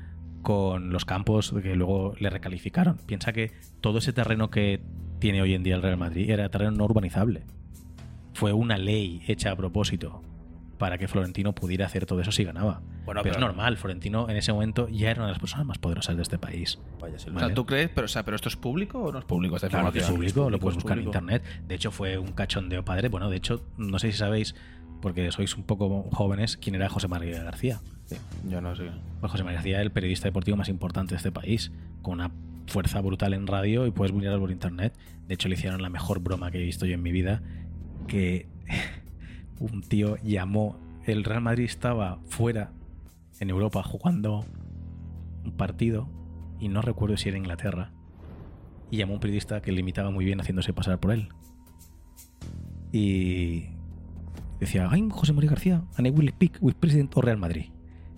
con 0.42 0.92
los 0.92 1.06
campos 1.06 1.54
que 1.64 1.76
luego 1.76 2.16
le 2.20 2.30
recalificaron. 2.30 2.98
Piensa 3.06 3.34
que 3.34 3.52
todo 3.82 4.00
ese 4.00 4.14
terreno 4.14 4.50
que 4.50 4.82
tiene 5.20 5.42
hoy 5.42 5.54
en 5.54 5.64
día 5.64 5.76
el 5.76 5.82
Real 5.82 5.98
Madrid 5.98 6.30
era 6.30 6.50
terreno 6.50 6.72
no 6.72 6.86
urbanizable. 6.86 7.46
Fue 8.34 8.52
una 8.52 8.78
ley 8.78 9.22
hecha 9.28 9.52
a 9.52 9.56
propósito 9.56 10.22
para 10.84 10.98
que 10.98 11.08
Florentino 11.08 11.56
pudiera 11.56 11.86
hacer 11.86 12.06
todo 12.06 12.20
eso 12.20 12.34
si 12.34 12.44
ganaba. 12.44 12.82
Bueno, 13.06 13.22
pero 13.24 13.36
es 13.36 13.40
normal, 13.40 13.78
Florentino 13.78 14.30
en 14.30 14.36
ese 14.36 14.52
momento 14.52 14.90
ya 14.90 15.12
era 15.12 15.22
una 15.22 15.28
de 15.28 15.32
las 15.32 15.40
personas 15.40 15.66
más 15.66 15.78
poderosas 15.78 16.18
de 16.18 16.22
este 16.22 16.38
país. 16.38 16.78
Vaya, 17.00 17.18
sí, 17.18 17.30
O 17.30 17.32
lo 17.32 17.40
sea, 17.40 17.46
Vale. 17.46 17.56
¿tú 17.56 17.66
crees? 17.66 17.90
Pero, 17.96 18.04
o 18.04 18.08
sea, 18.10 18.26
¿pero 18.26 18.36
esto 18.36 18.50
es 18.50 18.58
público 18.58 19.02
o 19.02 19.10
no 19.10 19.20
es 19.20 19.24
público 19.24 19.56
esta 19.56 19.70
Claro 19.70 19.94
que 19.94 20.00
es 20.00 20.10
público, 20.10 20.50
lo 20.50 20.60
puedes 20.60 20.76
es 20.76 20.84
buscar 20.84 21.00
en 21.00 21.06
internet. 21.06 21.42
De 21.66 21.76
hecho, 21.76 21.90
fue 21.90 22.18
un 22.18 22.34
cachondeo 22.34 22.84
padre. 22.84 23.08
Bueno, 23.08 23.30
de 23.30 23.38
hecho, 23.38 23.66
no 23.78 23.98
sé 23.98 24.12
si 24.12 24.18
sabéis, 24.18 24.56
porque 25.02 25.32
sois 25.32 25.56
un 25.56 25.64
poco 25.64 26.10
jóvenes, 26.12 26.58
quién 26.58 26.76
era 26.76 26.90
José 26.90 27.08
María 27.08 27.42
García. 27.42 27.80
Yo 28.50 28.60
no 28.60 28.76
sé. 28.76 28.90
Pues 29.22 29.32
José 29.32 29.46
María 29.46 29.60
García, 29.60 29.82
el 29.82 29.94
periodista 29.94 30.28
deportivo 30.28 30.58
más 30.58 30.68
importante 30.68 31.12
de 31.12 31.16
este 31.16 31.32
país, 31.32 31.72
con 32.02 32.16
una 32.16 32.30
fuerza 32.68 33.00
brutal 33.00 33.34
en 33.34 33.48
radio 33.48 33.88
y 33.88 33.92
puedes 33.92 34.14
mirar 34.14 34.38
por 34.38 34.52
internet. 34.52 34.94
De 35.30 35.36
hecho, 35.36 35.48
le 35.48 35.56
hicieron 35.56 35.82
la 35.82 35.88
mejor 35.88 36.20
broma 36.20 36.52
que 36.52 36.58
he 36.58 36.64
visto 36.66 36.86
yo 36.86 36.96
en 36.96 37.04
mi 37.04 37.14
vida, 37.14 37.42
que 38.06 38.50
un 39.72 39.82
tío 39.82 40.18
llamó, 40.18 40.78
el 41.06 41.24
Real 41.24 41.42
Madrid 41.42 41.66
estaba 41.66 42.20
fuera 42.26 42.72
en 43.40 43.50
Europa 43.50 43.82
jugando 43.84 44.46
un 45.46 45.52
partido 45.54 46.10
y 46.60 46.68
no 46.68 46.82
recuerdo 46.82 47.18
si 47.18 47.30
era 47.30 47.38
Inglaterra 47.38 47.92
y 48.92 48.98
llamó 48.98 49.14
a 49.14 49.16
un 49.16 49.22
periodista 49.22 49.62
que 49.62 49.72
le 49.72 49.80
imitaba 49.80 50.12
muy 50.12 50.26
bien 50.26 50.40
haciéndose 50.40 50.74
pasar 50.74 51.00
por 51.00 51.12
él. 51.12 51.30
Y 52.92 53.70
decía, 54.60 54.88
I'm 54.92 55.10
José 55.10 55.34
María 55.34 55.50
García 55.50 55.84
and 55.98 56.08
I 56.08 56.12
will 56.12 56.30
speak 56.30 56.58
with 56.62 56.76
President 56.76 57.16
of 57.18 57.24
Real 57.24 57.38
Madrid. 57.38 57.72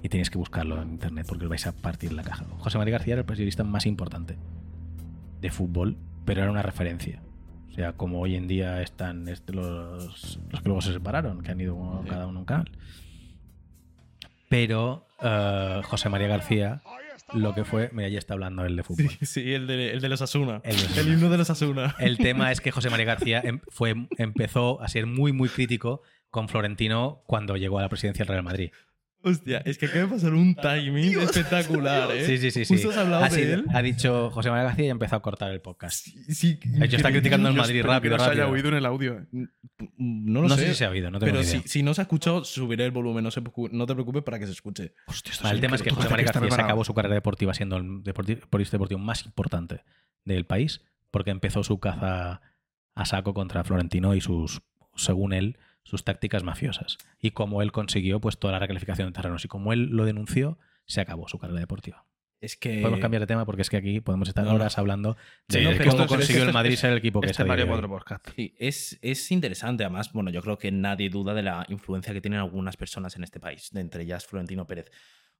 Y 0.03 0.09
tenéis 0.09 0.29
que 0.29 0.37
buscarlo 0.37 0.81
en 0.81 0.91
internet 0.91 1.25
porque 1.27 1.45
os 1.45 1.49
vais 1.49 1.65
a 1.65 1.71
partir 1.71 2.11
la 2.11 2.23
caja. 2.23 2.45
José 2.57 2.77
María 2.77 2.91
García 2.91 3.13
era 3.13 3.21
el 3.21 3.25
periodista 3.25 3.63
más 3.63 3.85
importante 3.85 4.37
de 5.41 5.49
fútbol, 5.49 5.97
pero 6.25 6.41
era 6.41 6.51
una 6.51 6.61
referencia. 6.61 7.24
O 7.75 7.77
sea, 7.77 7.91
como 7.91 8.21
hoy 8.21 8.35
en 8.35 8.47
día 8.47 8.81
están 8.81 9.27
est- 9.27 9.49
los, 9.49 10.39
los 10.49 10.61
que 10.61 10.69
luego 10.69 10.79
se 10.81 10.93
separaron, 10.93 11.41
que 11.41 11.51
han 11.51 11.59
ido 11.59 11.75
Sí. 12.03 12.09
cada 12.09 12.25
uno 12.25 12.37
a 12.37 12.39
un 12.39 12.45
canal. 12.45 12.71
Pero 14.49 15.07
eh, 15.21 15.81
José 15.83 16.07
María 16.07 16.27
García, 16.27 16.81
lo 17.33 17.53
que 17.53 17.65
fue, 17.65 17.89
mira, 17.91 18.07
ya 18.07 18.17
está 18.19 18.33
hablando 18.33 18.63
él 18.63 18.77
de 18.77 18.83
fútbol. 18.83 19.09
Sí, 19.21 19.53
el 19.53 19.67
de, 19.67 19.91
el 19.91 19.99
de 19.99 20.07
los 20.07 20.21
Asuna. 20.21 20.61
El 20.63 20.77
de 20.77 20.83
los 20.83 20.91
Asuna. 20.97 21.13
himno 21.13 21.29
de 21.29 21.37
los 21.37 21.49
Asuna. 21.49 21.95
El 21.99 22.17
tema 22.17 22.49
es 22.53 22.61
que 22.61 22.71
José 22.71 22.89
María 22.89 23.05
García 23.07 23.41
em- 23.43 23.59
fue, 23.67 23.93
empezó 24.17 24.81
a 24.81 24.87
ser 24.87 25.05
muy, 25.05 25.33
muy 25.33 25.49
crítico 25.49 26.01
con 26.29 26.47
Florentino 26.47 27.23
cuando 27.25 27.57
llegó 27.57 27.79
a 27.79 27.81
la 27.81 27.89
presidencia 27.89 28.23
del 28.23 28.29
Real 28.31 28.43
Madrid. 28.43 28.71
Hostia, 29.25 29.57
es 29.65 29.77
que 29.77 29.87
acaba 29.87 30.01
de 30.05 30.07
pasar 30.11 30.33
un 30.33 30.53
timing 30.55 31.19
espectacular, 31.19 32.11
¿eh? 32.11 32.25
Sí, 32.25 32.37
sí, 32.37 32.51
sí. 32.51 32.63
sí. 32.65 32.73
Justo 32.75 32.91
has 32.91 32.97
hablado 32.97 33.23
ha, 33.25 33.29
de 33.29 33.35
sido- 33.35 33.53
él. 33.55 33.65
ha 33.73 33.81
dicho 33.81 34.29
José 34.31 34.49
María 34.51 34.65
García 34.65 34.85
y 34.85 34.87
ha 34.89 34.91
empezado 34.91 35.17
a 35.17 35.21
cortar 35.23 35.51
el 35.51 35.61
podcast. 35.61 36.05
Sí, 36.29 36.59
De 36.63 36.85
hecho, 36.85 36.97
está 36.97 37.11
criticando 37.11 37.49
el 37.49 37.55
Madrid 37.55 37.81
rápido, 37.83 38.15
que 38.15 38.19
no 38.19 38.25
se 38.25 38.31
haya 38.31 38.47
oído 38.47 38.69
en 38.69 38.75
el 38.75 38.85
audio. 38.85 39.25
No 39.97 40.41
No, 40.41 40.41
lo 40.43 40.49
sé. 40.55 40.61
sé. 40.61 40.67
si 40.69 40.75
se 40.75 40.85
ha 40.85 40.89
oído, 40.91 41.09
no 41.11 41.19
tengo 41.19 41.31
pero 41.33 41.43
ni 41.43 41.49
idea. 41.49 41.61
si, 41.63 41.67
si 41.67 41.83
no 41.83 41.93
se 41.93 42.01
ha 42.01 42.03
escuchado, 42.03 42.43
subiré 42.45 42.85
el 42.85 42.91
volumen. 42.91 43.23
No, 43.23 43.31
se 43.31 43.41
preocu- 43.41 43.71
no 43.71 43.85
te 43.85 43.93
preocupes 43.93 44.23
para 44.23 44.37
que 44.39 44.45
se 44.45 44.51
escuche. 44.51 44.93
Hostia, 45.07 45.31
esto 45.31 45.43
Vale, 45.43 45.55
el 45.55 45.61
tema 45.61 45.75
es 45.75 45.81
que 45.81 45.89
¿Tú 45.89 45.95
José 45.95 46.09
María 46.09 46.25
García 46.27 46.51
se 46.51 46.61
acabó 46.61 46.83
su 46.83 46.93
carrera 46.93 47.15
deportiva 47.15 47.53
siendo 47.53 47.77
el 47.77 48.03
deporti- 48.03 48.39
periodista 48.47 48.77
deportivo 48.77 48.99
más 48.99 49.25
importante 49.25 49.83
del 50.23 50.45
país 50.45 50.81
porque 51.11 51.31
empezó 51.31 51.63
su 51.63 51.79
caza 51.79 52.41
a 52.93 53.05
saco 53.05 53.33
contra 53.33 53.63
Florentino 53.63 54.13
y 54.15 54.21
sus, 54.21 54.61
según 54.95 55.33
él, 55.33 55.57
sus 55.85 56.03
tácticas 56.03 56.43
mafiosas. 56.43 56.97
Y 57.21 57.31
como 57.31 57.61
él 57.61 57.71
consiguió 57.71 58.19
pues 58.19 58.37
toda 58.37 58.51
la 58.51 58.59
recalificación 58.59 59.07
de 59.07 59.13
terrenos 59.13 59.45
y 59.45 59.47
como 59.47 59.71
él 59.71 59.85
lo 59.91 60.03
denunció, 60.03 60.59
se 60.85 60.99
acabó 60.99 61.29
su 61.29 61.39
carrera 61.39 61.61
deportiva. 61.61 62.05
Es 62.41 62.57
que. 62.57 62.79
Podemos 62.81 62.99
cambiar 62.99 63.21
de 63.21 63.27
tema 63.27 63.45
porque 63.45 63.61
es 63.61 63.69
que 63.69 63.77
aquí 63.77 64.01
podemos 64.01 64.27
estar 64.27 64.43
No, 64.43 64.49
no. 64.51 64.55
horas 64.57 64.77
hablando 64.77 65.15
de 65.47 65.59
Sí, 65.59 65.63
no, 65.63 65.69
cómo 65.71 65.81
esto 66.03 66.07
consiguió 66.07 66.35
esto 66.35 66.43
el 66.43 66.49
es- 66.49 66.53
Madrid 66.53 66.75
ser 66.75 66.91
el 66.91 66.97
equipo 66.97 67.21
que 67.21 67.27
es 67.27 67.31
Este 67.31 67.43
día 67.45 67.65
Mario. 67.65 67.99
Sí, 68.35 68.53
es, 68.59 68.99
es 69.01 69.31
interesante. 69.31 69.83
Además, 69.85 70.11
bueno, 70.11 70.29
yo 70.31 70.41
creo 70.41 70.57
que 70.57 70.69
nadie 70.71 71.09
duda 71.09 71.33
de 71.33 71.43
la 71.43 71.65
influencia 71.69 72.13
que 72.13 72.19
tienen 72.21 72.41
algunas 72.41 72.75
personas 72.77 73.15
en 73.15 73.23
este 73.23 73.39
país, 73.39 73.69
de 73.71 73.79
entre 73.81 74.03
ellas 74.03 74.25
Florentino 74.27 74.67
Pérez. 74.67 74.91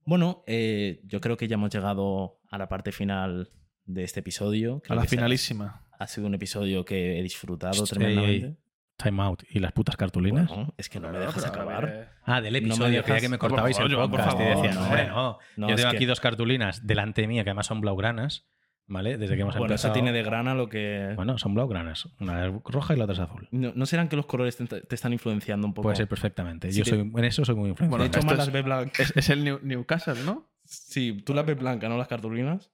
Bueno, 0.06 0.44
eh, 0.48 1.02
yo 1.04 1.20
creo 1.22 1.36
que 1.38 1.48
ya 1.48 1.56
hemos 1.56 1.72
llegado 1.74 2.40
a 2.50 2.58
la 2.58 2.70
parte 2.70 2.92
final 2.92 3.50
de 3.86 4.04
este 4.04 4.22
episodio. 4.22 4.82
A 4.88 4.96
la 4.96 5.02
se- 5.02 5.10
finalísima. 5.10 5.82
Ha 6.00 6.08
sido 6.08 6.28
un 6.28 6.34
episodio 6.36 6.86
que 6.86 7.20
he 7.20 7.24
disfrutado 7.24 7.82
Ey, 7.84 7.90
tremendamente. 7.90 8.48
ey. 8.48 8.58
Time 8.98 9.22
out 9.24 9.44
y 9.50 9.60
las 9.60 9.74
putas 9.74 9.98
cartulinas. 9.98 10.48
Bueno, 10.48 10.74
es 10.78 10.88
que 10.88 11.00
no 11.02 11.10
me 11.12 11.20
dejas 11.20 11.46
acabar. 11.46 12.14
Ah, 12.24 12.40
del 12.42 12.54
No 12.54 12.60
me 12.60 12.66
episodio. 12.68 12.90
dejas- 13.02 13.06
Creía 13.06 13.22
que 13.22 13.30
me 13.30 13.38
Por 13.38 13.50
cortabais 13.50 13.76
favor, 13.78 13.92
el 13.92 14.10
podcast 14.10 14.28
y 14.28 14.44
favor, 14.44 14.56
decía, 14.56 14.74
no. 14.74 14.80
no, 14.80 14.86
hombre, 14.88 15.08
no. 15.08 15.38
No, 15.58 15.68
Yo 15.68 15.76
es 15.76 15.82
tengo 15.82 15.92
que- 15.92 15.98
aquí 15.98 16.06
dos 16.06 16.20
cartulinas 16.22 16.88
delante 16.88 17.28
mía, 17.28 17.44
que 17.44 17.50
además 17.50 17.66
son 17.68 17.82
blaugranas, 17.82 18.46
¿vale? 18.88 19.18
Desde 19.18 19.36
que 19.36 19.42
hemos 19.42 19.56
Bueno, 19.58 19.76
esa 19.76 19.88
empezado. 19.90 19.94
tiene 19.94 20.14
de 20.14 20.24
grana 20.24 20.56
lo 20.56 20.70
que. 20.70 21.12
Bueno, 21.18 21.38
son 21.38 21.54
blaugranas. 21.56 22.08
Una 22.22 22.46
es 22.48 22.54
roja 22.64 22.94
y 22.94 22.98
la 22.98 23.04
otra 23.04 23.14
es 23.16 23.20
azul. 23.20 23.50
No, 23.52 23.74
¿no 23.76 23.86
serán 23.86 24.08
que 24.08 24.16
los 24.16 24.28
colores 24.28 24.56
te, 24.56 24.66
te 24.66 24.96
están 24.96 25.12
influenciando 25.12 25.68
un 25.68 25.74
poco? 25.74 25.84
Puede 25.88 25.98
ser 25.98 26.08
perfectamente. 26.08 26.72
Sí, 26.72 26.78
Yo 26.78 26.84
te- 26.86 26.92
soy, 26.92 27.00
en 27.02 27.24
eso 27.26 27.44
soy 27.44 27.56
muy 27.56 27.70
influenciado. 27.72 27.90
Bueno, 27.90 28.04
de 28.04 28.08
hecho, 28.18 28.26
más 28.26 28.32
es- 28.34 28.38
las 28.38 28.52
ves 28.54 28.64
blancas. 28.64 29.00
Es, 29.02 29.18
es 29.18 29.30
el 29.30 29.44
New- 29.44 29.60
Newcastle, 29.62 30.24
¿no? 30.26 30.50
Sí, 30.64 31.22
tú 31.26 31.34
las 31.34 31.46
ves 31.46 31.60
blancas, 31.60 31.90
¿no? 31.90 31.98
Las 31.98 32.08
cartulinas. 32.08 32.72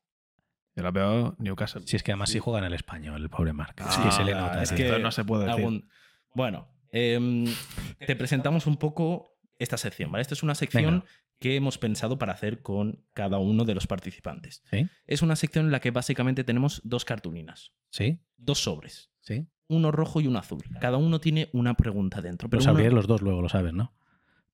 Yo 0.75 0.83
la 0.83 0.91
veo 0.91 1.35
Newcastle. 1.39 1.81
si 1.85 1.95
es 1.97 2.03
que 2.03 2.11
además 2.11 2.29
sí 2.29 2.37
juega 2.39 2.59
en 2.59 2.65
el 2.65 2.73
español, 2.73 3.21
el 3.21 3.29
pobre 3.29 3.51
Marc. 3.53 3.81
Es 3.81 3.97
Ah, 3.97 4.03
que 4.05 4.11
se 4.11 4.23
le 4.23 4.33
nota. 4.35 4.61
es 4.61 4.71
que- 4.71 4.99
no 4.99 5.11
se 5.11 5.25
puede 5.25 5.45
decir. 5.45 5.59
Algún- 5.65 5.89
Bueno, 6.33 6.67
em, 6.91 7.45
te 8.05 8.15
presentamos 8.15 8.67
un 8.67 8.77
poco 8.77 9.37
esta 9.59 9.77
sección, 9.77 10.11
¿vale? 10.11 10.21
Esta 10.21 10.33
es 10.33 10.43
una 10.43 10.55
sección 10.55 10.83
Venga. 11.01 11.05
que 11.39 11.55
hemos 11.55 11.77
pensado 11.77 12.17
para 12.17 12.33
hacer 12.33 12.61
con 12.61 13.03
cada 13.13 13.37
uno 13.37 13.63
de 13.65 13.75
los 13.75 13.87
participantes. 13.87 14.63
¿Sí? 14.71 14.87
Es 15.07 15.21
una 15.21 15.35
sección 15.35 15.65
en 15.65 15.71
la 15.71 15.79
que 15.79 15.91
básicamente 15.91 16.43
tenemos 16.43 16.81
dos 16.83 17.05
cartulinas, 17.05 17.73
¿Sí? 17.89 18.19
dos 18.37 18.63
sobres, 18.63 19.11
¿Sí? 19.21 19.47
uno 19.67 19.91
rojo 19.91 20.19
y 20.21 20.27
uno 20.27 20.39
azul. 20.39 20.63
Cada 20.79 20.97
uno 20.97 21.19
tiene 21.19 21.49
una 21.53 21.75
pregunta 21.75 22.21
dentro. 22.21 22.49
Pero 22.49 22.59
Los 22.59 22.67
abriré 22.67 22.91
los 22.91 23.07
dos 23.07 23.21
luego, 23.21 23.41
lo 23.41 23.49
sabes, 23.49 23.73
¿no? 23.73 23.93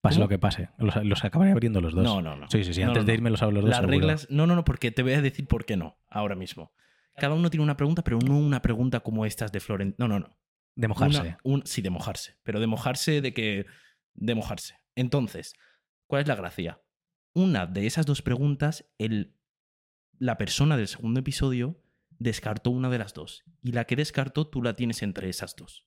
Pase 0.02 0.16
¿Cómo? 0.18 0.26
lo 0.26 0.30
que 0.30 0.38
pase. 0.38 0.70
Los, 0.78 0.96
los 1.04 1.24
acabaré 1.26 1.52
abriendo 1.52 1.82
los 1.82 1.94
dos. 1.96 2.04
No, 2.04 2.22
no, 2.22 2.36
no. 2.36 2.48
Sí, 2.50 2.64
sí, 2.64 2.74
sí. 2.74 2.84
Antes 2.84 3.02
no, 3.04 3.08
de 3.08 3.14
irme 3.16 3.32
los 3.32 3.42
abro 3.42 3.56
los 3.56 3.64
dos. 3.64 3.70
Las 3.72 3.80
seguro. 3.80 3.98
reglas. 3.98 4.28
No, 4.30 4.46
no, 4.46 4.56
no, 4.56 4.64
porque 4.64 4.92
te 4.92 5.02
voy 5.02 5.14
a 5.14 5.22
decir 5.24 5.48
por 5.48 5.66
qué 5.66 5.76
no, 5.76 5.98
ahora 6.08 6.36
mismo. 6.36 6.72
Cada 7.16 7.34
uno 7.34 7.50
tiene 7.50 7.64
una 7.64 7.76
pregunta, 7.78 8.04
pero 8.04 8.20
no 8.20 8.38
una 8.38 8.62
pregunta 8.62 9.00
como 9.00 9.26
estas 9.26 9.52
de 9.52 9.60
Florent. 9.60 9.96
No, 9.98 10.08
no, 10.08 10.20
no. 10.20 10.38
De 10.78 10.88
mojarse. 10.88 11.20
Una- 11.20 11.38
un- 11.44 11.64
sí, 11.66 11.82
de 11.82 11.90
mojarse. 11.90 12.38
Pero 12.44 12.60
de 12.60 12.68
mojarse 12.68 13.20
de 13.22 13.34
que. 13.34 13.66
De 14.14 14.36
mojarse. 14.36 14.76
Entonces, 14.96 15.54
¿cuál 16.08 16.22
es 16.22 16.28
la 16.28 16.36
gracia? 16.36 16.82
Una 17.34 17.66
de 17.66 17.86
esas 17.86 18.06
dos 18.06 18.22
preguntas, 18.22 18.86
el, 18.98 19.36
la 20.20 20.38
persona 20.38 20.78
del 20.78 20.88
segundo 20.88 21.20
episodio 21.20 21.82
descartó 22.20 22.70
una 22.72 22.90
de 22.90 22.98
las 23.00 23.14
dos. 23.14 23.44
Y 23.62 23.74
la 23.74 23.86
que 23.86 23.96
descartó, 23.96 24.48
tú 24.48 24.64
la 24.64 24.76
tienes 24.76 25.04
entre 25.04 25.30
esas 25.30 25.56
dos. 25.56 25.86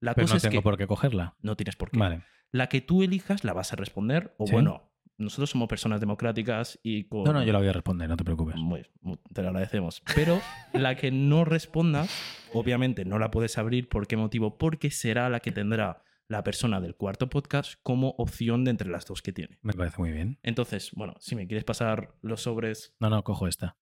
La 0.00 0.14
Pero 0.14 0.24
cosa 0.26 0.34
no 0.34 0.36
es 0.36 0.42
tengo 0.42 0.52
que 0.52 0.62
por 0.62 0.76
qué 0.78 0.86
cogerla. 0.86 1.36
no 1.40 1.56
tienes 1.56 1.76
por 1.76 1.90
qué. 1.90 1.98
Vale. 1.98 2.22
La 2.52 2.68
que 2.68 2.80
tú 2.80 3.02
elijas 3.02 3.44
la 3.44 3.52
vas 3.52 3.72
a 3.72 3.76
responder. 3.76 4.34
O 4.38 4.46
¿Sí? 4.46 4.52
bueno, 4.52 4.87
nosotros 5.18 5.50
somos 5.50 5.68
personas 5.68 6.00
democráticas 6.00 6.78
y 6.82 7.04
con. 7.04 7.24
No, 7.24 7.32
no, 7.32 7.42
yo 7.44 7.52
la 7.52 7.58
voy 7.58 7.68
a 7.68 7.72
responder, 7.72 8.08
no 8.08 8.16
te 8.16 8.24
preocupes. 8.24 8.56
Muy- 8.56 8.86
muy- 9.00 9.18
te 9.32 9.42
lo 9.42 9.48
agradecemos. 9.48 10.02
Pero 10.14 10.40
la 10.72 10.94
que 10.96 11.10
no 11.10 11.44
respondas, 11.44 12.10
obviamente 12.52 13.04
no 13.04 13.18
la 13.18 13.30
puedes 13.30 13.58
abrir. 13.58 13.88
¿Por 13.88 14.06
qué 14.06 14.16
motivo? 14.16 14.56
Porque 14.58 14.90
será 14.90 15.28
la 15.28 15.40
que 15.40 15.52
tendrá 15.52 16.02
la 16.28 16.44
persona 16.44 16.80
del 16.80 16.94
cuarto 16.94 17.28
podcast 17.30 17.74
como 17.82 18.10
opción 18.18 18.64
de 18.64 18.70
entre 18.70 18.90
las 18.90 19.06
dos 19.06 19.22
que 19.22 19.32
tiene. 19.32 19.58
Me 19.62 19.72
parece 19.72 19.96
muy 19.98 20.10
bien. 20.12 20.38
Entonces, 20.42 20.90
bueno, 20.94 21.14
si 21.20 21.34
me 21.36 21.46
quieres 21.46 21.64
pasar 21.64 22.14
los 22.22 22.42
sobres. 22.42 22.94
No, 23.00 23.08
no, 23.10 23.24
cojo 23.24 23.48
esta. 23.48 23.76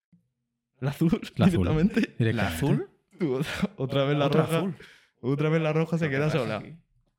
La 0.81 0.91
azul, 0.91 1.11
La 1.37 1.47
azul. 1.47 1.65
directamente. 1.65 2.15
¿La 2.33 2.47
azul? 2.49 2.89
Otra 3.77 4.05
vez 4.05 4.17
la 4.17 4.27
Otra 4.27 4.43
roja. 4.43 4.57
azul. 4.59 4.77
Otra 5.23 5.49
vez 5.49 5.61
la 5.63 5.73
roja 5.73 5.99
se 5.99 6.05
¿Qué 6.09 6.17
queda 6.17 6.31
sola. 6.31 6.59
aquí? 6.59 6.77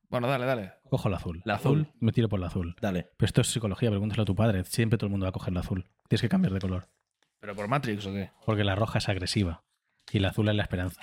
Bueno, 0.10 0.28
dale, 0.28 0.46
dale. 0.46 0.74
Cojo 0.90 1.10
la 1.10 1.18
azul. 1.18 1.42
La 1.46 1.56
azul. 1.56 1.92
Me 2.00 2.12
tiro 2.12 2.30
por 2.30 2.40
la 2.40 2.48
azul. 2.48 2.76
Dale. 2.82 3.10
Pero 3.18 3.26
esto 3.26 3.42
es 3.42 3.48
psicología, 3.48 3.90
pregúntaselo 3.90 4.24
a 4.24 4.26
tu 4.26 4.36
padre. 4.36 4.64
Siempre 4.64 4.98
todo 4.98 5.08
el 5.08 5.12
mundo 5.12 5.26
va 5.26 5.30
a 5.30 5.34
coger 5.34 5.54
la 5.54 5.60
azul. 5.60 5.86
Tienes 6.08 6.22
que 6.22 6.30
cambiar 6.30 6.54
de 6.54 6.60
color. 6.60 6.88
¿Pero 7.40 7.56
por 7.56 7.68
Matrix 7.68 8.06
o 8.06 8.14
qué? 8.14 8.32
Porque 8.46 8.64
la 8.64 8.76
roja 8.76 9.00
es 9.00 9.10
agresiva. 9.10 9.64
Y 10.12 10.20
la 10.20 10.30
azul 10.30 10.48
es 10.50 10.56
la 10.56 10.64
esperanza. 10.64 11.02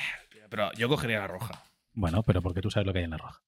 Pero 0.49 0.73
yo 0.73 0.89
cogería 0.89 1.19
la 1.19 1.27
roja. 1.27 1.63
Bueno, 1.93 2.23
pero 2.23 2.41
porque 2.43 2.63
tú 2.63 2.71
sabes 2.71 2.87
lo 2.87 2.93
que 2.93 3.01
hay 3.01 3.05
en 3.05 3.11
la 3.11 3.19
roja. 3.19 3.43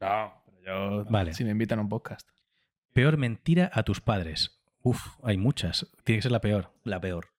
No, 0.00 0.42
pero 0.44 0.58
yo. 0.62 1.04
Vale. 1.10 1.32
Si 1.34 1.44
me 1.44 1.50
invitan 1.50 1.78
a 1.78 1.82
un 1.82 1.88
podcast. 1.88 2.28
Peor 2.92 3.16
mentira 3.16 3.70
a 3.72 3.82
tus 3.82 4.00
padres. 4.00 4.60
Uf, 4.82 5.16
hay 5.22 5.38
muchas. 5.38 5.86
Tiene 6.04 6.18
que 6.18 6.22
ser 6.22 6.32
la 6.32 6.40
peor. 6.40 6.72
La 6.84 7.00
peor. 7.00 7.33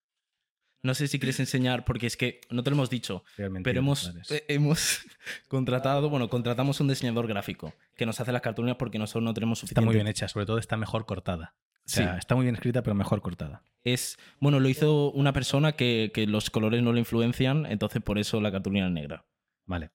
No 0.84 0.94
sé 0.94 1.08
si 1.08 1.18
quieres 1.20 1.40
enseñar, 1.40 1.84
porque 1.84 2.06
es 2.06 2.16
que 2.16 2.42
no 2.52 2.62
te 2.64 2.70
lo 2.70 2.76
hemos 2.76 2.90
dicho. 2.92 3.24
Mentira 3.38 3.62
Pero 3.64 3.80
hemos, 3.80 4.14
eh, 4.30 4.46
hemos 4.50 5.00
contratado, 5.48 6.10
bueno, 6.10 6.30
contratamos 6.30 6.80
un 6.80 6.88
diseñador 6.88 7.28
gráfico 7.28 7.74
que 7.96 8.06
nos 8.06 8.20
hace 8.22 8.32
las 8.32 8.42
cartulinas 8.42 8.78
porque 8.78 9.00
nosotros 9.00 9.24
no 9.24 9.34
tenemos 9.34 9.58
Está 9.60 9.68
suficiente. 9.68 9.86
muy 9.86 9.96
bien 9.96 10.08
hecha, 10.08 10.28
sobre 10.28 10.46
todo 10.46 10.60
está 10.60 10.78
mejor 10.78 11.06
cortada. 11.06 11.56
O 11.80 11.90
sea, 11.90 12.14
Sí. 12.14 12.20
está 12.20 12.36
muy 12.36 12.44
bien 12.46 12.56
escrita, 12.56 12.82
pero 12.84 12.96
mejor 12.96 13.22
cortada. 13.22 13.64
Es, 13.84 14.18
bueno, 14.40 14.60
lo 14.60 14.70
hizo 14.70 15.12
una 15.12 15.34
persona 15.34 15.72
que, 15.74 16.12
que 16.14 16.26
los 16.28 16.50
colores 16.50 16.82
no 16.84 16.94
le 16.94 17.00
influencian, 17.00 17.66
entonces 17.68 18.02
por 18.02 18.18
eso 18.20 18.40
la 18.42 18.52
cartulina 18.52 18.88
es 18.88 18.92
negra. 18.92 19.26
Vale. 19.66 19.92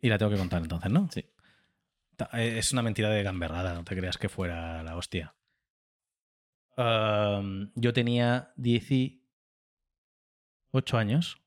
Y 0.00 0.08
la 0.08 0.18
tengo 0.18 0.30
que 0.32 0.38
contar 0.38 0.62
entonces, 0.62 0.90
¿no? 0.90 1.08
Sí. 1.12 1.24
Eh, 2.32 2.56
Es 2.58 2.72
una 2.72 2.82
mentira 2.82 3.10
de 3.10 3.22
gamberrada, 3.22 3.74
no 3.74 3.84
te 3.84 3.96
creas 3.96 4.16
que 4.18 4.28
fuera 4.30 4.82
la 4.82 4.96
hostia. 4.96 5.34
Um, 6.76 7.70
yo 7.74 7.92
tenía 7.94 8.52
18 10.76 10.98
años 10.98 11.40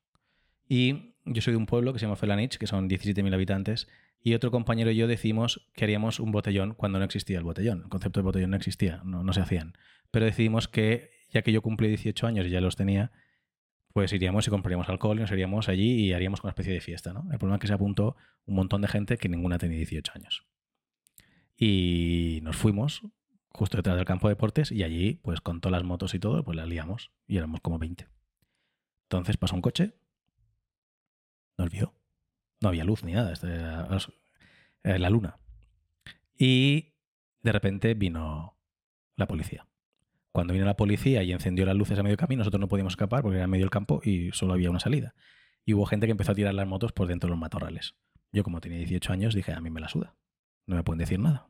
y 0.68 1.14
yo 1.24 1.42
soy 1.42 1.52
de 1.52 1.56
un 1.56 1.66
pueblo 1.66 1.92
que 1.92 1.98
se 1.98 2.06
llama 2.06 2.16
Felanich, 2.16 2.58
que 2.58 2.66
son 2.66 2.88
17.000 2.88 3.34
habitantes, 3.34 3.88
y 4.22 4.34
otro 4.34 4.50
compañero 4.50 4.90
y 4.90 4.96
yo 4.96 5.06
decidimos 5.06 5.68
que 5.74 5.84
haríamos 5.84 6.20
un 6.20 6.32
botellón 6.32 6.74
cuando 6.74 6.98
no 6.98 7.04
existía 7.04 7.38
el 7.38 7.44
botellón. 7.44 7.82
El 7.84 7.88
concepto 7.88 8.20
de 8.20 8.24
botellón 8.24 8.50
no 8.50 8.56
existía, 8.56 9.00
no, 9.04 9.24
no 9.24 9.32
se 9.32 9.40
hacían. 9.40 9.74
Pero 10.10 10.26
decidimos 10.26 10.68
que, 10.68 11.10
ya 11.32 11.42
que 11.42 11.52
yo 11.52 11.62
cumplí 11.62 11.88
18 11.88 12.26
años 12.26 12.46
y 12.46 12.50
ya 12.50 12.60
los 12.60 12.76
tenía, 12.76 13.12
pues 13.92 14.12
iríamos 14.12 14.46
y 14.46 14.50
compraríamos 14.50 14.88
alcohol 14.88 15.16
y 15.16 15.20
nos 15.20 15.30
iríamos 15.30 15.68
allí 15.68 16.06
y 16.06 16.12
haríamos 16.12 16.42
una 16.42 16.50
especie 16.50 16.72
de 16.72 16.80
fiesta, 16.80 17.12
¿no? 17.12 17.26
El 17.32 17.38
problema 17.38 17.56
es 17.56 17.60
que 17.60 17.66
se 17.66 17.72
apuntó 17.72 18.16
un 18.46 18.56
montón 18.56 18.82
de 18.82 18.88
gente 18.88 19.16
que 19.16 19.28
ninguna 19.28 19.58
tenía 19.58 19.76
18 19.78 20.12
años. 20.14 20.44
Y 21.56 22.40
nos 22.42 22.56
fuimos 22.56 23.02
justo 23.48 23.76
detrás 23.76 23.96
del 23.96 24.04
campo 24.04 24.28
de 24.28 24.34
deportes 24.34 24.70
y 24.70 24.82
allí, 24.82 25.20
pues 25.22 25.40
con 25.40 25.60
todas 25.60 25.72
las 25.72 25.84
motos 25.84 26.14
y 26.14 26.18
todo, 26.18 26.44
pues 26.44 26.56
las 26.56 26.68
liamos 26.68 27.10
y 27.26 27.36
éramos 27.36 27.60
como 27.60 27.78
20. 27.78 28.06
Entonces 29.10 29.36
pasó 29.36 29.56
un 29.56 29.60
coche, 29.60 29.96
nos 31.58 31.68
vio. 31.68 31.92
No 32.60 32.68
había 32.68 32.84
luz 32.84 33.02
ni 33.02 33.12
nada, 33.12 33.32
esto 33.32 33.48
era 33.48 33.88
era 34.84 34.98
la 34.98 35.10
luna. 35.10 35.38
Y 36.38 36.92
de 37.42 37.50
repente 37.50 37.94
vino 37.94 38.56
la 39.16 39.26
policía. 39.26 39.66
Cuando 40.30 40.52
vino 40.52 40.64
la 40.64 40.76
policía 40.76 41.24
y 41.24 41.32
encendió 41.32 41.66
las 41.66 41.74
luces 41.74 41.98
a 41.98 42.04
medio 42.04 42.16
camino, 42.16 42.40
nosotros 42.40 42.60
no 42.60 42.68
podíamos 42.68 42.92
escapar 42.92 43.22
porque 43.22 43.38
era 43.38 43.48
medio 43.48 43.64
del 43.64 43.70
campo 43.70 44.00
y 44.04 44.30
solo 44.30 44.52
había 44.52 44.70
una 44.70 44.78
salida. 44.78 45.14
Y 45.64 45.74
hubo 45.74 45.86
gente 45.86 46.06
que 46.06 46.12
empezó 46.12 46.30
a 46.30 46.36
tirar 46.36 46.54
las 46.54 46.68
motos 46.68 46.92
por 46.92 47.08
dentro 47.08 47.26
de 47.26 47.30
los 47.32 47.38
matorrales. 47.40 47.96
Yo, 48.30 48.44
como 48.44 48.60
tenía 48.60 48.78
18 48.78 49.12
años, 49.12 49.34
dije, 49.34 49.52
a 49.52 49.60
mí 49.60 49.70
me 49.70 49.80
la 49.80 49.88
suda. 49.88 50.14
No 50.66 50.76
me 50.76 50.84
pueden 50.84 51.00
decir 51.00 51.18
nada. 51.18 51.48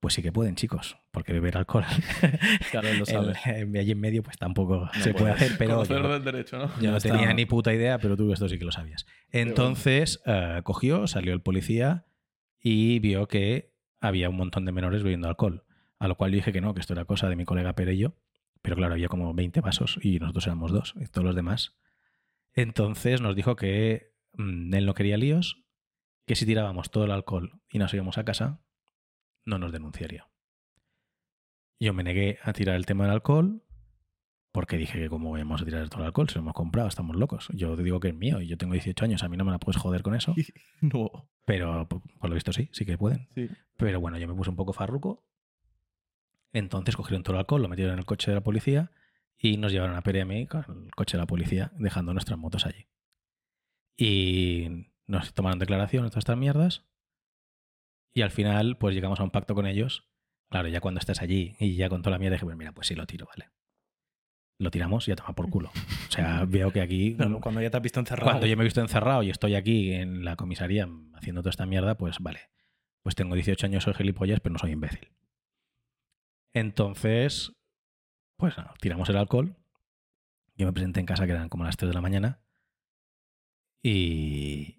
Pues 0.00 0.14
sí 0.14 0.22
que 0.22 0.30
pueden, 0.32 0.54
chicos, 0.56 0.96
porque 1.10 1.32
beber 1.32 1.56
alcohol 1.56 1.84
Claro, 2.70 2.88
él 2.88 2.98
lo 2.98 3.06
sabe. 3.06 3.34
en- 3.46 3.76
allí 3.76 3.92
en 3.92 4.00
medio 4.00 4.22
pues 4.22 4.36
tampoco 4.36 4.88
se 5.00 5.12
puede 5.14 5.32
hacer, 5.32 5.52
pero 5.58 5.84
yo- 5.84 6.08
del 6.08 6.22
derecho, 6.24 6.58
¿no? 6.58 6.70
yo 6.80 6.90
no 6.90 6.96
está. 6.98 7.10
tenía 7.12 7.32
ni 7.32 7.46
puta 7.46 7.72
idea, 7.72 7.98
pero 7.98 8.16
tú 8.16 8.32
esto 8.32 8.48
sí 8.48 8.58
que 8.58 8.64
lo 8.64 8.72
sabías. 8.72 9.06
Entonces 9.30 10.20
eh, 10.26 10.60
cogió, 10.64 11.06
salió 11.06 11.32
el 11.32 11.40
policía 11.40 12.06
y 12.60 12.98
vio 12.98 13.26
que 13.26 13.74
había 14.00 14.28
un 14.28 14.36
montón 14.36 14.64
de 14.66 14.72
menores 14.72 15.02
bebiendo 15.02 15.28
alcohol. 15.28 15.64
A 15.98 16.08
lo 16.08 16.16
cual 16.16 16.30
yo 16.32 16.36
dije 16.36 16.52
que 16.52 16.60
no, 16.60 16.74
que 16.74 16.80
esto 16.80 16.92
era 16.92 17.06
cosa 17.06 17.28
de 17.28 17.36
mi 17.36 17.44
colega 17.46 17.74
Pere 17.74 17.94
y 17.94 17.98
yo. 17.98 18.14
Pero 18.62 18.76
claro, 18.76 18.92
había 18.94 19.08
como 19.08 19.32
20 19.32 19.60
vasos 19.62 19.98
y 20.02 20.18
nosotros 20.18 20.46
éramos 20.46 20.72
dos, 20.72 20.94
y 21.00 21.06
todos 21.06 21.24
los 21.24 21.34
demás. 21.34 21.76
Entonces 22.54 23.20
nos 23.20 23.34
dijo 23.36 23.56
que 23.56 24.12
mm, 24.34 24.74
él 24.74 24.86
no 24.86 24.94
quería 24.94 25.16
líos, 25.16 25.64
que 26.26 26.34
si 26.34 26.44
tirábamos 26.46 26.90
todo 26.90 27.04
el 27.04 27.10
alcohol 27.12 27.60
y 27.70 27.78
nos 27.78 27.92
íbamos 27.94 28.18
a 28.18 28.24
casa, 28.24 28.60
no 29.46 29.58
nos 29.58 29.72
denunciaría. 29.72 30.28
Yo 31.80 31.94
me 31.94 32.02
negué 32.02 32.38
a 32.42 32.52
tirar 32.52 32.76
el 32.76 32.86
tema 32.86 33.04
del 33.04 33.14
alcohol 33.14 33.62
porque 34.52 34.78
dije 34.78 34.98
que 34.98 35.10
cómo 35.10 35.32
vamos 35.32 35.60
a 35.60 35.64
tirar 35.66 35.86
todo 35.90 36.00
el 36.00 36.06
alcohol, 36.06 36.30
se 36.30 36.36
lo 36.36 36.40
hemos 36.40 36.54
comprado, 36.54 36.88
estamos 36.88 37.14
locos. 37.14 37.48
Yo 37.52 37.76
te 37.76 37.82
digo 37.82 38.00
que 38.00 38.08
es 38.08 38.14
mío 38.14 38.40
y 38.40 38.46
yo 38.46 38.56
tengo 38.56 38.72
18 38.72 39.04
años, 39.04 39.22
a 39.22 39.28
mí 39.28 39.36
no 39.36 39.44
me 39.44 39.50
la 39.50 39.58
puedes 39.58 39.80
joder 39.80 40.02
con 40.02 40.14
eso. 40.14 40.34
No. 40.80 41.28
Pero 41.44 41.86
por 41.88 42.28
lo 42.28 42.34
visto 42.34 42.52
sí, 42.52 42.70
sí 42.72 42.86
que 42.86 42.96
pueden. 42.98 43.28
Sí. 43.34 43.48
Pero 43.76 44.00
bueno, 44.00 44.18
yo 44.18 44.26
me 44.26 44.34
puse 44.34 44.50
un 44.50 44.56
poco 44.56 44.72
farruco. 44.72 45.24
Entonces 46.54 46.96
cogieron 46.96 47.22
todo 47.22 47.34
el 47.34 47.40
alcohol, 47.40 47.62
lo 47.62 47.68
metieron 47.68 47.92
en 47.92 47.98
el 47.98 48.06
coche 48.06 48.30
de 48.30 48.36
la 48.36 48.42
policía 48.42 48.90
y 49.36 49.58
nos 49.58 49.72
llevaron 49.72 49.94
a 49.94 50.00
PRM 50.00 50.46
con 50.46 50.84
el 50.86 50.94
coche 50.94 51.18
de 51.18 51.22
la 51.22 51.26
policía, 51.26 51.72
dejando 51.76 52.14
nuestras 52.14 52.38
motos 52.38 52.64
allí. 52.64 52.86
Y 53.96 54.86
nos 55.06 55.34
tomaron 55.34 55.58
declaración 55.58 56.04
de 56.04 56.10
todas 56.10 56.22
estas 56.22 56.38
mierdas. 56.38 56.84
Y 58.16 58.22
al 58.22 58.30
final, 58.30 58.78
pues 58.78 58.94
llegamos 58.94 59.20
a 59.20 59.24
un 59.24 59.30
pacto 59.30 59.54
con 59.54 59.66
ellos. 59.66 60.08
Claro, 60.48 60.68
ya 60.68 60.80
cuando 60.80 61.00
estás 61.00 61.20
allí 61.20 61.54
y 61.60 61.76
ya 61.76 61.90
con 61.90 62.00
toda 62.00 62.12
la 62.12 62.18
mierda, 62.18 62.36
dije, 62.36 62.46
pues 62.46 62.56
mira, 62.56 62.72
pues 62.72 62.86
sí 62.86 62.94
lo 62.94 63.06
tiro, 63.06 63.26
vale. 63.26 63.50
Lo 64.58 64.70
tiramos 64.70 65.06
y 65.06 65.10
ya 65.10 65.16
toma 65.16 65.34
por 65.34 65.50
culo. 65.50 65.68
O 65.68 66.10
sea, 66.10 66.44
veo 66.48 66.72
que 66.72 66.80
aquí 66.80 67.14
Claro, 67.14 67.42
cuando 67.42 67.60
ya 67.60 67.68
te 67.68 67.76
has 67.76 67.82
visto 67.82 68.00
encerrado. 68.00 68.30
cuando 68.30 68.46
yo 68.46 68.56
me 68.56 68.62
he 68.62 68.64
visto 68.64 68.80
encerrado 68.80 69.22
y 69.22 69.28
estoy 69.28 69.54
aquí 69.54 69.92
en 69.92 70.24
la 70.24 70.34
comisaría 70.36 70.88
haciendo 71.12 71.42
toda 71.42 71.50
esta 71.50 71.66
mierda, 71.66 71.98
pues 71.98 72.16
vale. 72.20 72.40
Pues 73.02 73.14
tengo 73.14 73.34
18 73.34 73.66
años, 73.66 73.84
soy 73.84 73.92
gilipollas, 73.92 74.40
pero 74.40 74.54
no 74.54 74.58
soy 74.60 74.70
imbécil. 74.70 75.12
Entonces, 76.54 77.52
pues 78.38 78.56
nada, 78.56 78.72
tiramos 78.80 79.10
el 79.10 79.18
alcohol. 79.18 79.56
Yo 80.56 80.64
me 80.64 80.72
presenté 80.72 81.00
en 81.00 81.06
casa, 81.06 81.26
que 81.26 81.32
eran 81.32 81.50
como 81.50 81.64
las 81.64 81.76
3 81.76 81.90
de 81.90 81.94
la 81.94 82.00
mañana. 82.00 82.40
Y 83.82 84.75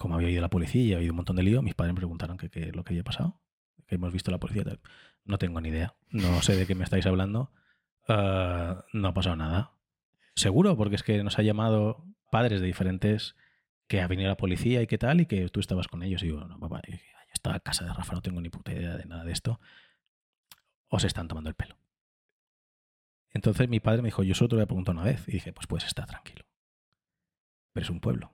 como 0.00 0.14
había 0.14 0.30
ido 0.30 0.40
la 0.40 0.48
policía 0.48 0.80
y 0.80 0.84
había 0.86 0.96
habido 0.96 1.12
un 1.12 1.16
montón 1.16 1.36
de 1.36 1.42
lío, 1.42 1.60
mis 1.60 1.74
padres 1.74 1.92
me 1.92 1.98
preguntaron 1.98 2.38
qué 2.38 2.48
es 2.54 2.74
lo 2.74 2.84
que 2.84 2.94
había 2.94 3.04
pasado. 3.04 3.38
Que 3.86 3.96
hemos 3.96 4.10
visto 4.14 4.30
la 4.30 4.38
policía 4.38 4.64
tal. 4.64 4.80
No 5.26 5.36
tengo 5.36 5.60
ni 5.60 5.68
idea. 5.68 5.94
No 6.08 6.40
sé 6.40 6.56
de 6.56 6.66
qué 6.66 6.74
me 6.74 6.84
estáis 6.84 7.04
hablando. 7.04 7.52
Ah, 8.08 8.86
no 8.94 9.08
ha 9.08 9.12
pasado 9.12 9.36
nada. 9.36 9.72
Seguro, 10.34 10.74
porque 10.74 10.96
es 10.96 11.02
que 11.02 11.22
nos 11.22 11.38
ha 11.38 11.42
llamado 11.42 12.06
padres 12.30 12.62
de 12.62 12.66
diferentes 12.66 13.36
que 13.88 14.00
ha 14.00 14.08
venido 14.08 14.30
la 14.30 14.38
policía 14.38 14.80
y 14.80 14.86
qué 14.86 14.96
tal, 14.96 15.20
y 15.20 15.26
que 15.26 15.50
tú 15.50 15.60
estabas 15.60 15.86
con 15.86 16.02
ellos. 16.02 16.22
Y 16.22 16.28
digo, 16.28 16.40
no, 16.46 16.58
papá, 16.58 16.80
yo 16.88 16.96
estaba 17.34 17.56
en 17.56 17.62
casa 17.62 17.84
de 17.84 17.92
Rafa, 17.92 18.14
no 18.14 18.22
tengo 18.22 18.40
ni 18.40 18.48
puta 18.48 18.72
idea 18.72 18.96
de 18.96 19.04
nada 19.04 19.24
de 19.24 19.32
esto. 19.32 19.60
Os 20.88 21.04
están 21.04 21.28
tomando 21.28 21.50
el 21.50 21.56
pelo. 21.56 21.76
Entonces 23.32 23.68
mi 23.68 23.80
padre 23.80 24.00
me 24.00 24.06
dijo, 24.06 24.22
yo 24.22 24.34
solo 24.34 24.48
te 24.48 24.56
lo 24.56 24.64
voy 24.64 24.84
a 24.86 24.90
una 24.92 25.02
vez. 25.02 25.28
Y 25.28 25.32
dije, 25.32 25.52
pues 25.52 25.66
puedes 25.66 25.86
estar 25.86 26.06
tranquilo. 26.06 26.46
Pero 27.74 27.84
es 27.84 27.90
un 27.90 28.00
pueblo. 28.00 28.32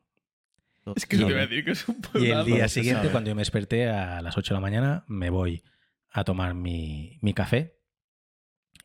Es 0.94 1.06
que 1.06 1.16
Y 1.16 1.18
te 1.20 1.24
el- 1.24 1.30
iba 1.32 1.38
a 1.40 1.46
decir 1.46 1.64
que 1.64 1.70
es 1.72 1.88
un 1.88 1.96
Y 2.14 2.30
el 2.30 2.44
día 2.44 2.68
siguiente, 2.68 3.10
cuando 3.10 3.28
yo 3.30 3.34
me 3.34 3.40
desperté 3.40 3.88
a 3.88 4.20
las 4.22 4.36
8 4.36 4.54
de 4.54 4.56
la 4.56 4.60
mañana, 4.60 5.04
me 5.08 5.30
voy 5.30 5.62
a 6.10 6.24
tomar 6.24 6.54
mi, 6.54 7.18
mi 7.22 7.34
café. 7.34 7.78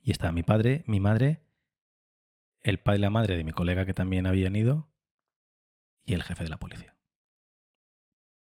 Y 0.01 0.11
estaba 0.11 0.31
mi 0.31 0.41
padre, 0.43 0.83
mi 0.87 0.99
madre, 0.99 1.43
el 2.61 2.79
padre 2.79 2.97
y 2.99 3.01
la 3.01 3.09
madre 3.11 3.37
de 3.37 3.43
mi 3.43 3.51
colega 3.51 3.85
que 3.85 3.93
también 3.93 4.25
habían 4.25 4.55
ido 4.55 4.91
y 6.05 6.13
el 6.15 6.23
jefe 6.23 6.43
de 6.43 6.49
la 6.49 6.57
policía. 6.57 6.95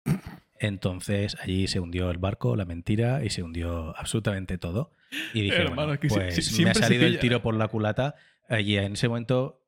Entonces 0.60 1.38
allí 1.42 1.68
se 1.68 1.80
hundió 1.80 2.12
el 2.12 2.18
barco, 2.18 2.56
la 2.56 2.66
mentira 2.66 3.24
y 3.24 3.30
se 3.30 3.44
hundió 3.44 3.98
absolutamente 3.98 4.58
todo. 4.58 4.92
Y 5.34 5.42
dije, 5.42 5.62
Hermano, 5.62 5.76
bueno, 5.76 5.94
es 5.94 6.00
que 6.00 6.10
si- 6.10 6.16
pues 6.16 6.46
si- 6.46 6.64
me 6.64 6.72
ha 6.72 6.74
salido 6.76 7.06
el 7.06 7.20
tiro 7.20 7.42
por 7.42 7.56
la 7.56 7.68
culata. 7.68 8.16
Y 8.50 8.76
en 8.78 8.94
ese 8.94 9.08
momento 9.08 9.66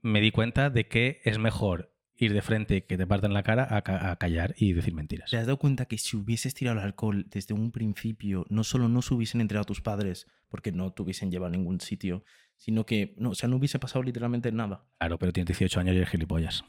me 0.00 0.20
di 0.20 0.30
cuenta 0.32 0.68
de 0.70 0.88
que 0.88 1.20
es 1.24 1.38
mejor 1.38 1.91
ir 2.24 2.32
de 2.32 2.42
frente 2.42 2.84
que 2.84 2.96
te 2.96 3.06
partan 3.06 3.32
la 3.34 3.42
cara 3.42 3.66
a, 3.76 3.82
ca- 3.82 4.10
a 4.10 4.16
callar 4.16 4.54
y 4.56 4.72
decir 4.72 4.94
mentiras. 4.94 5.30
¿Te 5.30 5.36
has 5.36 5.46
dado 5.46 5.58
cuenta 5.58 5.86
que 5.86 5.98
si 5.98 6.16
hubieses 6.16 6.54
tirado 6.54 6.78
el 6.78 6.84
alcohol 6.84 7.26
desde 7.28 7.54
un 7.54 7.70
principio, 7.72 8.46
no 8.48 8.64
solo 8.64 8.88
no 8.88 9.02
se 9.02 9.14
hubiesen 9.14 9.40
enterado 9.40 9.64
tus 9.64 9.80
padres 9.80 10.26
porque 10.48 10.72
no 10.72 10.92
te 10.92 11.02
hubiesen 11.02 11.30
llevado 11.30 11.48
a 11.52 11.56
ningún 11.56 11.80
sitio, 11.80 12.24
sino 12.56 12.86
que 12.86 13.14
no, 13.18 13.30
o 13.30 13.34
sea, 13.34 13.48
no 13.48 13.56
hubiese 13.56 13.78
pasado 13.78 14.02
literalmente 14.02 14.52
nada? 14.52 14.84
Claro, 14.98 15.18
pero 15.18 15.32
tienes 15.32 15.48
18 15.48 15.80
años 15.80 15.94
y 15.94 15.98
eres 15.98 16.10
gilipollas. 16.10 16.64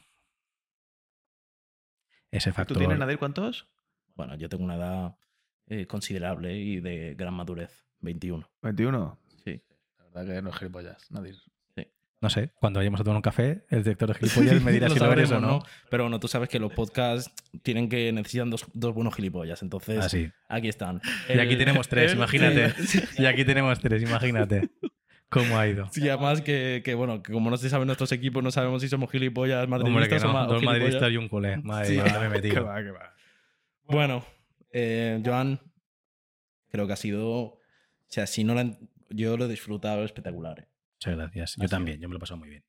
Ese 2.30 2.50
¿Tú 2.50 2.54
factor. 2.56 2.78
tienes, 2.78 2.98
Nadir, 2.98 3.18
cuántos? 3.18 3.68
Bueno, 4.16 4.34
yo 4.36 4.48
tengo 4.48 4.64
una 4.64 4.76
edad 4.76 5.16
eh, 5.66 5.86
considerable 5.86 6.56
y 6.58 6.80
de 6.80 7.14
gran 7.14 7.34
madurez, 7.34 7.86
21. 8.00 8.48
21. 8.62 9.18
Sí. 9.44 9.62
La 9.98 10.04
verdad 10.04 10.34
que 10.34 10.42
no 10.42 10.50
es 10.50 10.56
gilipollas, 10.56 11.10
Nadir. 11.10 11.36
No 12.20 12.30
sé, 12.30 12.52
cuando 12.58 12.80
vayamos 12.80 13.00
a 13.00 13.04
tomar 13.04 13.16
un 13.16 13.22
café, 13.22 13.64
el 13.68 13.82
director 13.82 14.08
de 14.08 14.14
gilipollas 14.18 14.62
me 14.62 14.72
dirá 14.72 14.88
si 14.88 14.98
lo 14.98 15.12
eres 15.12 15.30
o 15.30 15.40
no. 15.40 15.60
Pero 15.90 16.04
bueno, 16.04 16.18
tú 16.20 16.28
sabes 16.28 16.48
que 16.48 16.58
los 16.58 16.72
podcasts 16.72 17.30
tienen 17.62 17.88
que 17.88 18.10
necesitan 18.12 18.48
dos, 18.50 18.64
dos 18.72 18.94
buenos 18.94 19.14
gilipollas, 19.14 19.60
entonces 19.62 19.98
Así. 19.98 20.30
aquí 20.48 20.68
están. 20.68 21.02
Y 21.28 21.38
aquí 21.38 21.56
tenemos 21.56 21.88
tres, 21.88 22.12
el- 22.12 22.18
imagínate. 22.18 22.72
Y 23.18 23.26
aquí 23.26 23.44
tenemos 23.44 23.78
tres, 23.80 24.02
imagínate. 24.02 24.70
¿Cómo 25.28 25.58
ha 25.58 25.66
ido? 25.66 25.88
Sí, 25.90 26.08
además 26.08 26.40
que, 26.42 26.80
que, 26.84 26.94
bueno, 26.94 27.22
que 27.22 27.32
como 27.32 27.50
no 27.50 27.56
se 27.56 27.68
saben 27.68 27.86
nuestros 27.86 28.12
equipos, 28.12 28.42
no 28.42 28.50
sabemos 28.52 28.80
si 28.82 28.88
somos 28.88 29.10
gilipollas, 29.10 29.66
madridistas 29.68 30.22
o, 30.24 30.26
no, 30.28 30.32
ma- 30.32 30.44
o 30.44 30.46
dos 30.46 30.60
gilipollas. 30.60 30.80
madridistas 30.80 31.12
y 31.12 31.16
un 31.16 31.28
culé. 31.28 31.56
Madre 31.58 31.86
Sí. 31.86 31.92
mía, 31.94 32.04
¿dónde 32.04 32.28
me 32.28 32.36
he 32.36 32.40
Que 32.40 32.48
metido? 32.48 32.64
va, 32.66 32.82
que 32.82 32.90
va. 32.92 33.14
Bueno, 33.86 34.24
eh, 34.70 35.20
Joan, 35.24 35.60
creo 36.70 36.86
que 36.86 36.92
ha 36.92 36.96
sido. 36.96 37.28
O 37.28 37.60
sea, 38.06 38.26
si 38.26 38.44
no 38.44 38.54
la 38.54 38.78
yo 39.10 39.36
lo 39.36 39.44
he 39.46 39.48
disfrutado 39.48 40.04
espectacular. 40.04 40.68
Muchas 41.06 41.16
gracias. 41.16 41.56
Yo 41.60 41.68
también, 41.68 42.00
yo 42.00 42.08
me 42.08 42.12
lo 42.14 42.18
he 42.18 42.20
pasado 42.20 42.38
muy 42.38 42.48
bien. 42.48 42.64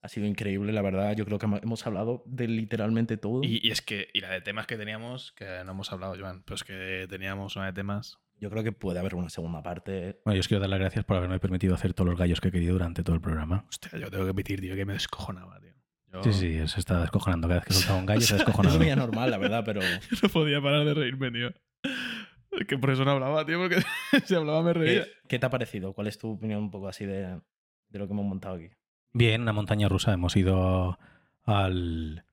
Ha 0.00 0.08
sido 0.08 0.26
increíble, 0.26 0.72
la 0.72 0.82
verdad. 0.82 1.14
Yo 1.16 1.24
creo 1.24 1.38
que 1.38 1.46
hemos- 1.46 1.86
hablado 1.86 2.22
de 2.26 2.46
literalmente 2.46 3.16
todo. 3.16 3.42
Y, 3.42 3.58
y 3.62 3.70
es 3.72 3.82
que, 3.82 4.08
y 4.14 4.20
la 4.20 4.30
de 4.30 4.40
temas 4.40 4.66
que 4.66 4.76
teníamos, 4.76 5.32
que 5.32 5.44
no 5.64 5.72
hemos 5.72 5.92
hablado, 5.92 6.14
Joan, 6.18 6.42
pero 6.44 6.54
es 6.54 6.62
que 6.64 7.06
teníamos 7.10 7.56
una 7.56 7.66
de 7.66 7.72
temas. 7.72 8.18
Yo 8.40 8.48
creo 8.50 8.62
que 8.62 8.70
puede 8.70 9.00
haber 9.00 9.16
una 9.16 9.28
segunda 9.28 9.60
parte. 9.62 10.20
Bueno, 10.24 10.36
yo 10.36 10.40
os 10.40 10.46
quiero 10.46 10.60
dar 10.60 10.70
las 10.70 10.78
gracias 10.78 11.04
por 11.04 11.16
haberme 11.16 11.40
permitido 11.40 11.74
hacer 11.74 11.94
todos 11.94 12.08
los 12.10 12.18
gallos 12.18 12.40
que 12.40 12.48
he 12.48 12.52
querido 12.52 12.74
durante 12.74 13.02
todo 13.02 13.16
el 13.16 13.20
programa. 13.20 13.64
Hostia, 13.68 13.98
yo 13.98 14.08
tengo 14.10 14.22
que 14.24 14.30
admitir, 14.30 14.60
tío, 14.60 14.76
que 14.76 14.84
me 14.86 14.92
descojonaba, 14.92 15.58
tío. 15.60 15.72
Yo 16.12 16.22
Sí, 16.22 16.32
sí, 16.32 16.68
se 16.68 16.78
está 16.78 17.00
descojonando. 17.00 17.48
Cada 17.48 17.58
vez 17.60 17.66
que 17.66 17.74
soltaba 17.74 17.98
un 17.98 18.06
gallo 18.06 18.20
se 18.20 18.34
Es 18.36 18.38
descojonaba. 18.38 18.76
muy 18.78 18.90
anormal, 18.90 19.30
la 19.32 19.38
verdad, 19.38 19.62
pero. 19.66 19.80
no 20.22 20.28
podía 20.28 20.62
parar 20.62 20.84
de 20.84 20.94
reírme, 20.94 21.32
tío. 21.32 21.52
Es 22.52 22.66
que 22.66 22.78
por 22.78 22.90
eso 22.90 23.04
no 23.04 23.10
hablaba, 23.12 23.44
tío, 23.44 23.58
porque 23.58 23.82
si 24.24 24.34
hablaba 24.34 24.62
me 24.62 24.72
reía. 24.72 25.04
¿Qué, 25.04 25.10
qué 25.28 25.38
te 25.38 25.46
ha 25.46 25.50
parecido? 25.50 25.92
¿Cuál 25.92 26.06
es 26.06 26.18
tu 26.18 26.32
opinión 26.32 26.62
un 26.64 26.70
poco 26.70 26.88
así 26.88 27.04
de, 27.04 27.40
de 27.90 27.98
lo 27.98 28.06
que 28.06 28.12
hemos 28.12 28.26
montado 28.26 28.56
aquí? 28.56 28.70
Bien, 29.12 29.42
una 29.42 29.52
montaña 29.52 29.88
rusa. 29.88 30.12
Hemos 30.12 30.36
ido 30.36 30.98
al, 31.44 32.24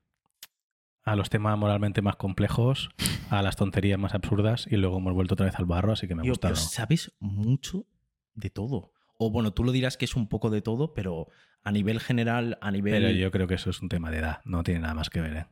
a 1.03 1.15
los 1.15 1.29
temas 1.29 1.57
moralmente 1.57 2.01
más 2.01 2.15
complejos, 2.15 2.89
a 3.29 3.41
las 3.41 3.55
tonterías 3.55 3.99
más 3.99 4.13
absurdas 4.13 4.67
y 4.69 4.77
luego 4.77 4.97
hemos 4.97 5.13
vuelto 5.13 5.35
otra 5.35 5.45
vez 5.45 5.55
al 5.55 5.65
barro, 5.65 5.93
así 5.93 6.07
que 6.07 6.15
me 6.15 6.23
ha 6.23 6.29
gustado. 6.29 6.53
pero 6.53 6.61
sabes 6.65 7.15
mucho 7.19 7.85
de 8.33 8.49
todo. 8.49 8.91
O 9.17 9.31
bueno, 9.31 9.53
tú 9.53 9.63
lo 9.63 9.71
dirás 9.71 9.97
que 9.97 10.05
es 10.05 10.15
un 10.15 10.27
poco 10.27 10.49
de 10.49 10.61
todo, 10.61 10.93
pero 10.93 11.27
a 11.63 11.71
nivel 11.71 11.99
general, 11.99 12.57
a 12.61 12.71
nivel. 12.71 12.93
Pero 12.93 13.11
yo 13.11 13.31
creo 13.31 13.47
que 13.47 13.55
eso 13.55 13.69
es 13.69 13.81
un 13.81 13.89
tema 13.89 14.11
de 14.11 14.19
edad, 14.19 14.41
no 14.45 14.63
tiene 14.63 14.81
nada 14.81 14.93
más 14.93 15.09
que 15.09 15.21
ver. 15.21 15.35
¿eh? 15.37 15.45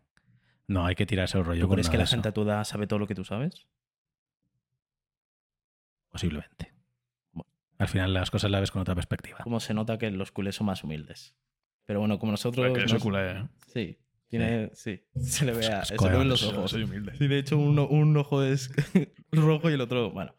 No 0.67 0.85
hay 0.85 0.95
que 0.95 1.05
tirarse 1.05 1.37
el 1.37 1.45
rollo 1.45 1.61
¿Tú 1.61 1.67
con 1.67 1.75
crees 1.75 1.87
nada 1.87 1.91
que 1.97 2.03
la 2.03 2.07
gente 2.07 2.29
a 2.29 2.33
tu 2.33 2.41
edad 2.43 2.63
sabe 2.63 2.87
todo 2.87 2.99
lo 2.99 3.07
que 3.07 3.15
tú 3.15 3.23
sabes? 3.23 3.65
Posiblemente. 6.13 6.73
Bueno. 7.33 7.49
Al 7.77 7.87
final 7.89 8.13
las 8.13 8.31
cosas 8.31 8.49
las 8.51 8.61
ves 8.61 8.71
con 8.71 8.81
otra 8.81 8.95
perspectiva. 8.95 9.39
Como 9.43 9.59
se 9.59 9.73
nota 9.73 9.97
que 9.97 10.09
los 10.11 10.31
culés 10.31 10.55
son 10.55 10.67
más 10.67 10.83
humildes. 10.85 11.35
Pero 11.85 11.99
bueno, 11.99 12.17
como 12.19 12.31
nosotros. 12.31 12.65
Porque 12.69 12.85
nos- 12.85 13.03
culé, 13.03 13.31
¿eh? 13.31 13.43
Sí, 13.67 13.97
tiene. 14.29 14.69
Sí. 14.73 15.01
Se 15.19 15.43
le 15.45 15.51
ve 15.51 15.67
a- 15.67 15.83
se 15.83 15.97
le 15.97 16.17
ven 16.17 16.29
los 16.29 16.43
ojos. 16.43 16.71
Soy 16.71 16.83
humilde. 16.83 17.13
Sí, 17.17 17.27
de 17.27 17.39
hecho, 17.39 17.57
uno- 17.57 17.87
un 17.87 18.15
ojo 18.15 18.41
es 18.43 18.71
rojo 19.33 19.69
y 19.69 19.73
el 19.73 19.81
otro. 19.81 20.11
Bueno. 20.11 20.33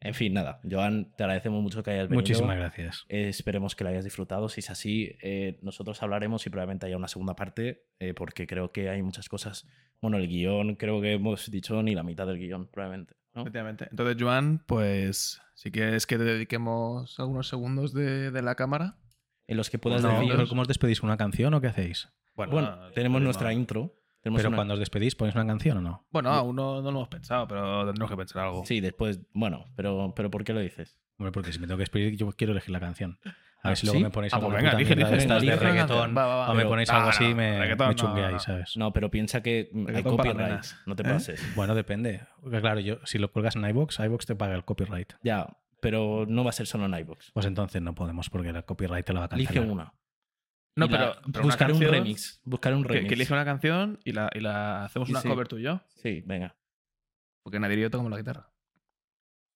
En 0.00 0.14
fin, 0.14 0.32
nada. 0.32 0.60
Joan, 0.68 1.12
te 1.16 1.24
agradecemos 1.24 1.60
mucho 1.60 1.82
que 1.82 1.90
hayas 1.90 2.04
venido. 2.08 2.20
Muchísimas 2.20 2.56
gracias. 2.56 3.04
Eh, 3.08 3.28
esperemos 3.28 3.74
que 3.74 3.82
lo 3.82 3.90
hayas 3.90 4.04
disfrutado. 4.04 4.48
Si 4.48 4.60
es 4.60 4.70
así, 4.70 5.16
eh, 5.22 5.58
nosotros 5.60 6.00
hablaremos 6.04 6.46
y 6.46 6.50
probablemente 6.50 6.86
haya 6.86 6.96
una 6.96 7.08
segunda 7.08 7.34
parte, 7.34 7.82
eh, 7.98 8.14
porque 8.14 8.46
creo 8.46 8.70
que 8.70 8.88
hay 8.90 9.02
muchas 9.02 9.28
cosas. 9.28 9.66
Bueno, 10.00 10.16
el 10.18 10.28
guion, 10.28 10.76
creo 10.76 11.00
que 11.00 11.14
hemos 11.14 11.50
dicho 11.50 11.82
ni 11.82 11.96
la 11.96 12.04
mitad 12.04 12.28
del 12.28 12.38
guion, 12.38 12.68
probablemente. 12.68 13.14
¿No? 13.34 13.42
Efectivamente. 13.42 13.88
Entonces, 13.90 14.16
Joan, 14.20 14.62
pues 14.66 15.40
si 15.54 15.70
quieres 15.70 16.06
que 16.06 16.18
te 16.18 16.24
dediquemos 16.24 17.18
algunos 17.20 17.48
segundos 17.48 17.92
de, 17.92 18.30
de 18.30 18.42
la 18.42 18.54
cámara. 18.54 18.96
En 19.46 19.56
los 19.56 19.70
que 19.70 19.78
puedas 19.78 20.02
No, 20.02 20.20
decir. 20.20 20.48
¿Cómo 20.48 20.62
os 20.62 20.68
despedís? 20.68 21.02
¿Una 21.02 21.16
canción 21.16 21.54
o 21.54 21.60
qué 21.60 21.68
hacéis? 21.68 22.08
Bueno, 22.34 22.90
tenemos 22.94 23.20
nuestra 23.22 23.52
intro. 23.52 23.94
Tenemos 24.20 24.40
Pero 24.40 24.48
una- 24.48 24.56
cuando 24.56 24.74
os 24.74 24.80
despedís, 24.80 25.14
¿ponéis 25.14 25.34
una 25.36 25.46
canción 25.46 25.78
o 25.78 25.80
no? 25.80 26.06
Bueno, 26.10 26.30
aún 26.30 26.54
no, 26.56 26.76
no 26.82 26.90
lo 26.90 26.98
hemos 26.98 27.08
pensado, 27.08 27.46
pero 27.48 27.84
tendremos 27.86 28.10
que 28.10 28.16
pensar 28.16 28.44
algo. 28.44 28.64
Sí, 28.66 28.80
después. 28.80 29.20
Bueno, 29.32 29.64
pero, 29.76 30.12
pero 30.14 30.30
¿por 30.30 30.44
qué 30.44 30.52
lo 30.52 30.60
dices? 30.60 30.98
Hombre, 31.18 31.32
porque 31.32 31.52
si 31.52 31.58
me 31.60 31.66
tengo 31.66 31.78
que 31.78 31.82
despedir, 31.82 32.16
yo 32.16 32.30
quiero 32.32 32.52
elegir 32.52 32.70
la 32.70 32.80
canción. 32.80 33.18
A 33.62 33.68
ver 33.70 33.76
si 33.76 33.86
luego 33.86 33.98
¿sí? 33.98 34.04
me 34.04 34.10
ponéis 34.10 34.32
Ah, 34.34 34.40
pues 34.40 34.54
venga, 34.54 34.74
de 34.76 34.84
reggaetón 34.84 35.74
canción. 35.76 36.16
Va, 36.16 36.26
va, 36.26 36.36
va. 36.36 36.50
o 36.50 36.54
me 36.54 36.64
ponéis 36.64 36.88
no, 36.90 36.96
algo 36.96 37.08
así 37.10 37.24
y 37.24 37.34
me, 37.34 37.58
me 37.76 37.94
chungueáis, 37.94 38.32
no. 38.34 38.38
¿sabes? 38.40 38.76
No, 38.76 38.92
pero 38.92 39.10
piensa 39.10 39.42
que 39.42 39.70
hay 39.94 40.02
copyright. 40.04 40.64
No 40.86 40.94
te 40.94 41.02
¿Eh? 41.02 41.12
pases. 41.12 41.54
Bueno, 41.56 41.74
depende. 41.74 42.26
Porque 42.40 42.60
claro, 42.60 42.80
yo 42.80 42.98
si 43.04 43.18
lo 43.18 43.32
cuelgas 43.32 43.56
en 43.56 43.64
iVoox, 43.68 43.98
iVoox 43.98 44.26
te 44.26 44.36
paga 44.36 44.54
el 44.54 44.64
copyright. 44.64 45.12
Ya, 45.22 45.48
pero 45.80 46.24
no 46.28 46.44
va 46.44 46.50
a 46.50 46.52
ser 46.52 46.66
solo 46.66 46.86
en 46.86 46.94
iVoox. 46.94 47.32
Pues 47.32 47.46
entonces 47.46 47.82
no 47.82 47.94
podemos 47.94 48.30
porque 48.30 48.50
el 48.50 48.64
copyright 48.64 49.04
te 49.04 49.12
lo 49.12 49.20
va 49.20 49.26
a 49.26 49.28
cancelar. 49.28 49.52
Elige 49.56 49.72
una. 49.72 49.92
No, 50.76 50.86
Y 50.86 50.90
pero, 50.90 51.14
pero 51.32 51.44
buscaré 51.44 51.72
un 51.72 51.80
remix. 51.80 52.40
Buscaré 52.44 52.76
un 52.76 52.82
Que, 52.84 52.88
remix. 52.92 53.08
que 53.08 53.14
elige 53.14 53.32
una 53.34 53.44
canción 53.44 53.98
y 54.04 54.12
la, 54.12 54.30
y 54.32 54.38
la 54.40 54.84
hacemos 54.84 55.08
Y 55.08 55.12
una 55.12 55.20
sí. 55.20 55.28
cover 55.28 55.48
tú 55.48 55.58
y 55.58 55.62
yo. 55.64 55.80
Sí, 55.96 56.22
venga. 56.24 56.54
Porque 57.42 57.58
Nadir 57.58 57.78
y 57.80 57.82
yo 57.82 57.90
tocamos 57.90 58.12
la 58.12 58.18
guitarra. 58.18 58.50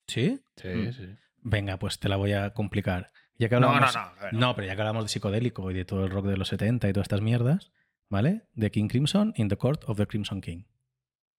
¿Sí? 0.08 0.40
Sí, 0.56 0.68
Mm. 0.68 0.92
sí. 0.92 1.08
Venga, 1.44 1.76
pues 1.78 1.98
te 1.98 2.08
la 2.08 2.16
voy 2.16 2.32
a 2.32 2.50
complicar. 2.52 3.10
Ya 3.42 3.48
que 3.48 3.54
No, 3.56 3.60
no, 3.60 3.68
hablamos, 3.74 3.94
no. 3.94 4.00
a 4.00 4.14
ver, 4.24 4.34
No, 4.34 4.54
pero 4.54 4.66
ya 4.68 4.74
que 4.76 4.80
hablamos 4.82 5.04
de 5.04 5.08
psicodélico 5.08 5.70
y 5.70 5.74
de 5.74 5.84
todo 5.84 6.04
el 6.04 6.10
rock 6.10 6.26
de 6.26 6.36
los 6.36 6.48
70 6.48 6.88
y 6.88 6.92
todas 6.92 7.06
estas 7.06 7.20
mierdas, 7.22 7.72
¿vale? 8.08 8.42
De 8.54 8.70
King 8.70 8.88
Crimson 8.88 9.32
in 9.36 9.48
the 9.48 9.56
Court 9.56 9.82
of 9.88 9.96
the 9.96 10.06
Crimson 10.06 10.40
King. 10.40 10.64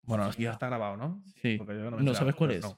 Bueno, 0.02 0.26
Hostia. 0.26 0.50
está 0.52 0.66
grabado, 0.66 0.96
¿no? 0.96 1.22
Sí. 1.40 1.56
Porque 1.58 1.74
yo 1.74 1.90
¿No 1.92 1.98
me 1.98 2.14
sabes 2.14 2.34
cuál 2.34 2.50
es? 2.52 2.62
no. 2.62 2.76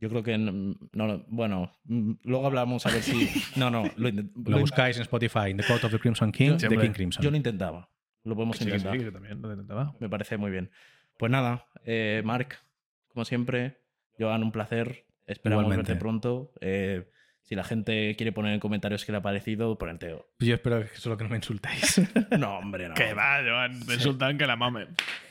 Yo 0.00 0.08
creo 0.10 0.22
que 0.22 0.38
no, 0.38 0.76
no, 0.92 1.24
bueno, 1.26 1.72
mm, 1.84 2.12
luego 2.22 2.46
hablamos 2.46 2.86
a 2.86 2.90
ver 2.90 3.02
si. 3.02 3.28
No, 3.56 3.68
no, 3.68 3.82
lo, 3.96 4.08
intent- 4.08 4.30
Lo 4.44 4.52
lo- 4.52 4.60
buscáis 4.60 4.96
en 4.96 5.02
Spotify, 5.02 5.50
in 5.50 5.56
the 5.56 5.64
Court 5.66 5.82
of 5.82 5.90
the 5.90 5.98
Crimson 5.98 6.30
King, 6.30 6.56
Yo- 6.56 6.68
de. 6.68 6.78
King 6.78 6.92
Crimson. 6.92 7.20
yo 7.24 7.30
lo 7.32 7.36
intentaba. 7.36 7.90
Lo 8.22 8.36
podemos 8.36 8.56
sí, 8.58 8.64
intentar. 8.64 8.96
sí, 8.96 9.04
que 9.04 9.10
también 9.10 9.42
lo 9.42 9.50
intentaba. 9.50 9.94
Me 9.98 10.08
parece 10.08 10.36
muy 10.36 10.52
bien. 10.52 10.70
Pues 11.16 11.32
nada, 11.32 11.66
eh, 11.84 12.22
Marc, 12.24 12.62
como 13.08 13.24
siempre, 13.24 13.80
Joan, 14.18 14.44
un 14.44 14.52
placer. 14.52 15.04
Esperamos 15.26 15.64
Igualmente. 15.64 15.90
verte 15.92 16.00
pronto. 16.00 16.52
Eh, 16.60 17.10
si 17.48 17.54
la 17.54 17.64
gente 17.64 18.14
quiere 18.16 18.30
poner 18.32 18.52
en 18.52 18.60
comentarios 18.60 19.06
qué 19.06 19.12
le 19.12 19.18
ha 19.18 19.22
parecido, 19.22 19.78
ponente. 19.78 20.14
Yo 20.38 20.54
espero 20.54 20.82
que 20.82 20.88
solo 20.98 21.16
que 21.16 21.24
no 21.24 21.30
me 21.30 21.36
insultéis. 21.36 22.02
No, 22.38 22.58
hombre, 22.58 22.88
no. 22.90 22.94
Que 22.94 23.14
va, 23.14 23.38
Joan. 23.42 23.80
Me 23.86 23.94
insultan 23.94 24.36
que 24.36 24.46
la 24.46 24.56
mamen. 24.56 24.88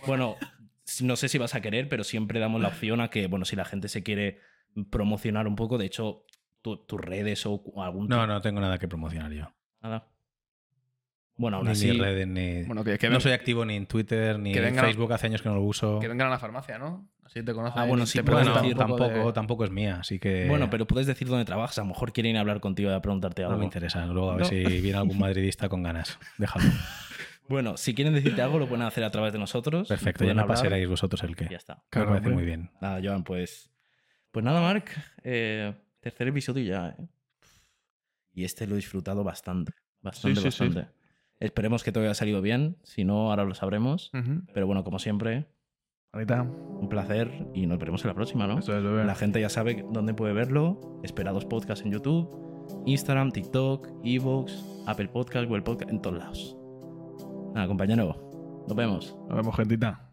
Bueno, 0.07 0.35
no 1.03 1.15
sé 1.15 1.29
si 1.29 1.37
vas 1.37 1.53
a 1.53 1.61
querer, 1.61 1.87
pero 1.89 2.03
siempre 2.03 2.39
damos 2.39 2.59
la 2.59 2.69
opción 2.69 3.01
a 3.01 3.09
que, 3.09 3.27
bueno, 3.27 3.45
si 3.45 3.55
la 3.55 3.65
gente 3.65 3.87
se 3.87 4.01
quiere 4.01 4.39
promocionar 4.89 5.47
un 5.47 5.55
poco, 5.55 5.77
de 5.77 5.85
hecho, 5.85 6.25
tu- 6.63 6.77
tus 6.85 6.99
redes 6.99 7.45
o 7.45 7.61
algún. 7.83 8.07
No, 8.07 8.25
no 8.25 8.41
tengo 8.41 8.59
nada 8.61 8.79
que 8.79 8.87
promocionar 8.87 9.31
yo. 9.31 9.51
Nada. 9.83 10.07
Bueno, 11.35 11.57
aún 11.57 11.67
Ni 11.67 11.73
así. 11.73 11.87
mis 11.91 11.99
redes, 11.99 12.27
ni... 12.27 12.63
Bueno, 12.63 12.83
que, 12.83 12.97
que, 12.97 13.07
no 13.09 13.13
ven- 13.13 13.21
soy 13.21 13.31
activo 13.33 13.63
ni 13.63 13.75
en 13.75 13.85
Twitter, 13.85 14.39
ni 14.39 14.53
en 14.55 14.75
Facebook, 14.75 15.13
hace 15.13 15.27
años 15.27 15.43
que 15.43 15.49
no 15.49 15.55
lo 15.55 15.61
uso. 15.61 15.99
que 15.99 16.07
vengan 16.07 16.27
a 16.27 16.31
la 16.31 16.39
farmacia, 16.39 16.79
¿no? 16.79 17.07
Así 17.27 17.43
te 17.43 17.53
conocen. 17.53 17.79
Ah, 17.81 17.85
bueno, 17.85 18.05
sí, 18.07 18.17
te 18.19 18.23
Bueno, 18.31 18.53
decir 18.55 18.75
tampoco, 18.75 19.03
de- 19.27 19.33
tampoco 19.33 19.63
es 19.65 19.69
mía, 19.71 19.97
así 19.99 20.17
que... 20.17 20.47
Bueno, 20.47 20.69
pero 20.69 20.87
puedes 20.87 21.05
decir 21.07 21.27
dónde 21.27 21.45
trabajas. 21.45 21.77
A 21.77 21.81
lo 21.81 21.87
mejor 21.89 22.11
quieren 22.13 22.35
hablar 22.37 22.59
contigo 22.59 22.89
y 22.95 22.99
preguntarte 23.01 23.43
No 23.43 23.49
algo. 23.49 23.59
me 23.59 23.65
interesa. 23.65 24.05
Luego 24.07 24.31
a 24.31 24.35
ver 24.37 24.43
No. 24.43 24.47
si 24.49 24.63
viene 24.81 24.97
algún 24.97 25.19
madridista 25.19 25.69
con 25.69 25.83
ganas. 25.83 26.17
Déjalo. 26.39 26.65
Bueno, 27.49 27.77
si 27.77 27.93
quieren 27.95 28.13
decirte 28.13 28.41
algo, 28.41 28.59
lo 28.59 28.67
pueden 28.67 28.83
hacer 28.85 29.05
a 29.05 29.09
través 29.09 29.31
de 29.31 29.39
nosotros. 29.39 29.87
Perfecto, 29.87 30.25
ya 30.25 30.33
me 30.33 30.41
hablar 30.41 30.47
pasaréis 30.57 30.85
vosotros 30.89 31.23
el 31.23 31.29
y 31.31 31.33
que. 31.35 31.47
Ya 31.49 31.55
está. 31.55 31.75
Me 31.75 31.81
Claro, 31.91 32.07
parece 32.09 32.27
hombre. 32.27 32.35
muy 32.35 32.43
bien. 32.45 32.71
Nada, 32.81 32.99
Joan, 33.01 33.23
pues. 33.23 33.71
Pues 34.31 34.43
nada, 34.43 34.59
Marc. 34.59 34.91
eh, 35.23 35.73
tercer 36.01 36.27
episodio 36.27 36.65
ya, 36.65 36.89
¿eh? 36.89 37.07
Y 38.33 38.43
este 38.43 38.67
lo 38.67 38.73
he 38.73 38.75
disfrutado 38.75 39.23
bastante. 39.23 39.71
Bastante, 40.01 40.41
Sí, 40.41 40.51
sí, 40.51 40.57
sí. 40.57 40.63
bastante. 40.65 40.91
Esperemos 41.39 41.85
que 41.85 41.93
todo 41.93 42.03
haya 42.03 42.15
salido 42.15 42.41
bien. 42.41 42.79
Si 42.83 43.05
no, 43.05 43.29
ahora 43.29 43.45
lo 43.45 43.55
sabremos. 43.55 44.11
Pero 44.53 44.67
bueno, 44.67 44.83
como 44.83 44.99
siempre, 44.99 45.47
Ahorita. 46.13 46.41
un 46.41 46.89
placer 46.89 47.47
y 47.53 47.65
nos 47.65 47.79
veremos 47.79 48.03
en 48.03 48.09
la 48.09 48.13
próxima, 48.15 48.47
¿no? 48.47 48.59
Eso 48.59 48.75
es, 48.77 48.83
bebé. 48.83 49.03
La 49.03 49.15
gente 49.15 49.41
ya 49.41 49.49
sabe 49.49 49.85
dónde 49.91 50.13
puede 50.13 50.33
verlo. 50.33 50.99
Esperados 51.03 51.45
Podcast 51.45 51.85
en 51.85 51.91
YouTube, 51.91 52.29
Instagram, 52.85 53.31
TikTok, 53.31 53.87
Evox, 54.03 54.63
Apple 54.85 55.09
Podcast, 55.09 55.47
Google 55.47 55.63
Podcast, 55.63 55.91
en 55.91 56.01
todos 56.01 56.17
lados. 56.17 56.57
Nada, 57.53 57.67
compañero. 57.67 58.15
Nos 58.67 58.75
vemos. 58.75 59.17
Nos 59.27 59.37
vemos, 59.37 59.55
gentita. 59.55 60.06